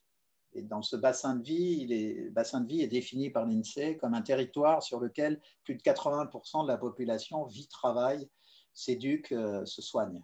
Et 0.53 0.63
dans 0.63 0.81
ce 0.81 0.95
bassin 0.95 1.35
de 1.35 1.43
vie, 1.43 1.85
le 1.87 2.29
bassin 2.31 2.61
de 2.61 2.67
vie 2.67 2.81
est 2.81 2.87
défini 2.87 3.29
par 3.29 3.45
l'INSEE 3.45 3.97
comme 3.97 4.13
un 4.13 4.21
territoire 4.21 4.81
sur 4.81 4.99
lequel 4.99 5.39
plus 5.63 5.75
de 5.75 5.81
80% 5.81 6.63
de 6.63 6.67
la 6.67 6.77
population 6.77 7.45
vit, 7.45 7.67
travaille, 7.67 8.29
s'éduque, 8.73 9.31
euh, 9.31 9.63
se 9.65 9.81
soigne. 9.81 10.23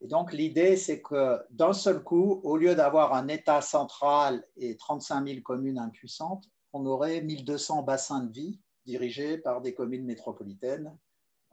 Et 0.00 0.06
donc 0.06 0.32
l'idée, 0.32 0.76
c'est 0.76 1.02
que 1.02 1.40
d'un 1.50 1.72
seul 1.72 2.04
coup, 2.04 2.40
au 2.44 2.56
lieu 2.56 2.76
d'avoir 2.76 3.14
un 3.14 3.26
État 3.26 3.60
central 3.60 4.44
et 4.56 4.76
35 4.76 5.26
000 5.26 5.40
communes 5.40 5.78
impuissantes, 5.78 6.44
on 6.72 6.86
aurait 6.86 7.20
1200 7.20 7.82
bassins 7.82 8.22
de 8.22 8.32
vie 8.32 8.60
dirigés 8.86 9.38
par 9.38 9.60
des 9.60 9.74
communes 9.74 10.04
métropolitaines. 10.04 10.96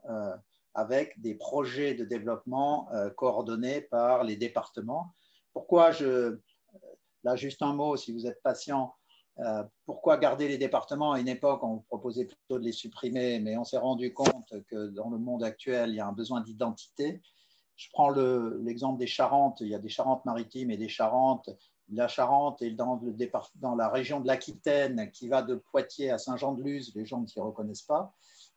Euh, 0.08 0.36
avec 0.76 1.18
des 1.20 1.34
projets 1.34 1.94
de 1.94 2.04
développement 2.04 2.88
euh, 2.92 3.08
coordonnés 3.08 3.80
par 3.80 4.24
les 4.24 4.36
départements. 4.36 5.14
Pourquoi 5.52 5.90
je... 5.90 6.38
Là, 7.24 7.34
juste 7.34 7.62
un 7.62 7.72
mot, 7.72 7.96
si 7.96 8.12
vous 8.12 8.26
êtes 8.26 8.40
patient. 8.42 8.94
Euh, 9.38 9.64
pourquoi 9.86 10.18
garder 10.18 10.48
les 10.48 10.58
départements? 10.58 11.12
À 11.12 11.18
une 11.18 11.28
époque, 11.28 11.64
on 11.64 11.78
proposait 11.78 12.26
plutôt 12.26 12.58
de 12.58 12.64
les 12.64 12.72
supprimer, 12.72 13.40
mais 13.40 13.56
on 13.56 13.64
s'est 13.64 13.78
rendu 13.78 14.12
compte 14.12 14.52
que 14.68 14.88
dans 14.88 15.08
le 15.08 15.18
monde 15.18 15.42
actuel, 15.42 15.90
il 15.90 15.96
y 15.96 16.00
a 16.00 16.06
un 16.06 16.12
besoin 16.12 16.42
d'identité. 16.42 17.22
Je 17.74 17.88
prends 17.92 18.10
l'exemple 18.10 18.98
des 18.98 19.06
Charentes. 19.06 19.60
Il 19.60 19.68
y 19.68 19.74
a 19.74 19.78
des 19.78 19.88
Charentes-Maritimes 19.88 20.70
et 20.70 20.76
des 20.76 20.88
Charentes. 20.88 21.50
La 21.90 22.06
Charente 22.06 22.60
est 22.62 22.70
dans, 22.70 23.00
le 23.02 23.14
dans 23.56 23.74
la 23.74 23.88
région 23.88 24.20
de 24.20 24.26
l'Aquitaine 24.26 25.10
qui 25.10 25.28
va 25.28 25.42
de 25.42 25.54
Poitiers 25.54 26.10
à 26.10 26.18
Saint-Jean-de-Luz. 26.18 26.94
Les 26.94 27.06
gens 27.06 27.20
ne 27.20 27.26
s'y 27.26 27.40
reconnaissent 27.40 27.82
pas. 27.82 28.14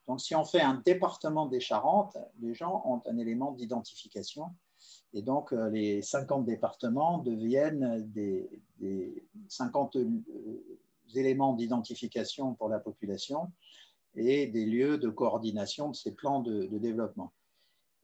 Donc, 0.09 0.21
si 0.21 0.33
on 0.33 0.43
fait 0.43 0.59
un 0.59 0.81
département 0.83 1.45
des 1.45 1.59
Charentes, 1.59 2.17
les 2.41 2.55
gens 2.55 2.81
ont 2.83 2.99
un 3.07 3.19
élément 3.19 3.51
d'identification. 3.51 4.45
Et 5.13 5.21
donc, 5.21 5.53
euh, 5.53 5.69
les 5.69 6.01
50 6.01 6.45
départements 6.45 7.19
deviennent 7.19 8.11
des, 8.11 8.49
50 9.49 9.97
euh, 9.97 10.09
éléments 11.13 11.53
d'identification 11.53 12.55
pour 12.55 12.69
la 12.69 12.79
population 12.79 13.51
et 14.15 14.47
des 14.47 14.65
lieux 14.65 14.97
de 14.97 15.09
coordination 15.09 15.89
de 15.89 15.95
ces 15.95 16.15
plans 16.15 16.39
de, 16.39 16.65
de 16.65 16.77
développement. 16.79 17.31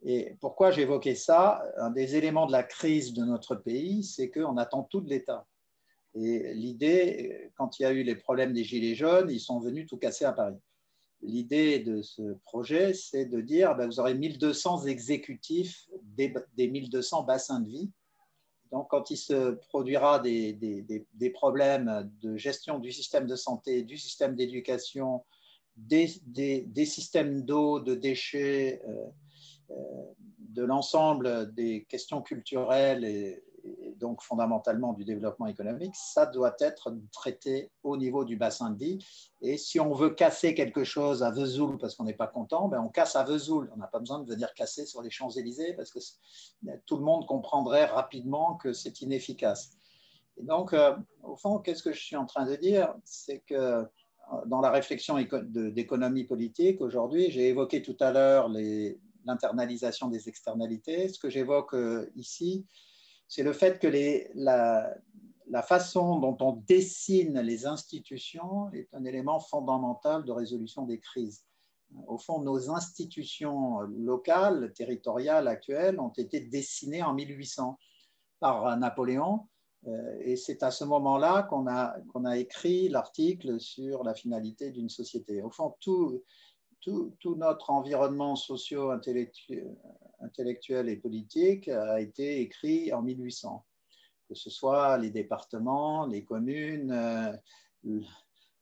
Et 0.03 0.37
pourquoi 0.39 0.69
j'évoquais 0.69 1.15
ça? 1.15 1.63
Un 1.77 1.89
des 1.89 2.15
éléments 2.15 2.45
de 2.45 2.51
la 2.51 2.61
crise 2.61 3.13
de 3.13 3.25
notre 3.25 3.55
pays, 3.55 4.03
c'est 4.03 4.29
qu'on 4.29 4.57
attend 4.57 4.83
tout 4.83 5.01
de 5.01 5.09
l'État. 5.09 5.47
Et 6.13 6.53
l'idée, 6.53 7.51
quand 7.55 7.79
il 7.79 7.81
y 7.81 7.85
a 7.87 7.91
eu 7.91 8.03
les 8.03 8.15
problèmes 8.15 8.53
des 8.53 8.63
Gilets 8.63 8.93
jaunes, 8.93 9.31
ils 9.31 9.39
sont 9.39 9.59
venus 9.59 9.87
tout 9.87 9.97
casser 9.97 10.25
à 10.25 10.33
Paris 10.33 10.61
l'idée 11.25 11.79
de 11.79 12.01
ce 12.01 12.33
projet, 12.45 12.93
c'est 12.93 13.25
de 13.25 13.41
dire 13.41 13.75
ben, 13.75 13.87
vous 13.87 13.99
aurez 13.99 14.13
1200 14.13 14.85
exécutifs 14.85 15.87
des, 16.03 16.33
1200 16.57 17.23
bassins 17.23 17.59
de 17.59 17.69
vie. 17.69 17.91
Donc, 18.71 18.89
quand 18.89 19.09
il 19.09 19.17
se 19.17 19.51
produira 19.69 20.19
des, 20.19 20.53
des, 20.53 21.29
problèmes 21.29 22.11
de 22.21 22.35
gestion 22.35 22.79
du 22.79 22.91
système 22.91 23.27
de 23.27 23.35
santé, 23.35 23.83
du 23.83 23.97
système 23.97 24.35
d'éducation, 24.35 25.23
des, 25.77 26.85
systèmes 26.85 27.43
d'eau, 27.43 27.79
de 27.79 27.95
déchets, 27.95 28.81
euh, 28.87 29.05
euh, 29.71 29.75
de 30.39 30.63
l'ensemble 30.63 31.53
des 31.53 31.85
questions 31.89 32.21
culturelles 32.21 33.03
et, 33.03 33.43
donc 33.97 34.21
fondamentalement 34.21 34.93
du 34.93 35.05
développement 35.05 35.47
économique, 35.47 35.95
ça 35.95 36.25
doit 36.25 36.55
être 36.59 36.93
traité 37.11 37.71
au 37.83 37.97
niveau 37.97 38.25
du 38.25 38.37
bassin 38.37 38.71
de 38.71 38.77
vie. 38.77 39.05
Et 39.41 39.57
si 39.57 39.79
on 39.79 39.93
veut 39.93 40.11
casser 40.11 40.53
quelque 40.53 40.83
chose 40.83 41.23
à 41.23 41.31
Vesoul 41.31 41.77
parce 41.77 41.95
qu'on 41.95 42.03
n'est 42.03 42.13
pas 42.13 42.27
content, 42.27 42.67
ben 42.67 42.79
on 42.79 42.89
casse 42.89 43.15
à 43.15 43.23
Vesoul. 43.23 43.71
On 43.73 43.77
n'a 43.77 43.87
pas 43.87 43.99
besoin 43.99 44.19
de 44.19 44.29
venir 44.29 44.53
casser 44.53 44.85
sur 44.85 45.01
les 45.01 45.09
Champs-Élysées 45.09 45.73
parce 45.73 45.91
que 45.91 45.99
tout 46.85 46.97
le 46.97 47.03
monde 47.03 47.25
comprendrait 47.25 47.85
rapidement 47.85 48.55
que 48.55 48.73
c'est 48.73 49.01
inefficace. 49.01 49.71
Et 50.37 50.43
donc, 50.43 50.75
au 51.23 51.35
fond, 51.37 51.59
qu'est-ce 51.59 51.81
que 51.81 51.93
je 51.93 52.01
suis 52.01 52.17
en 52.17 52.25
train 52.25 52.45
de 52.45 52.55
dire? 52.55 52.93
C'est 53.03 53.39
que 53.39 53.85
dans 54.47 54.59
la 54.59 54.71
réflexion 54.71 55.15
d'économie 55.49 56.25
politique 56.25 56.81
aujourd'hui, 56.81 57.31
j'ai 57.31 57.47
évoqué 57.47 57.81
tout 57.81 57.95
à 57.99 58.11
l'heure 58.11 58.49
l'internalisation 59.23 60.09
des 60.09 60.27
externalités. 60.27 61.09
Ce 61.09 61.19
que 61.19 61.29
j'évoque 61.29 61.75
ici, 62.15 62.65
c'est 63.27 63.43
le 63.43 63.53
fait 63.53 63.79
que 63.79 63.87
la, 64.35 65.61
façon 65.63 66.19
dont 66.19 66.37
on 66.41 66.63
dessine 66.67 67.39
les 67.39 67.65
institutions 67.65 68.69
est 68.71 68.93
un 68.93 69.05
élément 69.05 69.39
fondamental 69.39 70.25
de 70.25 70.31
résolution 70.31 70.83
des 70.83 70.99
crises. 70.99 71.43
Au 72.07 72.17
fond, 72.17 72.41
nos 72.41 72.69
institutions 72.71 73.79
locales, 73.81 74.73
territoriales 74.73 75.47
actuelles 75.47 75.99
ont 75.99 76.09
été 76.09 76.41
dessinées 76.41 77.03
en 77.03 77.13
1800 77.13 77.77
par 78.39 78.77
Napoléon. 78.77 79.47
Euh, 79.87 80.17
et 80.21 80.35
c'est 80.35 80.63
à 80.63 80.71
ce 80.71 80.83
moment-là 80.83 81.43
qu'on 81.43 81.67
a, 81.67 81.95
qu'on 82.11 82.25
a 82.25 82.37
écrit 82.37 82.89
l'article 82.89 83.59
sur 83.59 84.03
la 84.03 84.13
finalité 84.13 84.71
d'une 84.71 84.89
société. 84.89 85.41
Au 85.41 85.51
fond, 85.51 85.75
tout, 85.79 86.23
tout, 86.85 87.35
notre 87.35 87.71
environnement 87.71 88.35
socio-intellectuel 88.35 90.89
et 90.89 90.97
politique 90.97 91.67
a 91.67 91.99
été 91.99 92.41
écrit 92.41 92.93
en 92.93 93.01
1800 93.01 93.65
que 94.27 94.35
ce 94.35 94.49
soit 94.49 94.97
les 94.97 95.11
départements, 95.11 96.05
les 96.05 96.23
communes, 96.23 96.91
euh, 96.91 98.01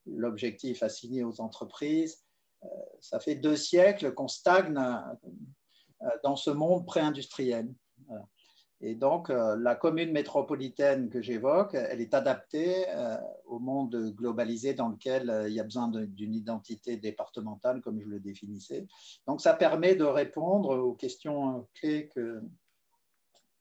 l'objectif 0.06 0.84
assigné 0.84 1.24
aux 1.24 1.42
entreprises. 1.42 2.24
Euh, 2.64 2.68
ça 3.00 3.20
fait 3.20 3.36
deux 3.36 3.56
siècles 3.56 4.14
qu'on 4.14 4.28
stagne 4.28 4.78
euh, 4.78 6.08
dans 6.24 6.36
ce 6.36 6.50
monde 6.50 6.86
pré-industriel. 6.86 7.74
Et 8.86 8.96
donc, 8.96 9.30
la 9.30 9.76
commune 9.76 10.12
métropolitaine 10.12 11.10
que 11.10 11.22
j'évoque, 11.22 11.74
elle 11.74 12.02
est 12.02 12.14
adaptée 12.14 12.86
au 13.46 13.58
monde 13.58 14.14
globalisé 14.14 14.74
dans 14.74 14.90
lequel 14.90 15.46
il 15.48 15.54
y 15.54 15.62
a 15.62 15.64
besoin 15.64 15.88
d'une 15.88 16.36
identité 16.36 16.98
départementale, 16.98 17.80
comme 17.80 18.02
je 18.02 18.08
le 18.08 18.20
définissais. 18.20 18.86
Donc, 19.26 19.40
ça 19.40 19.54
permet 19.54 19.96
de 19.96 20.04
répondre 20.04 20.78
aux 20.78 20.96
questions 20.96 21.66
clés 21.76 22.10
que, 22.10 22.42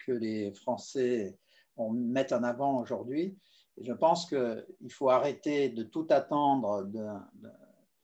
les 0.08 0.52
Français 0.54 1.38
on 1.76 1.92
met 1.92 2.32
en 2.32 2.42
avant 2.42 2.80
aujourd'hui. 2.80 3.38
Je 3.80 3.92
pense 3.92 4.26
qu'il 4.26 4.90
faut 4.90 5.08
arrêter 5.08 5.68
de 5.68 5.84
tout 5.84 6.06
attendre 6.10 6.82
de, 6.84 7.06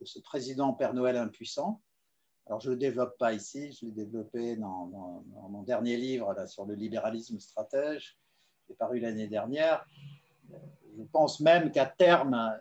ce 0.04 0.20
président 0.20 0.72
Père 0.72 0.94
Noël 0.94 1.16
impuissant. 1.16 1.82
Alors, 2.48 2.60
je 2.60 2.70
ne 2.70 2.74
le 2.74 2.78
développe 2.78 3.18
pas 3.18 3.34
ici, 3.34 3.72
je 3.72 3.84
l'ai 3.84 3.92
développé 3.92 4.56
dans, 4.56 4.86
mon 5.50 5.62
dernier 5.64 5.98
livre 5.98 6.32
là, 6.32 6.46
sur 6.46 6.64
le 6.64 6.74
libéralisme 6.74 7.38
stratège, 7.38 8.16
qui 8.64 8.72
est 8.72 8.74
paru 8.74 9.00
l'année 9.00 9.28
dernière. 9.28 9.86
Je 10.96 11.02
pense 11.12 11.40
même 11.40 11.70
qu'à 11.70 11.84
terme, 11.84 12.58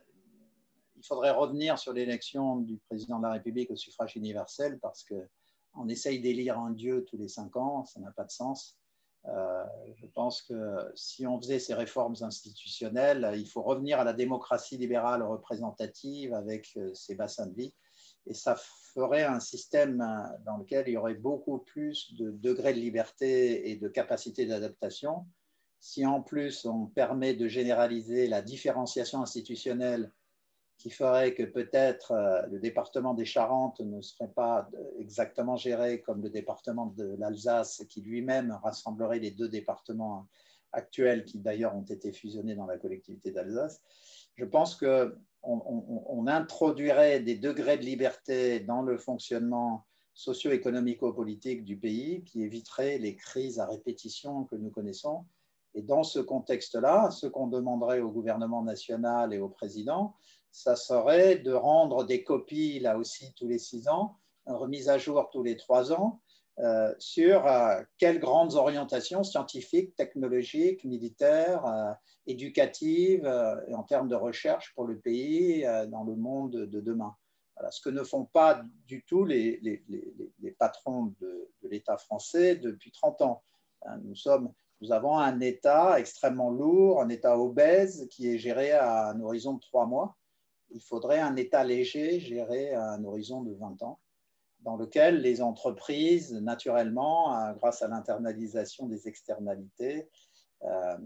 il 0.98 1.06
faudrait 1.06 1.32
revenir 1.32 1.80
sur 1.80 1.94
l'élection 1.94 2.58
du 2.58 2.78
président 2.90 3.20
de 3.20 3.24
la 3.24 3.32
République 3.32 3.72
au 3.72 3.78
suffrage 3.78 4.18
universel 4.18 4.78
parce 4.80 5.06
qu'on 5.06 5.88
essaye 5.88 6.20
d'élire 6.20 6.60
un 6.60 6.72
Dieu 6.72 7.06
tous 7.06 7.18
les 7.18 7.30
cinq 7.30 7.56
ans, 7.56 7.86
ça 7.86 8.02
n'a 8.02 8.12
pas 8.12 8.26
de 8.26 8.32
sens. 8.32 8.78
Euh, 9.26 9.64
je 9.96 10.06
pense 10.08 10.42
que 10.42 10.92
si 10.96 11.26
on 11.26 11.40
faisait 11.40 11.60
ces 11.60 11.74
réformes 11.74 12.16
institutionnelles, 12.20 13.34
il 13.38 13.48
faut 13.48 13.62
revenir 13.62 14.02
à 14.02 14.04
la 14.04 14.14
démocratie 14.14 14.78
libérale 14.78 15.24
représentative 15.24 16.34
avec 16.34 16.74
euh, 16.76 16.94
ses 16.94 17.16
bassins 17.16 17.48
de 17.48 17.56
vie. 17.56 17.74
Et 18.30 18.34
ça 18.34 18.56
ferait 18.94 19.24
un 19.24 19.40
système 19.40 19.98
dans 20.46 20.58
lequel 20.58 20.88
il 20.88 20.94
y 20.94 20.98
aurait 20.98 21.16
beaucoup 21.16 21.60
plus 21.60 22.14
de 22.16 22.32
degrés 22.32 22.74
de 22.74 22.80
liberté 22.80 23.70
et 23.70 23.76
de 23.76 23.88
capacité 23.88 24.46
d'adaptation. 24.46 25.26
Si 25.80 26.06
en 26.06 26.22
plus 26.22 26.66
on 26.66 26.88
permet 26.88 27.34
de 27.34 27.48
généraliser 27.48 28.28
la 28.28 28.42
différenciation 28.42 29.22
institutionnelle 29.22 30.12
qui 30.78 30.90
ferait 30.90 31.34
que 31.34 31.44
peut-être 31.44 32.12
euh, 32.12 32.46
le 32.48 32.60
département 32.60 33.14
des 33.14 33.26
Charentes 33.26 33.80
ne 33.80 34.02
serait 34.02 34.32
pas 34.32 34.70
exactement 35.00 35.56
géré 35.56 36.02
comme 36.02 36.22
le 36.22 36.30
département 36.30 36.88
de 36.88 37.16
l'Alsace, 37.18 37.84
qui 37.90 38.02
lui-même 38.02 38.58
rassemblerait 38.64 39.20
les 39.20 39.32
deux 39.32 39.50
départements 39.50 40.28
actuels 40.74 41.26
qui 41.26 41.40
d'ailleurs 41.40 41.76
ont 41.76 41.86
été 41.86 42.12
fusionnés 42.12 42.56
dans 42.56 42.68
la 42.68 42.78
collectivité 42.78 43.32
d'Alsace. 43.32 43.82
Je 44.36 44.46
pense 44.46 44.76
qu'on 44.76 45.12
on, 45.48 46.28
introduirait 46.28 47.22
des 47.22 47.36
degrés 47.36 47.78
de 47.78 47.84
liberté 47.84 48.60
dans 48.60 48.82
le 48.82 48.98
fonctionnement 48.98 49.86
socio-économico-politique 50.14 51.64
du 51.64 51.78
pays 51.78 52.24
qui 52.24 52.42
éviterait 52.42 52.98
les 52.98 53.16
crises 53.16 53.60
à 53.60 53.66
répétition 53.66 54.46
que 54.46 54.56
nous 54.56 54.70
connaissons. 54.70 55.26
Et 55.74 55.82
dans 55.82 56.04
ce 56.04 56.20
contexte-là, 56.20 57.12
ce 57.12 57.28
qu'on 57.28 57.48
demanderait 57.48 58.00
au 58.00 58.10
gouvernement 58.10 58.64
national 58.64 59.34
et 59.34 59.40
au 59.40 59.48
président, 59.48 60.16
ça 60.52 60.76
serait 60.76 61.38
de 61.38 61.54
rendre 61.54 62.04
des 62.04 62.24
copies, 62.24 62.80
là 62.80 62.98
aussi, 62.98 63.34
tous 63.36 63.48
les 63.48 63.60
six 63.60 63.88
ans, 63.88 64.18
remise 64.48 64.90
à 64.90 64.98
jour 64.98 65.30
tous 65.32 65.44
les 65.44 65.56
trois 65.56 65.92
ans, 65.92 66.20
euh, 66.60 66.94
sur 66.98 67.46
euh, 67.46 67.82
quelles 67.98 68.20
grandes 68.20 68.56
orientations 68.56 69.24
scientifiques, 69.24 69.96
technologiques, 69.96 70.84
militaires, 70.84 71.66
euh, 71.66 71.92
éducatives 72.26 73.26
et 73.68 73.74
en 73.74 73.84
termes 73.84 74.10
de 74.10 74.16
recherche 74.16 74.74
pour 74.76 74.86
le 74.86 75.00
pays 75.00 75.64
dans 75.88 76.04
le 76.04 76.16
monde 76.18 76.52
de 76.52 76.82
demain. 76.82 77.16
Voilà, 77.56 77.72
ce 77.72 77.80
que 77.80 77.90
ne 77.90 78.04
font 78.04 78.26
pas 78.26 78.62
du 78.86 79.06
tout 79.06 79.24
les, 79.24 79.62
les, 79.62 79.82
les, 79.88 80.52
patrons 80.52 81.14
de, 81.22 81.50
de 81.64 81.70
l'État 81.70 81.96
français 81.96 82.58
depuis 82.58 82.92
30 82.92 83.22
ans. 83.22 83.44
Nous, 84.04 84.16
sommes, 84.16 84.52
nous 84.82 84.92
avons 84.92 85.18
un 85.18 85.40
État 85.40 85.98
extrêmement 86.02 86.52
lourd, 86.52 87.02
un 87.02 87.08
État 87.08 87.40
obèse 87.40 88.10
qui 88.12 88.28
est 88.28 88.38
géré 88.38 88.74
à 88.74 89.12
un 89.12 89.22
horizon 89.22 89.54
de 89.54 89.62
trois 89.62 89.86
mois 89.86 90.18
il 90.72 90.82
faudrait 90.82 91.20
un 91.20 91.36
État 91.36 91.64
léger 91.64 92.20
géré 92.20 92.74
à 92.74 92.92
un 92.92 93.04
horizon 93.04 93.42
de 93.42 93.54
20 93.54 93.82
ans, 93.84 94.00
dans 94.62 94.76
lequel 94.76 95.22
les 95.22 95.42
entreprises, 95.42 96.34
naturellement, 96.34 97.40
euh, 97.40 97.54
grâce 97.54 97.82
à 97.82 97.88
l'internalisation 97.88 98.88
des 98.88 99.08
externalités, 99.08 100.10
euh, 100.64 100.98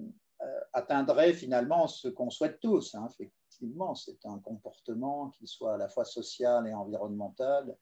euh, 0.42 0.60
atteindraient 0.74 1.34
finalement 1.34 1.88
ce 1.88 2.08
qu'on 2.08 2.30
souhaite 2.30 2.60
tous. 2.60 2.96
Hein. 2.96 3.08
Effectivement, 3.10 3.94
c'est 3.94 4.26
un 4.26 4.40
comportement 4.40 5.30
qui 5.30 5.48
soit 5.48 5.76
à 5.76 5.78
la 5.78 5.90
fois 5.90 6.06
social 6.06 6.68
et 6.68 6.74
environnemental 6.74 7.76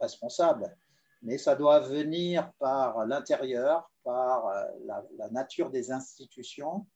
responsable. 0.00 0.74
Mais 1.20 1.36
ça 1.36 1.54
doit 1.54 1.80
venir 1.80 2.50
par 2.58 3.04
l'intérieur, 3.04 3.90
par 4.02 4.50
la, 4.86 5.28
nature 5.30 5.70
des 5.70 5.92
institutions. 5.92 6.86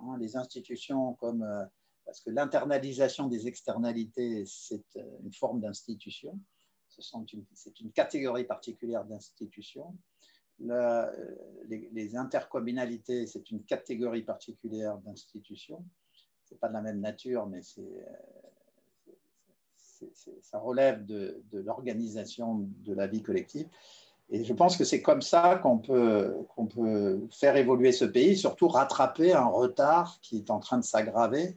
Hein. 0.00 0.16
les 0.18 0.36
institutions 0.36 1.14
comme 1.14 1.68
parce 2.08 2.22
que 2.22 2.30
l'internalisation 2.30 3.26
des 3.26 3.46
externalités, 3.48 4.42
c'est 4.46 4.96
euh, 4.96 5.02
une 5.22 5.32
forme 5.34 5.60
d'institution, 5.60 6.40
c'est 6.98 7.80
une 7.80 7.90
catégorie 7.92 8.44
particulière 8.44 9.04
d'institution. 9.04 9.94
Les, 10.60 11.88
les, 11.92 12.16
intercommunalités, 12.16 13.26
c'est 13.26 13.50
une 13.50 13.62
catégorie 13.62 14.22
particulière 14.22 14.98
d'institution. 14.98 15.84
Ce 16.44 16.54
n'est 16.54 16.58
pas 16.58 16.68
de 16.68 16.72
la 16.72 16.82
même 16.82 17.00
nature, 17.00 17.46
mais 17.46 17.60
euh, 17.78 18.00
ça 20.42 20.58
relève 20.58 21.04
de, 21.04 21.42
l'organisation 21.52 22.66
de 22.84 22.94
la 22.94 23.06
vie 23.06 23.22
collective. 23.22 23.68
Et 24.30 24.44
je 24.44 24.52
pense 24.52 24.76
que 24.76 24.84
c'est 24.84 25.00
comme 25.00 25.22
ça 25.22 25.56
qu'on 25.62 25.78
peut, 25.78 26.34
qu'on 26.54 26.66
peut 26.66 27.26
faire 27.30 27.56
évoluer 27.56 27.92
ce 27.92 28.04
pays, 28.04 28.36
surtout 28.36 28.68
rattraper 28.68 29.32
un 29.32 29.46
retard 29.46 30.18
qui 30.20 30.38
est 30.38 30.50
en 30.50 30.58
train 30.58 30.78
de 30.78 30.84
s'aggraver 30.84 31.56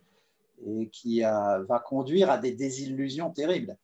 et 0.66 0.88
qui 0.90 1.22
va 1.22 1.84
conduire 1.86 2.30
à 2.30 2.38
des 2.38 2.52
désillusions 2.52 3.32
terribles. 3.32 3.78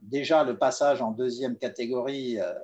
Déjà, 0.00 0.44
le 0.44 0.58
passage 0.58 1.02
en 1.02 1.10
deuxième 1.10 1.56
catégorie, 1.58 2.40
euh, 2.40 2.54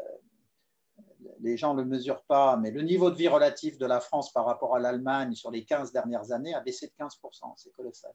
les 1.40 1.56
gens 1.56 1.74
ne 1.74 1.82
le 1.82 1.88
mesurent 1.88 2.24
pas, 2.24 2.56
mais 2.56 2.70
le 2.70 2.82
niveau 2.82 3.10
de 3.10 3.16
vie 3.16 3.28
relatif 3.28 3.78
de 3.78 3.86
la 3.86 4.00
France 4.00 4.32
par 4.32 4.46
rapport 4.46 4.74
à 4.74 4.78
l'Allemagne 4.78 5.34
sur 5.34 5.50
les 5.50 5.64
15 5.64 5.92
dernières 5.92 6.32
années 6.32 6.54
a 6.54 6.60
baissé 6.60 6.86
de 6.86 6.92
15%, 7.04 7.52
c'est 7.56 7.72
colossal. 7.72 8.12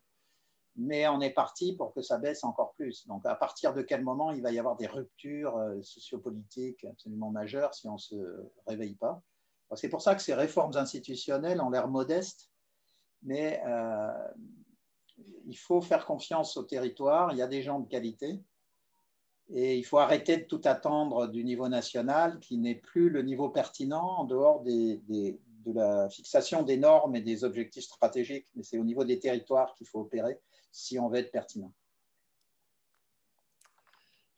Mais 0.76 1.08
on 1.08 1.22
est 1.22 1.32
parti 1.32 1.76
pour 1.76 1.94
que 1.94 2.02
ça 2.02 2.18
baisse 2.18 2.44
encore 2.44 2.74
plus. 2.74 3.06
Donc, 3.08 3.26
à 3.26 3.36
partir 3.36 3.74
de 3.74 3.82
quel 3.82 4.04
moment 4.04 4.32
il 4.32 4.42
va 4.42 4.52
y 4.52 4.58
avoir 4.58 4.78
des 4.78 4.88
ruptures 4.88 5.58
euh, 5.58 5.82
sociopolitiques 5.82 6.86
absolument 6.86 7.30
majeures 7.30 7.74
si 7.74 7.88
on 7.88 7.94
ne 7.94 8.00
se 8.00 8.16
réveille 8.66 8.96
pas? 8.96 9.22
C'est 9.76 9.90
pour 9.90 10.02
ça 10.02 10.16
que 10.16 10.22
ces 10.22 10.34
réformes 10.34 10.76
institutionnelles 10.76 11.62
ont 11.62 11.70
l'air 11.70 11.88
modestes, 11.88 12.50
mais 13.24 13.62
euh, 13.66 14.28
il 15.46 15.58
faut 15.58 15.82
faire 15.82 16.06
confiance 16.06 16.58
au 16.58 16.64
territoire, 16.64 17.32
il 17.32 17.38
y 17.38 17.42
a 17.42 17.48
des 17.48 17.62
gens 17.62 17.80
de 17.80 17.88
qualité, 17.88 18.42
et 19.54 19.78
il 19.78 19.84
faut 19.84 20.00
arrêter 20.00 20.38
de 20.38 20.44
tout 20.44 20.62
attendre 20.64 21.28
du 21.28 21.44
niveau 21.44 21.68
national 21.68 22.40
qui 22.40 22.58
n'est 22.58 22.76
plus 22.76 23.10
le 23.10 23.22
niveau 23.22 23.50
pertinent 23.50 24.18
en 24.18 24.24
dehors 24.24 24.64
de 24.64 25.38
la 25.66 26.10
fixation 26.10 26.64
des 26.64 26.78
normes 26.78 27.16
et 27.16 27.22
des 27.22 27.44
objectifs 27.44 27.84
stratégiques, 27.84 28.48
mais 28.56 28.64
c'est 28.64 28.78
au 28.78 28.84
niveau 28.84 29.04
des 29.04 29.20
territoires 29.20 29.74
qu'il 29.76 29.88
faut 29.88 30.00
opérer 30.00 30.40
si 30.72 30.98
on 31.00 31.10
veut 31.10 31.18
être 31.18 31.32
pertinent. 31.32 31.74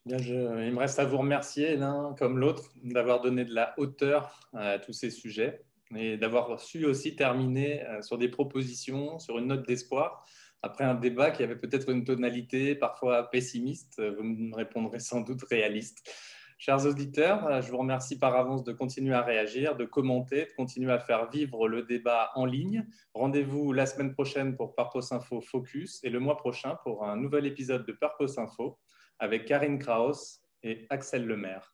Bien, 0.06 0.18
il 0.18 0.73
me 0.73 0.80
reste 0.80 0.99
à 0.99 1.06
vous 1.06 1.18
remercier 1.18 1.77
l'un 1.77 2.14
comme 2.18 2.38
l'autre 2.38 2.73
d'avoir 2.84 3.22
donné 3.22 3.45
de 3.45 3.53
la 3.53 3.73
hauteur 3.77 4.49
à 4.53 4.77
tous 4.80 4.91
ces 4.94 5.10
sujets. 5.10 5.64
et 5.95 6.18
d'avoir 6.18 6.60
su 6.60 6.85
aussi 6.85 7.15
terminer 7.15 7.85
euh, 7.85 8.02
sur 8.02 8.18
des 8.18 8.27
propositions, 8.27 9.19
sur 9.19 9.38
une 9.38 9.48
note 9.48 9.68
d'espoir. 9.68 10.26
Après 10.65 10.85
un 10.85 10.95
débat 10.95 11.30
qui 11.31 11.44
avait 11.44 11.57
peut-être 11.57 11.90
une 11.90 12.06
tonalité 12.06 12.73
parfois 12.73 13.30
pessimiste, 13.30 14.02
vous 14.02 14.23
me 14.23 14.56
répondrez 14.56 14.99
sans 14.99 15.19
doute 15.19 15.44
réaliste. 15.44 16.10
Chers 16.57 16.85
auditeurs, 16.85 17.61
je 17.61 17.69
vous 17.69 17.80
remercie 17.80 18.18
par 18.18 18.38
avance 18.38 18.64
de 18.64 18.72
continuer 18.72 19.14
à 19.14 19.22
réagir, 19.22 19.76
de 19.76 19.84
commenter, 19.84 20.45
de 20.45 20.52
continuer 20.56 20.94
à 20.94 20.99
faire 20.99 21.30
vivre 21.30 21.68
le 21.68 21.81
débat 21.81 22.31
en 22.35 22.45
ligne. 22.45 22.88
Rendez-vous 23.14 23.73
la 23.73 23.85
semaine 23.85 24.14
prochaine 24.14 24.56
pour 24.56 24.73
Purpose 24.73 25.11
Info 25.11 25.41
Focus 25.41 25.99
et 26.06 26.10
le 26.10 26.22
mois 26.22 26.38
prochain 26.38 26.77
pour 26.84 27.03
un 27.03 27.18
nouvel 27.18 27.45
épisode 27.45 27.85
de 27.85 27.91
Purpose 27.91 28.38
Info 28.38 28.80
avec 29.19 29.44
Karine 29.44 29.77
Kraus 29.77 30.40
et 30.64 30.88
Axel 30.90 31.26
Lemaire. 31.26 31.73